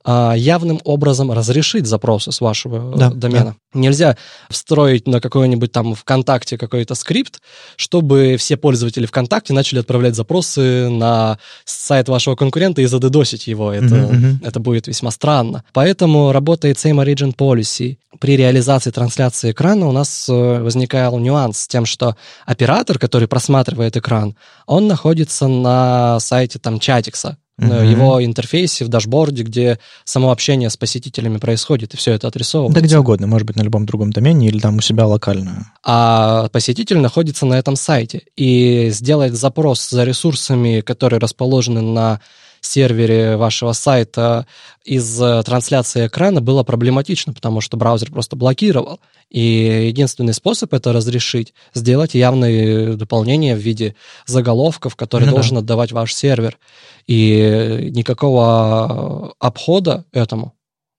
явным 0.04 0.80
образом 0.84 1.30
разрешить 1.32 1.86
запросы 1.86 2.32
с 2.32 2.40
вашего 2.40 2.94
э, 2.94 2.98
Да, 2.98 3.10
домена. 3.10 3.56
Нельзя 3.74 4.16
встроить 4.50 5.06
на 5.06 5.20
какой-нибудь 5.20 5.72
там 5.72 5.94
ВКонтакте 5.94 6.58
какой-то 6.58 6.94
скрипт, 6.94 7.40
чтобы 7.76 8.36
все 8.38 8.56
пользователи 8.56 9.06
ВКонтакте 9.06 9.52
начали 9.52 9.80
отправлять 9.80 10.14
запросы 10.14 10.88
на 10.88 11.38
сайт 11.64 12.08
вашего 12.08 12.36
конкурента 12.36 12.82
и 12.82 12.86
задедосить 12.86 13.46
его. 13.46 13.72
Это, 13.72 13.94
мгм. 13.94 14.40
это 14.44 14.60
будет 14.60 14.88
весьма 14.88 15.10
странно. 15.10 15.64
Поэтому 15.72 16.32
работает 16.32 16.76
Same 16.76 17.04
Origin 17.04 17.34
Policy. 17.34 17.98
При 18.20 18.36
реализации 18.36 18.90
трансляции 18.90 19.52
экрана 19.52 19.88
у 19.88 19.92
нас 19.92 20.28
э, 20.28 20.32
возникал 20.32 21.18
нюанс 21.18 21.60
с 21.60 21.68
тем, 21.68 21.86
что 21.86 22.16
оператор, 22.44 22.98
который 22.98 23.26
просматривает 23.26 23.96
экран, 23.96 24.36
он 24.66 24.86
находится 24.86 25.48
на 25.48 26.20
сайте 26.20 26.58
там 26.58 26.78
чатикса, 26.78 27.38
Мгм. 27.58 27.82
его 27.82 28.24
интерфейсе, 28.24 28.84
в 28.84 28.88
дашборде, 28.88 29.42
где 29.42 29.78
само 30.04 30.30
общение 30.30 30.70
с 30.70 30.76
посетителями 30.76 31.36
происходит, 31.36 31.94
и 31.94 31.96
все 31.96 32.12
это 32.12 32.28
отрисовывается. 32.28 32.80
Да 32.80 32.86
где 32.86 32.98
угодно, 32.98 33.26
может 33.26 33.46
быть, 33.46 33.56
на 33.56 33.62
любом 33.62 33.84
другом 33.84 34.10
домене 34.10 34.48
или 34.48 34.58
там 34.58 34.76
у 34.78 34.80
себя 34.80 35.06
локально. 35.06 35.72
а 35.84 36.48
посетитель 36.48 36.98
находится 36.98 37.44
на 37.46 37.54
этом 37.54 37.76
сайте. 37.76 38.22
И 38.36 38.88
сделать 38.90 39.34
запрос 39.34 39.88
за 39.90 40.04
ресурсами, 40.04 40.80
которые 40.80 41.20
расположены 41.20 41.82
на 41.82 42.20
сервере 42.62 43.36
вашего 43.36 43.72
сайта 43.72 44.46
из 44.84 45.20
э, 45.20 45.42
трансляции 45.42 46.06
экрана 46.06 46.40
было 46.40 46.62
проблематично, 46.62 47.32
потому 47.32 47.60
что 47.60 47.76
браузер 47.76 48.10
просто 48.10 48.36
блокировал. 48.36 49.00
И 49.32 49.86
единственный 49.88 50.34
способ 50.34 50.74
это 50.74 50.92
разрешить, 50.92 51.54
сделать 51.72 52.14
явные 52.14 52.96
дополнения 52.96 53.56
в 53.56 53.60
виде 53.60 53.96
заголовков, 54.26 54.94
которые 54.94 55.26
Ну 55.26 55.32
да. 55.32 55.36
должен 55.36 55.56
отдавать 55.56 55.90
ваш 55.90 56.14
сервер. 56.14 56.58
И 57.06 57.88
никакого 57.92 59.32
обхода 59.38 60.04
этому 60.12 60.52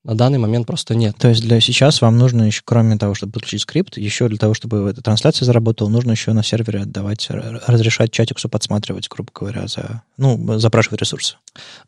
на 0.04 0.14
данный 0.14 0.38
момент 0.38 0.66
просто 0.66 0.94
нет. 0.94 1.16
То 1.18 1.28
есть 1.28 1.40
для 1.42 1.60
сейчас 1.60 2.02
вам 2.02 2.18
нужно 2.18 2.42
еще, 2.42 2.60
кроме 2.64 2.98
того, 2.98 3.14
чтобы 3.14 3.32
подключить 3.32 3.62
скрипт, 3.62 3.96
еще 3.96 4.28
для 4.28 4.36
того, 4.36 4.52
чтобы 4.52 4.88
эта 4.90 5.00
трансляция 5.00 5.46
заработала, 5.46 5.88
нужно 5.88 6.10
еще 6.12 6.32
на 6.32 6.42
сервере 6.42 6.82
отдавать, 6.82 7.26
разрешать 7.30 8.12
чатиксу 8.12 8.50
подсматривать, 8.50 9.08
грубо 9.08 9.30
говоря, 9.34 9.66
за, 9.66 10.02
ну, 10.18 10.58
запрашивать 10.58 11.00
ресурсы. 11.00 11.36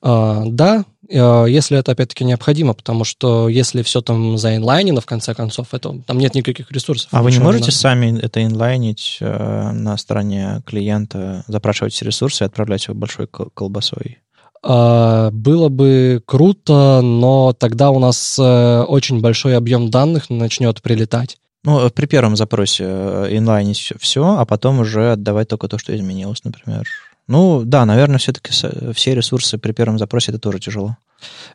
А, 0.01 0.45
да, 0.47 0.87
э, 1.09 1.45
если 1.49 1.79
это 1.79 1.93
опять-таки 1.93 2.25
необходимо, 2.25 2.73
потому 2.73 3.05
что 3.05 3.51
если 3.51 3.83
все 3.83 4.01
там 4.01 4.39
заинлайнено, 4.39 5.03
в 5.03 5.07
конце 5.07 5.35
концов, 5.35 5.75
это, 5.75 6.01
там 6.07 6.19
нет 6.19 6.35
никаких 6.35 6.73
ресурсов. 6.73 7.09
А 7.13 7.23
вы 7.23 7.31
не 7.33 7.39
можете 7.39 7.67
надо. 7.67 7.77
сами 7.77 8.19
это 8.19 8.43
инлайнить 8.43 9.19
э, 9.21 9.73
на 9.73 9.97
стороне 9.99 10.63
клиента, 10.65 11.45
запрашивать 11.49 11.93
все 11.93 12.07
ресурсы 12.07 12.45
и 12.45 12.47
отправлять 12.47 12.87
его 12.87 12.95
большой 12.95 13.27
кол- 13.27 13.51
колбасой? 13.53 14.21
А, 14.63 15.31
Было 15.31 15.69
бы 15.69 16.23
круто, 16.25 17.01
но 17.03 17.53
тогда 17.53 17.91
у 17.91 17.99
нас 17.99 18.39
э, 18.39 18.83
очень 18.83 19.21
большой 19.21 19.57
объем 19.57 19.91
данных 19.91 20.31
начнет 20.31 20.83
прилетать. 20.83 21.39
Ну, 21.65 21.91
при 21.91 22.07
первом 22.07 22.37
запросе 22.37 22.85
э, 22.87 23.29
инлайнить 23.31 23.93
все, 23.99 24.37
а 24.39 24.45
потом 24.45 24.81
уже 24.81 25.13
отдавать 25.13 25.49
только 25.49 25.69
то, 25.69 25.79
что 25.79 25.95
изменилось, 25.97 26.45
например. 26.45 26.87
Ну, 27.29 27.63
да, 27.65 27.85
наверное, 27.85 28.19
все-таки 28.19 28.53
все 28.93 29.15
ресурсы 29.15 29.59
при 29.59 29.73
первом 29.73 29.99
запросе 29.99 30.31
это 30.31 30.39
тоже 30.39 30.61
тяжело. 30.61 30.97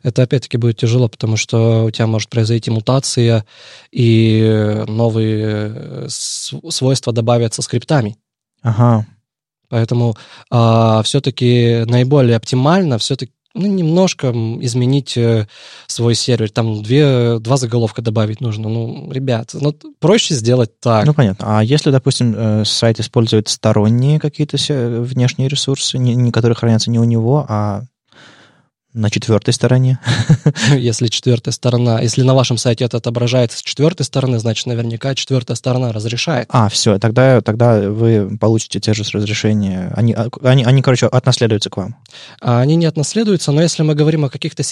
Это 0.02 0.22
опять-таки 0.22 0.58
будет 0.58 0.76
тяжело, 0.76 1.08
потому 1.08 1.36
что 1.36 1.84
у 1.84 1.90
тебя 1.90 2.06
может 2.06 2.28
произойти 2.28 2.70
мутация, 2.70 3.46
и 3.90 4.84
новые 4.86 5.72
э, 5.74 6.06
свойства 6.08 7.12
добавятся 7.12 7.62
скриптами. 7.62 8.18
Ага. 8.60 9.06
Поэтому 9.72 10.14
все-таки 11.02 11.84
наиболее 11.86 12.36
оптимально 12.36 12.98
все-таки 12.98 13.32
ну, 13.54 13.66
немножко 13.66 14.28
изменить 14.60 15.16
э, 15.16 15.46
свой 15.86 16.14
сервер. 16.14 16.50
Там 16.50 16.82
две, 16.82 17.38
два 17.38 17.56
заголовка 17.56 18.02
добавить 18.02 18.40
нужно. 18.40 18.68
Ну, 18.68 19.10
ребят, 19.12 19.50
ну, 19.52 19.74
проще 20.00 20.34
сделать 20.34 20.78
так. 20.80 21.06
Ну, 21.06 21.14
понятно. 21.14 21.58
А 21.58 21.62
если, 21.62 21.90
допустим, 21.90 22.34
э, 22.36 22.64
сайт 22.64 23.00
использует 23.00 23.48
сторонние 23.48 24.18
какие-то 24.18 24.56
се- 24.56 25.00
внешние 25.00 25.48
ресурсы, 25.48 25.98
не, 25.98 26.14
не 26.14 26.32
которые 26.32 26.56
хранятся 26.56 26.90
не 26.90 26.98
у 26.98 27.04
него, 27.04 27.44
а 27.48 27.82
на 28.94 29.10
четвертой 29.10 29.54
стороне? 29.54 29.98
если 30.76 31.06
четвертая 31.06 31.52
сторона, 31.52 32.00
если 32.00 32.22
на 32.22 32.34
вашем 32.34 32.58
сайте 32.58 32.84
это 32.84 32.98
отображается 32.98 33.58
с 33.58 33.62
четвертой 33.62 34.04
стороны, 34.04 34.38
значит, 34.38 34.66
наверняка 34.66 35.14
четвертая 35.14 35.56
сторона 35.56 35.92
разрешает. 35.92 36.48
А, 36.50 36.68
все, 36.68 36.98
тогда, 36.98 37.40
тогда 37.40 37.80
вы 37.80 38.36
получите 38.38 38.80
те 38.80 38.94
же 38.94 39.02
разрешения. 39.12 39.92
Они, 39.96 40.14
они, 40.42 40.64
они, 40.64 40.82
короче, 40.82 41.06
отнаследуются 41.06 41.70
к 41.70 41.76
вам. 41.76 41.96
А 42.40 42.60
они 42.60 42.76
не 42.76 42.86
отнаследуются, 42.86 43.52
но 43.52 43.62
если 43.62 43.82
мы 43.82 43.94
говорим 43.94 44.24
о 44.24 44.28
каких-то 44.30 44.62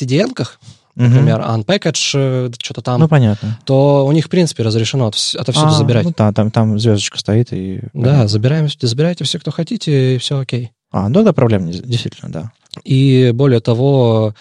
Мгм. 0.97 1.09
например, 1.11 1.41
unpackage, 1.41 2.11
э, 2.15 2.51
что-то 2.61 2.83
там, 2.83 3.01
Ну, 3.01 3.09
понятно. 3.09 3.59
то 3.65 4.05
у 4.07 4.13
них, 4.13 4.27
в 4.27 4.29
принципе, 4.29 4.65
разрешено 4.65 5.07
отовсюду 5.07 5.69
А, 5.69 5.71
забирать. 5.71 6.05
Ну, 6.05 6.13
да, 6.17 6.33
там, 6.33 6.51
там 6.51 6.79
звездочка 6.79 7.17
стоит 7.19 7.53
и... 7.53 7.81
Да, 7.95 8.27
забираем, 8.27 8.69
забирайте 8.81 9.25
все, 9.25 9.39
кто 9.39 9.53
хотите, 9.53 10.17
и 10.17 10.19
все 10.19 10.41
окей. 10.41 10.73
А, 10.91 11.09
ну, 11.09 11.23
да, 11.23 11.33
проблем 11.33 11.67
не, 11.67 11.73
действительно, 11.73 12.31
да. 12.33 12.53
И 12.85 13.31
более 13.33 13.61
того, 13.61 14.35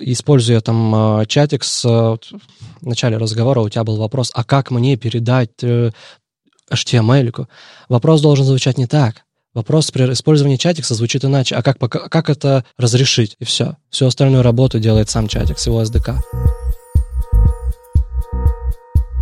используя 0.00 0.60
там 0.60 1.20
э, 1.20 1.26
чатикс, 1.26 1.84
э, 1.84 1.88
вот 1.88 2.32
в 2.80 2.86
начале 2.86 3.16
разговора 3.16 3.60
у 3.60 3.68
тебя 3.68 3.84
был 3.84 3.96
вопрос, 3.96 4.30
а 4.34 4.44
как 4.44 4.70
мне 4.70 4.96
передать 4.96 5.62
э, 5.62 5.90
HTML? 6.70 7.30
-ку? 7.30 7.46
Вопрос 7.88 8.20
должен 8.20 8.44
звучать 8.44 8.78
не 8.78 8.86
так. 8.86 9.24
Вопрос 9.54 9.92
при 9.92 10.12
использовании 10.12 10.56
чатикса 10.56 10.94
звучит 10.94 11.24
иначе. 11.24 11.54
А 11.54 11.62
как, 11.62 11.78
как 11.78 12.28
это 12.28 12.64
разрешить? 12.76 13.36
И 13.38 13.44
все. 13.44 13.76
Всю 13.88 14.06
остальную 14.06 14.42
работу 14.42 14.80
делает 14.80 15.08
сам 15.10 15.28
чатикс, 15.28 15.66
его 15.66 15.80
SDK. 15.82 16.18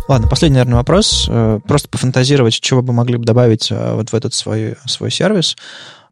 Ладно, 0.07 0.27
последний, 0.27 0.55
наверное, 0.55 0.77
вопрос. 0.77 1.27
Э, 1.29 1.59
просто 1.67 1.87
пофантазировать, 1.87 2.53
чего 2.53 2.81
бы 2.81 2.93
могли 2.93 3.17
бы 3.17 3.25
добавить 3.25 3.71
э, 3.71 3.93
вот 3.93 4.09
в 4.09 4.13
этот 4.15 4.33
свой, 4.33 4.75
свой 4.85 5.11
сервис. 5.11 5.55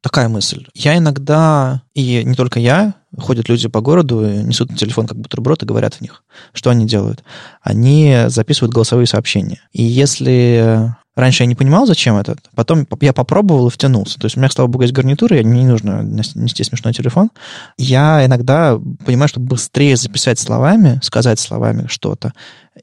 Такая 0.02 0.30
мысль. 0.30 0.66
Я 0.74 0.98
иногда, 0.98 1.84
и 1.94 2.24
не 2.24 2.34
только 2.34 2.60
я, 2.60 2.96
ходят 3.18 3.50
люди 3.50 3.68
по 3.68 3.82
городу, 3.82 4.22
несут 4.22 4.72
на 4.72 4.78
телефон 4.78 5.06
как 5.06 5.18
бутерброд 5.18 5.62
и 5.62 5.66
говорят 5.66 5.96
в 5.96 6.02
них. 6.02 6.24
Что 6.54 6.72
они 6.72 6.88
делают? 6.88 7.24
Они 7.62 8.24
записывают 8.28 8.74
голосовые 8.74 9.06
сообщения. 9.06 9.62
И 9.72 9.84
если 9.84 10.96
Раньше 11.14 11.44
я 11.44 11.48
не 11.48 11.56
понимал, 11.56 11.86
зачем 11.86 12.16
это. 12.16 12.38
Потом 12.56 12.88
я 13.02 13.12
попробовал 13.12 13.68
и 13.68 13.72
втянулся. 13.72 14.18
То 14.18 14.26
есть 14.26 14.38
у 14.38 14.40
меня, 14.40 14.50
слава 14.50 14.70
богу, 14.70 14.84
есть 14.84 14.94
гарнитура, 14.94 15.36
я 15.36 15.44
не 15.44 15.66
нужно 15.66 16.02
нести 16.04 16.64
смешной 16.64 16.94
телефон. 16.94 17.32
Я 17.78 18.26
иногда 18.26 18.80
понимаю, 19.06 19.28
что 19.28 19.42
быстрее 19.42 19.98
записать 19.98 20.40
словами, 20.40 21.02
сказать 21.04 21.40
словами 21.40 21.88
что-то. 21.88 22.34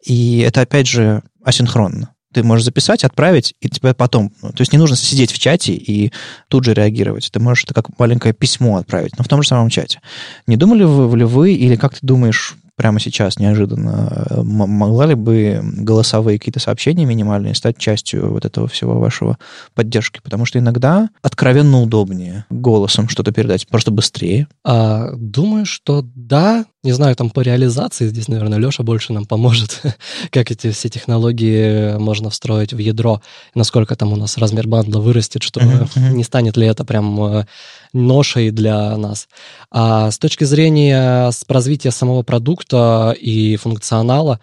И 0.05 0.41
это, 0.41 0.61
опять 0.61 0.87
же, 0.87 1.23
асинхронно. 1.43 2.11
Ты 2.39 2.45
можешь 2.45 2.67
записать, 2.67 3.03
отправить, 3.03 3.55
и 3.61 3.69
тебе 3.69 3.95
потом... 3.95 4.31
Ну, 4.43 4.51
то 4.51 4.61
есть 4.61 4.73
не 4.73 4.79
нужно 4.79 4.97
сидеть 4.97 5.33
в 5.33 5.41
чате 5.41 5.73
и 5.73 6.13
тут 6.47 6.63
же 6.63 6.73
реагировать. 6.73 7.29
Ты 7.33 7.41
можешь 7.41 7.65
это 7.65 7.75
как 7.75 7.99
маленькое 7.99 8.33
письмо 8.33 8.77
отправить, 8.77 9.19
но 9.19 9.25
в 9.25 9.27
том 9.27 9.43
же 9.43 9.49
самом 9.49 9.71
чате. 9.71 10.01
Не 10.47 10.57
думали 10.57 10.85
вы, 10.85 11.19
ли 11.19 11.25
вы, 11.25 11.55
или 11.55 11.75
как 11.75 11.95
ты 11.95 11.99
думаешь, 12.03 12.55
прямо 12.79 13.01
сейчас 13.01 13.41
неожиданно, 13.41 14.27
э, 14.31 14.41
могла 14.43 15.07
ли 15.07 15.15
бы 15.15 15.61
голосовые 15.63 16.39
какие-то 16.39 16.61
сообщения 16.61 17.05
минимальные 17.05 17.57
стать 17.57 17.77
частью 17.77 18.31
вот 18.31 18.45
этого 18.45 18.69
всего 18.69 19.01
вашего 19.01 19.37
поддержки? 19.75 20.21
Потому 20.23 20.47
что 20.47 20.61
иногда 20.61 21.11
откровенно 21.21 21.83
удобнее 21.83 22.47
голосом 22.51 23.09
что-то 23.09 23.33
передать, 23.33 23.67
просто 23.67 23.91
быстрее. 23.91 24.47
А, 24.65 25.11
думаю, 25.15 25.67
что 25.67 26.05
да. 26.15 26.65
Не 26.85 26.93
знаю, 26.93 27.17
там 27.17 27.31
по 27.31 27.41
реализации 27.41 28.07
здесь, 28.07 28.29
наверное, 28.29 28.59
Леша 28.59 28.85
больше 28.85 29.13
нам 29.13 29.27
поможет, 29.27 29.83
как 30.31 30.53
эти 30.53 30.71
все 30.71 30.89
технологии 30.89 31.99
можно 31.99 32.31
встроить 32.31 32.73
в 32.73 32.79
ядро, 32.79 33.21
насколько 33.57 33.97
там 33.97 34.13
у 34.13 34.17
нас 34.17 34.39
размер 34.39 34.69
бандла 34.69 35.01
вырастет, 35.01 35.43
что 35.43 35.61
не 35.97 36.23
станет 36.23 36.57
ли 36.57 36.67
это 36.69 36.85
прям 36.85 37.21
э, 37.25 37.47
ношей 37.93 38.51
для 38.51 38.97
нас. 38.97 39.29
А 39.71 40.11
с 40.11 40.19
точки 40.19 40.45
зрения 40.45 41.31
развития 41.49 41.91
самого 41.91 42.23
продукта 42.23 43.15
и 43.19 43.57
функционала, 43.57 44.41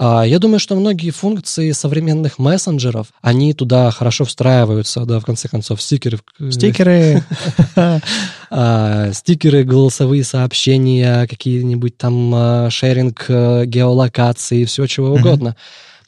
а, 0.00 0.22
я 0.22 0.38
думаю, 0.38 0.60
что 0.60 0.76
многие 0.76 1.10
функции 1.10 1.72
современных 1.72 2.38
мессенджеров, 2.38 3.08
они 3.20 3.52
туда 3.52 3.90
хорошо 3.90 4.24
встраиваются, 4.24 5.04
да, 5.04 5.18
в 5.18 5.24
конце 5.24 5.48
концов, 5.48 5.82
стикеры. 5.82 6.20
Стикеры. 6.50 7.24
А, 8.50 9.12
стикеры, 9.12 9.62
голосовые 9.62 10.24
сообщения, 10.24 11.26
какие-нибудь 11.26 11.98
там 11.98 12.32
а, 12.34 12.70
шеринг 12.70 13.26
э, 13.28 13.66
геолокации, 13.66 14.64
все 14.64 14.86
чего 14.86 15.10
угодно. 15.10 15.54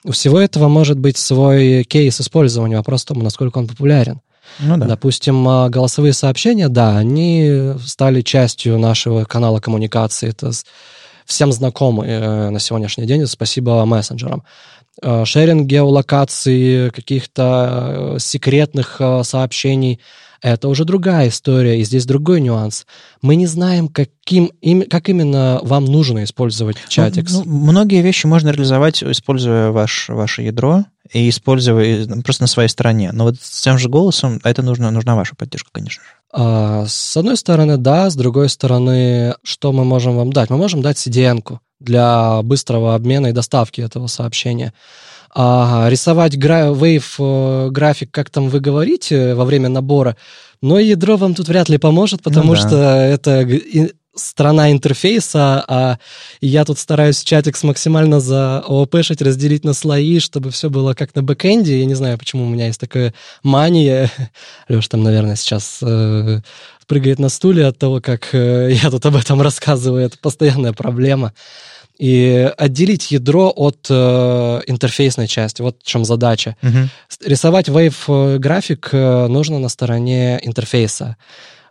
У 0.05 0.12
всего 0.12 0.41
этого 0.41 0.69
может 0.69 0.99
быть 0.99 1.19
свой 1.19 1.85
кейс 1.85 2.19
использования, 2.19 2.79
вопрос 2.79 3.03
в 3.03 3.09
том, 3.09 3.19
насколько 3.19 3.59
он 3.59 3.69
популярен. 3.69 4.23
Ну, 4.59 4.77
да. 4.77 4.86
Допустим, 4.86 5.44
голосовые 5.70 6.12
сообщения, 6.12 6.68
да, 6.68 6.98
они 6.98 7.74
стали 7.85 8.22
частью 8.22 8.78
нашего 8.78 9.24
канала 9.24 9.60
коммуникации. 9.60 10.31
Это 10.31 10.51
всем 11.24 11.52
знакомы 11.52 12.06
э, 12.06 12.51
на 12.51 12.59
сегодняшний 12.59 13.06
день, 13.06 13.27
спасибо 13.27 13.85
мессенджерам. 13.85 14.43
Э, 15.02 15.24
шеринг 15.24 15.66
геолокации, 15.66 16.90
каких-то 16.90 18.14
э, 18.16 18.18
секретных 18.18 19.01
сообщений– 19.22 20.01
это 20.43 20.69
уже 20.69 20.85
другая 20.85 21.29
история, 21.29 21.81
и 21.81 21.85
здесь 21.85 22.07
другой 22.07 22.41
нюанс. 22.41 22.87
Мы 23.23 23.37
не 23.37 23.47
знаем, 23.47 23.89
каким, 23.89 24.47
им, 24.61 24.83
как 24.83 25.09
именно 25.09 25.61
вам 25.62 25.85
нужно 25.85 26.25
использовать 26.25 26.77
Chatix. 26.89 27.29
Ну, 27.31 27.43
ну, 27.45 27.51
многие 27.67 28.03
вещи 28.03 28.27
можно 28.27 28.51
реализовать, 28.51 29.03
используя 29.03 29.71
ваш, 29.71 30.09
ваше 30.09 30.43
ядро 30.43 30.85
и 31.12 31.29
используя 31.29 32.07
просто 32.23 32.45
на 32.45 32.47
своей 32.47 32.69
стороне. 32.69 33.11
Но 33.12 33.25
вот 33.25 33.37
с 33.41 33.62
тем 33.62 33.79
же 33.79 33.89
голосом 33.89 34.41
это 34.45 34.62
нужно, 34.62 34.91
нужна 34.91 35.17
ваша 35.17 35.35
поддержка, 35.35 35.71
конечно 35.73 36.03
же. 36.03 36.09
А, 36.33 36.87
с 36.87 37.17
одной 37.17 37.37
стороны, 37.37 37.77
да, 37.77 38.09
с 38.09 38.15
другой 38.15 38.49
стороны, 38.49 39.35
что 39.43 39.73
мы 39.73 39.85
можем 39.85 40.17
вам 40.17 40.33
дать? 40.33 40.51
Мы 40.51 40.57
можем 40.57 40.81
дать 40.81 40.97
CDN 40.97 41.59
для 41.81 42.43
быстрого 42.43 42.95
обмена 42.95 43.29
и 43.29 43.33
доставки 43.33 43.81
этого 43.81 44.07
сообщения. 44.07 44.73
А 45.32 45.89
рисовать 45.89 46.36
гра- 46.36 46.70
wave 46.70 47.05
э, 47.19 47.70
график, 47.70 48.11
как 48.11 48.31
там 48.31 48.48
вы 48.48 48.61
говорите, 48.61 49.35
во 49.35 49.44
время 49.44 49.69
набора, 49.69 50.16
но 50.61 50.78
ядро 50.78 51.16
вам 51.16 51.35
тут 51.35 51.48
вряд 51.48 51.69
ли 51.69 51.78
поможет, 51.78 52.23
потому 52.23 52.55
ну, 52.55 52.55
да. 52.55 52.61
что 52.61 52.77
это 52.77 53.47
страна 54.15 54.73
интерфейса, 54.73 55.65
а 55.66 55.98
я 56.40 56.65
тут 56.65 56.78
стараюсь 56.78 57.23
чатикс 57.23 57.62
максимально 57.62 58.20
за 58.20 58.59
ООПшить, 58.59 59.23
разделить 59.23 59.65
на 59.65 59.73
слои, 59.73 60.19
чтобы 60.19 60.51
все 60.51 60.69
было 60.69 60.94
как 60.94 61.15
на 61.15 61.23
бэкэнде. 61.23 61.78
Я 61.78 61.85
не 61.85 61.94
знаю, 61.94 62.19
почему 62.19 62.44
у 62.44 62.48
меня 62.48 62.66
есть 62.66 62.81
такая 62.81 63.15
мания. 63.43 64.11
Леш 64.69 64.89
там, 64.89 65.02
наверное, 65.02 65.36
сейчас 65.36 65.78
э, 65.82 66.40
прыгает 66.86 67.19
на 67.19 67.28
стуле 67.28 67.66
от 67.66 67.78
того, 67.78 68.01
как 68.01 68.28
э, 68.32 68.70
я 68.82 68.90
тут 68.90 69.07
об 69.07 69.16
этом 69.16 69.40
рассказываю. 69.40 70.05
Это 70.05 70.19
постоянная 70.19 70.73
проблема. 70.73 71.32
И 72.01 72.51
отделить 72.56 73.10
ядро 73.10 73.52
от 73.55 73.86
э, 73.90 74.60
интерфейсной 74.66 75.28
части. 75.28 75.60
Вот 75.60 75.77
в 75.82 75.86
чем 75.86 76.06
задача. 76.06 76.56
Угу. 76.62 76.89
Рисовать 77.27 77.68
wave 77.68 78.39
график 78.39 78.89
э, 78.93 79.27
нужно 79.27 79.59
на 79.59 79.68
стороне 79.68 80.40
интерфейса 80.43 81.16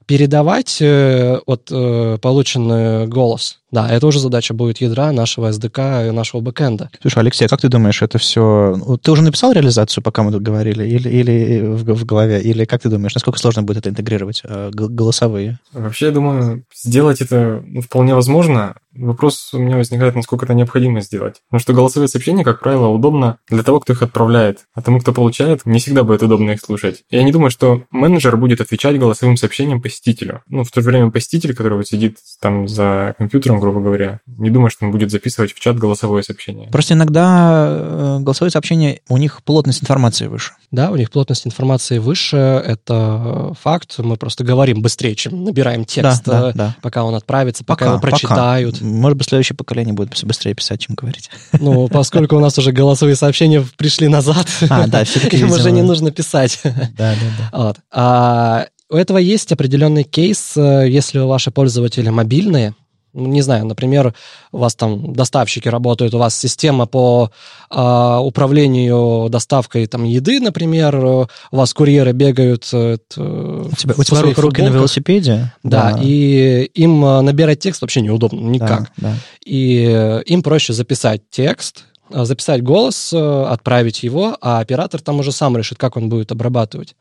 передавать 0.10 0.78
э, 0.82 1.40
вот 1.46 1.70
э, 1.72 2.18
полученный 2.20 3.06
голос. 3.06 3.60
Да, 3.72 3.90
это 3.90 4.08
уже 4.08 4.20
задача 4.20 4.54
будет 4.54 4.82
ядра 4.82 5.12
нашего 5.12 5.50
SDK 5.50 6.10
и 6.10 6.12
нашего 6.12 6.42
бэкэнда. 6.42 6.90
Слушай, 7.02 7.20
Алексей, 7.20 7.48
как 7.48 7.62
ты 7.62 7.70
думаешь, 7.70 8.02
это 8.02 8.18
все... 8.18 8.76
Ты 9.02 9.12
уже 9.12 9.22
написал 9.22 9.52
реализацию, 9.52 10.04
пока 10.04 10.24
мы 10.24 10.32
тут 10.32 10.42
говорили, 10.42 10.88
или, 10.88 11.10
или 11.10 11.62
в, 11.62 11.84
в 11.84 12.06
голове, 12.06 12.42
или 12.42 12.66
как 12.66 12.82
ты 12.82 12.90
думаешь, 12.90 13.14
насколько 13.14 13.40
сложно 13.40 13.64
будет 13.64 13.78
это 13.78 13.90
интегрировать, 13.90 14.42
э, 14.44 14.72
голосовые? 14.74 15.60
Вообще, 15.72 16.08
я 16.08 16.12
думаю, 16.12 16.64
сделать 16.76 17.22
это 17.22 17.64
ну, 17.66 17.82
вполне 17.82 18.16
возможно. 18.16 18.76
Вопрос 18.96 19.54
у 19.54 19.60
меня 19.60 19.78
возникает, 19.78 20.16
насколько 20.16 20.46
это 20.46 20.56
необходимо 20.56 21.02
сделать. 21.02 21.36
Потому 21.50 21.62
что 21.62 21.74
голосовые 21.74 22.08
сообщения, 22.10 22.44
как 22.44 22.60
правило, 22.60 22.88
удобно 22.88 23.38
для 23.48 23.64
того, 23.64 23.80
кто 23.80 23.94
их 23.94 24.02
отправляет. 24.02 24.66
А 24.74 24.82
тому, 24.82 25.00
кто 25.00 25.14
получает, 25.14 25.66
не 25.66 25.80
всегда 25.80 26.04
будет 26.04 26.24
удобно 26.24 26.52
их 26.52 26.60
слушать. 26.60 27.04
Я 27.12 27.24
не 27.24 27.32
думаю, 27.32 27.52
что 27.52 27.84
менеджер 27.92 28.36
будет 28.36 28.62
отвечать 28.62 28.98
голосовым 28.98 29.38
сообщением 29.38 29.82
посетителю. 29.82 30.42
Ну, 30.48 30.64
в 30.64 30.72
то 30.72 30.82
же 30.82 30.90
время 30.90 31.12
посетитель, 31.12 31.56
который 31.56 31.78
вот 31.78 31.88
сидит 31.88 32.18
там 32.42 32.68
за 32.68 33.16
компьютером, 33.18 33.59
грубо 33.60 33.82
говоря. 33.82 34.20
Не 34.28 34.50
думаю, 34.50 34.70
что 34.70 34.86
он 34.86 34.92
будет 34.92 35.12
записывать 35.12 35.54
в 35.54 35.60
чат 35.60 35.78
голосовое 35.78 36.24
сообщение. 36.24 36.70
Просто 36.70 36.94
иногда 36.94 37.68
э, 37.70 38.20
голосовые 38.22 38.52
сообщения, 38.52 39.02
у 39.10 39.18
них 39.18 39.44
плотность 39.44 39.82
информации 39.82 40.28
выше. 40.28 40.54
Да, 40.72 40.92
у 40.92 40.96
них 40.96 41.12
плотность 41.12 41.48
информации 41.48 41.98
выше, 41.98 42.38
это 42.38 43.54
факт. 43.62 43.96
Мы 43.98 44.18
просто 44.18 44.44
говорим 44.44 44.82
быстрее, 44.82 45.16
чем 45.16 45.44
набираем 45.44 45.86
текст, 45.86 46.24
да, 46.26 46.42
да, 46.42 46.52
да. 46.54 46.76
пока 46.82 47.04
он 47.04 47.16
отправится, 47.16 47.64
пока, 47.64 47.86
пока 47.86 47.92
его 47.92 48.02
прочитают. 48.02 48.76
Пока. 48.76 48.86
Может 48.86 49.18
быть, 49.18 49.28
следующее 49.28 49.56
поколение 49.56 49.94
будет 49.94 50.24
быстрее 50.24 50.54
писать, 50.54 50.82
чем 50.82 50.96
говорить. 50.96 51.30
Ну, 51.60 51.88
поскольку 51.90 52.38
у 52.38 52.40
нас 52.40 52.58
уже 52.58 52.72
голосовые 52.72 53.16
сообщения 53.16 53.66
пришли 53.78 54.08
назад, 54.08 54.48
а, 54.70 54.88
да, 54.88 55.02
им 55.32 55.52
уже 55.52 55.72
не 55.72 55.82
нужно 55.82 56.12
писать. 56.12 56.60
Да, 56.64 56.80
да, 56.98 57.16
да. 57.38 57.50
Вот. 57.60 57.78
А, 57.92 58.68
у 58.92 58.96
этого 58.96 59.20
есть 59.20 59.52
определенный 59.52 60.04
кейс, 60.04 60.54
э, 60.58 60.88
если 60.90 61.20
ваши 61.20 61.52
пользователи 61.52 62.10
мобильные, 62.10 62.74
не 63.14 63.42
знаю, 63.42 63.66
например, 63.66 64.14
у 64.52 64.60
вас 64.60 64.76
там 64.76 65.14
доставщики 65.14 65.68
работают, 65.68 66.14
у 66.14 66.18
вас 66.18 66.38
система 66.38 66.86
по 66.86 67.32
э, 67.70 68.18
управлению 68.22 69.30
доставкой 69.30 69.88
там 69.88 70.04
еды, 70.04 70.40
например, 70.40 70.96
у 70.96 71.28
вас 71.52 71.74
курьеры 71.74 72.12
бегают. 72.12 72.70
Э, 72.74 72.98
у 73.16 73.76
тебя, 73.76 73.94
у 73.98 74.04
тебя 74.04 74.34
руки 74.36 74.62
на 74.62 74.68
велосипеде? 74.68 75.54
Да, 75.64 75.94
да, 75.94 76.00
и 76.02 76.70
им 76.76 77.04
э, 77.04 77.22
набирать 77.22 77.60
текст 77.60 77.82
вообще 77.82 78.02
неудобно 78.02 78.40
никак. 78.40 78.92
Да, 78.98 79.10
да. 79.10 79.16
И 79.46 80.22
им 80.26 80.44
проще 80.44 80.74
записать 80.74 81.22
текст, 81.30 81.86
э, 82.12 82.26
записать 82.26 82.64
голос, 82.64 83.14
отправить 83.14 84.04
его, 84.04 84.38
а 84.42 84.60
оператор 84.60 85.02
там 85.02 85.20
уже 85.20 85.32
сам 85.32 85.58
решит, 85.58 85.78
как 85.78 85.98
он 85.98 86.10
будет 86.10 86.32
обрабатывать. 86.32 86.96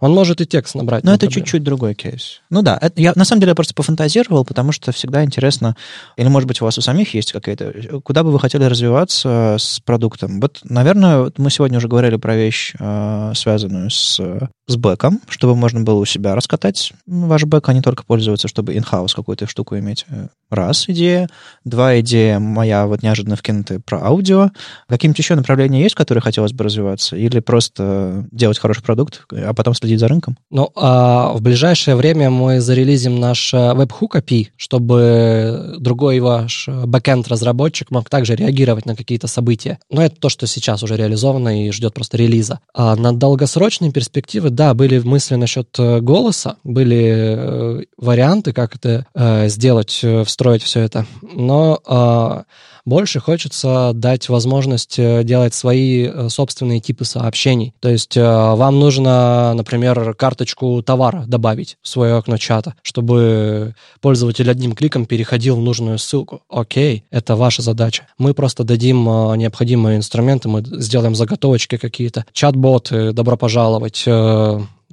Он 0.00 0.12
может 0.12 0.40
и 0.40 0.46
текст 0.46 0.74
набрать. 0.74 1.04
Но 1.04 1.14
это 1.14 1.28
чуть-чуть 1.28 1.62
другой 1.62 1.94
кейс. 1.94 2.40
Ну 2.50 2.62
да, 2.62 2.78
это, 2.80 3.00
я 3.00 3.12
на 3.14 3.24
самом 3.24 3.40
деле 3.40 3.54
просто 3.54 3.74
пофантазировал, 3.74 4.44
потому 4.44 4.72
что 4.72 4.92
всегда 4.92 5.24
интересно, 5.24 5.76
или, 6.16 6.28
может 6.28 6.46
быть, 6.46 6.60
у 6.60 6.64
вас 6.64 6.78
у 6.78 6.80
самих 6.80 7.14
есть 7.14 7.32
какая-то, 7.32 8.00
куда 8.00 8.22
бы 8.22 8.32
вы 8.32 8.40
хотели 8.40 8.64
развиваться 8.64 9.56
с 9.58 9.80
продуктом. 9.80 10.40
Вот, 10.40 10.60
наверное, 10.64 11.30
мы 11.36 11.50
сегодня 11.50 11.78
уже 11.78 11.88
говорили 11.88 12.16
про 12.16 12.36
вещь, 12.36 12.72
э, 12.78 13.32
связанную 13.34 13.90
с, 13.90 14.20
с 14.66 14.76
бэком, 14.76 15.20
чтобы 15.28 15.56
можно 15.56 15.80
было 15.80 15.98
у 15.98 16.04
себя 16.04 16.34
раскатать 16.34 16.92
ваш 17.06 17.44
бэк, 17.44 17.68
а 17.68 17.72
не 17.72 17.82
только 17.82 18.04
пользоваться, 18.04 18.48
чтобы 18.48 18.74
in-house 18.74 19.14
какую-то 19.14 19.46
штуку 19.46 19.78
иметь. 19.78 20.06
Раз 20.50 20.88
идея. 20.88 21.28
Два 21.64 21.98
идея 22.00 22.38
моя 22.38 22.86
вот 22.86 23.02
неожиданно 23.02 23.36
вкинутая 23.36 23.80
про 23.80 24.04
аудио. 24.04 24.50
Какие-нибудь 24.88 25.18
еще 25.18 25.34
направления 25.34 25.82
есть, 25.82 25.94
которые 25.94 26.22
хотелось 26.22 26.52
бы 26.52 26.64
развиваться? 26.64 27.16
Или 27.16 27.40
просто 27.40 28.26
делать 28.30 28.58
хороший 28.58 28.82
продукт, 28.82 29.24
а 29.32 29.52
потом 29.54 29.74
следить 29.84 30.00
за 30.00 30.08
рынком? 30.08 30.36
Ну, 30.50 30.70
а 30.74 31.32
в 31.32 31.40
ближайшее 31.40 31.96
время 31.96 32.30
мы 32.30 32.60
зарелизим 32.60 33.20
наш 33.20 33.52
веб-хук 33.52 34.16
API, 34.16 34.48
чтобы 34.56 35.76
другой 35.78 36.20
ваш 36.20 36.68
бэкенд-разработчик 36.68 37.90
мог 37.90 38.08
также 38.08 38.34
реагировать 38.34 38.86
на 38.86 38.96
какие-то 38.96 39.26
события. 39.26 39.78
Но 39.90 40.02
это 40.02 40.16
то, 40.16 40.28
что 40.28 40.46
сейчас 40.46 40.82
уже 40.82 40.96
реализовано 40.96 41.66
и 41.66 41.70
ждет 41.70 41.94
просто 41.94 42.16
релиза. 42.16 42.60
А 42.74 42.96
на 42.96 43.12
долгосрочные 43.12 43.92
перспективы, 43.92 44.50
да, 44.50 44.74
были 44.74 44.98
мысли 44.98 45.34
насчет 45.36 45.68
э, 45.78 46.00
голоса, 46.00 46.56
были 46.64 47.04
э, 47.06 47.82
варианты, 47.96 48.52
как 48.52 48.76
это 48.76 49.06
э, 49.14 49.48
сделать, 49.48 50.00
э, 50.02 50.24
встроить 50.24 50.62
все 50.62 50.80
это. 50.80 51.06
Но 51.22 51.80
э, 51.86 52.42
больше 52.84 53.20
хочется 53.20 53.92
дать 53.94 54.28
возможность 54.28 54.98
э, 54.98 55.24
делать 55.24 55.54
свои 55.54 56.06
э, 56.06 56.28
собственные 56.28 56.80
типы 56.80 57.04
сообщений. 57.04 57.74
То 57.80 57.88
есть 57.88 58.16
э, 58.16 58.22
вам 58.22 58.78
нужно, 58.78 59.54
например, 59.54 60.14
карточку 60.14 60.82
товара 60.82 61.24
добавить 61.26 61.78
в 61.82 61.88
свое 61.88 62.14
окно 62.16 62.36
чата, 62.36 62.74
чтобы 62.82 63.74
пользователь 64.00 64.50
одним 64.50 64.74
кликом 64.74 65.06
переходил 65.06 65.56
в 65.56 65.60
нужную 65.60 65.98
ссылку. 65.98 66.42
Окей, 66.48 67.04
это 67.10 67.36
ваша 67.36 67.62
задача. 67.62 68.06
Мы 68.18 68.34
просто 68.34 68.64
дадим 68.64 69.04
необходимые 69.04 69.96
инструменты, 69.96 70.48
мы 70.48 70.62
сделаем 70.64 71.14
заготовочки 71.14 71.76
какие-то, 71.76 72.24
чат-боты, 72.32 73.12
добро 73.12 73.36
пожаловать, 73.36 74.04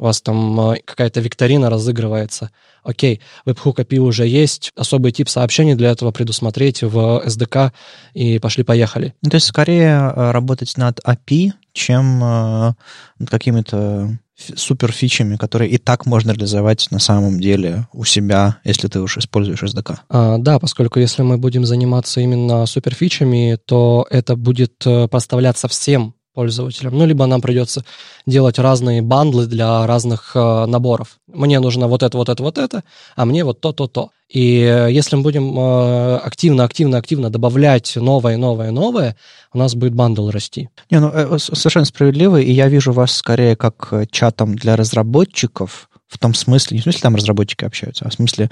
у 0.02 0.06
вас 0.06 0.22
там 0.22 0.76
какая-то 0.84 1.22
викторина 1.22 1.70
разыгрывается, 1.70 2.50
окей, 2.84 3.22
Webhook 3.46 3.76
API 3.76 4.00
уже 4.00 4.28
есть, 4.28 4.72
особый 4.76 5.12
тип 5.12 5.30
сообщений 5.30 5.76
для 5.76 5.92
этого 5.92 6.12
предусмотреть 6.12 6.82
в 6.82 7.24
SDK 7.26 7.72
и 8.14 8.40
пошли-поехали. 8.40 9.14
Ну, 9.22 9.30
то 9.30 9.36
есть 9.36 9.48
скорее 9.48 10.12
э, 10.14 10.32
работать 10.32 10.76
над 10.76 11.00
API, 11.06 11.52
чем 11.74 12.24
э, 12.24 12.74
над 13.20 13.30
какими-то 13.30 14.18
супер 14.56 14.92
фичами, 14.92 15.36
которые 15.36 15.70
и 15.70 15.78
так 15.78 16.08
можно 16.08 16.32
реализовать 16.32 16.88
на 16.90 16.98
самом 16.98 17.40
деле 17.40 17.88
у 17.94 18.04
себя, 18.06 18.58
если 18.64 18.88
ты 18.88 19.00
уж 19.00 19.18
используешь 19.18 19.62
SDK. 19.62 19.98
А, 20.10 20.40
да, 20.40 20.58
поскольку 20.58 21.00
если 21.00 21.22
мы 21.22 21.38
будем 21.38 21.64
заниматься 21.64 22.22
именно 22.22 22.66
супер 22.66 22.96
фичами, 22.96 23.60
то 23.66 24.08
это 24.10 24.36
будет 24.36 24.74
э, 24.86 25.08
поставляться 25.08 25.68
всем 25.68 26.16
пользователям. 26.34 26.98
Ну, 26.98 27.06
либо 27.06 27.26
нам 27.26 27.42
придется 27.42 27.84
делать 28.26 28.60
разные 28.60 29.02
бандлы 29.02 29.48
для 29.48 29.86
разных 29.86 30.32
э, 30.36 30.66
наборов. 30.66 31.20
Мне 31.28 31.60
нужно 31.60 31.88
вот 31.88 32.04
это, 32.04 32.18
вот 32.18 32.30
это, 32.30 32.44
вот 32.44 32.58
это, 32.58 32.84
а 33.16 33.26
мне 33.26 33.44
вот 33.44 33.62
то, 33.62 33.72
то, 33.74 33.88
то. 33.88 34.12
И 34.32 34.88
если 34.90 35.18
мы 35.18 35.24
будем 35.24 35.60
э, 35.60 36.16
активно, 36.18 36.64
активно, 36.64 36.98
активно 36.98 37.30
добавлять 37.30 37.98
новое, 37.98 38.38
новое, 38.38 38.72
новое, 38.72 39.18
у 39.54 39.58
нас 39.58 39.76
будет 39.76 39.94
бандл 39.94 40.30
расти. 40.30 40.70
Не, 40.90 41.02
ну, 41.02 41.12
э, 41.14 41.38
совершенно 41.38 41.86
справедливо, 41.86 42.40
и 42.40 42.52
я 42.52 42.70
вижу 42.70 42.94
вас 42.94 43.12
скорее 43.12 43.58
как 43.58 43.90
э, 43.92 44.06
чатом 44.10 44.56
для 44.56 44.78
разработчиков, 44.78 45.90
в 46.08 46.18
том 46.18 46.34
смысле, 46.34 46.76
не 46.76 46.82
в 46.82 46.84
смысле 46.84 47.02
там 47.02 47.16
разработчики 47.16 47.66
общаются, 47.66 48.06
а 48.06 48.10
в 48.10 48.14
смысле 48.14 48.50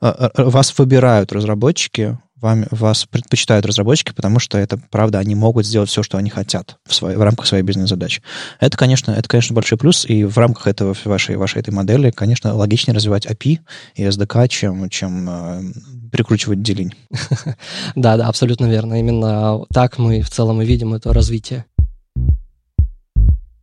вас 0.00 0.78
выбирают 0.78 1.32
разработчики, 1.32 2.18
вам, 2.40 2.66
вас 2.70 3.06
предпочитают 3.06 3.66
разработчики, 3.66 4.12
потому 4.12 4.38
что 4.38 4.58
это, 4.58 4.80
правда, 4.90 5.18
они 5.18 5.34
могут 5.34 5.66
сделать 5.66 5.88
все, 5.90 6.02
что 6.02 6.18
они 6.18 6.30
хотят 6.30 6.76
в, 6.86 6.94
своей, 6.94 7.16
в 7.16 7.22
рамках 7.22 7.46
своей 7.46 7.62
бизнес-задачи. 7.62 8.22
Это, 8.58 8.76
конечно, 8.76 9.12
это, 9.12 9.28
конечно, 9.28 9.54
большой 9.54 9.78
плюс, 9.78 10.04
и 10.06 10.24
в 10.24 10.36
рамках 10.38 10.66
этого, 10.66 10.94
вашей, 11.04 11.36
вашей 11.36 11.60
этой 11.60 11.70
модели, 11.70 12.10
конечно, 12.10 12.54
логичнее 12.54 12.94
развивать 12.94 13.26
API 13.26 13.58
и 13.94 14.04
SDK, 14.04 14.48
чем, 14.48 14.88
чем 14.88 15.28
э, 15.28 15.62
прикручивать 16.10 16.62
делень. 16.62 16.94
Да, 17.94 18.16
да, 18.16 18.28
абсолютно 18.28 18.66
верно. 18.66 18.98
Именно 18.98 19.64
так 19.72 19.98
мы 19.98 20.22
в 20.22 20.30
целом 20.30 20.62
и 20.62 20.66
видим 20.66 20.94
это 20.94 21.12
развитие. 21.12 21.64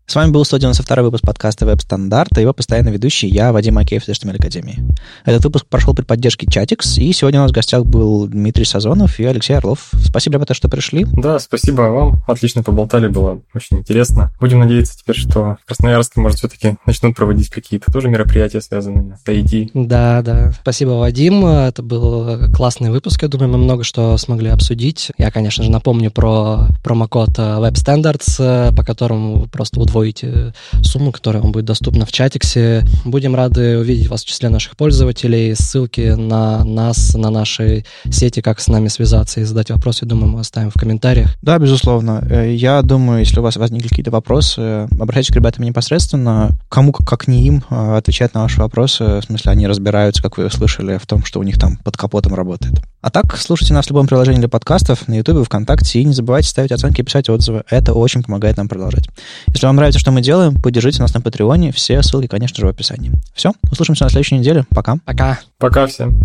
С 0.09 0.15
вами 0.15 0.31
был 0.31 0.45
192 0.45 1.03
выпуск 1.03 1.25
подкаста 1.25 1.65
«Веб 1.65 1.81
Стандарт» 1.81 2.37
и 2.37 2.41
его 2.41 2.53
постоянный 2.53 2.93
ведущий 2.93 3.27
я, 3.27 3.51
Вадим 3.51 3.77
Акеев 3.77 4.07
из 4.07 4.17
HTML 4.17 4.37
Академии. 4.37 4.79
Этот 5.25 5.43
выпуск 5.43 5.65
прошел 5.65 5.93
при 5.93 6.05
поддержке 6.05 6.47
Chatix, 6.47 6.97
и 6.97 7.11
сегодня 7.11 7.41
у 7.41 7.43
нас 7.43 7.51
в 7.51 7.53
гостях 7.53 7.85
был 7.85 8.25
Дмитрий 8.25 8.63
Сазонов 8.63 9.19
и 9.19 9.25
Алексей 9.25 9.57
Орлов. 9.57 9.89
Спасибо, 10.01 10.35
ребята, 10.35 10.53
что 10.53 10.69
пришли. 10.69 11.05
Да, 11.11 11.39
спасибо 11.39 11.81
вам. 11.81 12.23
Отлично 12.25 12.63
поболтали, 12.63 13.09
было 13.09 13.41
очень 13.53 13.79
интересно. 13.79 14.31
Будем 14.39 14.59
надеяться 14.59 14.97
теперь, 14.97 15.17
что 15.17 15.57
в 15.61 15.67
Красноярске, 15.67 16.21
может, 16.21 16.37
все-таки 16.37 16.77
начнут 16.85 17.13
проводить 17.13 17.49
какие-то 17.49 17.91
тоже 17.91 18.07
мероприятия, 18.07 18.61
связанные 18.61 19.17
с 19.21 19.27
IT. 19.27 19.71
Да, 19.73 20.21
да. 20.21 20.53
Спасибо, 20.61 20.91
Вадим. 20.91 21.45
Это 21.45 21.83
был 21.83 22.49
классный 22.55 22.91
выпуск. 22.91 23.23
Я 23.23 23.27
думаю, 23.27 23.51
мы 23.51 23.57
много 23.57 23.83
что 23.83 24.15
смогли 24.15 24.51
обсудить. 24.51 25.11
Я, 25.17 25.31
конечно 25.31 25.65
же, 25.65 25.69
напомню 25.69 26.11
про 26.11 26.69
промокод 26.81 27.37
Web 27.37 27.73
Standards, 27.73 28.73
по 28.73 28.85
которому 28.85 29.47
просто 29.49 29.81
удвоите 29.81 29.96
удвоите 29.97 30.53
сумму, 30.83 31.11
которая 31.11 31.41
вам 31.41 31.51
будет 31.51 31.65
доступна 31.65 32.05
в 32.05 32.11
чатиксе. 32.11 32.85
Будем 33.03 33.35
рады 33.35 33.79
увидеть 33.79 34.09
вас 34.09 34.23
в 34.23 34.27
числе 34.27 34.49
наших 34.49 34.77
пользователей. 34.77 35.55
Ссылки 35.55 36.13
на 36.15 36.63
нас, 36.63 37.15
на 37.15 37.29
наши 37.29 37.83
сети, 38.09 38.41
как 38.41 38.59
с 38.59 38.67
нами 38.67 38.87
связаться 38.89 39.41
и 39.41 39.43
задать 39.43 39.71
вопросы, 39.71 40.05
думаю, 40.05 40.31
мы 40.31 40.39
оставим 40.41 40.69
в 40.69 40.75
комментариях. 40.75 41.35
Да, 41.41 41.57
безусловно. 41.57 42.23
Э, 42.29 42.53
я 42.53 42.81
думаю, 42.81 43.19
если 43.19 43.39
у 43.39 43.43
вас 43.43 43.57
возникли 43.57 43.87
какие-то 43.87 44.11
вопросы, 44.11 44.87
обращайтесь 44.99 45.31
к 45.31 45.35
ребятам 45.35 45.65
непосредственно. 45.65 46.51
Кому, 46.69 46.91
как 46.91 47.27
не 47.27 47.45
им, 47.47 47.63
э, 47.69 47.97
отвечать 47.97 48.33
на 48.33 48.43
ваши 48.43 48.59
вопросы. 48.59 49.03
В 49.03 49.23
смысле, 49.23 49.51
они 49.51 49.67
разбираются, 49.67 50.21
как 50.21 50.37
вы 50.37 50.45
услышали, 50.45 50.97
в 50.97 51.07
том, 51.07 51.23
что 51.25 51.39
у 51.39 51.43
них 51.43 51.57
там 51.57 51.77
под 51.77 51.97
капотом 51.97 52.35
работает. 52.35 52.81
А 53.01 53.09
так, 53.09 53.37
слушайте 53.37 53.73
нас 53.73 53.85
в 53.85 53.89
любом 53.89 54.05
приложении 54.05 54.39
для 54.39 54.49
подкастов, 54.49 55.07
на 55.07 55.15
YouTube, 55.15 55.45
ВКонтакте, 55.45 56.01
и 56.01 56.03
не 56.03 56.13
забывайте 56.13 56.49
ставить 56.49 56.71
оценки 56.71 57.01
и 57.01 57.03
писать 57.03 57.29
отзывы. 57.29 57.63
Это 57.69 57.93
очень 57.93 58.21
помогает 58.21 58.57
нам 58.57 58.67
продолжать. 58.67 59.07
Если 59.47 59.65
вам 59.65 59.79
нравится, 59.87 59.99
что 59.99 60.11
мы 60.11 60.21
делаем, 60.21 60.61
поддержите 60.61 61.01
нас 61.01 61.13
на 61.13 61.21
Патреоне. 61.21 61.71
Все 61.71 62.03
ссылки, 62.03 62.27
конечно 62.27 62.57
же, 62.57 62.65
в 62.65 62.69
описании. 62.69 63.13
Все, 63.33 63.53
услышимся 63.71 64.03
на 64.03 64.09
следующей 64.09 64.37
неделе. 64.37 64.65
Пока. 64.69 64.97
Пока. 65.05 65.39
Пока 65.57 65.87
всем. 65.87 66.23